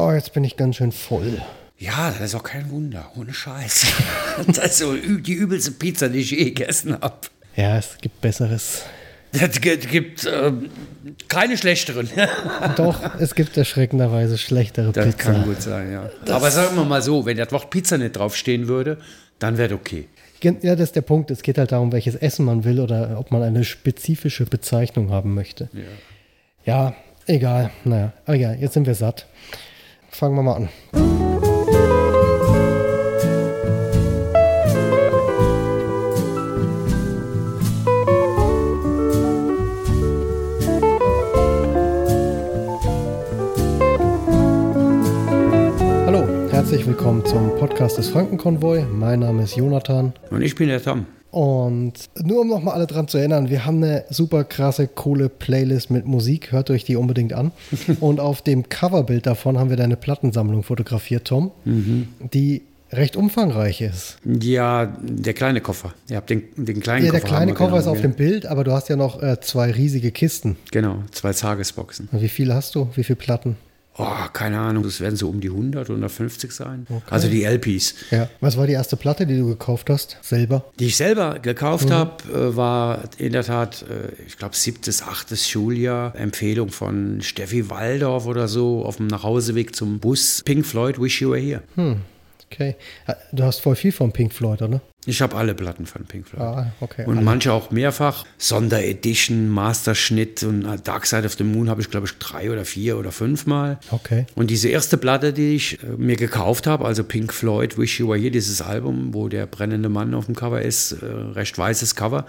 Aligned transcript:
Oh, 0.00 0.12
jetzt 0.12 0.32
bin 0.32 0.44
ich 0.44 0.56
ganz 0.56 0.76
schön 0.76 0.92
voll. 0.92 1.42
Ja, 1.76 2.10
das 2.10 2.30
ist 2.30 2.34
auch 2.34 2.42
kein 2.42 2.70
Wunder, 2.70 3.10
ohne 3.16 3.34
Scheiß. 3.34 3.86
das 4.46 4.58
ist 4.58 4.78
so 4.78 4.94
die 4.94 5.32
übelste 5.34 5.72
Pizza, 5.72 6.08
die 6.08 6.20
ich 6.20 6.30
je 6.30 6.44
gegessen 6.44 6.94
habe. 6.98 7.16
Ja, 7.54 7.76
es 7.76 7.98
gibt 8.00 8.18
Besseres. 8.22 8.84
Es 9.32 9.60
gibt 9.60 10.26
ähm, 10.26 10.70
keine 11.28 11.58
schlechteren. 11.58 12.08
Doch, 12.76 12.98
es 13.20 13.34
gibt 13.34 13.56
erschreckenderweise 13.58 14.38
schlechtere 14.38 14.90
Das 14.92 15.04
Pizza. 15.04 15.18
kann 15.32 15.44
gut 15.44 15.60
sein, 15.60 15.92
ja. 15.92 16.10
Aber 16.34 16.50
sagen 16.50 16.76
wir 16.76 16.84
mal 16.84 17.02
so, 17.02 17.26
wenn 17.26 17.36
das 17.36 17.52
Wort 17.52 17.68
Pizza 17.68 17.98
nicht 17.98 18.16
draufstehen 18.16 18.68
würde, 18.68 18.96
dann 19.38 19.58
wäre 19.58 19.68
das 19.68 19.78
okay. 19.78 20.08
Ja, 20.42 20.74
das 20.74 20.80
ist 20.88 20.96
der 20.96 21.02
Punkt. 21.02 21.30
Es 21.30 21.42
geht 21.42 21.58
halt 21.58 21.72
darum, 21.72 21.92
welches 21.92 22.14
Essen 22.14 22.46
man 22.46 22.64
will 22.64 22.80
oder 22.80 23.18
ob 23.18 23.30
man 23.30 23.42
eine 23.42 23.64
spezifische 23.64 24.46
Bezeichnung 24.46 25.10
haben 25.10 25.34
möchte. 25.34 25.68
Ja, 26.64 26.94
egal. 27.26 27.70
Naja, 27.84 28.14
aber 28.24 28.36
ja, 28.36 28.54
jetzt 28.54 28.72
sind 28.72 28.86
wir 28.86 28.94
satt. 28.94 29.26
Fangen 30.10 30.34
wir 30.34 30.42
mal 30.42 30.54
an. 30.54 30.68
Hallo, 46.06 46.26
herzlich 46.50 46.86
willkommen 46.86 47.24
zum 47.24 47.56
Podcast 47.58 47.98
des 47.98 48.08
Frankenkonvoi. 48.08 48.84
Mein 48.92 49.20
Name 49.20 49.44
ist 49.44 49.56
Jonathan. 49.56 50.12
Und 50.30 50.42
ich 50.42 50.56
bin 50.56 50.68
der 50.68 50.82
Tom. 50.82 51.06
Und 51.30 51.92
nur 52.22 52.40
um 52.40 52.48
nochmal 52.48 52.74
alle 52.74 52.86
dran 52.86 53.06
zu 53.06 53.18
erinnern, 53.18 53.50
wir 53.50 53.64
haben 53.64 53.82
eine 53.82 54.04
super 54.10 54.44
krasse, 54.44 54.88
coole 54.88 55.28
Playlist 55.28 55.90
mit 55.90 56.04
Musik. 56.06 56.50
Hört 56.52 56.70
euch 56.70 56.84
die 56.84 56.96
unbedingt 56.96 57.32
an. 57.32 57.52
Und 58.00 58.18
auf 58.20 58.42
dem 58.42 58.68
Coverbild 58.68 59.26
davon 59.26 59.58
haben 59.58 59.70
wir 59.70 59.76
deine 59.76 59.96
Plattensammlung 59.96 60.62
fotografiert, 60.64 61.26
Tom, 61.26 61.52
die 61.64 62.62
recht 62.92 63.14
umfangreich 63.14 63.80
ist. 63.80 64.18
Ja, 64.24 64.86
der 65.00 65.32
kleine 65.34 65.60
Koffer. 65.60 65.94
Ihr 66.08 66.16
habt 66.16 66.30
den, 66.30 66.42
den 66.56 66.80
kleinen 66.80 67.06
Ja, 67.06 67.12
Koffer. 67.12 67.20
der 67.20 67.28
kleine 67.28 67.54
Koffer 67.54 67.76
ist 67.76 67.84
genommen, 67.84 67.98
auf 67.98 68.04
ja. 68.04 68.10
dem 68.10 68.14
Bild, 68.16 68.46
aber 68.46 68.64
du 68.64 68.72
hast 68.72 68.88
ja 68.88 68.96
noch 68.96 69.22
äh, 69.22 69.38
zwei 69.40 69.70
riesige 69.70 70.10
Kisten. 70.10 70.56
Genau, 70.72 70.96
zwei 71.12 71.32
Tagesboxen. 71.32 72.08
Und 72.10 72.20
Wie 72.22 72.28
viele 72.28 72.54
hast 72.54 72.74
du? 72.74 72.88
Wie 72.96 73.04
viele 73.04 73.16
Platten? 73.16 73.56
Oh, 73.98 74.06
keine 74.32 74.58
Ahnung, 74.58 74.82
das 74.84 75.00
werden 75.00 75.16
so 75.16 75.28
um 75.28 75.40
die 75.40 75.48
100, 75.50 75.88
150 75.90 76.52
sein. 76.52 76.86
Also 77.10 77.28
die 77.28 77.44
LPs. 77.44 77.94
Ja. 78.10 78.30
Was 78.40 78.56
war 78.56 78.66
die 78.66 78.72
erste 78.72 78.96
Platte, 78.96 79.26
die 79.26 79.36
du 79.36 79.46
gekauft 79.48 79.90
hast? 79.90 80.16
Selber? 80.22 80.64
Die 80.78 80.86
ich 80.86 80.96
selber 80.96 81.38
gekauft 81.40 81.88
Mhm. 81.88 81.92
habe, 81.92 82.22
äh, 82.32 82.56
war 82.56 83.02
in 83.18 83.32
der 83.32 83.42
Tat, 83.44 83.82
äh, 83.82 84.22
ich 84.26 84.38
glaube, 84.38 84.56
siebtes, 84.56 85.02
achtes 85.02 85.46
Schuljahr. 85.48 86.14
Empfehlung 86.16 86.70
von 86.70 87.20
Steffi 87.20 87.68
Waldorf 87.68 88.26
oder 88.26 88.48
so 88.48 88.84
auf 88.86 88.96
dem 88.96 89.08
Nachhauseweg 89.08 89.76
zum 89.76 89.98
Bus. 89.98 90.42
Pink 90.44 90.64
Floyd, 90.64 90.98
Wish 90.98 91.20
You 91.20 91.30
Were 91.32 91.38
Here. 91.40 91.62
Okay. 92.50 92.76
Ja, 93.06 93.16
Du 93.32 93.42
hast 93.44 93.60
voll 93.60 93.76
viel 93.76 93.92
von 93.92 94.12
Pink 94.12 94.32
Floyd, 94.32 94.62
oder? 94.62 94.80
Ich 95.06 95.22
habe 95.22 95.36
alle 95.36 95.54
Platten 95.54 95.86
von 95.86 96.04
Pink 96.04 96.28
Floyd. 96.28 96.42
Ah, 96.42 96.72
okay. 96.80 97.06
Und 97.06 97.24
manche 97.24 97.52
auch 97.54 97.70
mehrfach. 97.70 98.26
Sonderedition, 98.36 99.48
Masterschnitt 99.48 100.42
und 100.42 100.66
äh, 100.66 100.76
Dark 100.82 101.06
Side 101.06 101.24
of 101.24 101.34
the 101.34 101.44
Moon 101.44 101.70
habe 101.70 101.80
ich, 101.80 101.90
glaube 101.90 102.06
ich, 102.06 102.18
drei 102.18 102.50
oder 102.50 102.66
vier 102.66 102.98
oder 102.98 103.10
fünf 103.10 103.46
Mal. 103.46 103.78
Okay. 103.90 104.26
Und 104.34 104.50
diese 104.50 104.68
erste 104.68 104.98
Platte, 104.98 105.32
die 105.32 105.54
ich 105.54 105.82
äh, 105.82 105.86
mir 105.96 106.16
gekauft 106.16 106.66
habe, 106.66 106.84
also 106.84 107.02
Pink 107.02 107.32
Floyd, 107.32 107.78
Wish 107.78 107.98
You 107.98 108.08
Were 108.08 108.18
Here, 108.18 108.30
dieses 108.30 108.60
Album, 108.60 109.14
wo 109.14 109.28
der 109.28 109.46
brennende 109.46 109.88
Mann 109.88 110.14
auf 110.14 110.26
dem 110.26 110.34
Cover 110.34 110.60
ist, 110.60 110.92
äh, 110.92 111.06
recht 111.06 111.56
weißes 111.56 111.94
Cover, 111.94 112.26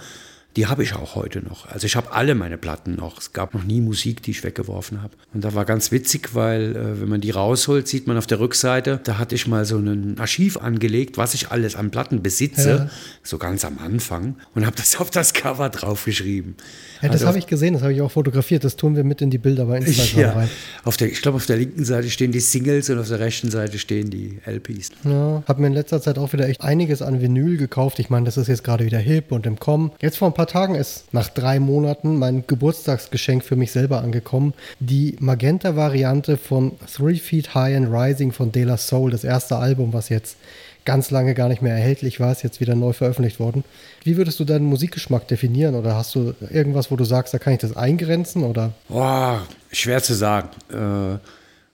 die 0.57 0.67
habe 0.67 0.83
ich 0.83 0.93
auch 0.95 1.15
heute 1.15 1.41
noch. 1.41 1.67
Also 1.67 1.85
ich 1.85 1.95
habe 1.95 2.11
alle 2.11 2.35
meine 2.35 2.57
Platten 2.57 2.95
noch. 2.95 3.19
Es 3.19 3.31
gab 3.33 3.53
noch 3.53 3.63
nie 3.63 3.79
Musik, 3.79 4.21
die 4.23 4.31
ich 4.31 4.43
weggeworfen 4.43 5.01
habe. 5.01 5.13
Und 5.33 5.43
da 5.45 5.53
war 5.53 5.63
ganz 5.65 5.91
witzig, 5.91 6.35
weil 6.35 6.75
äh, 6.75 7.01
wenn 7.01 7.07
man 7.09 7.21
die 7.21 7.31
rausholt, 7.31 7.87
sieht 7.87 8.05
man 8.07 8.17
auf 8.17 8.27
der 8.27 8.39
Rückseite, 8.39 8.99
da 9.03 9.17
hatte 9.17 9.35
ich 9.35 9.47
mal 9.47 9.63
so 9.65 9.77
ein 9.77 10.17
Archiv 10.19 10.57
angelegt, 10.57 11.17
was 11.17 11.33
ich 11.33 11.51
alles 11.51 11.75
an 11.75 11.89
Platten 11.91 12.21
besitze, 12.21 12.69
Ja. 12.69 12.89
so 13.23 13.37
ganz 13.37 13.63
am 13.63 13.77
Anfang, 13.79 14.35
und 14.53 14.65
habe 14.65 14.75
das 14.75 14.95
auf 14.99 15.09
das 15.09 15.33
Cover 15.33 15.69
draufgeschrieben. 15.69 16.55
Ja, 17.01 17.07
das 17.07 17.13
Also 17.21 17.27
habe 17.27 17.37
ich 17.39 17.47
gesehen, 17.47 17.73
das 17.73 17.81
habe 17.83 17.93
ich 17.93 18.01
auch 18.01 18.11
fotografiert. 18.11 18.63
Das 18.63 18.75
tun 18.75 18.95
wir 18.95 19.03
mit 19.03 19.21
in 19.21 19.29
die 19.29 19.37
Bilder 19.37 19.65
bei 19.65 19.77
Instagram 19.77 20.19
ja, 20.21 20.31
rein. 20.33 20.49
auf 20.83 20.97
der, 20.97 21.09
ich 21.11 21.21
glaube, 21.21 21.37
auf 21.37 21.45
der 21.45 21.57
linken 21.57 21.85
Seite 21.85 22.09
stehen 22.09 22.31
die 22.31 22.39
Singles 22.41 22.89
und 22.89 22.99
auf 22.99 23.07
der 23.07 23.19
rechten 23.19 23.49
Seite 23.49 23.79
stehen 23.79 24.09
die 24.09 24.39
LPs. 24.45 24.91
Ja, 25.05 25.43
habe 25.47 25.61
mir 25.61 25.67
in 25.67 25.73
letzter 25.73 26.01
Zeit 26.01 26.17
auch 26.17 26.33
wieder 26.33 26.47
echt 26.49 26.61
einiges 26.61 27.01
an 27.01 27.21
Vinyl 27.21 27.57
gekauft. 27.57 27.99
Ich 27.99 28.09
meine, 28.09 28.25
das 28.25 28.37
ist 28.37 28.47
jetzt 28.47 28.63
gerade 28.63 28.85
wieder 28.85 28.99
hip 28.99 29.31
und 29.31 29.45
im 29.45 29.57
Kommen. 29.59 29.91
Jetzt 30.01 30.17
vor 30.17 30.27
ein 30.27 30.33
paar 30.33 30.40
Tagen 30.45 30.75
ist 30.75 31.13
nach 31.13 31.29
drei 31.29 31.59
Monaten 31.59 32.17
mein 32.17 32.45
Geburtstagsgeschenk 32.47 33.43
für 33.43 33.55
mich 33.55 33.71
selber 33.71 34.01
angekommen. 34.01 34.53
Die 34.79 35.15
Magenta-Variante 35.19 36.37
von 36.37 36.73
Three 36.93 37.17
Feet 37.17 37.55
High 37.55 37.77
and 37.77 37.87
Rising 37.91 38.31
von 38.31 38.51
De 38.51 38.63
La 38.63 38.77
Soul, 38.77 39.11
das 39.11 39.23
erste 39.23 39.57
Album, 39.57 39.93
was 39.93 40.09
jetzt 40.09 40.37
ganz 40.85 41.11
lange 41.11 41.33
gar 41.33 41.47
nicht 41.47 41.61
mehr 41.61 41.73
erhältlich 41.73 42.19
war, 42.19 42.31
ist 42.31 42.43
jetzt 42.43 42.59
wieder 42.59 42.75
neu 42.75 42.93
veröffentlicht 42.93 43.39
worden. 43.39 43.63
Wie 44.03 44.17
würdest 44.17 44.39
du 44.39 44.45
deinen 44.45 44.65
Musikgeschmack 44.65 45.27
definieren? 45.27 45.75
Oder 45.75 45.95
hast 45.95 46.15
du 46.15 46.33
irgendwas, 46.49 46.91
wo 46.91 46.95
du 46.95 47.03
sagst, 47.03 47.33
da 47.33 47.39
kann 47.39 47.53
ich 47.53 47.59
das 47.59 47.75
eingrenzen? 47.75 48.43
Oder 48.43 48.73
Boah, 48.89 49.45
schwer 49.71 50.01
zu 50.01 50.13
sagen. 50.13 50.49
Äh, 50.71 51.19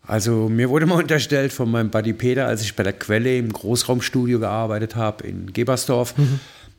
also 0.08 0.48
mir 0.48 0.70
wurde 0.70 0.86
mal 0.86 1.00
unterstellt 1.00 1.52
von 1.52 1.70
meinem 1.70 1.90
Buddy 1.90 2.14
Peter, 2.14 2.48
als 2.48 2.62
ich 2.62 2.76
bei 2.76 2.84
der 2.84 2.94
Quelle 2.94 3.38
im 3.38 3.52
Großraumstudio 3.52 4.40
gearbeitet 4.40 4.96
habe 4.96 5.28
in 5.28 5.52
Gebersdorf. 5.52 6.16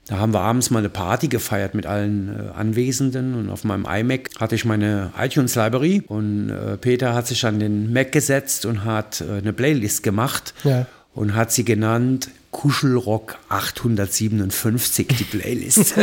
Da 0.08 0.19
haben 0.19 0.32
wir 0.32 0.41
abends 0.41 0.70
mal 0.70 0.78
eine 0.78 0.88
Party 0.88 1.28
gefeiert 1.28 1.74
mit 1.74 1.84
allen 1.86 2.28
äh, 2.28 2.58
Anwesenden 2.58 3.34
und 3.34 3.50
auf 3.50 3.64
meinem 3.64 3.84
iMac 3.86 4.30
hatte 4.41 4.54
ich 4.54 4.64
meine 4.64 5.12
iTunes-Library 5.19 6.02
und 6.06 6.48
äh, 6.50 6.76
Peter 6.78 7.14
hat 7.14 7.26
sich 7.26 7.44
an 7.44 7.58
den 7.60 7.92
Mac 7.92 8.10
gesetzt 8.12 8.64
und 8.64 8.84
hat 8.84 9.20
äh, 9.20 9.38
eine 9.38 9.52
Playlist 9.52 10.02
gemacht 10.02 10.54
Ja. 10.64 10.86
und 11.14 11.34
hat 11.34 11.52
sie 11.52 11.64
genannt 11.64 12.30
Kuschelrock 12.52 13.36
857, 13.50 15.06
die 15.08 15.24
Playlist. 15.24 15.94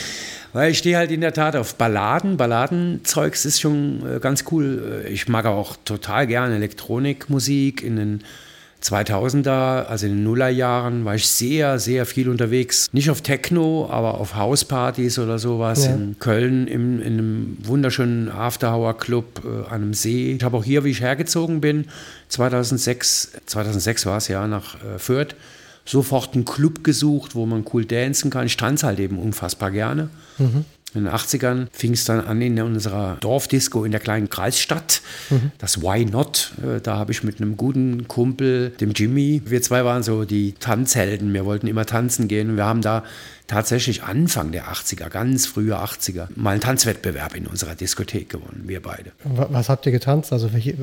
Weil 0.52 0.72
ich 0.72 0.78
stehe 0.78 0.96
halt 0.98 1.10
in 1.12 1.20
der 1.22 1.32
Tat 1.32 1.56
auf 1.56 1.76
Balladen. 1.76 2.36
Balladenzeugs 2.36 3.44
ist 3.46 3.60
schon 3.60 4.02
äh, 4.04 4.18
ganz 4.18 4.44
cool. 4.50 5.02
Äh, 5.06 5.10
Ich 5.12 5.28
mag 5.28 5.46
auch 5.46 5.76
total 5.84 6.26
gerne 6.26 6.56
Elektronikmusik 6.56 7.82
in 7.82 7.96
den 7.96 8.24
2000er, 8.82 9.84
also 9.84 10.06
in 10.06 10.16
den 10.16 10.24
Nullerjahren, 10.24 11.04
war 11.04 11.14
ich 11.14 11.28
sehr, 11.28 11.78
sehr 11.78 12.04
viel 12.06 12.28
unterwegs. 12.28 12.88
Nicht 12.92 13.10
auf 13.10 13.20
Techno, 13.20 13.88
aber 13.90 14.14
auf 14.18 14.34
Hauspartys 14.34 15.18
oder 15.18 15.38
sowas. 15.38 15.84
Ja. 15.84 15.94
In 15.94 16.16
Köln 16.18 16.66
im, 16.66 17.00
in 17.00 17.12
einem 17.12 17.56
wunderschönen 17.62 18.28
Afterhour-Club 18.28 19.42
äh, 19.44 19.68
an 19.68 19.82
einem 19.82 19.94
See. 19.94 20.32
Ich 20.32 20.42
habe 20.42 20.56
auch 20.56 20.64
hier, 20.64 20.84
wie 20.84 20.90
ich 20.90 21.00
hergezogen 21.00 21.60
bin, 21.60 21.86
2006, 22.28 23.32
2006 23.46 24.06
war 24.06 24.16
es 24.16 24.28
ja, 24.28 24.46
nach 24.46 24.74
äh, 24.76 24.98
Fürth, 24.98 25.36
sofort 25.84 26.34
einen 26.34 26.44
Club 26.44 26.84
gesucht, 26.84 27.34
wo 27.34 27.46
man 27.46 27.64
cool 27.72 27.84
dancen 27.84 28.30
kann. 28.30 28.46
Ich 28.46 28.56
tanze 28.56 28.86
halt 28.86 28.98
eben 28.98 29.18
unfassbar 29.18 29.70
gerne. 29.70 30.10
In 30.94 31.04
den 31.04 31.12
80ern 31.12 31.68
fing 31.72 31.92
es 31.92 32.04
dann 32.04 32.20
an 32.20 32.42
in 32.42 32.60
unserer 32.60 33.16
Dorfdisco 33.20 33.84
in 33.84 33.92
der 33.92 34.00
kleinen 34.00 34.28
Kreisstadt. 34.28 35.00
Das 35.58 35.80
Why 35.82 36.04
Not? 36.04 36.52
Äh, 36.62 36.80
Da 36.80 36.96
habe 36.96 37.12
ich 37.12 37.22
mit 37.22 37.40
einem 37.40 37.56
guten 37.56 38.08
Kumpel, 38.08 38.70
dem 38.80 38.92
Jimmy, 38.92 39.42
wir 39.46 39.62
zwei 39.62 39.84
waren 39.84 40.02
so 40.02 40.24
die 40.24 40.52
Tanzhelden. 40.52 41.32
Wir 41.32 41.44
wollten 41.46 41.66
immer 41.66 41.86
tanzen 41.86 42.28
gehen. 42.28 42.50
Und 42.50 42.56
wir 42.56 42.64
haben 42.66 42.82
da 42.82 43.04
tatsächlich 43.46 44.02
Anfang 44.02 44.52
der 44.52 44.64
80er, 44.72 45.08
ganz 45.10 45.46
frühe 45.46 45.76
80er, 45.76 46.28
mal 46.36 46.50
einen 46.52 46.60
Tanzwettbewerb 46.60 47.34
in 47.36 47.46
unserer 47.46 47.74
Diskothek 47.74 48.30
gewonnen, 48.30 48.62
wir 48.66 48.80
beide. 48.80 49.12
wa- 49.24 49.48
was 49.50 49.68
habt 49.68 49.84
ihr 49.86 49.92
getanzt? 49.92 50.32
Also 50.32 50.52
welche, 50.52 50.70
äh, 50.70 50.76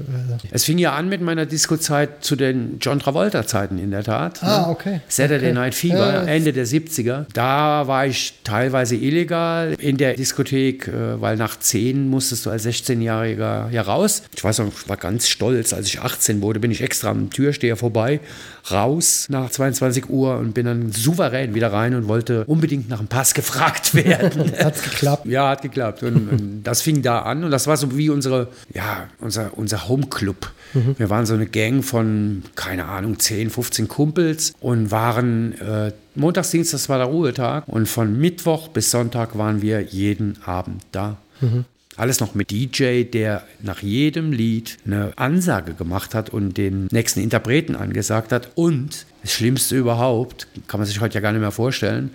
Es 0.51 0.63
fing 0.65 0.77
ja 0.77 0.93
an 0.95 1.09
mit 1.09 1.21
meiner 1.21 1.45
Disco-Zeit 1.45 2.23
zu 2.23 2.35
den 2.35 2.77
John 2.79 2.99
Travolta-Zeiten 2.99 3.77
in 3.79 3.91
der 3.91 4.03
Tat. 4.03 4.43
Ah, 4.43 4.61
ne? 4.61 4.67
okay. 4.69 5.01
Saturday 5.07 5.49
Okay. 5.49 5.53
Night 5.53 5.75
Fever, 5.75 6.11
das- 6.11 6.27
Ende 6.27 6.53
der 6.53 6.65
70er. 6.67 7.25
Da 7.33 7.87
war 7.87 8.05
ich 8.05 8.33
teilweise 8.43 8.95
illegal 8.95 9.75
in 9.79 9.97
der 9.97 10.13
Diskothek, 10.15 10.87
äh, 10.87 11.19
weil 11.21 11.37
nach 11.37 11.57
10 11.59 12.07
musstest 12.09 12.45
du 12.45 12.49
als 12.49 12.65
16-Jähriger 12.65 13.69
ja 13.71 13.81
raus. 13.81 14.23
Ich 14.35 14.43
weiß 14.43 14.59
noch, 14.59 14.67
ich 14.67 14.89
war 14.89 14.97
ganz 14.97 15.27
stolz, 15.27 15.73
als 15.73 15.87
ich 15.87 16.01
18 16.01 16.41
wurde, 16.41 16.59
bin 16.59 16.71
ich 16.71 16.81
extra 16.81 17.09
am 17.09 17.29
Türsteher 17.29 17.77
vorbei, 17.77 18.19
raus 18.71 19.27
nach 19.29 19.49
22 19.49 20.09
Uhr 20.09 20.37
und 20.37 20.53
bin 20.53 20.65
dann 20.65 20.91
souverän 20.91 21.53
wieder 21.53 21.71
rein 21.71 21.95
und 21.95 22.07
wollte 22.07 22.45
unbedingt 22.45 22.89
nach 22.89 22.99
dem 22.99 23.07
Pass 23.07 23.33
gefragt 23.33 23.93
werden. 23.93 24.51
Hat's 24.59 24.83
geklappt? 24.83 25.25
Ja, 25.25 25.49
hat 25.49 25.61
geklappt. 25.61 26.03
Und, 26.03 26.29
und 26.29 26.63
das 26.63 26.81
fing 26.81 27.01
da 27.01 27.19
an 27.19 27.43
und 27.43 27.51
das 27.51 27.67
war 27.67 27.77
so 27.77 27.97
wie 27.97 28.09
unsere, 28.09 28.47
ja, 28.73 29.07
unser, 29.19 29.57
unser 29.57 29.87
Homeclub. 29.87 30.51
Wir 30.97 31.09
waren 31.09 31.25
so 31.25 31.33
eine 31.33 31.47
Gang 31.47 31.83
von, 31.83 32.43
keine 32.55 32.85
Ahnung, 32.85 33.17
10, 33.17 33.49
15 33.49 33.87
Kumpels 33.87 34.53
und 34.59 34.91
waren 34.91 35.59
äh, 35.59 35.91
montags, 36.13 36.51
dienstags 36.51 36.89
war 36.89 36.99
der 36.99 37.07
Ruhetag 37.07 37.63
und 37.67 37.87
von 37.87 38.19
Mittwoch 38.19 38.67
bis 38.67 38.91
Sonntag 38.91 39.35
waren 39.35 39.63
wir 39.63 39.81
jeden 39.81 40.37
Abend 40.45 40.83
da. 40.91 41.17
Alles 41.99 42.21
noch 42.21 42.33
mit 42.33 42.49
DJ, 42.49 43.03
der 43.03 43.43
nach 43.61 43.81
jedem 43.81 44.31
Lied 44.31 44.77
eine 44.85 45.11
Ansage 45.17 45.73
gemacht 45.73 46.15
hat 46.15 46.29
und 46.29 46.57
den 46.57 46.87
nächsten 46.91 47.19
Interpreten 47.19 47.75
angesagt 47.75 48.31
hat. 48.31 48.51
Und 48.55 49.05
das 49.21 49.33
Schlimmste 49.33 49.75
überhaupt, 49.75 50.47
kann 50.69 50.79
man 50.79 50.87
sich 50.87 51.01
heute 51.01 51.15
ja 51.15 51.19
gar 51.19 51.33
nicht 51.33 51.41
mehr 51.41 51.51
vorstellen, 51.51 52.11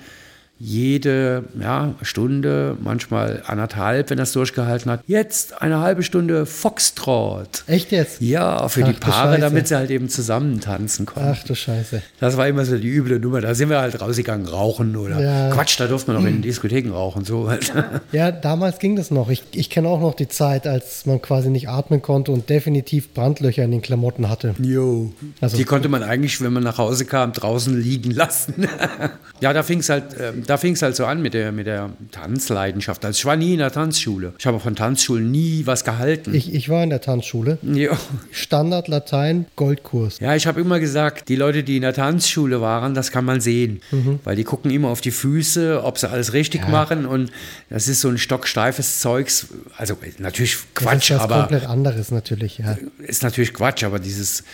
jede 0.58 1.44
ja, 1.60 1.94
Stunde, 2.02 2.76
manchmal 2.82 3.42
anderthalb, 3.46 4.10
wenn 4.10 4.18
es 4.18 4.32
durchgehalten 4.32 4.90
hat. 4.90 5.00
Jetzt 5.06 5.60
eine 5.60 5.80
halbe 5.80 6.02
Stunde 6.02 6.46
Foxtrot. 6.46 7.64
Echt 7.66 7.90
jetzt? 7.90 8.20
Ja, 8.20 8.68
für 8.68 8.84
Ach, 8.84 8.88
die 8.88 8.92
Paare, 8.94 9.38
damit 9.40 9.68
sie 9.68 9.76
halt 9.76 9.90
eben 9.90 10.08
zusammen 10.08 10.60
tanzen 10.60 11.06
konnten. 11.06 11.30
Ach 11.34 11.42
du 11.42 11.54
Scheiße. 11.54 12.02
Das 12.20 12.36
war 12.36 12.46
immer 12.46 12.64
so 12.64 12.78
die 12.78 12.88
üble 12.88 13.18
Nummer. 13.18 13.40
Da 13.40 13.54
sind 13.54 13.68
wir 13.68 13.80
halt 13.80 14.00
rausgegangen, 14.00 14.46
rauchen 14.46 14.96
oder 14.96 15.20
Ja. 15.20 15.50
Quatsch, 15.50 15.78
da 15.80 15.86
durfte 15.86 16.12
man 16.12 16.22
noch 16.22 16.28
in 16.28 16.40
Diskotheken 16.40 16.90
rauchen. 16.92 17.24
So 17.24 17.48
halt. 17.48 17.72
Ja, 18.12 18.30
damals 18.30 18.78
ging 18.78 18.94
das 18.96 19.10
noch. 19.10 19.30
Ich, 19.30 19.42
ich 19.52 19.70
kenne 19.70 19.88
auch 19.88 20.00
noch 20.00 20.14
die 20.14 20.28
Zeit, 20.28 20.66
als 20.66 21.04
man 21.04 21.20
quasi 21.20 21.50
nicht 21.50 21.68
atmen 21.68 22.00
konnte 22.00 22.30
und 22.30 22.48
definitiv 22.48 23.12
Brandlöcher 23.12 23.64
in 23.64 23.72
den 23.72 23.82
Klamotten 23.82 24.28
hatte. 24.28 24.54
Jo. 24.60 25.12
Also- 25.40 25.56
die 25.56 25.64
konnte 25.64 25.88
man 25.88 26.02
eigentlich, 26.02 26.40
wenn 26.40 26.52
man 26.52 26.62
nach 26.62 26.78
Hause 26.78 27.04
kam, 27.06 27.32
draußen 27.32 27.76
liegen 27.80 28.12
lassen. 28.12 28.68
ja, 29.40 29.52
da 29.52 29.62
fing 29.62 29.80
es 29.80 29.88
halt, 29.88 30.04
ähm, 30.20 30.43
da 30.46 30.56
fing's 30.56 30.82
halt 30.82 30.96
so 30.96 31.06
an 31.06 31.22
mit 31.22 31.34
der, 31.34 31.52
mit 31.52 31.66
der 31.66 31.90
Tanzleidenschaft. 32.12 33.04
Also 33.04 33.16
ich 33.16 33.24
war 33.24 33.36
nie 33.36 33.52
in 33.52 33.58
der 33.58 33.72
Tanzschule. 33.72 34.34
Ich 34.38 34.46
habe 34.46 34.60
von 34.60 34.76
Tanzschulen 34.76 35.30
nie 35.30 35.66
was 35.66 35.84
gehalten. 35.84 36.34
Ich, 36.34 36.52
ich 36.52 36.68
war 36.68 36.82
in 36.82 36.90
der 36.90 37.00
Tanzschule. 37.00 37.58
Jo. 37.62 37.92
Standard 38.30 38.88
Latein, 38.88 39.46
Goldkurs. 39.56 40.20
Ja, 40.20 40.34
ich 40.34 40.46
habe 40.46 40.60
immer 40.60 40.80
gesagt, 40.80 41.28
die 41.28 41.36
Leute, 41.36 41.62
die 41.62 41.76
in 41.76 41.82
der 41.82 41.94
Tanzschule 41.94 42.60
waren, 42.60 42.94
das 42.94 43.10
kann 43.10 43.24
man 43.24 43.40
sehen. 43.40 43.80
Mhm. 43.90 44.20
Weil 44.24 44.36
die 44.36 44.44
gucken 44.44 44.70
immer 44.70 44.88
auf 44.88 45.00
die 45.00 45.10
Füße, 45.10 45.82
ob 45.82 45.98
sie 45.98 46.08
alles 46.08 46.32
richtig 46.32 46.68
machen. 46.68 47.06
Und 47.06 47.30
das 47.70 47.88
ist 47.88 48.00
so 48.00 48.08
ein 48.08 48.18
stocksteifes 48.18 49.00
Zeugs. 49.00 49.48
Also 49.76 49.96
natürlich 50.18 50.56
Das 50.74 50.84
Quatsch, 50.84 51.10
ist 51.10 51.16
was 51.16 51.22
aber 51.22 51.40
komplett 51.40 51.66
anderes 51.66 52.10
natürlich, 52.10 52.58
ja. 52.58 52.76
ist 52.98 53.22
natürlich 53.22 53.54
Quatsch, 53.54 53.84
aber 53.84 53.98
dieses, 53.98 54.44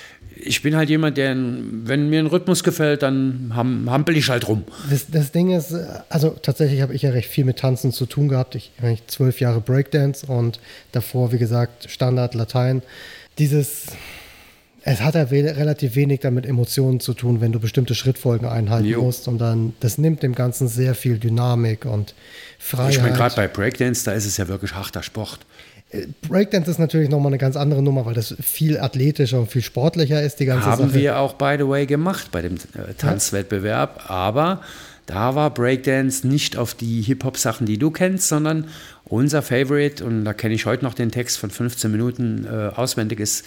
ich 0.45 0.63
bin 0.63 0.77
halt 0.77 0.89
jemand, 0.89 1.17
der, 1.17 1.37
wenn 1.37 2.09
mir 2.11 2.21
ein 2.21 2.27
Rhythmus 2.27 2.65
gefällt, 2.65 3.03
dann 3.03 3.53
ham, 3.55 3.91
hampel 3.91 4.17
ich 4.17 4.29
halt 4.29 4.49
rum. 4.49 4.65
Das, 4.89 5.07
das 5.11 5.33
Ding 5.33 5.51
ist, 5.51 5.73
äh, 5.73 5.87
also 6.09 6.31
tatsächlich 6.31 6.83
habe 6.83 6.95
ich 6.95 7.03
ja 7.03 7.11
recht 7.11 7.29
viel 7.29 7.45
mit 7.45 7.59
Tanzen 7.59 7.93
zu 7.93 8.07
tun 8.07 8.29
gehabt. 8.29 8.55
Ich 8.55 8.73
habe 8.81 8.97
zwölf 9.07 9.41
Jahre 9.41 9.61
Breakdance 9.61 10.27
und 10.27 10.61
davor, 10.93 11.33
wie 11.33 11.39
gesagt, 11.39 11.91
Standard 11.91 12.35
Latein. 12.35 12.83
Dieses, 13.39 13.87
es 14.83 15.01
hat 15.01 15.15
ja 15.15 15.31
we 15.31 15.45
relativ 15.45 15.95
wenig 15.95 16.21
damit 16.21 16.47
Emotionen 16.47 17.01
zu 17.01 17.15
tun, 17.15 17.41
wenn 17.41 17.53
du 17.53 17.61
bestimmte 17.61 17.95
Schrittfolgen 17.95 18.47
einhalten 18.47 18.89
Jo. 18.89 19.03
musst 19.03 19.29
und 19.29 19.39
dann, 19.39 19.75
das 19.81 19.99
nimmt 19.99 20.23
dem 20.23 20.35
Ganzen 20.35 20.69
sehr 20.69 20.95
viel 20.95 21.19
Dynamik 21.19 21.85
und 21.85 22.15
Freiheit. 22.59 22.95
Ich 22.95 23.03
meine, 23.03 23.15
gerade 23.15 23.37
bei 23.37 23.49
Breakdance, 23.49 24.05
da 24.05 24.13
ist 24.13 24.27
es 24.27 24.37
ja 24.37 24.49
wirklich 24.49 24.75
harter 24.75 25.03
Sport. 25.03 25.41
Breakdance 26.29 26.71
ist 26.71 26.79
natürlich 26.79 27.09
nochmal 27.09 27.31
eine 27.31 27.39
ganz 27.39 27.57
andere 27.57 27.83
Nummer, 27.83 28.07
weil 28.07 28.15
das 28.15 28.35
viel 28.41 28.79
athletischer 28.79 29.41
und 29.41 29.51
viel 29.51 29.63
sportlicher 29.63 30.23
ist, 30.23 30.39
die 30.41 30.45
ganze 30.47 30.67
Haben 30.67 30.89
Sache. 30.89 30.95
wir 30.95 31.19
auch, 31.19 31.35
by 31.35 31.57
the 31.59 31.67
way, 31.67 31.87
gemacht 31.87 32.29
bei 32.31 32.43
dem 32.43 32.55
äh, 32.55 32.95
Tanzwettbewerb. 32.97 34.09
Aber 34.09 34.61
da 35.07 35.35
war 35.35 35.53
Breakdance 35.53 36.27
nicht 36.27 36.57
auf 36.57 36.75
die 36.75 37.03
Hip-Hop-Sachen, 37.03 37.67
die 37.67 37.79
du 37.79 37.91
kennst, 37.91 38.29
sondern 38.29 38.67
unser 39.05 39.43
Favorite, 39.43 40.05
und 40.05 40.25
da 40.25 40.33
kenne 40.33 40.55
ich 40.55 40.67
heute 40.67 40.85
noch 40.85 40.95
den 40.95 41.11
Text 41.11 41.39
von 41.39 41.51
15 41.51 41.91
Minuten 41.91 42.47
äh, 42.47 42.69
auswendig, 42.77 43.19
ist 43.19 43.45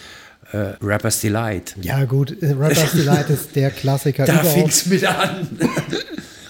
äh, 0.51 0.73
Rapper's 0.81 1.21
Delight. 1.21 1.75
ja 1.81 2.03
gut, 2.03 2.35
äh, 2.43 2.51
Rapper's 2.51 2.91
Delight 2.95 3.29
ist 3.29 3.55
der 3.55 3.71
Klassiker 3.71 4.25
Da 4.25 4.43
fing 4.43 4.67
es 4.67 4.85
mit 4.87 5.05
an. 5.05 5.47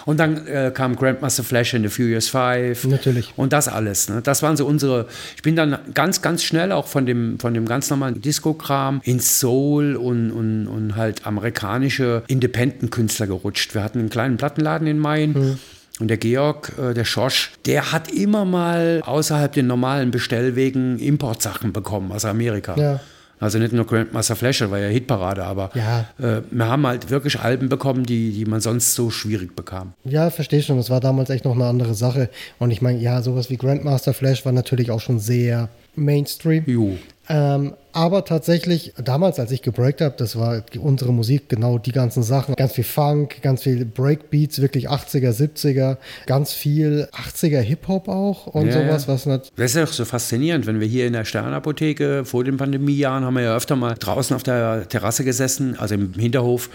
Und 0.06 0.20
dann 0.20 0.48
äh, 0.48 0.72
kam 0.74 0.96
Grandmaster 0.96 1.44
Flash 1.44 1.74
in 1.74 1.84
The 1.84 1.90
Furious 1.90 2.30
Five. 2.30 2.86
Natürlich. 2.86 3.34
Und 3.36 3.54
das 3.54 3.68
alles. 3.68 4.10
Ne? 4.10 4.22
Das 4.22 4.44
waren 4.44 4.58
so 4.58 4.66
unsere. 4.66 5.08
Ich 5.36 5.42
bin 5.42 5.56
dann 5.56 5.78
ganz, 5.94 6.22
ganz 6.22 6.44
schnell 6.44 6.72
auch 6.72 6.88
von 6.88 7.06
dem, 7.06 7.40
von 7.40 7.54
dem 7.54 7.66
ganz 7.66 7.90
normalen 7.90 8.22
Disco-Kram 8.22 9.02
ins 9.04 9.40
Soul 9.40 9.96
und, 9.96 10.32
und, 10.32 10.68
und 10.68 10.96
halt 10.96 11.26
amerikanische 11.26 12.24
Independent-Künstler 12.28 13.28
gerutscht. 13.28 13.74
Wir 13.74 13.84
hatten 13.84 14.00
einen 14.00 14.10
kleinen 14.10 14.38
Plattenladen 14.38 14.88
in 14.88 15.00
Main. 15.00 15.34
Mhm. 15.34 15.60
Und 16.00 16.08
der 16.08 16.18
Georg, 16.18 16.74
äh, 16.80 16.94
der 16.94 17.06
Schorsch, 17.06 17.52
der 17.66 17.92
hat 17.92 18.12
immer 18.12 18.46
mal 18.46 19.02
außerhalb 19.06 19.54
den 19.54 19.68
normalen 19.68 20.10
Bestellwegen 20.10 20.98
Importsachen 20.98 21.72
bekommen 21.72 22.12
aus 22.12 22.26
Amerika. 22.26 22.76
Ja. 22.78 23.00
Also 23.44 23.60
nicht 23.60 23.74
nur 23.74 23.86
Grandmaster 23.86 24.36
Flash, 24.38 24.60
das 24.60 24.72
war 24.72 24.80
ja 24.80 24.88
Hitparade, 24.88 25.44
aber 25.44 25.70
Ja. 25.76 26.06
äh, 26.18 26.42
wir 26.50 26.68
haben 26.68 26.88
halt 26.88 27.10
wirklich 27.10 27.40
Alben 27.42 27.68
bekommen, 27.68 28.06
die, 28.06 28.32
die 28.32 28.46
man 28.46 28.62
sonst 28.62 28.96
so 28.96 29.10
schwierig 29.10 29.56
bekam. 29.56 29.94
Ja, 30.06 30.30
verstehe 30.30 30.62
schon. 30.62 30.78
Das 30.78 30.90
war 30.90 31.02
damals 31.02 31.30
echt 31.30 31.44
noch 31.44 31.54
eine 31.56 31.66
andere 31.66 31.94
Sache. 31.94 32.30
Und 32.60 32.72
ich 32.72 32.82
meine, 32.82 33.00
ja, 33.00 33.22
sowas 33.22 33.50
wie 33.50 33.58
Grandmaster 33.58 34.14
Flash 34.14 34.46
war 34.46 34.54
natürlich 34.54 34.92
auch 34.92 35.02
schon 35.02 35.20
sehr 35.20 35.68
Mainstream. 35.96 36.64
Jo. 36.66 36.98
Ähm, 37.30 37.74
aber 37.94 38.26
tatsächlich, 38.26 38.94
damals, 39.02 39.40
als 39.40 39.52
ich 39.52 39.62
gebreakt 39.62 40.02
habe, 40.02 40.16
das 40.18 40.36
war 40.36 40.64
unsere 40.80 41.14
Musik, 41.14 41.48
genau 41.48 41.78
die 41.78 41.92
ganzen 41.92 42.22
Sachen. 42.22 42.56
Ganz 42.56 42.74
viel 42.74 42.84
Funk, 42.84 43.42
ganz 43.42 43.64
viel 43.64 43.86
Breakbeats, 43.86 44.60
wirklich 44.60 44.90
80er, 44.90 45.32
70er, 45.32 45.98
ganz 46.26 46.52
viel 46.52 47.08
80er 47.14 47.60
Hip-Hop 47.60 48.10
auch 48.10 48.48
und 48.48 48.68
Ja, 48.68 48.74
sowas, 48.74 49.08
was 49.08 49.26
nat 49.26 49.52
Das 49.56 49.72
ist 49.72 49.78
ja 49.78 49.84
auch 49.84 49.88
so 49.88 50.06
faszinierend, 50.06 50.66
wenn 50.66 50.80
wir 50.80 50.88
hier 50.88 51.06
in 51.06 51.14
der 51.14 51.24
Sternapotheke 51.24 52.26
vor 52.26 52.44
den 52.44 52.58
Pandemiejahren 52.58 53.24
haben 53.24 53.36
wir 53.36 53.44
ja 53.44 53.56
öfter 53.56 53.76
mal 53.76 53.94
draußen 53.94 54.36
auf 54.36 54.44
der 54.44 54.90
Terrasse 54.90 55.24
gesessen, 55.24 55.78
also 55.78 55.96
im 55.96 56.14
Hinterhof 56.14 56.70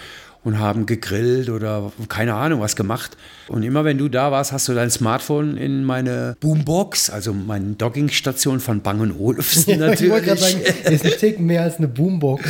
und 0.45 0.59
haben 0.59 0.87
gegrillt 0.87 1.51
oder 1.51 1.93
keine 2.09 2.35
Ahnung 2.35 2.61
was 2.61 2.77
gemacht. 2.77 3.17
Und 3.49 3.63
immer 3.63 3.85
wenn 3.85 3.99
du 3.99 4.09
da 4.09 4.31
warst, 4.31 4.53
hast 4.53 4.69
du 4.69 4.75
dein 4.75 4.91
Smartphone 4.91 5.57
in 5.57 5.85
meine 5.85 6.37
Boombox, 6.41 7.11
also 7.11 7.33
meine 7.33 7.75
Dockingstation 7.75 8.61
von 8.61 8.81
Bang 8.81 9.01
Olufsen 9.19 9.73
Ich 9.73 9.79
wollte 9.81 10.27
gerade 10.27 10.41
natürlich, 10.41 10.67
sagen, 10.67 10.95
ist 10.95 11.05
ein 11.05 11.13
Tick 11.19 11.41
mehr 11.41 11.63
als 11.63 11.79
eine 11.79 11.89
Boombox. 11.89 12.45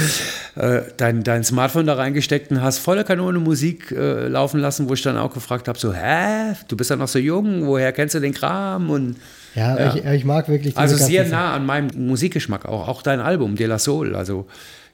äh, 0.57 0.81
dein, 0.97 1.23
dein 1.25 1.45
Smartphone 1.45 1.87
da 1.87 1.95
reingesteckt 1.95 2.51
und 2.51 2.61
hast 2.63 2.79
volle 2.79 3.05
Kanone 3.05 3.39
Musik 3.39 3.91
äh, 3.91 4.29
laufen 4.29 4.61
lassen, 4.61 4.89
wo 4.89 4.95
ich 4.95 5.03
dann 5.03 5.17
auch 5.17 5.33
gefragt 5.33 5.69
habe, 5.69 5.79
so, 5.79 5.93
hä, 5.95 6.55
du 6.69 6.77
bist 6.77 6.91
ja 6.91 6.97
noch 6.97 7.09
so 7.09 7.19
jung, 7.19 7.67
woher 7.67 7.93
kennst 7.93 8.15
du 8.15 8.21
den 8.21 8.35
Kram? 8.35 8.91
Und 8.91 9.17
Ja, 9.55 9.79
Ja. 9.79 9.95
Ich, 9.95 10.05
ich 10.05 10.25
mag 10.25 10.49
wirklich 10.49 10.77
Also 10.77 10.97
sehr 10.97 11.25
nah 11.27 11.55
an 11.55 11.65
meinem 11.65 11.89
Musikgeschmack, 11.95 12.67
auch, 12.67 12.87
auch 12.89 13.03
dein 13.03 13.21
Album, 13.21 13.57
De 13.57 13.67
La 13.67 13.79
Soul. 13.79 14.15
Also, 14.15 14.47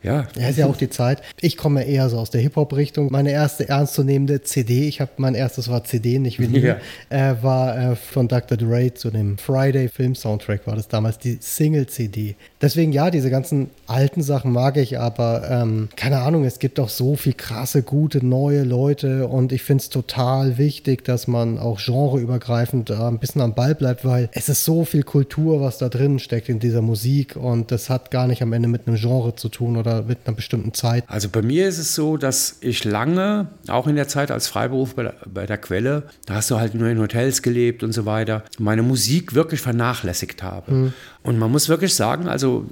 ja. 0.05 0.27
Ja, 0.39 0.49
ist 0.49 0.59
ja 0.59 0.67
auch 0.67 0.77
die 0.77 0.91
Zeit. 0.91 1.23
Ich 1.41 1.57
komme 1.57 1.85
eher 1.85 2.09
so 2.09 2.19
aus 2.19 2.31
der 2.31 2.41
Hip-Hop-Richtung. 2.41 3.09
Meine 3.11 3.33
erste 3.33 3.69
ernstzunehmende 3.69 4.43
CD, 4.43 4.87
ich 4.87 5.01
habe 5.01 5.11
mein 5.17 5.35
erstes 5.35 5.69
war 5.69 5.83
CD, 5.85 6.19
nicht 6.19 6.39
Vinyl, 6.39 6.77
Ja. 7.11 7.31
äh, 7.31 7.43
war 7.43 7.93
äh, 7.93 7.97
von 7.97 8.29
Dr. 8.29 8.57
Dre 8.57 8.93
zu 8.95 9.11
dem 9.11 9.39
Friday-Film-Soundtrack, 9.39 10.67
war 10.67 10.77
das 10.77 10.89
damals 10.89 11.19
die 11.19 11.39
Single-CD. 11.41 12.35
Deswegen 12.61 12.93
ja, 12.93 13.11
diese 13.11 13.31
ganzen 13.31 13.71
alten 13.87 14.23
Sachen 14.23 14.53
mag 14.53 14.77
ich, 14.77 14.99
aber 14.99 15.49
ähm, 15.51 15.89
keine 15.97 16.19
Ahnung, 16.21 16.45
es 16.45 16.59
gibt 16.59 16.79
auch 16.81 16.89
so 16.89 17.17
viel 17.17 17.33
krasse, 17.35 17.83
gute, 17.83 18.25
neue 18.25 18.63
Leute 18.63 19.27
und 19.29 19.53
ich 19.53 19.63
finde 19.63 19.83
es 19.83 19.89
total 19.91 20.59
wichtig, 20.59 21.05
dass 21.05 21.27
man 21.27 21.59
auch 21.59 21.81
genreübergreifend 21.85 22.91
da 22.91 23.09
ein 23.09 23.19
bisschen 23.19 23.41
am 23.41 23.55
Ball 23.55 23.75
bleibt, 23.75 24.05
weil 24.05 24.29
es 24.33 24.49
ist 24.49 24.65
so 24.65 24.85
viel 24.85 25.03
Kultur, 25.03 25.61
was 25.61 25.79
da 25.79 25.89
drin 25.89 26.19
steckt 26.19 26.49
in 26.49 26.59
dieser 26.59 26.83
Musik 26.83 27.37
und 27.37 27.71
das 27.71 27.91
hat 27.91 28.11
gar 28.11 28.27
nicht 28.27 28.43
am 28.43 28.53
Ende 28.53 28.69
mit 28.69 28.87
einem 28.87 28.97
Genre 28.97 29.35
zu 29.35 29.49
tun 29.49 29.77
oder 29.77 29.94
mit 30.03 30.19
einer 30.25 30.37
bestimmten 30.37 30.75
Zeit. 30.75 31.05
Also 31.07 31.29
bei 31.29 31.43
mir 31.43 31.69
ist 31.69 31.79
es 31.79 31.95
so, 31.95 32.17
dass 32.17 32.57
ich 32.61 32.85
lange, 32.85 33.49
auch 33.69 33.87
in 33.87 33.97
der 33.97 34.09
Zeit 34.09 34.31
als 34.31 34.49
Freiberuf 34.49 34.95
bei 34.95 35.05
der, 35.05 35.15
bei 35.27 35.47
der 35.47 35.59
Quelle, 35.59 36.05
da 36.27 36.35
hast 36.35 36.51
du 36.51 36.59
halt 36.59 36.75
nur 36.75 36.89
in 36.89 36.99
Hotels 36.99 37.43
gelebt 37.43 37.83
und 37.83 37.93
so 37.93 38.07
weiter, 38.07 38.45
meine 38.59 38.83
Musik 38.83 39.35
wirklich 39.35 39.61
vernachlässigt 39.61 40.43
habe. 40.43 40.93
Und 41.23 41.39
man 41.39 41.51
muss 41.51 41.69
wirklich 41.71 41.95
sagen, 41.95 42.29
also 42.29 42.67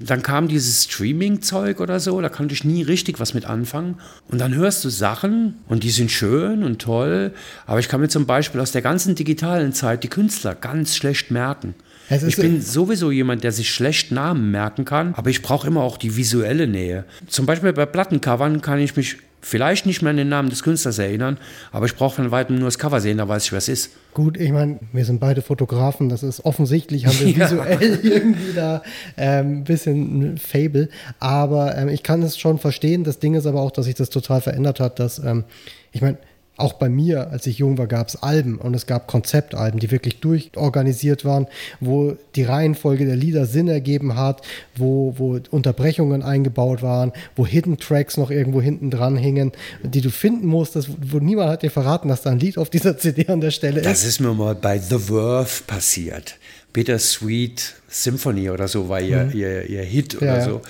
dann 0.00 0.22
kam 0.22 0.48
dieses 0.48 0.84
Streaming-Zeug 0.84 1.80
oder 1.80 2.00
so, 2.00 2.20
da 2.20 2.30
konnte 2.30 2.54
ich 2.54 2.64
nie 2.64 2.82
richtig 2.82 3.20
was 3.20 3.34
mit 3.34 3.44
anfangen. 3.44 3.96
Und 4.28 4.40
dann 4.40 4.54
hörst 4.54 4.84
du 4.84 4.88
Sachen 4.88 5.58
und 5.68 5.82
die 5.82 5.90
sind 5.90 6.10
schön 6.10 6.64
und 6.64 6.80
toll, 6.80 7.32
aber 7.66 7.80
ich 7.80 7.88
kann 7.88 8.00
mir 8.00 8.08
zum 8.08 8.24
Beispiel 8.26 8.60
aus 8.60 8.72
der 8.72 8.82
ganzen 8.82 9.14
digitalen 9.14 9.72
Zeit 9.72 10.04
die 10.04 10.08
Künstler 10.08 10.54
ganz 10.54 10.96
schlecht 10.96 11.30
merken. 11.30 11.74
Es 12.08 12.22
Ich 12.22 12.36
bin 12.36 12.60
sowieso 12.60 13.10
jemand, 13.10 13.44
der 13.44 13.52
sich 13.52 13.70
schlecht 13.70 14.12
Namen 14.12 14.50
merken 14.50 14.84
kann, 14.84 15.14
aber 15.14 15.30
ich 15.30 15.42
brauche 15.42 15.66
immer 15.66 15.82
auch 15.82 15.96
die 15.96 16.16
visuelle 16.16 16.66
Nähe. 16.66 17.04
Zum 17.26 17.46
Beispiel 17.46 17.72
bei 17.72 17.86
Plattencovern 17.86 18.60
kann 18.60 18.78
ich 18.78 18.96
mich 18.96 19.16
vielleicht 19.40 19.86
nicht 19.86 20.02
mehr 20.02 20.10
an 20.10 20.16
den 20.16 20.28
Namen 20.28 20.50
des 20.50 20.62
Künstlers 20.64 20.98
erinnern, 20.98 21.38
aber 21.70 21.86
ich 21.86 21.94
brauche 21.94 22.16
von 22.16 22.30
weitem 22.32 22.56
nur 22.56 22.64
das 22.64 22.78
Cover 22.78 23.00
sehen, 23.00 23.18
da 23.18 23.28
weiß 23.28 23.44
ich, 23.44 23.52
was 23.52 23.68
ist. 23.68 23.90
Gut, 24.12 24.36
ich 24.36 24.50
meine, 24.50 24.80
wir 24.92 25.04
sind 25.04 25.20
beide 25.20 25.42
Fotografen, 25.42 26.08
das 26.08 26.22
ist 26.24 26.44
offensichtlich, 26.44 27.06
haben 27.06 27.18
wir 27.20 27.28
Ja. 27.36 27.44
visuell 27.50 28.00
irgendwie 28.02 28.52
da 28.54 28.82
ähm, 29.16 29.58
ein 29.58 29.64
bisschen 29.64 30.32
ein 30.34 30.38
Fable. 30.38 30.88
Aber 31.20 31.76
ähm, 31.76 31.88
ich 31.88 32.02
kann 32.02 32.22
es 32.22 32.36
schon 32.38 32.58
verstehen. 32.58 33.04
Das 33.04 33.20
Ding 33.20 33.34
ist 33.34 33.46
aber 33.46 33.60
auch, 33.60 33.70
dass 33.70 33.84
sich 33.84 33.94
das 33.94 34.10
total 34.10 34.40
verändert 34.40 34.80
hat, 34.80 34.98
dass, 34.98 35.20
ähm, 35.20 35.44
ich 35.92 36.00
meine, 36.02 36.18
auch 36.58 36.74
bei 36.74 36.88
mir, 36.88 37.30
als 37.30 37.46
ich 37.46 37.58
jung 37.58 37.78
war, 37.78 37.86
gab 37.86 38.08
es 38.08 38.22
Alben 38.22 38.58
und 38.58 38.74
es 38.74 38.86
gab 38.86 39.06
Konzeptalben, 39.06 39.78
die 39.78 39.90
wirklich 39.90 40.20
durchorganisiert 40.20 41.24
waren, 41.24 41.46
wo 41.80 42.16
die 42.34 42.42
Reihenfolge 42.42 43.06
der 43.06 43.16
Lieder 43.16 43.46
Sinn 43.46 43.68
ergeben 43.68 44.16
hat, 44.16 44.42
wo, 44.76 45.14
wo 45.16 45.38
Unterbrechungen 45.50 46.22
eingebaut 46.22 46.82
waren, 46.82 47.12
wo 47.36 47.46
Hidden 47.46 47.78
Tracks 47.78 48.16
noch 48.16 48.30
irgendwo 48.30 48.60
hinten 48.60 48.90
dran 48.90 49.16
hingen, 49.16 49.52
die 49.82 50.00
du 50.00 50.10
finden 50.10 50.46
musstest, 50.46 50.90
wo 51.00 51.18
niemand 51.18 51.50
hat 51.50 51.62
dir 51.62 51.70
verraten, 51.70 52.08
dass 52.08 52.22
da 52.22 52.30
ein 52.30 52.40
Lied 52.40 52.58
auf 52.58 52.70
dieser 52.70 52.98
CD 52.98 53.28
an 53.28 53.40
der 53.40 53.52
Stelle 53.52 53.80
ist. 53.80 53.86
Das 53.86 54.04
ist 54.04 54.20
mir 54.20 54.34
mal 54.34 54.54
bei 54.56 54.78
The 54.78 54.98
Verve 54.98 55.62
passiert. 55.66 56.36
Bittersweet 56.72 57.74
Symphony 57.88 58.50
oder 58.50 58.68
so 58.68 58.88
war 58.88 59.00
ihr, 59.00 59.30
ihr, 59.32 59.64
ihr 59.68 59.82
Hit 59.82 60.18
Mhm. 60.20 60.26
Ja, 60.26 60.32
oder 60.34 60.38
ja. 60.38 60.44
so. 60.44 60.62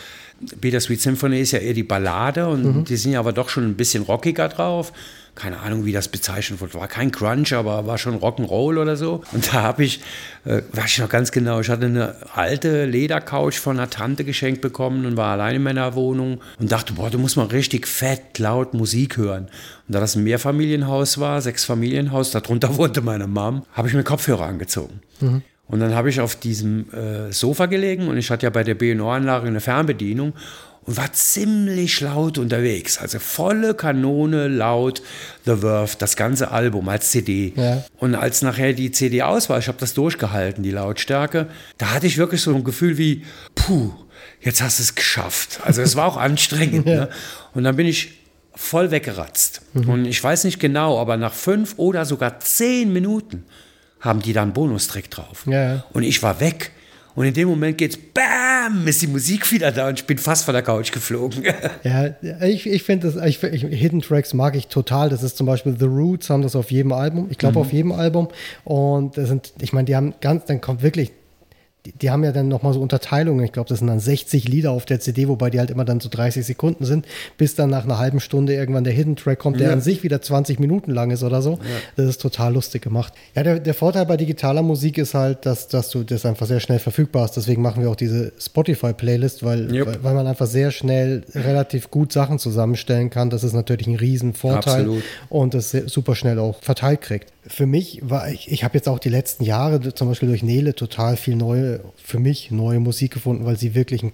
Bittersweet 0.61 1.01
Symphony 1.01 1.41
ist 1.41 1.53
ja 1.53 1.59
eher 1.59 1.75
die 1.75 1.83
Ballade 1.83 2.47
und 2.47 2.65
mhm. 2.65 2.85
die 2.85 2.97
sind 2.97 3.13
ja 3.13 3.19
aber 3.19 3.33
doch 3.33 3.49
schon 3.49 3.65
ein 3.65 3.75
bisschen 3.75 4.05
rockiger 4.05 4.49
drauf 4.49 4.93
keine 5.39 5.61
Ahnung, 5.61 5.85
wie 5.85 5.93
das 5.93 6.09
bezeichnet 6.09 6.61
wurde, 6.61 6.75
war 6.75 6.89
kein 6.89 7.13
Crunch, 7.13 7.53
aber 7.55 7.87
war 7.87 7.97
schon 7.97 8.19
Rock'n'Roll 8.19 8.81
oder 8.81 8.97
so. 8.97 9.23
Und 9.33 9.55
da 9.55 9.63
habe 9.63 9.85
ich, 9.85 10.01
äh, 10.45 10.63
weiß 10.73 10.87
ich 10.87 10.99
noch 10.99 11.09
ganz 11.09 11.31
genau, 11.31 11.61
ich 11.61 11.71
hatte 11.71 11.87
eine 11.87 12.17
alte 12.35 12.85
Ledercouch 12.85 13.55
von 13.55 13.79
einer 13.79 13.89
Tante 13.89 14.25
geschenkt 14.25 14.61
bekommen 14.61 15.07
und 15.07 15.17
war 15.17 15.33
allein 15.33 15.57
in 15.57 15.63
meiner 15.63 15.95
Wohnung 15.95 16.41
und 16.59 16.73
dachte, 16.73 16.95
boah, 16.95 17.09
du 17.09 17.19
musst 17.19 17.37
mal 17.37 17.47
richtig 17.47 17.87
fett, 17.87 18.39
laut 18.39 18.75
Musik 18.75 19.17
hören. 19.17 19.45
Und 19.87 19.95
da 19.95 20.01
das 20.01 20.17
ein 20.17 20.25
Mehrfamilienhaus 20.25 21.19
war, 21.19 21.41
sechs 21.41 21.65
Familienhaus, 21.65 22.33
darunter 22.33 22.77
wohnte 22.77 23.01
meine 23.01 23.29
Mom, 23.29 23.65
habe 23.73 23.89
ich 23.89 23.95
mir 23.95 24.03
Kopfhörer 24.03 24.45
angezogen. 24.45 25.01
Mhm. 25.21 25.43
Und 25.69 25.81
dann 25.81 25.95
habe 25.95 26.09
ich 26.09 26.21
auf 26.21 26.35
diesem 26.35 26.91
äh, 26.93 27.31
Sofa 27.31 27.67
gelegen 27.67 28.09
und 28.09 28.17
ich 28.17 28.31
hatte 28.31 28.47
ja 28.47 28.51
bei 28.51 28.65
der 28.65 28.75
BNO-Anlage 28.75 29.47
eine 29.47 29.61
Fernbedienung 29.61 30.33
und 30.89 30.97
war 30.97 31.13
ziemlich 31.13 32.01
laut 32.01 32.39
unterwegs. 32.39 32.97
Also 32.97 33.19
volle 33.19 33.75
Kanone 33.75 34.49
laut 34.49 35.03
The 35.45 35.57
Verve, 35.57 35.97
das 35.99 36.17
ganze 36.17 36.51
Album 36.51 36.89
als 36.89 37.11
CD. 37.11 37.53
Ja. 37.57 37.85
Und 37.99 38.15
als 38.15 38.41
nachher 38.41 38.73
die 38.73 38.91
CD 38.91 39.21
aus 39.21 39.51
war, 39.51 39.59
ich 39.59 39.69
habe 39.69 39.77
das 39.79 39.93
durchgehalten, 39.93 40.63
die 40.63 40.71
Lautstärke, 40.71 41.49
da 41.77 41.91
hatte 41.91 42.07
ich 42.07 42.17
wirklich 42.17 42.41
so 42.41 42.55
ein 42.55 42.65
Gefühl 42.65 42.97
wie, 42.97 43.27
puh, 43.55 43.91
jetzt 44.41 44.63
hast 44.63 44.79
du 44.79 44.83
es 44.83 44.95
geschafft. 44.95 45.61
Also 45.63 45.83
es 45.83 45.95
war 45.95 46.07
auch 46.07 46.17
anstrengend. 46.17 46.87
ja. 46.87 47.01
ne? 47.01 47.09
Und 47.53 47.65
dann 47.65 47.77
bin 47.77 47.87
ich 47.87 48.21
voll 48.55 48.91
weggeratzt. 48.91 49.61
Mhm. 49.75 49.91
Und 49.91 50.05
ich 50.07 50.25
weiß 50.25 50.45
nicht 50.45 50.59
genau, 50.59 50.99
aber 50.99 51.19
nach 51.19 51.35
fünf 51.35 51.75
oder 51.77 52.07
sogar 52.07 52.41
zehn 52.41 52.95
Minuten 52.95 53.45
haben 54.01 54.23
die 54.23 54.33
dann 54.33 54.55
Bonustrick 54.55 55.11
drauf. 55.11 55.45
Ja. 55.47 55.85
Und 55.93 56.05
ich 56.05 56.23
war 56.23 56.41
weg. 56.41 56.73
Und 57.19 57.27
in 57.27 57.35
dem 57.35 57.49
Moment 57.49 57.77
geht's 57.77 57.97
BAM, 57.97 58.87
ist 58.87 59.03
die 59.03 59.09
Musik 59.09 59.51
wieder 59.51 59.73
da 59.73 59.89
und 59.89 59.99
ich 59.99 60.07
bin 60.07 60.19
fast 60.19 60.45
von 60.45 60.55
der 60.55 60.63
Couch 60.63 60.93
geflogen. 60.93 61.43
ja, 61.83 62.15
ich, 62.47 62.65
ich 62.65 62.85
finde 62.85 63.11
das, 63.11 63.27
ich, 63.27 63.43
ich, 63.43 63.63
Hidden 63.63 64.03
Tracks 64.03 64.35
mag 64.35 64.55
ich 64.55 64.69
total. 64.69 65.09
Das 65.09 65.25
ist 65.25 65.37
zum 65.37 65.45
Beispiel 65.45 65.75
The 65.77 65.87
Roots, 65.87 66.31
haben 66.31 66.43
das 66.43 66.55
auf 66.55 66.71
jedem 66.71 66.93
Album. 66.93 67.27
Ich 67.29 67.39
glaube 67.39 67.59
mhm. 67.59 67.63
auf 67.63 67.73
jedem 67.73 67.91
Album. 67.91 68.29
Und 68.63 69.17
das 69.17 69.31
sind, 69.31 69.53
ich 69.61 69.73
meine, 69.73 69.87
die 69.87 69.97
haben 69.97 70.15
ganz, 70.21 70.45
dann 70.45 70.61
kommt 70.61 70.85
wirklich 70.85 71.11
die, 71.87 71.93
die, 71.93 72.11
haben 72.11 72.25
ja 72.25 72.33
dann 72.33 72.49
nochmal 72.49 72.73
so 72.73 72.81
Unterteilungen. 72.81 73.45
Ich 73.45 73.53
glaube, 73.53 73.69
das 73.69 73.79
sind 73.79 73.89
dann 73.89 74.01
60 74.01 74.49
Lieder 74.49 74.73
auf 74.73 74.85
der 74.85 75.01
CD, 75.01 75.29
wobei 75.29 75.51
die 75.51 75.59
halt 75.59 75.71
immer 75.71 75.85
dann 75.85 76.01
so 76.01 76.09
30 76.09 76.45
Sekunden 76.45 76.85
sind, 76.85 77.07
bis 77.37 77.55
dann 77.55 77.71
nach 77.71 77.85
einer 77.85 77.99
halben 77.99 78.21
Stunde 78.21 78.55
irgendwann 78.55 78.85
der 78.85 78.93
Hidden 78.93 79.17
Track 79.17 79.39
kommt, 79.39 79.61
der 79.61 79.69
ja. 79.69 79.73
an 79.73 79.81
sich 79.81 80.03
wieder 80.03 80.21
20 80.21 80.59
Minuten 80.59 80.91
lang 80.91 81.11
ist 81.11 81.23
oder 81.23 81.41
so. 81.41 81.53
Ja. 81.53 81.59
Das 81.97 82.07
ist 82.07 82.21
total 82.21 82.55
lustig 82.55 82.83
gemacht. 82.83 83.13
Ja, 83.35 83.43
der, 83.43 83.61
der 83.61 83.75
Vorteil 83.75 84.07
bei 84.07 84.17
digitaler 84.17 84.63
Musik 84.63 84.99
ist 84.99 85.15
halt, 85.15 85.47
dass, 85.47 85.69
dass 85.69 85.91
du 85.91 86.03
das 86.03 86.27
einfach 86.27 86.47
sehr 86.47 86.61
schnell 86.61 86.79
verfügbar 86.79 87.23
hast. 87.23 87.37
Deswegen 87.37 87.63
machen 87.63 87.83
wir 87.83 87.91
auch 87.91 87.97
diese 87.97 88.33
Spotify-Playlist, 88.39 89.45
weil, 89.45 89.73
yep. 89.73 89.87
weil, 89.87 90.05
weil, 90.05 90.15
man 90.15 90.27
einfach 90.27 90.47
sehr 90.47 90.71
schnell 90.71 91.25
relativ 91.35 91.91
gut 91.91 92.13
Sachen 92.13 92.39
zusammenstellen 92.39 93.11
kann. 93.11 93.31
Das 93.31 93.45
ist 93.45 93.53
natürlich 93.53 93.87
ein 93.87 93.97
Riesenvorteil 93.97 94.81
Absolut. 94.81 95.03
und 95.29 95.55
das 95.55 95.71
super 95.71 96.15
schnell 96.15 96.39
auch 96.39 96.61
verteilt 96.61 97.03
kriegt 97.03 97.33
für 97.49 97.67
mich 97.67 98.01
war 98.03 98.29
ich, 98.29 98.51
ich 98.51 98.63
habe 98.63 98.75
jetzt 98.75 98.89
auch 98.89 98.99
die 98.99 99.09
letzten 99.09 99.45
Jahre 99.45 99.95
zum 99.95 100.09
Beispiel 100.09 100.29
durch 100.29 100.43
Nele 100.43 100.75
total 100.75 101.17
viel 101.17 101.35
neue, 101.35 101.68
für 102.03 102.19
mich 102.19 102.51
neue 102.51 102.81
Musik 102.81 103.13
gefunden, 103.15 103.45
weil 103.45 103.59
sie 103.59 103.75
wirklich 103.75 104.03
einen, 104.03 104.13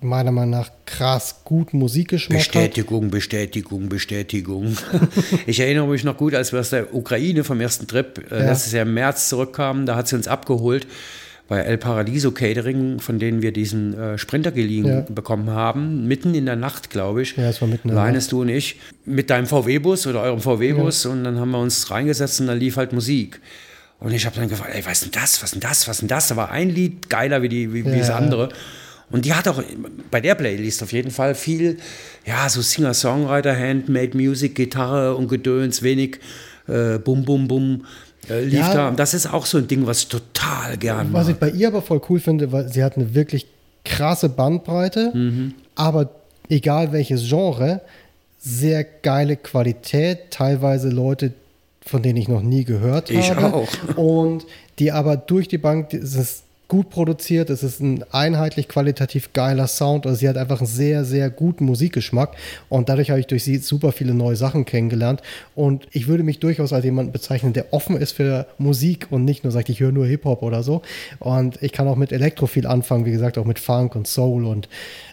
meiner 0.00 0.32
Meinung 0.32 0.50
nach 0.50 0.70
krass 0.84 1.42
guten 1.44 1.78
Musikgeschmack 1.78 2.38
Bestätigung, 2.38 3.04
hat. 3.04 3.10
Bestätigung, 3.10 3.88
Bestätigung. 3.88 4.76
ich 5.46 5.60
erinnere 5.60 5.86
mich 5.88 6.04
noch 6.04 6.16
gut, 6.16 6.34
als 6.34 6.52
wir 6.52 6.60
aus 6.60 6.70
der 6.70 6.94
Ukraine 6.94 7.44
vom 7.44 7.60
ersten 7.60 7.86
Trip 7.86 8.30
äh, 8.30 8.38
ja. 8.38 8.50
letztes 8.50 8.72
Jahr 8.72 8.82
im 8.82 8.94
März 8.94 9.28
zurückkamen, 9.28 9.86
da 9.86 9.96
hat 9.96 10.08
sie 10.08 10.16
uns 10.16 10.28
abgeholt 10.28 10.86
bei 11.48 11.60
El 11.60 11.78
Paradiso 11.78 12.32
Catering, 12.32 12.98
von 12.98 13.18
denen 13.18 13.40
wir 13.40 13.52
diesen 13.52 13.96
äh, 13.98 14.18
Sprinter 14.18 14.50
geliehen 14.50 14.86
ja. 14.86 15.00
bekommen 15.08 15.50
haben, 15.50 16.06
mitten 16.08 16.34
in 16.34 16.46
der 16.46 16.56
Nacht, 16.56 16.90
glaube 16.90 17.22
ich. 17.22 17.36
Ja, 17.36 17.48
es 17.48 17.60
war 17.60 17.68
mitten 17.68 17.88
in 17.88 17.94
der 17.94 18.12
Nacht. 18.12 18.32
du 18.32 18.40
und 18.40 18.48
ich, 18.48 18.80
mit 19.04 19.30
deinem 19.30 19.46
VW-Bus 19.46 20.06
oder 20.06 20.22
eurem 20.22 20.40
VW-Bus 20.40 21.04
ja. 21.04 21.10
und 21.10 21.24
dann 21.24 21.38
haben 21.38 21.50
wir 21.50 21.60
uns 21.60 21.90
reingesetzt 21.90 22.40
und 22.40 22.48
dann 22.48 22.58
lief 22.58 22.76
halt 22.76 22.92
Musik. 22.92 23.40
Und 23.98 24.12
ich 24.12 24.26
habe 24.26 24.36
dann 24.36 24.48
gefragt, 24.48 24.72
ey, 24.74 24.84
was 24.84 25.02
ist 25.02 25.04
denn 25.04 25.20
das, 25.20 25.42
was 25.42 25.52
ist 25.52 25.54
denn 25.54 25.60
das, 25.60 25.88
was 25.88 25.96
ist 25.96 26.00
denn 26.02 26.08
das? 26.08 26.28
Da 26.28 26.36
war 26.36 26.50
ein 26.50 26.70
Lied 26.70 27.08
geiler 27.08 27.42
wie, 27.42 27.48
die, 27.48 27.72
wie, 27.72 27.80
ja, 27.80 27.92
wie 27.92 27.98
das 27.98 28.10
andere. 28.10 28.50
Und 29.10 29.24
die 29.24 29.34
hat 29.34 29.46
auch 29.48 29.62
bei 30.10 30.20
der 30.20 30.34
Playlist 30.34 30.82
auf 30.82 30.92
jeden 30.92 31.10
Fall 31.10 31.34
viel, 31.34 31.78
ja, 32.26 32.48
so 32.48 32.60
Singer-Songwriter, 32.60 33.56
Handmade 33.56 34.16
Music, 34.16 34.54
Gitarre 34.54 35.14
und 35.14 35.28
Gedöns, 35.28 35.82
wenig 35.82 36.18
äh, 36.66 36.98
Bum, 36.98 37.24
Bum, 37.24 37.46
Bum 37.46 37.86
äh, 38.28 38.42
lief 38.42 38.60
ja, 38.60 38.74
da. 38.74 38.88
Und 38.88 38.98
das 38.98 39.14
ist 39.14 39.32
auch 39.32 39.46
so 39.46 39.58
ein 39.58 39.68
Ding, 39.68 39.86
was 39.86 40.00
ich 40.00 40.08
total 40.08 40.76
gerne 40.76 41.12
Was 41.12 41.26
mag. 41.26 41.34
ich 41.34 41.40
bei 41.40 41.50
ihr 41.50 41.68
aber 41.68 41.82
voll 41.82 42.00
cool 42.08 42.18
finde, 42.18 42.50
weil 42.52 42.68
sie 42.68 42.82
hat 42.82 42.96
eine 42.96 43.14
wirklich 43.14 43.46
krasse 43.84 44.28
Bandbreite, 44.28 45.12
mhm. 45.14 45.54
aber 45.76 46.10
egal 46.48 46.92
welches 46.92 47.28
Genre, 47.28 47.82
sehr 48.38 48.84
geile 48.84 49.36
Qualität, 49.36 50.30
teilweise 50.30 50.88
Leute, 50.88 51.32
von 51.86 52.02
denen 52.02 52.16
ich 52.16 52.28
noch 52.28 52.42
nie 52.42 52.64
gehört 52.64 53.10
ich 53.10 53.30
habe. 53.30 53.64
Ich 53.64 53.94
auch. 53.94 53.96
Und 53.96 54.46
die 54.78 54.92
aber 54.92 55.16
durch 55.16 55.48
die 55.48 55.58
Bank, 55.58 55.92
ist 55.92 56.45
gut 56.68 56.90
produziert, 56.90 57.48
es 57.50 57.62
ist 57.62 57.80
ein 57.80 58.04
einheitlich 58.10 58.68
qualitativ 58.68 59.32
geiler 59.32 59.68
Sound. 59.68 60.04
Also 60.06 60.18
sie 60.18 60.28
hat 60.28 60.36
einfach 60.36 60.58
einen 60.58 60.66
sehr, 60.66 61.04
sehr 61.04 61.30
guten 61.30 61.64
Musikgeschmack 61.64 62.36
und 62.68 62.88
dadurch 62.88 63.10
habe 63.10 63.20
ich 63.20 63.26
durch 63.26 63.44
sie 63.44 63.58
super 63.58 63.92
viele 63.92 64.14
neue 64.14 64.34
Sachen 64.34 64.64
kennengelernt. 64.64 65.22
Und 65.54 65.86
ich 65.92 66.08
würde 66.08 66.24
mich 66.24 66.40
durchaus 66.40 66.72
als 66.72 66.84
jemanden 66.84 67.12
bezeichnen, 67.12 67.52
der 67.52 67.72
offen 67.72 67.96
ist 67.96 68.12
für 68.12 68.46
Musik 68.58 69.06
und 69.10 69.24
nicht 69.24 69.44
nur 69.44 69.52
sagt, 69.52 69.68
ich 69.68 69.78
höre 69.78 69.92
nur 69.92 70.06
Hip-Hop 70.06 70.42
oder 70.42 70.62
so. 70.62 70.82
Und 71.20 71.62
ich 71.62 71.72
kann 71.72 71.86
auch 71.86 71.96
mit 71.96 72.10
Elektro 72.10 72.46
viel 72.46 72.66
anfangen, 72.66 73.04
wie 73.04 73.12
gesagt, 73.12 73.38
auch 73.38 73.44
mit 73.44 73.60
Funk 73.60 73.94
und 73.94 74.08
Soul 74.08 74.44
und 74.44 74.68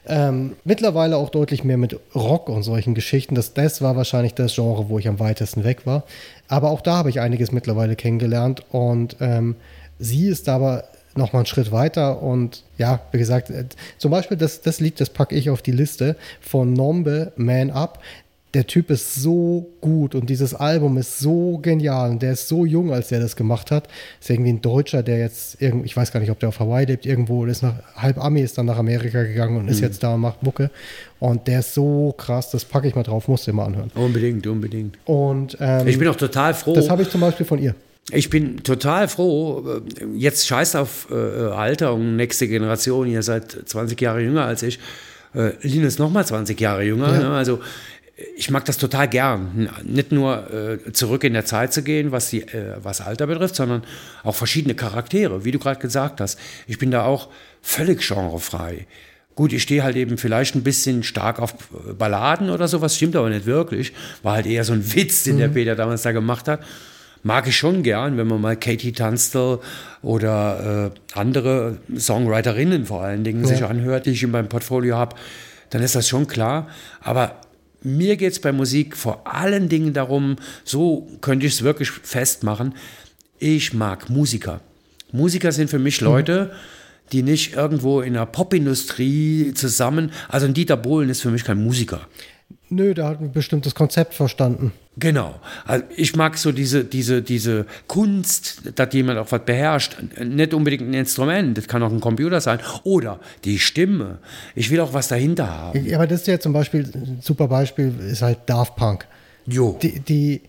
ähm, 0.07 0.53
mittlerweile 0.63 1.17
auch 1.17 1.29
deutlich 1.29 1.63
mehr 1.63 1.77
mit 1.77 1.99
Rock 2.15 2.49
und 2.49 2.63
solchen 2.63 2.95
Geschichten. 2.95 3.35
Das, 3.35 3.53
das 3.53 3.81
war 3.81 3.95
wahrscheinlich 3.95 4.33
das 4.33 4.55
Genre, 4.55 4.89
wo 4.89 4.97
ich 4.97 5.07
am 5.07 5.19
weitesten 5.19 5.63
weg 5.63 5.85
war. 5.85 6.03
Aber 6.47 6.71
auch 6.71 6.81
da 6.81 6.97
habe 6.97 7.09
ich 7.09 7.19
einiges 7.19 7.51
mittlerweile 7.51 7.95
kennengelernt 7.95 8.63
und 8.71 9.17
ähm, 9.21 9.55
sie 9.99 10.27
ist 10.27 10.49
aber 10.49 10.83
noch 11.15 11.33
mal 11.33 11.39
einen 11.39 11.45
Schritt 11.45 11.71
weiter 11.71 12.21
und 12.21 12.63
ja, 12.77 13.01
wie 13.11 13.17
gesagt, 13.17 13.49
äh, 13.49 13.65
zum 13.97 14.11
Beispiel 14.11 14.37
das, 14.37 14.61
das 14.61 14.79
Lied, 14.79 14.99
das 14.99 15.09
packe 15.09 15.35
ich 15.35 15.49
auf 15.49 15.61
die 15.61 15.71
Liste 15.71 16.15
von 16.41 16.73
Nombe, 16.73 17.31
Man 17.35 17.71
Up. 17.71 17.99
Der 18.53 18.67
Typ 18.67 18.91
ist 18.91 19.15
so 19.15 19.67
gut 19.81 20.13
und 20.13 20.29
dieses 20.29 20.53
Album 20.53 20.97
ist 20.99 21.17
so 21.17 21.57
genial 21.57 22.11
und 22.11 22.21
der 22.21 22.33
ist 22.33 22.47
so 22.47 22.67
jung, 22.67 22.93
als 22.93 23.07
der 23.07 23.19
das 23.19 23.35
gemacht 23.35 23.71
hat. 23.71 23.87
Ist 24.21 24.29
irgendwie 24.29 24.51
ein 24.51 24.61
Deutscher, 24.61 25.01
der 25.01 25.17
jetzt 25.17 25.59
irgendwie, 25.59 25.87
ich 25.87 25.97
weiß 25.97 26.11
gar 26.11 26.19
nicht, 26.19 26.29
ob 26.29 26.39
der 26.39 26.49
auf 26.49 26.59
Hawaii 26.59 26.85
lebt, 26.85 27.07
irgendwo, 27.07 27.45
ist 27.45 27.63
nach, 27.63 27.73
halb 27.95 28.23
Ami 28.23 28.41
ist 28.41 28.59
dann 28.59 28.67
nach 28.67 28.77
Amerika 28.77 29.23
gegangen 29.23 29.57
und 29.57 29.69
ist 29.69 29.77
mhm. 29.77 29.87
jetzt 29.87 30.03
da 30.03 30.13
und 30.13 30.21
macht 30.21 30.43
Mucke. 30.43 30.69
Und 31.19 31.47
der 31.47 31.61
ist 31.61 31.73
so 31.73 32.13
krass, 32.15 32.51
das 32.51 32.63
packe 32.63 32.87
ich 32.87 32.93
mal 32.93 33.01
drauf, 33.01 33.27
musst 33.27 33.47
du 33.47 33.53
mal 33.53 33.65
anhören. 33.65 33.91
Unbedingt, 33.95 34.45
unbedingt. 34.45 34.99
Und 35.05 35.57
ähm, 35.59 35.87
ich 35.87 35.97
bin 35.97 36.07
auch 36.07 36.15
total 36.15 36.53
froh. 36.53 36.75
Das 36.75 36.91
habe 36.91 37.01
ich 37.01 37.09
zum 37.09 37.21
Beispiel 37.21 37.47
von 37.47 37.57
ihr. 37.57 37.73
Ich 38.11 38.29
bin 38.29 38.63
total 38.63 39.07
froh. 39.07 39.81
Jetzt 40.13 40.47
scheißt 40.47 40.75
auf 40.75 41.07
äh, 41.09 41.15
Alter 41.15 41.93
und 41.93 42.17
nächste 42.17 42.47
Generation. 42.47 43.07
Ihr 43.07 43.23
seid 43.23 43.57
20 43.65 43.99
Jahre 44.01 44.21
jünger 44.21 44.45
als 44.45 44.61
ich. 44.63 44.79
Äh, 45.33 45.51
Linus 45.61 45.99
noch 45.99 46.11
mal 46.11 46.25
20 46.25 46.59
Jahre 46.59 46.83
jünger. 46.83 47.13
Ja. 47.13 47.19
Ne? 47.19 47.29
Also 47.29 47.61
ich 48.35 48.49
mag 48.51 48.65
das 48.65 48.77
total 48.77 49.07
gern. 49.07 49.69
Nicht 49.83 50.11
nur 50.11 50.51
äh, 50.51 50.91
zurück 50.91 51.23
in 51.23 51.33
der 51.33 51.45
Zeit 51.45 51.73
zu 51.73 51.81
gehen, 51.81 52.11
was, 52.11 52.29
die, 52.29 52.41
äh, 52.41 52.75
was 52.83 52.99
Alter 52.99 53.25
betrifft, 53.25 53.55
sondern 53.55 53.83
auch 54.23 54.35
verschiedene 54.35 54.75
Charaktere, 54.75 55.45
wie 55.45 55.51
du 55.51 55.59
gerade 55.59 55.79
gesagt 55.79 56.19
hast. 56.19 56.37
Ich 56.67 56.77
bin 56.77 56.91
da 56.91 57.05
auch 57.05 57.29
völlig 57.61 58.05
genrefrei. 58.05 58.85
Gut, 59.35 59.51
ich 59.53 59.63
stehe 59.63 59.81
halt 59.81 59.95
eben 59.95 60.17
vielleicht 60.17 60.55
ein 60.55 60.61
bisschen 60.61 61.01
stark 61.03 61.39
auf 61.39 61.55
Balladen 61.97 62.51
oder 62.51 62.67
sowas, 62.67 62.95
stimmt 62.95 63.15
aber 63.15 63.29
nicht 63.29 63.47
wirklich. 63.47 63.93
War 64.21 64.35
halt 64.35 64.45
eher 64.45 64.63
so 64.63 64.73
ein 64.73 64.93
Witz, 64.93 65.23
den 65.23 65.35
mhm. 65.35 65.39
der 65.39 65.47
Peter 65.47 65.75
damals 65.75 66.03
da 66.03 66.11
gemacht 66.11 66.47
hat 66.47 66.59
mag 67.23 67.47
ich 67.47 67.57
schon 67.57 67.83
gern, 67.83 68.17
wenn 68.17 68.27
man 68.27 68.41
mal 68.41 68.55
Katie 68.55 68.91
Tunstall 68.91 69.59
oder 70.01 70.91
äh, 70.93 71.17
andere 71.17 71.77
Songwriterinnen 71.97 72.85
vor 72.85 73.03
allen 73.03 73.23
Dingen 73.23 73.41
ja. 73.41 73.47
sich 73.47 73.63
anhört, 73.63 74.05
die 74.05 74.11
ich 74.11 74.23
in 74.23 74.31
meinem 74.31 74.49
Portfolio 74.49 74.95
habe, 74.95 75.15
dann 75.69 75.81
ist 75.81 75.95
das 75.95 76.07
schon 76.07 76.27
klar. 76.27 76.67
Aber 77.01 77.41
mir 77.81 78.17
geht 78.17 78.33
es 78.33 78.39
bei 78.39 78.51
Musik 78.51 78.95
vor 78.95 79.25
allen 79.25 79.69
Dingen 79.69 79.93
darum, 79.93 80.35
so 80.63 81.07
könnte 81.21 81.45
ich 81.47 81.53
es 81.53 81.63
wirklich 81.63 81.89
festmachen, 81.91 82.75
ich 83.39 83.73
mag 83.73 84.09
Musiker. 84.09 84.61
Musiker 85.11 85.51
sind 85.51 85.69
für 85.69 85.79
mich 85.79 85.99
Leute, 86.01 86.51
mhm 86.51 86.57
die 87.11 87.21
nicht 87.21 87.53
irgendwo 87.53 88.01
in 88.01 88.13
der 88.13 88.25
Popindustrie 88.25 89.53
zusammen. 89.53 90.11
Also 90.29 90.45
ein 90.45 90.53
Dieter 90.53 90.77
Bohlen 90.77 91.09
ist 91.09 91.21
für 91.21 91.31
mich 91.31 91.43
kein 91.43 91.61
Musiker. 91.63 92.07
Nö, 92.75 92.93
der 92.93 93.05
hat 93.05 93.21
ein 93.21 93.31
bestimmtes 93.31 93.75
Konzept 93.75 94.13
verstanden. 94.13 94.71
Genau. 94.97 95.35
Also 95.65 95.85
ich 95.95 96.15
mag 96.15 96.37
so 96.37 96.51
diese, 96.51 96.83
diese, 96.83 97.21
diese 97.21 97.65
Kunst, 97.87 98.61
dass 98.75 98.93
jemand 98.93 99.19
auch 99.19 99.31
was 99.31 99.43
beherrscht. 99.43 99.97
Nicht 100.23 100.53
unbedingt 100.53 100.83
ein 100.83 100.93
Instrument, 100.93 101.57
das 101.57 101.67
kann 101.67 101.81
auch 101.81 101.91
ein 101.91 101.99
Computer 101.99 102.41
sein. 102.41 102.59
Oder 102.83 103.19
die 103.43 103.57
Stimme. 103.59 104.19
Ich 104.55 104.69
will 104.69 104.79
auch 104.79 104.93
was 104.93 105.07
dahinter 105.07 105.49
haben. 105.49 105.85
Ja, 105.85 105.97
aber 105.97 106.07
das 106.07 106.21
ist 106.21 106.27
ja 106.27 106.39
zum 106.39 106.53
Beispiel, 106.53 106.89
ein 106.93 107.19
super 107.21 107.47
Beispiel 107.47 107.93
ist 107.99 108.21
halt 108.21 108.39
Daft 108.45 108.75
Punk. 108.75 109.07
Jo. 109.45 109.77
Die, 109.81 109.99
die 109.99 110.41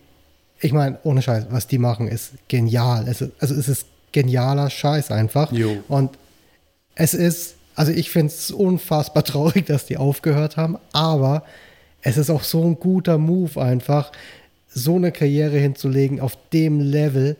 ich 0.61 0.73
meine, 0.73 0.99
ohne 1.03 1.21
Scheiß, 1.21 1.47
was 1.49 1.67
die 1.67 1.77
machen, 1.77 2.07
ist 2.07 2.33
genial. 2.47 3.07
Es 3.07 3.21
ist, 3.21 3.31
also 3.39 3.55
es 3.55 3.67
ist 3.67 3.87
genialer 4.11 4.69
Scheiß 4.69 5.11
einfach. 5.11 5.51
Jo. 5.51 5.83
Und 5.87 6.11
es 6.95 7.13
ist 7.13 7.55
Also 7.75 7.91
ich 7.91 8.09
finde 8.09 8.31
es 8.33 8.51
unfassbar 8.51 9.23
traurig, 9.31 9.65
dass 9.65 9.85
die 9.85 9.97
aufgehört 9.97 10.55
haben, 10.55 10.77
aber 10.93 11.43
es 12.05 12.17
ist 12.17 12.29
auch 12.29 12.43
so 12.43 12.63
ein 12.63 12.75
guter 12.79 13.17
Move 13.17 13.61
einfach, 13.61 14.11
so 14.69 14.95
eine 14.95 15.11
Karriere 15.11 15.57
hinzulegen 15.57 16.19
auf 16.19 16.37
dem 16.53 16.79
Level 16.79 17.35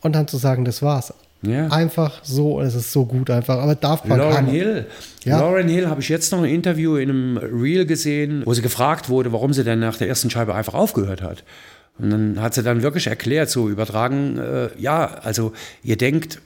und 0.00 0.14
dann 0.14 0.26
zu 0.26 0.36
sagen, 0.36 0.64
das 0.64 0.82
war's. 0.82 1.14
Ja. 1.42 1.68
Einfach 1.68 2.22
so, 2.22 2.60
es 2.60 2.74
ist 2.74 2.92
so 2.92 3.06
gut 3.06 3.30
einfach. 3.30 3.58
Aber 3.58 3.74
darf 3.74 4.04
man 4.04 4.18
Lauren 4.18 4.46
Hill. 4.46 4.86
Ja. 5.24 5.40
Lauren 5.40 5.68
Hill 5.68 5.88
habe 5.88 6.00
ich 6.02 6.08
jetzt 6.08 6.32
noch 6.32 6.40
ein 6.40 6.50
Interview 6.50 6.96
in 6.96 7.08
einem 7.08 7.36
Reel 7.38 7.86
gesehen, 7.86 8.42
wo 8.44 8.52
sie 8.52 8.62
gefragt 8.62 9.08
wurde, 9.08 9.32
warum 9.32 9.52
sie 9.52 9.64
dann 9.64 9.78
nach 9.78 9.96
der 9.96 10.08
ersten 10.08 10.28
Scheibe 10.28 10.54
einfach 10.54 10.74
aufgehört 10.74 11.22
hat. 11.22 11.44
Und 11.98 12.10
dann 12.10 12.42
hat 12.42 12.54
sie 12.54 12.62
dann 12.62 12.82
wirklich 12.82 13.06
erklärt, 13.06 13.48
so 13.48 13.68
übertragen, 13.68 14.38
äh, 14.38 14.68
ja, 14.78 15.06
also 15.22 15.52
ihr 15.82 15.96
denkt, 15.96 16.40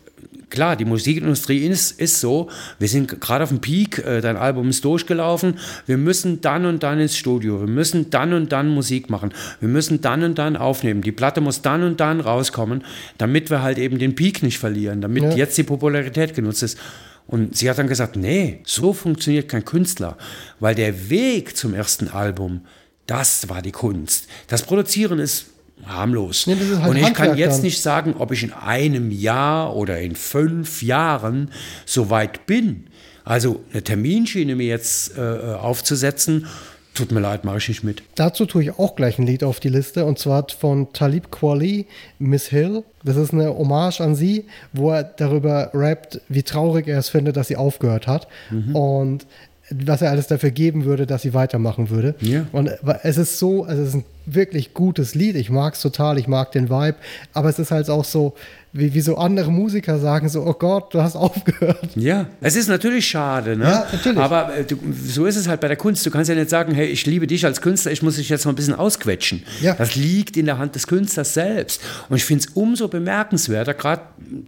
klar, 0.55 0.77
die 0.77 0.85
Musikindustrie 0.85 1.67
ist, 1.67 2.01
ist 2.01 2.21
so, 2.21 2.49
wir 2.79 2.89
sind 2.89 3.21
gerade 3.21 3.45
auf 3.45 3.51
dem 3.51 3.61
Peak, 3.61 3.99
äh, 3.99 4.21
dein 4.21 4.37
Album 4.37 4.71
ist 4.71 4.85
durchgelaufen, 4.85 5.59
wir 5.87 5.99
müssen 5.99 6.41
dann 6.41 6.65
und 6.65 6.83
dann 6.83 7.01
ins 7.01 7.17
Studio, 7.17 7.61
wir 7.61 7.69
müssen 7.69 8.09
dann 8.11 8.33
und 8.33 8.53
dann 8.53 8.69
Musik 8.69 9.11
machen, 9.11 9.35
wir 9.61 9.69
müssen 9.69 10.01
dann 10.01 10.23
und 10.23 10.39
dann 10.39 10.57
aufnehmen, 10.57 11.03
die 11.03 11.13
Platte 11.13 11.41
muss 11.41 11.61
dann 11.61 11.83
und 11.83 12.01
dann 12.01 12.21
rauskommen, 12.21 12.85
damit 13.19 13.51
wir 13.51 13.63
halt 13.63 13.79
eben 13.79 13.99
den 13.99 14.15
Peak 14.15 14.43
nicht 14.43 14.59
verlieren, 14.59 15.01
damit 15.01 15.25
ja. 15.25 15.35
jetzt 15.35 15.59
die 15.59 15.65
Popularität 15.65 16.35
genutzt 16.35 16.63
ist. 16.63 16.79
Und 17.27 17.57
sie 17.57 17.69
hat 17.69 17.79
dann 17.79 17.89
gesagt, 17.89 18.17
nee, 18.17 18.61
so 18.65 18.93
funktioniert 18.93 19.49
kein 19.49 19.65
Künstler, 19.65 20.17
weil 20.61 20.75
der 20.75 21.11
Weg 21.11 21.57
zum 21.57 21.75
ersten 21.75 22.09
Album, 22.09 22.61
das 23.07 23.49
war 23.49 23.61
die 23.61 23.73
Kunst. 23.73 24.29
Das 24.47 24.63
Produzieren 24.63 25.19
ist 25.19 25.47
harmlos. 25.85 26.47
Nee, 26.47 26.57
halt 26.81 26.91
und 26.91 26.97
ich 26.97 27.15
kann 27.15 27.37
jetzt 27.37 27.57
dann. 27.57 27.63
nicht 27.63 27.83
sagen, 27.83 28.15
ob 28.19 28.33
ich 28.33 28.43
in 28.43 28.53
einem 28.53 29.11
Jahr 29.11 29.77
oder 29.77 30.01
in 30.01 30.15
fünf 30.17 30.83
Jahren 30.83 31.51
so 31.85 32.11
weit 32.11 32.47
bin. 32.47 32.87
Also 33.25 33.61
eine 33.73 33.83
Terminschiene 33.83 34.55
mir 34.55 34.67
jetzt 34.67 35.17
äh, 35.17 35.21
aufzusetzen, 35.21 36.47
Tut 36.95 37.11
mir 37.11 37.19
leid, 37.19 37.45
mache 37.45 37.59
ich 37.59 37.69
nicht 37.69 37.83
mit. 37.83 38.05
Dazu 38.15 38.47
tue 38.47 38.63
ich 38.63 38.79
auch 38.79 38.95
gleich 38.95 39.19
ein 39.19 39.27
Lied 39.27 39.43
auf 39.43 39.59
die 39.59 39.69
Liste 39.69 40.05
und 40.05 40.21
zwar 40.21 40.47
von 40.57 40.93
Talib 40.93 41.33
Kweli, 41.33 41.87
Miss 42.21 42.47
Hill. 42.47 42.85
Das 43.03 43.17
ist 43.17 43.33
eine 43.33 43.49
Hommage 43.49 44.01
an 44.01 44.15
sie, 44.15 44.45
wo 44.73 44.93
er 44.93 45.03
darüber 45.03 45.73
rappt, 45.75 46.21
wie 46.29 46.45
traurig 46.45 46.87
er 46.87 47.01
es 47.01 47.09
findet, 47.09 47.37
dass 47.37 47.49
sie 47.49 47.57
aufgehört 47.57 48.07
hat. 48.07 48.29
Mhm. 48.51 48.77
Und 48.77 49.27
was 49.71 50.03
er 50.03 50.11
alles 50.11 50.27
dafür 50.27 50.51
geben 50.51 50.85
würde, 50.85 51.07
dass 51.07 51.23
sie 51.23 51.33
weitermachen 51.33 51.89
würde. 51.89 52.15
Ja. 52.21 52.47
Und 52.53 52.71
es 53.03 53.17
ist 53.17 53.39
so, 53.39 53.65
also 53.65 53.83
es 53.83 53.89
ist 53.89 53.95
ein 53.95 54.05
wirklich 54.27 54.75
gutes 54.75 55.15
Lied. 55.15 55.37
Ich 55.37 55.49
mag 55.49 55.75
es 55.75 55.81
total, 55.81 56.19
ich 56.19 56.29
mag 56.29 56.53
den 56.53 56.69
Vibe, 56.69 56.97
aber 57.33 57.49
es 57.49 57.59
ist 57.59 57.71
halt 57.71 57.89
auch 57.89 58.05
so, 58.05 58.35
wie, 58.73 58.93
wie 58.93 59.01
so 59.01 59.17
andere 59.17 59.51
Musiker 59.51 59.99
sagen, 59.99 60.29
so, 60.29 60.43
oh 60.43 60.53
Gott, 60.53 60.93
du 60.93 61.01
hast 61.01 61.17
aufgehört. 61.17 61.91
Ja, 61.95 62.27
es 62.41 62.57
ist 62.57 62.69
natürlich 62.69 63.07
schade, 63.09 63.57
ne? 63.57 63.65
Ja, 63.65 63.87
natürlich. 63.91 64.19
Aber 64.19 64.55
äh, 64.55 64.65
du, 64.65 64.77
so 64.93 65.25
ist 65.25 65.37
es 65.37 65.49
halt 65.49 65.61
bei 65.61 65.69
der 65.69 65.77
Kunst. 65.77 66.05
Du 66.05 66.11
kannst 66.11 66.29
ja 66.29 66.35
nicht 66.35 66.51
sagen, 66.51 66.75
hey, 66.75 66.87
ich 66.87 67.07
liebe 67.07 67.27
dich 67.27 67.47
als 67.47 67.63
Künstler, 67.63 67.93
ich 67.93 68.03
muss 68.03 68.17
dich 68.17 68.29
jetzt 68.29 68.45
mal 68.45 68.53
ein 68.53 68.57
bisschen 68.57 68.75
ausquetschen. 68.75 69.45
Ja. 69.63 69.75
Das 69.75 69.95
liegt 69.95 70.37
in 70.37 70.45
der 70.45 70.59
Hand 70.59 70.75
des 70.75 70.87
Künstlers 70.87 71.33
selbst. 71.33 71.81
Und 72.11 72.17
ich 72.17 72.25
finde 72.25 72.45
es 72.45 72.53
umso 72.55 72.89
bemerkenswerter, 72.89 73.73
gerade 73.73 74.03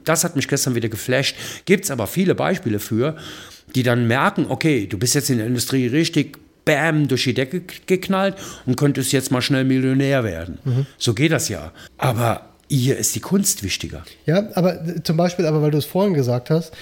das 0.04 0.24
hat 0.24 0.36
mich 0.36 0.48
gestern 0.48 0.74
wieder 0.74 0.88
geflasht, 0.88 1.36
gibt 1.64 1.84
es 1.84 1.90
aber 1.90 2.06
viele 2.06 2.34
Beispiele 2.34 2.80
für, 2.80 3.16
die 3.74 3.82
dann 3.82 4.06
merken, 4.06 4.46
okay, 4.48 4.86
du 4.86 4.98
bist 4.98 5.14
jetzt 5.14 5.30
in 5.30 5.38
der 5.38 5.46
Industrie 5.46 5.86
richtig 5.86 6.38
bam 6.64 7.08
durch 7.08 7.24
die 7.24 7.34
Decke 7.34 7.62
geknallt 7.86 8.34
und 8.66 8.76
könntest 8.76 9.12
jetzt 9.12 9.30
mal 9.30 9.40
schnell 9.40 9.64
Millionär 9.64 10.24
werden. 10.24 10.58
Mhm. 10.64 10.86
So 10.98 11.14
geht 11.14 11.32
das 11.32 11.48
ja. 11.48 11.72
Aber 11.96 12.50
ihr 12.68 12.96
ist 12.96 13.14
die 13.14 13.20
Kunst 13.20 13.62
wichtiger. 13.62 14.04
Ja, 14.26 14.48
aber 14.54 15.02
zum 15.02 15.16
Beispiel, 15.16 15.46
aber 15.46 15.62
weil 15.62 15.70
du 15.70 15.78
es 15.78 15.84
vorhin 15.84 16.14
gesagt 16.14 16.50
hast, 16.50 16.72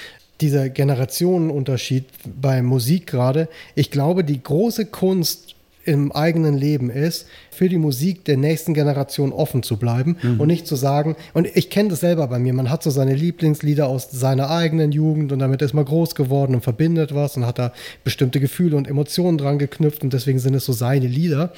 dieser 0.41 0.69
Generationenunterschied 0.69 2.07
bei 2.41 2.63
Musik 2.63 3.07
gerade, 3.07 3.49
ich 3.75 3.91
glaube, 3.91 4.25
die 4.25 4.43
große 4.43 4.87
Kunst 4.87 5.54
im 5.85 6.13
eigenen 6.13 6.57
Leben 6.57 6.91
ist, 6.91 7.27
für 7.51 7.69
die 7.69 7.79
Musik 7.79 8.25
der 8.25 8.37
nächsten 8.37 8.75
Generation 8.75 9.33
offen 9.33 9.63
zu 9.63 9.77
bleiben 9.77 10.17
mhm. 10.23 10.41
und 10.41 10.49
nicht 10.49 10.67
zu 10.67 10.77
sagen, 10.77 11.17
und 11.33 11.47
ich 11.55 11.71
kenne 11.71 11.91
das 11.91 12.01
selber 12.01 12.27
bei 12.29 12.39
mir, 12.39 12.53
man 12.53 12.71
hat 12.71 12.83
so 12.83 12.91
seine 12.91 13.15
Lieblingslieder 13.15 13.87
aus 13.87 14.11
seiner 14.11 14.51
eigenen 14.51 14.93
Jugend 14.93 15.33
und 15.33 15.39
damit 15.39 15.63
ist 15.63 15.75
man 15.75 15.85
groß 15.85 16.15
geworden 16.15 16.55
und 16.55 16.63
verbindet 16.63 17.15
was 17.15 17.37
und 17.37 17.47
hat 17.47 17.59
da 17.59 17.73
bestimmte 18.03 18.41
Gefühle 18.41 18.77
und 18.77 18.89
Emotionen 18.89 19.39
dran 19.39 19.59
geknüpft 19.59 20.03
und 20.03 20.13
deswegen 20.13 20.39
sind 20.39 20.55
es 20.55 20.65
so 20.65 20.73
seine 20.73 21.07
Lieder. 21.07 21.53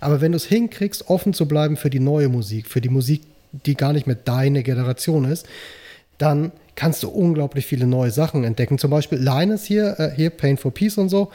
Aber 0.00 0.20
wenn 0.20 0.32
du 0.32 0.36
es 0.36 0.44
hinkriegst, 0.44 1.08
offen 1.08 1.32
zu 1.32 1.46
bleiben 1.46 1.76
für 1.76 1.90
die 1.90 2.00
neue 2.00 2.28
Musik, 2.28 2.68
für 2.68 2.80
die 2.80 2.88
Musik, 2.88 3.22
die 3.66 3.74
gar 3.74 3.92
nicht 3.92 4.06
mehr 4.06 4.16
deine 4.16 4.62
Generation 4.62 5.24
ist, 5.24 5.46
dann 6.18 6.52
kannst 6.76 7.02
du 7.02 7.08
unglaublich 7.08 7.66
viele 7.66 7.86
neue 7.86 8.10
Sachen 8.10 8.44
entdecken. 8.44 8.78
Zum 8.78 8.90
Beispiel 8.90 9.18
Linus 9.18 9.64
hier, 9.64 9.98
äh, 9.98 10.10
hier 10.14 10.30
Pain 10.30 10.56
for 10.56 10.72
Peace 10.72 10.98
und 10.98 11.08
so, 11.08 11.30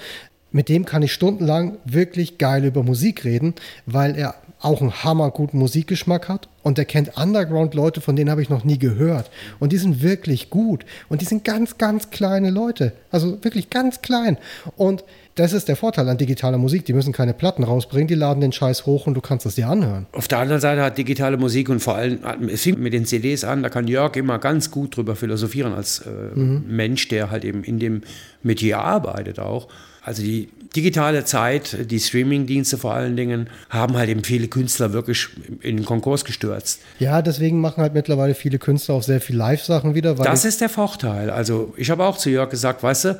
mit 0.51 0.69
dem 0.69 0.85
kann 0.85 1.03
ich 1.03 1.13
stundenlang 1.13 1.77
wirklich 1.85 2.37
geil 2.37 2.65
über 2.65 2.83
Musik 2.83 3.23
reden, 3.23 3.53
weil 3.85 4.15
er 4.15 4.35
auch 4.61 4.81
einen 4.81 5.03
hammerguten 5.03 5.57
Musikgeschmack 5.57 6.27
hat 6.27 6.49
und 6.63 6.77
er 6.77 6.85
kennt 6.85 7.17
Underground-Leute, 7.17 8.01
von 8.01 8.15
denen 8.15 8.29
habe 8.29 8.41
ich 8.41 8.49
noch 8.49 8.65
nie 8.65 8.77
gehört. 8.77 9.31
Und 9.59 9.71
die 9.71 9.77
sind 9.77 10.01
wirklich 10.01 10.49
gut. 10.49 10.85
Und 11.07 11.21
die 11.21 11.25
sind 11.25 11.45
ganz, 11.45 11.77
ganz 11.77 12.09
kleine 12.09 12.49
Leute. 12.49 12.91
Also 13.09 13.41
wirklich 13.41 13.69
ganz 13.69 14.01
klein. 14.01 14.37
Und 14.75 15.05
das 15.35 15.53
ist 15.53 15.69
der 15.69 15.77
Vorteil 15.77 16.09
an 16.09 16.17
digitaler 16.17 16.57
Musik. 16.57 16.83
Die 16.83 16.91
müssen 16.91 17.13
keine 17.13 17.33
Platten 17.33 17.63
rausbringen, 17.63 18.09
die 18.09 18.15
laden 18.15 18.41
den 18.41 18.51
Scheiß 18.51 18.85
hoch 18.85 19.07
und 19.07 19.13
du 19.13 19.21
kannst 19.21 19.45
es 19.45 19.55
dir 19.55 19.69
anhören. 19.69 20.07
Auf 20.11 20.27
der 20.27 20.39
anderen 20.39 20.59
Seite 20.59 20.81
hat 20.83 20.97
digitale 20.97 21.37
Musik 21.37 21.69
und 21.69 21.79
vor 21.79 21.95
allem, 21.95 22.19
es 22.49 22.63
fängt 22.63 22.79
mit 22.79 22.91
den 22.91 23.05
CDs 23.05 23.45
an, 23.45 23.63
da 23.63 23.69
kann 23.69 23.87
Jörg 23.87 24.17
immer 24.17 24.39
ganz 24.39 24.69
gut 24.69 24.97
drüber 24.97 25.15
philosophieren 25.15 25.73
als 25.73 25.99
äh, 25.99 26.37
mhm. 26.37 26.65
Mensch, 26.67 27.07
der 27.07 27.31
halt 27.31 27.45
eben 27.45 27.63
in 27.63 27.79
dem 27.79 28.01
Metier 28.43 28.79
arbeitet 28.79 29.39
auch. 29.39 29.69
Also 30.09 30.23
die 30.23 30.49
digitale 30.75 31.23
Zeit, 31.23 31.91
die 31.91 31.99
Streamingdienste 31.99 32.79
vor 32.79 32.95
allen 32.95 33.15
Dingen, 33.15 33.47
haben 33.69 33.95
halt 33.95 34.09
eben 34.09 34.23
viele 34.23 34.47
Künstler 34.47 34.91
wirklich 34.91 35.27
in 35.61 35.77
den 35.77 35.85
Konkurs 35.85 36.25
gestürzt. 36.25 36.81
Ja, 36.97 37.21
deswegen 37.21 37.61
machen 37.61 37.83
halt 37.83 37.93
mittlerweile 37.93 38.33
viele 38.33 38.57
Künstler 38.57 38.95
auch 38.95 39.03
sehr 39.03 39.21
viel 39.21 39.35
Live-Sachen 39.35 39.93
wieder. 39.93 40.15
das 40.15 40.45
ist 40.45 40.61
der 40.61 40.69
Vorteil. 40.69 41.29
Also 41.29 41.75
ich 41.77 41.91
habe 41.91 42.03
auch 42.05 42.17
zu 42.17 42.31
Jörg 42.31 42.49
gesagt, 42.49 42.81
weißt 42.81 43.05
du, 43.05 43.19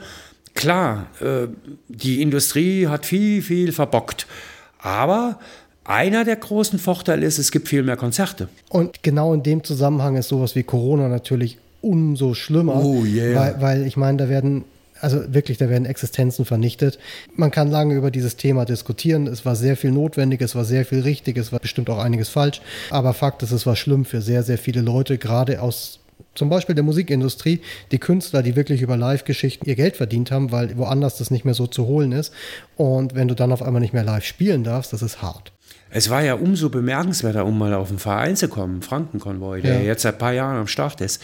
klar, 0.56 1.06
äh, 1.22 1.48
die 1.90 2.24
Industrie 2.24 2.88
hat 2.88 3.06
viel, 3.06 3.44
viel 3.44 3.72
verbockt. 3.72 4.26
Aber 4.80 5.38
einer 5.84 6.26
der 6.26 6.38
großen 6.38 6.80
Vorteile 6.80 7.24
ist, 7.24 7.38
es 7.38 7.52
gibt 7.52 7.68
viel 7.68 7.84
mehr 7.84 7.98
Konzerte. 7.98 8.50
Und 8.70 9.04
genau 9.04 9.36
in 9.36 9.44
dem 9.44 9.64
Zusammenhang 9.64 10.16
ist 10.16 10.30
sowas 10.30 10.56
wie 10.56 10.64
Corona 10.64 11.08
natürlich 11.08 11.60
umso 11.82 12.34
schlimmer. 12.34 12.84
Oh 12.84 13.06
yeah. 13.06 13.40
Weil, 13.40 13.62
weil 13.62 13.86
ich 13.86 13.96
meine, 13.96 14.18
da 14.18 14.28
werden 14.28 14.64
also 15.02 15.34
wirklich, 15.34 15.58
da 15.58 15.70
werden 15.70 15.86
Existenzen 15.86 16.46
vernichtet. 16.46 17.00
Man 17.36 17.52
kann 17.52 17.70
lange 17.70 17.96
über 17.96 18.12
dieses 18.12 18.36
Thema 18.36 18.66
diskutieren. 18.66 19.28
Es 19.28 19.46
war 19.46 19.56
sehr 19.56 19.78
viel 19.78 19.92
notwendig, 19.92 20.42
es 20.42 20.56
war 20.56 20.66
sehr 20.66 20.86
viel 20.86 21.02
richtig, 21.02 21.38
es 21.38 21.52
war 21.52 21.60
bestimmt 21.60 21.90
auch 21.90 22.00
einiges 22.00 22.30
falsch. 22.30 22.62
Aber 22.90 23.14
Fakt 23.14 23.44
ist, 23.44 23.52
es 23.52 23.66
war 23.66 23.76
schlimm 23.76 24.06
für 24.06 24.22
sehr, 24.22 24.44
sehr 24.44 24.58
viele 24.58 24.82
Leute, 24.82 25.18
gerade 25.18 25.62
aus 25.62 26.00
zum 26.36 26.50
Beispiel 26.50 26.76
der 26.76 26.84
Musikindustrie, 26.84 27.62
die 27.92 27.98
Künstler, 27.98 28.44
die 28.44 28.56
wirklich 28.56 28.82
über 28.82 28.98
Live-Geschichten 28.98 29.68
ihr 29.68 29.76
Geld 29.76 29.98
verdient 29.98 30.32
haben, 30.32 30.52
weil 30.52 30.78
woanders 30.78 31.18
das 31.18 31.32
nicht 31.32 31.46
mehr 31.46 31.54
so 31.54 31.68
zu 31.68 31.86
holen 31.86 32.12
ist. 32.12 32.34
Und 32.76 33.16
wenn 33.16 33.28
du 33.28 33.36
dann 33.36 33.52
auf 33.52 33.62
einmal 33.62 33.82
nicht 33.82 33.94
mehr 33.94 34.04
live 34.04 34.26
spielen 34.26 34.64
darfst, 34.64 34.94
das 34.94 35.02
ist 35.02 35.22
hart. 35.22 35.52
Es 35.90 36.10
war 36.10 36.22
ja 36.22 36.36
umso 36.36 36.70
bemerkenswerter, 36.70 37.46
um 37.46 37.58
mal 37.58 37.74
auf 37.74 37.88
den 37.88 38.00
Verein 38.00 38.36
zu 38.36 38.48
kommen, 38.48 38.82
Frankenkonvoi, 38.82 39.62
der 39.62 39.80
ja. 39.80 39.86
jetzt 39.86 40.04
seit 40.04 40.16
ein 40.16 40.20
paar 40.20 40.34
Jahren 40.34 40.58
am 40.58 40.68
Start 40.68 41.02
ist 41.02 41.22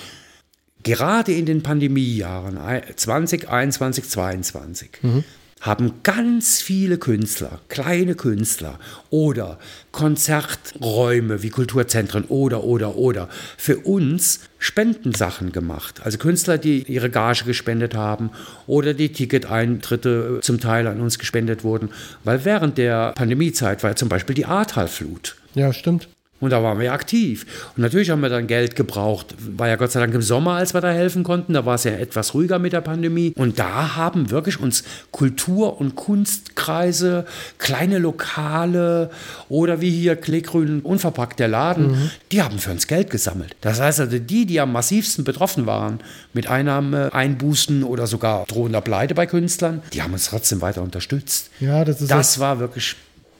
gerade 0.86 1.34
in 1.34 1.46
den 1.46 1.64
Pandemiejahren 1.64 2.58
2021, 2.96 4.04
2022 4.08 4.90
mhm. 5.02 5.24
haben 5.60 5.94
ganz 6.04 6.62
viele 6.62 6.98
Künstler, 6.98 7.60
kleine 7.70 8.16
Künstler 8.16 8.80
oder 9.10 9.58
Konzerträume 9.92 11.42
wie 11.42 11.50
Kulturzentren 11.50 12.26
oder, 12.26 12.64
oder, 12.64 12.96
oder 12.96 13.28
für 13.58 13.78
uns 13.80 14.42
Spendensachen 14.60 15.52
gemacht. 15.52 16.02
Also 16.04 16.20
Künstler, 16.20 16.58
die 16.60 16.84
ihre 16.84 17.10
Gage 17.10 17.46
gespendet 17.46 17.96
haben 17.96 18.30
oder 18.68 18.94
die 18.94 19.12
Ticketeintritte 19.12 20.40
zum 20.42 20.60
Teil 20.60 20.88
an 20.88 21.02
uns 21.02 21.18
gespendet 21.18 21.64
wurden, 21.64 21.90
weil 22.24 22.46
während 22.46 22.78
der 22.78 23.14
Pandemiezeit 23.14 23.82
war 23.84 23.92
ja 23.92 23.96
zum 23.96 24.08
Beispiel 24.08 24.36
die 24.36 24.46
Ahrtalflut. 24.46 25.36
Ja, 25.56 25.74
stimmt. 25.74 26.08
Und 26.46 26.52
da 26.52 26.62
waren 26.62 26.80
wir 26.80 26.94
aktiv. 26.94 27.48
Und 27.76 27.82
natürlich 27.82 28.12
haben 28.12 28.22
wir 28.22 28.30
dann 28.30 28.46
Geld 28.46 28.76
gebraucht. 28.76 29.34
War 29.58 29.68
ja 29.68 29.78
Gott 29.78 29.92
sei 29.92 30.00
Dank 30.00 30.14
im 30.14 30.22
Sommer, 30.22 30.54
als 30.54 30.76
wir 30.76 30.82
da 30.82 30.92
helfen 30.92 31.24
konnten. 31.24 31.54
Da 31.54 31.66
war 31.66 31.74
es 31.74 31.86
ja 31.86 31.94
etwas 31.94 32.36
ruhiger 32.36 32.60
mit 32.60 32.72
der 32.72 32.82
Pandemie. 32.82 33.34
Und 33.36 33.58
da 33.58 33.96
haben 33.96 34.30
wirklich 34.30 34.60
uns 34.60 34.84
Kultur- 35.10 35.82
und 35.82 35.96
Kunstkreise, 35.96 37.26
kleine 37.58 37.98
Lokale 37.98 39.10
oder 39.50 39.82
wie 39.82 39.90
hier 39.90 40.16
Kleegrün 40.16 40.82
unverpackt 40.82 41.40
der 41.40 41.48
Laden, 41.48 41.94
mhm. 41.94 42.12
die 42.32 42.44
haben 42.44 42.60
für 42.60 42.70
uns 42.70 42.86
Geld 42.86 43.10
gesammelt. 43.10 43.56
Das 43.62 43.82
heißt 43.82 44.00
also, 44.00 44.20
die, 44.20 44.46
die 44.46 44.60
am 44.60 44.72
massivsten 44.72 45.24
betroffen 45.24 45.66
waren 45.66 46.00
mit 46.34 46.48
Einnahmeeinbußen 46.48 47.84
oder 47.84 48.06
sogar 48.06 48.46
drohender 48.46 48.82
Pleite 48.82 49.16
bei 49.16 49.26
Künstlern, 49.26 49.82
die 49.94 50.04
haben 50.04 50.14
uns 50.14 50.30
trotzdem 50.30 50.62
weiter 50.62 50.84
unterstützt. 50.84 51.50
Ja, 51.60 51.84
das 51.84 52.02
ist 52.02 52.12
das 52.12 52.40
war 52.40 52.60
wirklich 52.60 52.96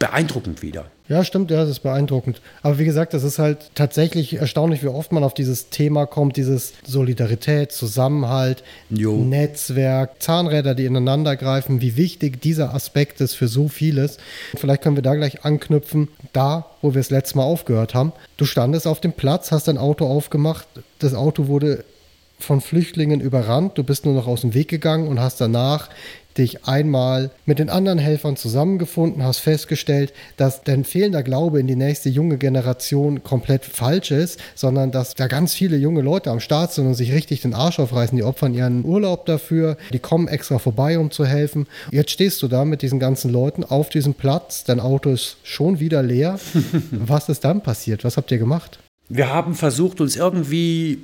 beeindruckend 0.06 0.62
wieder. 0.62 0.86
Ja, 1.08 1.24
stimmt, 1.24 1.50
ja, 1.50 1.58
das 1.58 1.70
ist 1.70 1.80
beeindruckend. 1.80 2.40
Aber 2.62 2.78
wie 2.78 2.86
gesagt, 2.86 3.14
das 3.14 3.24
ist 3.24 3.40
halt 3.40 3.72
tatsächlich 3.74 4.36
erstaunlich, 4.36 4.84
wie 4.84 4.88
oft 4.88 5.12
man 5.12 5.24
auf 5.24 5.34
dieses 5.34 5.70
Thema 5.70 6.06
kommt, 6.06 6.38
dieses 6.38 6.74
Solidarität, 6.86 7.72
Zusammenhalt, 7.72 8.64
Jo. 8.90 9.16
Netzwerk, 9.16 10.22
Zahnräder, 10.22 10.76
die 10.76 10.86
ineinander 10.86 11.36
greifen, 11.36 11.82
wie 11.82 11.98
wichtig 11.98 12.40
dieser 12.42 12.74
Aspekt 12.76 13.20
ist 13.20 13.34
für 13.34 13.48
so 13.48 13.68
vieles. 13.68 14.18
Vielleicht 14.56 14.84
können 14.84 14.96
wir 14.96 15.04
da 15.04 15.16
gleich 15.16 15.44
anknüpfen, 15.44 16.10
da, 16.34 16.66
wo 16.82 16.94
wir 16.94 17.02
das 17.02 17.10
letzte 17.10 17.38
Mal 17.38 17.44
aufgehört 17.44 17.96
haben. 17.96 18.14
Du 18.38 18.46
standest 18.46 18.86
auf 18.86 19.02
dem 19.02 19.14
Platz, 19.14 19.52
hast 19.52 19.68
dein 19.68 19.80
Auto 19.80 20.06
aufgemacht, 20.06 20.68
das 21.00 21.16
Auto 21.16 21.48
wurde 21.48 21.84
von 22.38 22.62
Flüchtlingen 22.62 23.22
überrannt, 23.22 23.78
du 23.78 23.84
bist 23.84 24.06
nur 24.06 24.14
noch 24.14 24.28
aus 24.28 24.42
dem 24.42 24.54
Weg 24.54 24.68
gegangen 24.68 25.08
und 25.08 25.20
hast 25.20 25.40
danach 25.40 25.90
dich 26.38 26.66
einmal 26.66 27.32
mit 27.46 27.60
den 27.60 27.70
anderen 27.70 28.00
Helfern 28.00 28.36
zusammengefunden, 28.36 29.24
hast 29.24 29.40
festgestellt, 29.40 30.14
dass 30.38 30.64
dein 30.64 30.84
fehlender 30.84 31.24
Glaube 31.24 31.60
in 31.60 31.68
die 31.68 31.76
nächste 31.76 32.10
junge 32.10 32.38
Generation 32.38 33.24
komplett 33.24 33.66
falsch 33.66 34.12
ist, 34.12 34.40
sondern 34.54 34.92
dass 34.92 35.14
da 35.14 35.28
ganz 35.28 35.54
viele 35.54 35.78
junge 35.78 36.02
Leute 36.02 36.32
am 36.32 36.40
Start 36.40 36.74
sind 36.74 36.88
und 36.88 36.96
sich 36.96 37.14
richtig 37.14 37.42
den 37.42 37.54
Arsch 37.54 37.80
aufreißen. 37.80 38.18
Die 38.18 38.24
opfern 38.24 38.54
ihren 38.54 38.84
Urlaub 38.84 39.26
dafür, 39.26 39.78
die 39.94 40.00
kommen 40.00 40.28
extra 40.28 40.60
vorbei, 40.60 41.00
um 41.00 41.12
zu 41.12 41.26
helfen. 41.26 41.68
Jetzt 41.92 42.12
stehst 42.12 42.42
du 42.42 42.48
da 42.48 42.66
mit 42.66 42.82
diesen 42.82 43.00
ganzen 43.00 43.32
Leuten 43.32 43.64
auf 43.64 43.90
diesem 43.90 44.14
Platz, 44.14 44.64
dein 44.64 44.80
Auto 44.80 45.12
ist 45.12 45.38
schon 45.44 45.80
wieder 45.80 46.04
leer. 46.04 46.40
Was 46.92 47.30
ist 47.30 47.46
dann 47.46 47.62
passiert? 47.62 48.04
Was 48.04 48.18
habt 48.18 48.32
ihr 48.32 48.38
gemacht? 48.38 48.80
Wir 49.08 49.32
haben 49.32 49.54
versucht, 49.54 50.02
uns 50.02 50.16
irgendwie 50.16 51.00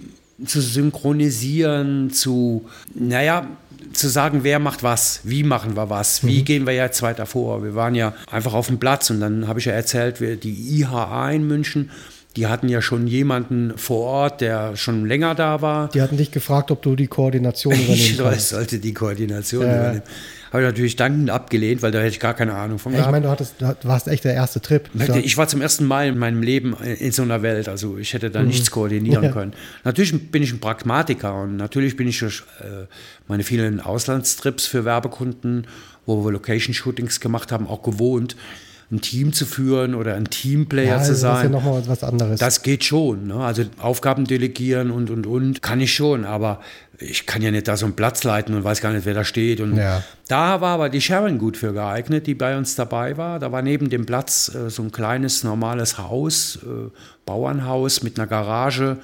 zu 0.45 0.59
synchronisieren, 0.59 2.09
zu, 2.11 2.65
naja, 2.95 3.47
zu 3.93 4.09
sagen, 4.09 4.43
wer 4.43 4.59
macht 4.59 4.83
was, 4.83 5.21
wie 5.23 5.43
machen 5.43 5.75
wir 5.75 5.89
was, 5.89 6.25
wie 6.25 6.43
gehen 6.43 6.65
wir 6.65 6.73
jetzt 6.73 7.01
weiter 7.01 7.25
vor. 7.25 7.63
Wir 7.63 7.75
waren 7.75 7.95
ja 7.95 8.13
einfach 8.29 8.53
auf 8.53 8.67
dem 8.67 8.79
Platz 8.79 9.09
und 9.09 9.19
dann 9.19 9.47
habe 9.47 9.59
ich 9.59 9.65
ja 9.65 9.73
erzählt, 9.73 10.21
wir, 10.21 10.35
die 10.37 10.79
IHA 10.79 11.31
in 11.31 11.47
München, 11.47 11.91
die 12.37 12.47
hatten 12.47 12.69
ja 12.69 12.81
schon 12.81 13.07
jemanden 13.07 13.77
vor 13.77 14.05
Ort, 14.05 14.41
der 14.41 14.77
schon 14.77 15.05
länger 15.05 15.35
da 15.35 15.61
war. 15.61 15.89
Die 15.89 16.01
hatten 16.01 16.15
dich 16.17 16.31
gefragt, 16.31 16.71
ob 16.71 16.81
du 16.81 16.95
die 16.95 17.07
Koordination 17.07 17.73
übernehmen 17.75 17.95
Ich 17.95 18.17
kannst. 18.17 18.49
sollte 18.49 18.79
die 18.79 18.93
Koordination 18.93 19.65
Ja. 19.65 19.75
übernehmen. 19.77 20.03
Habe 20.51 20.63
ich 20.63 20.67
natürlich 20.67 20.95
dankend 20.97 21.29
abgelehnt, 21.29 21.81
weil 21.81 21.91
da 21.91 21.99
hätte 21.99 22.09
ich 22.09 22.19
gar 22.19 22.33
keine 22.33 22.53
Ahnung 22.55 22.77
von 22.77 22.91
Ich 22.91 22.97
gehabt. 22.97 23.11
meine, 23.11 23.25
du, 23.25 23.31
hattest, 23.31 23.55
du 23.61 23.73
warst 23.83 24.07
echt 24.09 24.23
der 24.25 24.33
erste 24.33 24.59
Trip. 24.61 24.89
Ich 25.23 25.37
war 25.37 25.47
zum 25.47 25.61
ersten 25.61 25.85
Mal 25.85 26.07
in 26.07 26.17
meinem 26.17 26.41
Leben 26.43 26.73
in 26.75 27.11
so 27.13 27.21
einer 27.21 27.41
Welt, 27.41 27.69
also 27.69 27.97
ich 27.97 28.13
hätte 28.13 28.29
da 28.29 28.41
nichts 28.43 28.69
koordinieren 28.71 29.19
Mhm. 29.21 29.25
Ja. 29.27 29.31
können. 29.31 29.53
Natürlich 29.85 30.31
bin 30.31 30.43
ich 30.43 30.51
ein 30.51 30.59
Pragmatiker 30.59 31.35
und 31.41 31.55
natürlich 31.57 31.95
bin 31.95 32.07
ich 32.07 32.19
durch 32.19 32.43
äh, 32.59 32.85
meine 33.29 33.43
vielen 33.43 33.79
Auslandstrips 33.79 34.65
für 34.67 34.83
Werbekunden, 34.83 35.67
wo 36.05 36.23
wir 36.25 36.31
Location-Shootings 36.31 37.19
gemacht 37.21 37.51
haben, 37.53 37.67
auch 37.67 37.81
gewohnt, 37.83 38.35
ein 38.91 38.99
Team 39.01 39.31
zu 39.31 39.45
führen 39.45 39.95
oder 39.95 40.15
ein 40.15 40.25
Teamplayer 40.25 40.97
ja, 40.97 41.01
zu 41.01 41.11
also 41.11 41.11
das 41.11 41.17
ist 41.19 41.23
ja 41.23 41.35
sein. 41.43 41.51
nochmal 41.51 41.81
was 41.87 42.03
anderes. 42.03 42.39
Das 42.39 42.61
geht 42.61 42.83
schon. 42.83 43.27
Ne? 43.27 43.35
Also 43.35 43.63
Aufgaben 43.79 44.25
delegieren 44.25 44.91
und, 44.91 45.09
und, 45.09 45.25
und 45.25 45.61
kann 45.61 45.79
ich 45.79 45.93
schon. 45.93 46.25
Aber 46.25 46.59
ich 46.99 47.25
kann 47.25 47.41
ja 47.41 47.51
nicht 47.51 47.67
da 47.67 47.77
so 47.77 47.85
einen 47.85 47.95
Platz 47.95 48.23
leiten 48.23 48.53
und 48.53 48.63
weiß 48.63 48.81
gar 48.81 48.91
nicht, 48.91 49.05
wer 49.05 49.13
da 49.13 49.23
steht. 49.23 49.61
Und 49.61 49.77
Ja. 49.77 50.03
da 50.27 50.59
war 50.61 50.73
aber 50.75 50.89
die 50.89 50.99
Sharon 51.01 51.37
gut 51.37 51.55
für 51.57 51.71
geeignet, 51.73 52.27
die 52.27 52.35
bei 52.35 52.57
uns 52.57 52.75
dabei 52.75 53.15
war. 53.17 53.39
Da 53.39 53.51
war 53.51 53.61
neben 53.61 53.89
dem 53.89 54.05
Platz 54.05 54.53
äh, 54.53 54.69
so 54.69 54.83
ein 54.83 54.91
kleines, 54.91 55.43
normales 55.43 55.97
Haus, 55.97 56.59
äh, 56.63 56.89
Bauernhaus 57.25 58.03
mit 58.03 58.19
einer 58.19 58.27
Garage. 58.27 58.97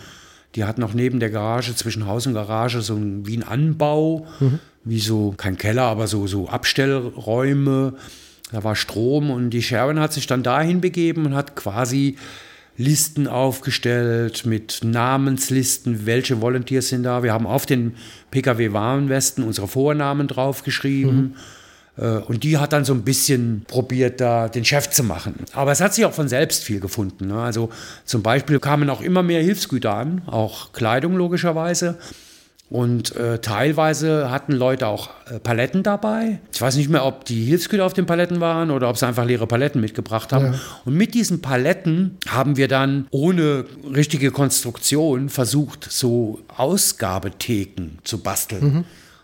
Die 0.55 0.65
hatten 0.65 0.83
auch 0.83 0.93
neben 0.93 1.19
der 1.19 1.29
Garage, 1.29 1.75
zwischen 1.75 2.07
Haus 2.07 2.27
und 2.27 2.33
Garage, 2.33 2.81
so 2.81 2.95
ein, 2.95 3.25
wie 3.27 3.37
ein 3.37 3.43
Anbau, 3.43 4.25
wie 4.83 4.99
so, 4.99 5.33
kein 5.37 5.57
Keller, 5.57 5.83
aber 5.83 6.07
so, 6.07 6.25
so 6.27 6.49
Abstellräume. 6.49 7.93
Da 8.51 8.63
war 8.63 8.75
Strom 8.75 9.29
und 9.29 9.49
die 9.49 9.61
Sharon 9.61 9.99
hat 9.99 10.13
sich 10.13 10.27
dann 10.27 10.43
dahin 10.43 10.81
begeben 10.81 11.25
und 11.25 11.35
hat 11.35 11.55
quasi 11.55 12.15
Listen 12.77 13.27
aufgestellt 13.27 14.45
mit 14.45 14.81
Namenslisten, 14.83 16.05
welche 16.05 16.41
Volunteers 16.41 16.89
sind 16.89 17.03
da. 17.03 17.23
Wir 17.23 17.33
haben 17.33 17.47
auf 17.47 17.65
den 17.65 17.95
Pkw-Warnwesten 18.31 19.43
unsere 19.43 19.67
Vornamen 19.67 20.27
draufgeschrieben. 20.27 21.35
Äh, 21.97 22.19
Und 22.27 22.43
die 22.43 22.57
hat 22.59 22.73
dann 22.73 22.85
so 22.85 22.93
ein 22.93 23.01
bisschen 23.01 23.63
probiert, 23.67 24.21
da 24.21 24.47
den 24.47 24.63
Chef 24.63 24.91
zu 24.91 25.03
machen. 25.03 25.33
Aber 25.53 25.71
es 25.71 25.81
hat 25.81 25.95
sich 25.95 26.05
auch 26.05 26.13
von 26.13 26.27
selbst 26.27 26.63
viel 26.63 26.79
gefunden. 26.79 27.27
Ne? 27.27 27.41
Also 27.41 27.69
zum 28.05 28.21
Beispiel 28.21 28.59
kamen 28.59 28.89
auch 28.91 29.01
immer 29.01 29.23
mehr 29.23 29.41
Hilfsgüter 29.41 29.95
an, 29.95 30.21
auch 30.27 30.71
Kleidung 30.71 31.17
logischerweise. 31.17 31.97
Und 32.69 33.15
äh, 33.15 33.39
teilweise 33.39 34.29
hatten 34.29 34.51
Leute 34.51 34.87
auch 34.87 35.09
äh, 35.31 35.39
Paletten 35.39 35.83
dabei. 35.83 36.39
Ich 36.51 36.61
weiß 36.61 36.75
nicht 36.75 36.89
mehr, 36.89 37.05
ob 37.05 37.23
die 37.23 37.45
Hilfsgüter 37.45 37.85
auf 37.85 37.93
den 37.93 38.05
Paletten 38.05 38.41
waren 38.41 38.71
oder 38.71 38.89
ob 38.89 38.97
sie 38.97 39.07
einfach 39.07 39.23
leere 39.23 39.47
Paletten 39.47 39.79
mitgebracht 39.79 40.33
haben. 40.33 40.53
Ja. 40.53 40.59
Und 40.83 40.95
mit 40.95 41.13
diesen 41.13 41.41
Paletten 41.41 42.17
haben 42.27 42.57
wir 42.57 42.67
dann 42.67 43.07
ohne 43.11 43.63
richtige 43.95 44.31
Konstruktion 44.31 45.29
versucht, 45.29 45.89
so 45.89 46.41
Ausgabetheken 46.57 47.99
zu 48.03 48.21
basteln. 48.21 48.83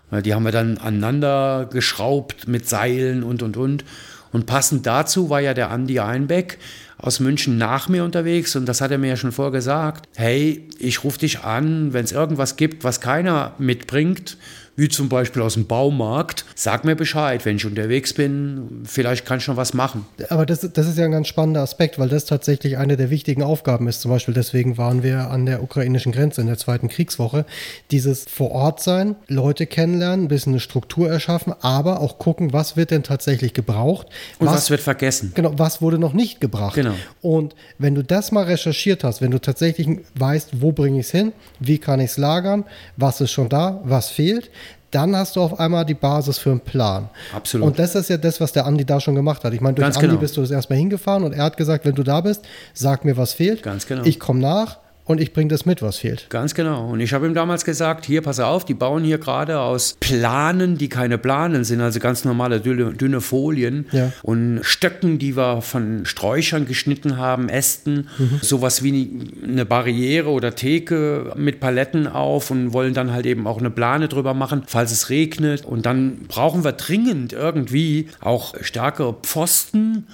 Ja, 0.10 0.22
Die 0.22 0.34
haben 0.34 0.44
wir 0.44 0.54
dann 0.54 0.78
aneinander 0.78 1.68
geschraubt 1.70 2.48
mit 2.48 2.70
Seilen 2.70 3.24
und 3.24 3.44
und 3.44 3.58
und. 3.58 3.84
Und 4.32 4.46
passend 4.46 4.86
dazu 4.86 5.30
war 5.30 5.42
ja 5.42 5.54
der 5.54 5.70
Andi 5.70 6.00
Einbeck 6.00 6.60
aus 7.04 7.20
München 7.20 7.58
nach 7.58 7.90
mir 7.90 8.06
unterwegs 8.06 8.56
und 8.56 8.66
das 8.66 8.80
hat 8.80 8.90
er 8.90 8.98
mir 8.98 9.10
ja 9.10 9.18
schon 9.18 9.34
vorgesagt. 9.34 10.08
Hey, 10.16 10.70
ich 10.80 11.04
rufe 11.04 11.20
dich 11.20 11.42
an, 11.44 11.92
wenn 11.92 12.06
es 12.06 12.14
irgendwas 12.14 12.56
gibt, 12.56 12.86
was 12.86 13.02
keiner 13.02 13.56
mitbringt, 13.58 14.38
wie 14.76 14.90
zum 14.90 15.10
Beispiel 15.10 15.42
aus 15.42 15.54
dem 15.54 15.68
Baumarkt, 15.68 16.46
sag 16.56 16.84
mir 16.84 16.96
Bescheid, 16.96 17.46
wenn 17.46 17.58
ich 17.58 17.66
unterwegs 17.66 18.14
bin, 18.14 18.84
vielleicht 18.86 19.26
kann 19.26 19.38
ich 19.38 19.44
schon 19.44 19.58
was 19.58 19.74
machen. 19.74 20.06
Aber 20.30 20.46
das, 20.46 20.62
das 20.62 20.88
ist 20.88 20.98
ja 20.98 21.06
ein 21.06 21.12
ganz 21.12 21.28
spannender 21.28 21.62
Aspekt, 21.62 22.00
weil 22.00 22.10
das 22.10 22.26
tatsächlich 22.26 22.78
eine 22.78 22.98
der 22.98 23.10
wichtigen 23.10 23.44
Aufgaben 23.44 23.88
ist. 23.88 24.02
Zum 24.02 24.10
Beispiel 24.10 24.34
deswegen 24.34 24.78
waren 24.78 25.04
wir 25.04 25.30
an 25.30 25.46
der 25.46 25.62
ukrainischen 25.62 26.12
Grenze 26.12 26.42
in 26.42 26.48
der 26.48 26.58
zweiten 26.58 26.88
Kriegswoche. 26.88 27.46
Dieses 27.92 28.26
vor 28.26 28.52
Ort 28.52 28.82
sein, 28.82 29.16
Leute 29.28 29.68
kennenlernen, 29.68 30.26
ein 30.26 30.28
bisschen 30.28 30.54
eine 30.54 30.60
Struktur 30.60 31.10
erschaffen, 31.10 31.54
aber 31.62 32.00
auch 32.02 32.18
gucken, 32.18 32.54
was 32.54 32.76
wird 32.76 32.92
denn 32.92 33.04
tatsächlich 33.04 33.54
gebraucht. 33.54 34.08
Und 34.40 34.48
was, 34.48 34.70
wird 34.70 34.82
vergessen? 34.82 35.34
Genau, 35.36 35.54
was 35.58 35.82
wurde 35.82 36.00
noch 36.00 36.14
nicht 36.14 36.42
gebracht? 36.42 36.76
Genau. 36.76 36.96
Und 37.22 37.56
wenn 37.78 37.94
du 37.94 38.04
das 38.04 38.32
mal 38.32 38.46
recherchiert 38.46 39.04
hast, 39.04 39.22
wenn 39.22 39.32
du 39.32 39.40
tatsächlich 39.40 39.88
weißt, 40.16 40.62
wo 40.62 40.72
bringe 40.72 41.00
ich 41.00 41.08
es 41.08 41.12
hin, 41.12 41.32
wie 41.60 41.78
kann 41.78 42.00
ich 42.00 42.12
es 42.12 42.18
lagern, 42.18 42.66
was 42.98 43.22
ist 43.22 43.32
schon 43.32 43.50
da, 43.50 43.82
was 43.84 44.10
fehlt, 44.10 44.50
dann 44.94 45.16
hast 45.16 45.36
du 45.36 45.42
auf 45.42 45.60
einmal 45.60 45.86
die 45.86 45.94
Basis 45.94 46.38
für 46.38 46.52
einen 46.52 46.60
Plan. 46.60 47.10
Absolut. 47.34 47.68
Und 47.68 47.80
das 47.80 47.96
ist 47.96 48.10
ja 48.10 48.18
das, 48.18 48.40
was 48.40 48.52
der 48.52 48.66
Andi 48.66 48.86
da 48.86 49.00
schon 49.00 49.16
gemacht 49.16 49.44
hat. 49.44 49.54
Ich 49.54 49.62
meine, 49.62 49.76
durch 49.76 49.86
Ganz 49.86 49.98
Andi 49.98 50.08
genau. 50.10 50.20
bist 50.20 50.38
du 50.38 50.42
das 50.42 50.52
erstmal 50.52 50.78
hingefahren 50.80 51.24
und 51.24 51.34
er 51.34 51.44
hat 51.44 51.58
gesagt, 51.58 51.86
wenn 51.86 51.96
du 51.96 52.04
da 52.04 52.22
bist, 52.22 52.44
sag 52.74 53.06
mir, 53.06 53.18
was 53.18 53.34
fehlt. 53.34 53.64
Ganz 53.64 53.88
genau. 53.88 54.04
Ich 54.04 54.20
komme 54.20 54.40
nach 54.40 54.78
und 55.06 55.20
ich 55.20 55.34
bringe 55.34 55.50
das 55.50 55.66
mit, 55.66 55.82
was 55.82 55.98
fehlt. 55.98 56.28
Ganz 56.30 56.54
genau. 56.54 56.90
Und 56.90 57.02
ich 57.02 57.14
habe 57.14 57.26
ihm 57.26 57.34
damals 57.34 57.66
gesagt, 57.66 58.06
hier, 58.06 58.22
pass 58.22 58.40
auf, 58.40 58.64
die 58.64 58.74
bauen 58.74 59.04
hier 59.04 59.18
gerade 59.18 59.60
aus 59.60 59.98
Planen, 60.00 60.78
die 60.78 60.88
keine 60.88 61.18
Planen 61.18 61.66
sind, 61.66 61.82
also 61.82 62.00
ganz 62.00 62.24
normale 62.24 62.62
dünne, 62.62 62.94
dünne 62.94 63.20
Folien 63.20 63.86
Ja. 63.92 64.14
und 64.22 64.62
Stöcken, 64.64 65.20
die 65.20 65.36
wir 65.36 65.62
von 65.62 66.06
Sträuchern 66.06 66.66
geschnitten 66.68 67.18
haben, 67.18 67.50
Ästen, 67.50 68.08
sowas 68.42 68.82
wie 68.82 69.10
eine 69.44 69.66
Barriere 69.66 70.30
oder 70.30 70.56
Theke 70.56 71.34
mit 71.36 71.60
Paletten 71.60 72.08
auf 72.08 72.50
und 72.50 72.72
wollen 72.72 72.94
dann 72.94 73.12
halt 73.12 73.26
eben 73.26 73.46
auch 73.46 73.58
eine 73.60 73.70
Plane 73.72 74.08
drüber 74.08 74.34
machen, 74.34 74.64
falls 74.68 74.92
es 74.94 75.10
regnet. 75.10 75.66
Und 75.66 75.86
dann 75.86 76.20
brauchen 76.30 76.64
wir 76.64 76.72
dringend 76.72 77.34
irgendwie 77.34 78.08
auch 78.22 78.56
stärkere 78.62 79.14
Pfosten 79.22 80.08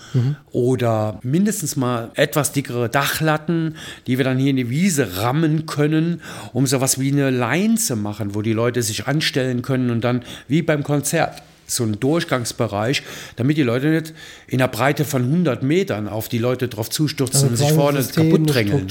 oder 0.51 1.19
mindestens 1.21 1.75
mal 1.75 2.09
etwas 2.15 2.53
dickere 2.53 2.89
Dachlatten, 2.89 3.75
die 4.07 4.17
wir 4.17 4.25
dann 4.25 4.39
hier 4.39 4.49
in 4.49 4.55
die 4.55 4.69
Wiese 4.69 4.78
rammen 4.87 5.65
können, 5.65 6.21
um 6.53 6.65
sowas 6.67 6.99
wie 6.99 7.11
eine 7.11 7.29
Line 7.29 7.75
zu 7.75 7.95
machen, 7.95 8.35
wo 8.35 8.41
die 8.41 8.53
Leute 8.53 8.81
sich 8.81 9.07
anstellen 9.07 9.61
können 9.61 9.89
und 9.89 10.01
dann 10.03 10.23
wie 10.47 10.61
beim 10.61 10.83
Konzert 10.83 11.41
so 11.67 11.83
ein 11.83 11.99
Durchgangsbereich, 11.99 13.03
damit 13.35 13.57
die 13.57 13.61
Leute 13.63 13.89
nicht 13.89 14.13
in 14.47 14.57
der 14.57 14.67
Breite 14.69 15.05
von 15.05 15.23
100 15.23 15.61
Metern 15.61 16.07
auf 16.07 16.27
die 16.27 16.39
Leute 16.39 16.67
drauf 16.67 16.89
zustürzen 16.89 17.49
und 17.49 17.57
sich 17.57 17.67
Also 17.67 17.79
vorne 17.79 17.99
kaputt 18.15 18.53
drängeln. 18.53 18.87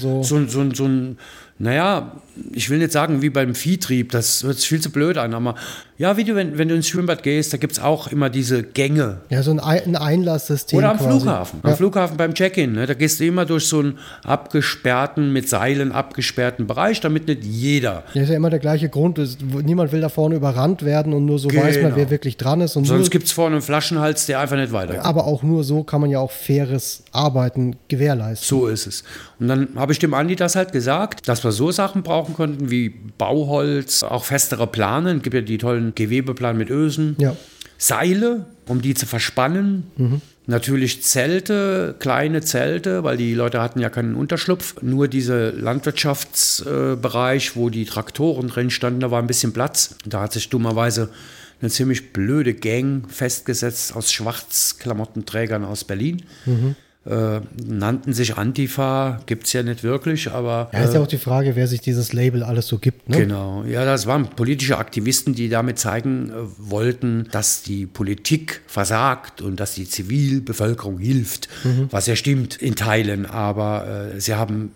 So. 0.00 0.22
So, 0.24 0.36
ein- 0.36 0.48
so, 0.48 0.74
so 0.74 0.84
ein, 0.86 1.18
naja, 1.58 2.16
ich 2.52 2.68
will 2.68 2.78
nicht 2.78 2.90
sagen 2.90 3.22
wie 3.22 3.30
beim 3.30 3.54
Viehtrieb, 3.54 4.10
das 4.10 4.42
hört 4.42 4.56
sich 4.58 4.68
viel 4.68 4.80
zu 4.80 4.90
blöd 4.90 5.18
an, 5.18 5.34
aber 5.34 5.54
ja, 5.98 6.16
wie 6.16 6.24
du, 6.24 6.34
wenn, 6.34 6.58
wenn 6.58 6.68
du 6.68 6.74
ins 6.74 6.88
Schwimmbad 6.88 7.22
gehst, 7.22 7.52
da 7.52 7.56
gibt 7.56 7.72
es 7.74 7.78
auch 7.78 8.08
immer 8.08 8.28
diese 8.30 8.62
Gänge. 8.62 9.18
Ja, 9.30 9.42
so 9.42 9.50
ein, 9.50 9.60
Ei- 9.60 9.82
ein 9.84 9.96
Einlasssystem. 9.96 10.78
Oder 10.78 10.90
am 10.90 10.98
quasi. 10.98 11.20
Flughafen. 11.20 11.60
Ja. 11.64 11.70
Am 11.70 11.76
Flughafen 11.76 12.16
beim 12.16 12.34
Check-in. 12.34 12.72
Ne? 12.72 12.86
Da 12.86 12.94
gehst 12.94 13.20
du 13.20 13.24
immer 13.24 13.44
durch 13.46 13.66
so 13.66 13.78
einen 13.80 13.98
abgesperrten, 14.24 15.32
mit 15.32 15.48
Seilen 15.48 15.92
abgesperrten 15.92 16.66
Bereich, 16.66 17.00
damit 17.00 17.26
nicht 17.28 17.44
jeder. 17.44 18.04
Ja, 18.14 18.22
ist 18.22 18.28
ja 18.30 18.36
immer 18.36 18.50
der 18.50 18.58
gleiche 18.58 18.88
Grund. 18.88 19.18
Niemand 19.64 19.92
will 19.92 20.00
da 20.00 20.08
vorne 20.08 20.36
überrannt 20.36 20.84
werden 20.84 21.12
und 21.12 21.24
nur 21.26 21.38
so 21.38 21.48
weiß 21.48 21.76
man, 21.76 21.84
Genau. 21.86 21.96
wer 21.96 22.10
wirklich 22.10 22.36
dran 22.36 22.60
ist. 22.60 22.76
Und 22.76 22.84
Sonst 22.86 23.10
gibt 23.10 23.26
es 23.26 23.32
vorne 23.32 23.56
einen 23.56 23.62
Flaschenhals, 23.62 24.26
der 24.26 24.40
einfach 24.40 24.56
nicht 24.56 24.72
weitergeht. 24.72 25.04
aber 25.04 25.26
auch 25.26 25.42
nur 25.42 25.64
so 25.64 25.82
kann 25.82 26.00
man 26.00 26.10
ja 26.10 26.18
auch 26.20 26.30
faires 26.30 27.02
Arbeiten 27.12 27.76
gewährleisten. 27.88 28.46
So 28.46 28.66
ist 28.68 28.86
es. 28.86 29.04
Und 29.38 29.48
dann 29.48 29.68
habe 29.76 29.92
ich 29.92 29.98
dem 29.98 30.14
Andi 30.14 30.36
das 30.36 30.56
halt 30.56 30.72
gesagt, 30.72 31.28
dass 31.28 31.44
wir 31.44 31.52
so 31.52 31.70
Sachen 31.70 32.02
brauchen 32.02 32.34
konnten 32.34 32.70
wie 32.70 32.88
Bauholz, 33.18 34.02
auch 34.02 34.24
festere 34.24 34.66
Planen. 34.66 35.18
Es 35.18 35.22
gibt 35.22 35.34
ja 35.34 35.40
die 35.42 35.58
tollen 35.58 35.85
Gewebeplan 35.94 36.56
mit 36.56 36.70
Ösen. 36.70 37.14
Ja. 37.18 37.36
Seile, 37.78 38.46
um 38.66 38.80
die 38.80 38.94
zu 38.94 39.04
verspannen. 39.06 39.90
Mhm. 39.96 40.22
Natürlich 40.46 41.02
Zelte, 41.02 41.96
kleine 41.98 42.40
Zelte, 42.40 43.04
weil 43.04 43.16
die 43.16 43.34
Leute 43.34 43.60
hatten 43.60 43.80
ja 43.80 43.90
keinen 43.90 44.14
Unterschlupf. 44.14 44.80
Nur 44.80 45.08
dieser 45.08 45.50
Landwirtschaftsbereich, 45.52 47.56
wo 47.56 47.68
die 47.68 47.84
Traktoren 47.84 48.46
drin 48.48 48.70
standen, 48.70 49.00
da 49.00 49.10
war 49.10 49.20
ein 49.20 49.26
bisschen 49.26 49.52
Platz. 49.52 49.96
Da 50.06 50.20
hat 50.22 50.32
sich 50.32 50.48
dummerweise 50.48 51.10
eine 51.60 51.70
ziemlich 51.70 52.12
blöde 52.12 52.54
Gang 52.54 53.10
festgesetzt 53.10 53.96
aus 53.96 54.12
Schwarzklamottenträgern 54.12 55.64
aus 55.64 55.82
Berlin. 55.84 56.22
Mhm 56.44 56.76
äh, 57.08 57.40
nannten 57.64 58.12
sich 58.12 58.36
Antifa, 58.36 59.20
gibt 59.26 59.46
es 59.46 59.52
ja 59.52 59.62
nicht 59.62 59.82
wirklich, 59.82 60.30
aber. 60.32 60.70
Ja, 60.72 60.80
ist 60.80 60.94
ja 60.94 61.00
äh, 61.00 61.02
auch 61.02 61.06
die 61.06 61.18
Frage, 61.18 61.54
wer 61.54 61.68
sich 61.68 61.80
dieses 61.80 62.12
Label 62.12 62.42
alles 62.42 62.66
so 62.66 62.78
gibt. 62.78 63.08
Ne? 63.08 63.18
Genau, 63.18 63.64
ja, 63.64 63.84
das 63.84 64.06
waren 64.06 64.28
politische 64.28 64.78
Aktivisten, 64.78 65.34
die 65.34 65.48
damit 65.48 65.78
zeigen 65.78 66.30
äh, 66.30 66.32
wollten, 66.58 67.28
dass 67.30 67.62
die 67.62 67.86
Politik 67.86 68.62
versagt 68.66 69.40
und 69.40 69.60
dass 69.60 69.74
die 69.74 69.88
Zivilbevölkerung 69.88 70.98
hilft, 70.98 71.48
mhm. 71.64 71.88
was 71.90 72.06
ja 72.06 72.16
stimmt 72.16 72.56
in 72.56 72.74
Teilen, 72.74 73.26
aber 73.26 74.12
äh, 74.14 74.20
sie 74.20 74.34
haben 74.34 74.72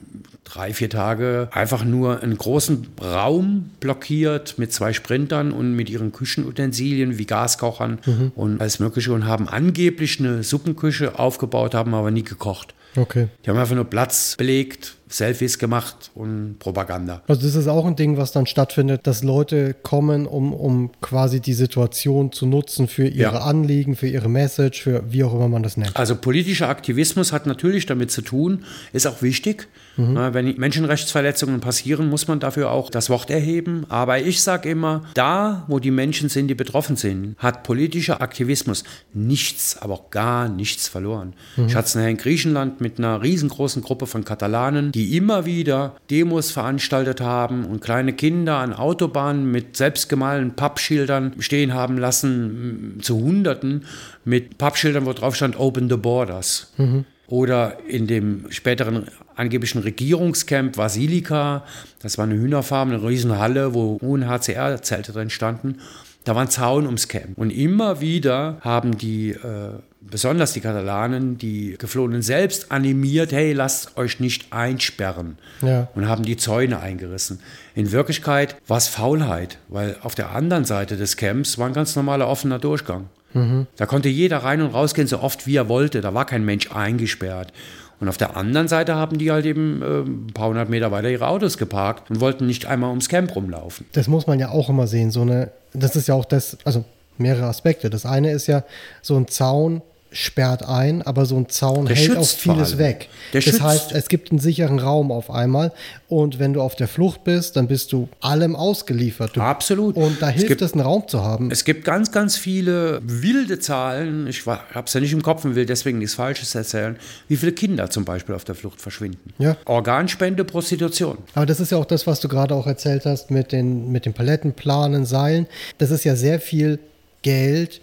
drei, 0.53 0.75
vier 0.75 0.91
Tage 0.91 1.49
einfach 1.53 1.85
nur 1.85 2.23
einen 2.23 2.37
großen 2.37 2.89
Raum 3.01 3.71
blockiert 3.81 4.59
mit 4.59 4.73
zwei 4.73 4.93
Sprintern 4.93 5.53
und 5.53 5.75
mit 5.75 5.89
ihren 5.89 6.13
Küchenutensilien 6.13 7.19
wie 7.19 7.27
Gaskochern 7.27 7.99
mhm. 8.05 8.33
und 8.35 8.61
alles 8.61 8.81
Mögliche 8.81 9.13
und 9.13 9.27
haben 9.27 9.49
angeblich 9.49 10.19
eine 10.19 10.43
Suppenküche 10.43 11.19
aufgebaut, 11.19 11.75
haben 11.75 11.95
aber 11.95 12.11
nie 12.11 12.25
gekocht. 12.25 12.75
Okay. 12.97 13.29
Die 13.45 13.51
haben 13.51 13.59
einfach 13.59 13.77
nur 13.77 13.85
Platz 13.85 14.35
belegt, 14.37 14.97
Selfies 15.09 15.59
gemacht 15.59 16.11
und 16.15 16.59
Propaganda. 16.59 17.23
Also 17.27 17.43
das 17.43 17.55
ist 17.55 17.69
auch 17.69 17.87
ein 17.87 17.97
Ding, 17.97 18.17
was 18.17 18.33
dann 18.33 18.47
stattfindet, 18.47 19.07
dass 19.07 19.23
Leute 19.23 19.75
kommen, 19.75 20.27
um, 20.27 20.53
um 20.53 20.91
quasi 21.01 21.41
die 21.41 21.53
Situation 21.53 22.33
zu 22.33 22.47
nutzen 22.47 22.89
für 22.89 23.07
ihre 23.07 23.35
ja. 23.35 23.41
Anliegen, 23.41 23.97
für 23.97 24.09
ihre 24.09 24.29
Message, 24.29 24.83
für 24.83 25.05
wie 25.13 25.25
auch 25.25 25.35
immer 25.35 25.49
man 25.49 25.63
das 25.63 25.77
nennt. 25.77 25.97
Also 25.97 26.17
politischer 26.17 26.69
Aktivismus 26.69 27.33
hat 27.33 27.47
natürlich 27.47 27.87
damit 27.87 28.11
zu 28.11 28.23
tun, 28.23 28.65
ist 28.93 29.07
auch 29.07 29.23
wichtig. 29.23 29.69
Mhm. 29.97 30.17
Wenn 30.33 30.57
Menschenrechtsverletzungen 30.57 31.61
passieren, 31.61 32.09
muss 32.09 32.29
man 32.29 32.41
dafür 32.41 32.71
auch 32.71 32.91
das 32.91 33.11
Wort 33.11 33.31
erheben. 33.31 33.85
Aber 33.89 34.19
ich 34.19 34.43
sage 34.43 34.71
immer, 34.71 35.03
da, 35.15 35.65
wo 35.69 35.79
die 35.79 35.91
Menschen 35.91 36.29
sind, 36.29 36.49
die 36.49 36.55
betroffen 36.55 36.97
sind, 36.97 37.37
hat 37.39 37.63
politischer 37.63 38.21
Aktivismus 38.21 38.85
nichts, 39.13 39.77
aber 39.81 39.95
auch 39.95 40.11
gar 40.11 40.49
nichts 40.49 40.89
verloren. 40.89 41.35
Mhm. 41.57 41.67
Ich 41.67 41.75
hatte 41.75 41.87
es 41.87 41.95
in 41.95 42.17
Griechenland 42.17 42.81
mit 42.81 42.99
einer 42.99 43.23
riesengroßen 43.23 43.83
Gruppe 43.83 44.07
von 44.07 44.25
Katalanen, 44.25 44.93
die 44.93 45.17
immer 45.17 45.45
wieder 45.45 45.97
Demos 46.11 46.51
veranstaltet 46.51 47.21
haben 47.21 47.65
und 47.65 47.81
kleine 47.81 48.13
Kinder 48.13 48.57
an 48.57 48.73
Autobahnen 48.73 49.51
mit 49.51 49.77
selbstgemalten 49.77 50.55
Pappschildern 50.55 51.35
stehen 51.39 51.75
haben 51.75 51.99
lassen, 51.99 52.99
zu 53.03 53.21
Hunderten, 53.21 53.85
mit 54.25 54.59
Pappschildern, 54.59 55.07
wo 55.07 55.13
drauf 55.13 55.35
stand 55.37 55.59
Open 55.59 55.89
the 55.89 55.97
Borders. 55.97 56.73
Mhm. 56.77 57.05
Oder 57.31 57.79
in 57.87 58.09
dem 58.09 58.47
späteren 58.51 59.07
angeblichen 59.37 59.81
Regierungscamp 59.81 60.77
Vasilika, 60.77 61.65
das 62.03 62.19
war 62.19 62.25
eine 62.25 62.35
Hühnerfarm, 62.35 62.91
eine 62.91 63.03
Riesenhalle, 63.03 63.73
wo 63.73 63.95
UNHCR-Zelte 64.03 65.13
drin 65.13 65.31
standen. 65.31 65.77
Da 66.25 66.35
war 66.35 66.43
ein 66.43 66.51
Zaun 66.51 66.87
ums 66.87 67.07
Camp. 67.07 67.39
Und 67.39 67.51
immer 67.51 68.01
wieder 68.01 68.59
haben 68.63 68.99
die, 68.99 69.31
äh, 69.31 69.79
besonders 70.01 70.55
die 70.55 70.61
Katalanen, 70.61 71.39
die 71.39 71.77
Geflohenen 71.79 72.23
selbst 72.23 72.73
animiert, 72.73 73.31
hey, 73.31 73.53
lasst 73.53 73.97
euch 73.97 74.19
nicht 74.19 74.53
einsperren. 74.53 75.39
Ja. 75.63 75.89
Und 75.95 76.09
haben 76.09 76.25
die 76.25 76.37
Zäune 76.37 76.81
eingerissen. 76.81 77.39
In 77.77 77.93
Wirklichkeit 77.93 78.57
war 78.67 78.79
es 78.79 78.89
Faulheit, 78.89 79.59
weil 79.69 79.97
auf 80.03 80.17
der 80.17 80.33
anderen 80.33 80.65
Seite 80.65 80.97
des 80.97 81.17
Camps 81.17 81.59
war 81.59 81.69
ein 81.69 81.75
ganz 81.75 81.95
normaler 81.95 82.27
offener 82.27 82.59
Durchgang. 82.59 83.09
Mhm. 83.33 83.67
Da 83.77 83.87
konnte 83.87 84.09
jeder 84.09 84.39
rein 84.39 84.61
und 84.61 84.75
rausgehen, 84.75 85.09
so 85.09 85.21
oft 85.21 85.47
wie 85.47 85.57
er 85.57 85.69
wollte. 85.69 86.01
Da 86.01 86.15
war 86.15 86.27
kein 86.27 86.45
Mensch 86.45 86.71
eingesperrt. 86.73 87.53
Und 88.01 88.09
auf 88.09 88.17
der 88.17 88.37
anderen 88.37 88.67
Seite 88.67 88.95
haben 88.95 89.19
die 89.19 89.31
halt 89.31 89.45
eben 89.45 89.83
äh, 89.83 90.01
ein 90.01 90.33
paar 90.33 90.49
hundert 90.49 90.71
Meter 90.71 90.91
weiter 90.91 91.11
ihre 91.11 91.29
Autos 91.29 91.59
geparkt 91.59 92.11
und 92.11 92.21
wollten 92.21 92.47
nicht 92.47 92.67
einmal 92.67 92.91
ums 92.91 93.09
Camp 93.09 93.35
rumlaufen. 93.37 93.87
Das 93.93 94.09
muss 94.09 94.27
man 94.27 94.39
ja 94.39 94.49
auch 94.49 94.71
immer 94.71 94.87
sehen. 94.87 95.11
So 95.11 95.21
eine, 95.21 95.51
das 95.75 95.97
ist 95.97 96.09
ja 96.09 96.15
auch 96.15 96.25
das, 96.25 96.57
also 96.65 96.85
mehrere 97.19 97.45
Aspekte. 97.45 97.91
Das 97.91 98.07
eine 98.07 98.33
ist 98.33 98.47
ja 98.47 98.65
so 99.03 99.17
ein 99.17 99.29
Zaun, 99.29 99.83
sperrt 100.13 100.65
ein, 100.65 101.03
aber 101.03 101.25
so 101.27 101.37
ein 101.37 101.49
Zaun 101.49 101.87
Der 101.87 101.97
hält 101.97 102.17
auch 102.17 102.27
vieles 102.27 102.79
weg. 102.79 103.09
Der 103.33 103.41
das 103.41 103.45
schützt. 103.45 103.63
heißt, 103.63 103.93
es 103.93 104.09
gibt 104.09 104.31
einen 104.31 104.41
sicheren 104.41 104.79
Raum 104.79 105.13
auf 105.13 105.31
einmal 105.31 105.73
und 106.09 106.39
wenn 106.39 106.53
du 106.53 106.61
auf 106.61 106.75
der 106.75 106.89
Flucht 106.89 107.23
bist, 107.25 107.57
dann 107.57 107.69
bist 107.69 107.93
du 107.93 108.09
allem 108.21 108.57
ausgeliefert. 108.57 109.37
Du, 109.37 109.41
Absolut. 109.41 109.97
Und 109.97 110.21
da 110.21 110.29
hilft 110.29 110.49
gibt, 110.49 110.63
es, 110.63 110.73
einen 110.73 110.83
Raum 110.83 111.07
zu 111.07 111.23
haben. 111.23 111.51
Es 111.51 111.65
gibt 111.65 111.85
ganz, 111.85 112.11
ganz 112.11 112.37
viele 112.37 113.01
wilde 113.05 113.61
Zahlen. 113.61 114.27
Ich 114.27 114.45
habe 114.47 114.85
es 114.87 114.93
ja 114.93 115.01
nicht 115.01 115.13
im 115.13 115.23
Kopf 115.23 115.45
und 115.45 115.55
will 115.55 115.67
deswegen 115.67 115.99
nichts 115.99 116.15
Falsches 116.15 116.55
erzählen, 116.55 116.97
wie 117.29 117.37
viele 117.37 117.53
Kinder 117.53 117.89
zum 117.91 118.05
Beispiel 118.05 118.35
auf 118.35 118.45
der 118.45 118.57
Flucht 118.57 118.81
verschwinden. 118.81 119.33
Ja. 119.39 119.57
Organspende, 119.65 120.45
Prostitution. 120.45 121.19
Aber 121.35 121.47
das 121.47 121.61
ist 121.61 121.71
ja 121.71 121.79
auch 121.79 121.85
das, 121.85 122.07
was 122.07 122.21
du 122.21 122.29
gerade 122.29 122.55
auch 122.55 122.67
erzählt 122.67 123.07
hast 123.07 123.31
mit 123.31 123.53
den, 123.53 123.93
mit 123.93 124.07
den 124.07 124.13
Paletten, 124.13 124.55
Planen, 124.55 125.07
Seilen. 125.07 125.47
Das 125.79 125.91
ist 125.93 126.05
ja 126.05 126.17
sehr 126.17 126.41
viel 126.41 126.81
Geld, 127.23 127.81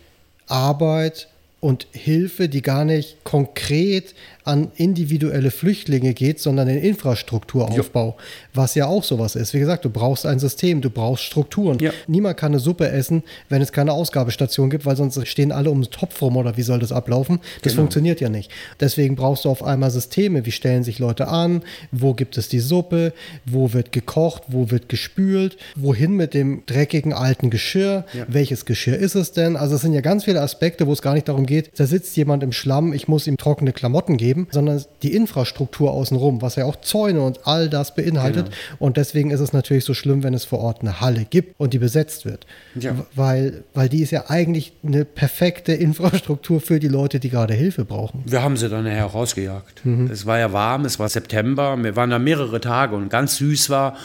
Arbeit, 0.48 1.28
und 1.60 1.88
Hilfe, 1.92 2.50
die 2.50 2.62
gar 2.62 2.86
nicht 2.86 3.24
konkret 3.24 4.14
an 4.48 4.72
individuelle 4.76 5.52
Flüchtlinge 5.52 6.14
geht, 6.14 6.40
sondern 6.40 6.68
den 6.68 6.78
Infrastrukturaufbau, 6.78 8.16
ja. 8.18 8.24
was 8.54 8.76
ja 8.76 8.88
auch 8.88 9.04
sowas 9.04 9.36
ist. 9.36 9.54
Wie 9.54 9.60
gesagt, 9.60 9.86
du 9.86 9.90
brauchst 9.90 10.26
ein 10.26 10.40
System, 10.40 10.82
du 10.82 10.90
brauchst 10.90 11.24
Strukturen. 11.24 11.78
Ja. 11.80 11.92
Niemand 12.08 12.38
kann 12.38 12.54
eine 12.54 12.60
Suppe 12.60 12.90
essen, 12.90 13.24
wenn 13.50 13.62
es 13.62 13.72
keine 13.72 13.92
Ausgabestation 13.92 14.70
gibt, 14.70 14.86
weil 14.86 14.96
sonst 14.96 15.28
stehen 15.28 15.52
alle 15.52 15.70
um 15.70 15.82
den 15.82 15.92
Topf 15.92 16.22
rum 16.22 16.38
oder 16.38 16.56
wie 16.58 16.62
soll 16.62 16.80
das 16.80 16.92
ablaufen? 16.92 17.40
Das 17.62 17.74
genau. 17.74 17.84
funktioniert 17.84 18.22
ja 18.22 18.30
nicht. 18.30 18.50
Deswegen 18.80 19.16
brauchst 19.16 19.46
du 19.46 19.50
auf 19.50 19.64
einmal 19.64 19.92
Systeme, 19.92 20.46
wie 20.46 20.52
stellen 20.52 20.84
sich 20.84 21.00
Leute 21.00 21.28
an, 21.28 21.62
wo 21.92 22.14
gibt 22.14 22.38
es 22.38 22.48
die 22.48 22.60
Suppe, 22.60 23.14
wo 23.46 23.74
wird 23.74 23.92
gekocht, 23.92 24.44
wo 24.48 24.72
wird 24.72 24.88
gespült, 24.88 25.58
wohin 25.76 26.14
mit 26.14 26.34
dem 26.34 26.64
dreckigen 26.66 27.12
alten 27.12 27.50
Geschirr, 27.50 28.06
ja. 28.14 28.26
welches 28.30 28.66
Geschirr 28.66 28.98
ist 28.98 29.16
es 29.16 29.34
denn? 29.34 29.58
Also 29.58 29.76
es 29.76 29.82
sind 29.82 29.94
ja 29.94 30.02
ganz 30.02 30.24
viele 30.24 30.42
Aspekte, 30.42 30.88
wo 30.88 30.94
es 30.94 31.02
gar 31.02 31.14
nicht 31.14 31.28
darum 31.28 31.46
geht, 31.46 31.72
da 31.78 31.86
sitzt 31.86 32.16
jemand 32.16 32.44
im 32.44 32.54
Schlamm, 32.54 32.94
ich 32.94 33.08
muss 33.08 33.28
ihm 33.28 33.38
trockene 33.38 33.74
Klamotten 33.74 34.16
geben 34.16 34.37
geben, 34.38 34.48
sondern 34.52 34.84
die 35.04 35.14
Infrastruktur 35.16 35.92
außenrum, 35.92 36.42
was 36.42 36.56
ja 36.56 36.66
auch 36.66 36.76
Zäune 36.78 37.22
und 37.22 37.46
all 37.46 37.70
das 37.70 37.96
beinhaltet. 37.96 38.46
Genau. 38.46 38.58
Und 38.80 38.98
deswegen 38.98 39.32
ist 39.32 39.40
es 39.40 39.54
natürlich 39.54 39.86
so 39.86 39.94
schlimm, 39.94 40.24
wenn 40.24 40.34
es 40.34 40.46
vor 40.46 40.60
Ort 40.60 40.82
eine 40.82 41.02
Halle 41.02 41.26
gibt 41.26 41.60
und 41.60 41.74
die 41.74 41.80
besetzt 41.80 42.26
wird. 42.26 42.46
Ja. 42.76 42.96
Weil, 43.16 43.64
weil 43.74 43.90
die 43.90 44.02
ist 44.02 44.12
ja 44.12 44.30
eigentlich 44.30 44.74
eine 44.86 45.06
perfekte 45.06 45.74
Infrastruktur 45.74 46.62
für 46.62 46.80
die 46.80 46.88
Leute, 46.88 47.20
die 47.20 47.30
gerade 47.30 47.54
Hilfe 47.54 47.86
brauchen. 47.86 48.24
Wir 48.26 48.44
haben 48.44 48.58
sie 48.58 48.70
dann 48.70 48.84
nachher 48.84 49.06
rausgejagt. 49.06 49.86
Mhm. 49.86 50.10
Es 50.12 50.26
war 50.26 50.40
ja 50.40 50.54
warm, 50.54 50.86
es 50.86 51.00
war 51.00 51.10
September, 51.10 51.78
wir 51.78 51.96
waren 51.96 52.10
da 52.10 52.20
mehrere 52.20 52.62
Tage 52.62 52.96
und 52.96 53.10
ganz 53.10 53.38
süß 53.38 53.70
war, 53.70 53.96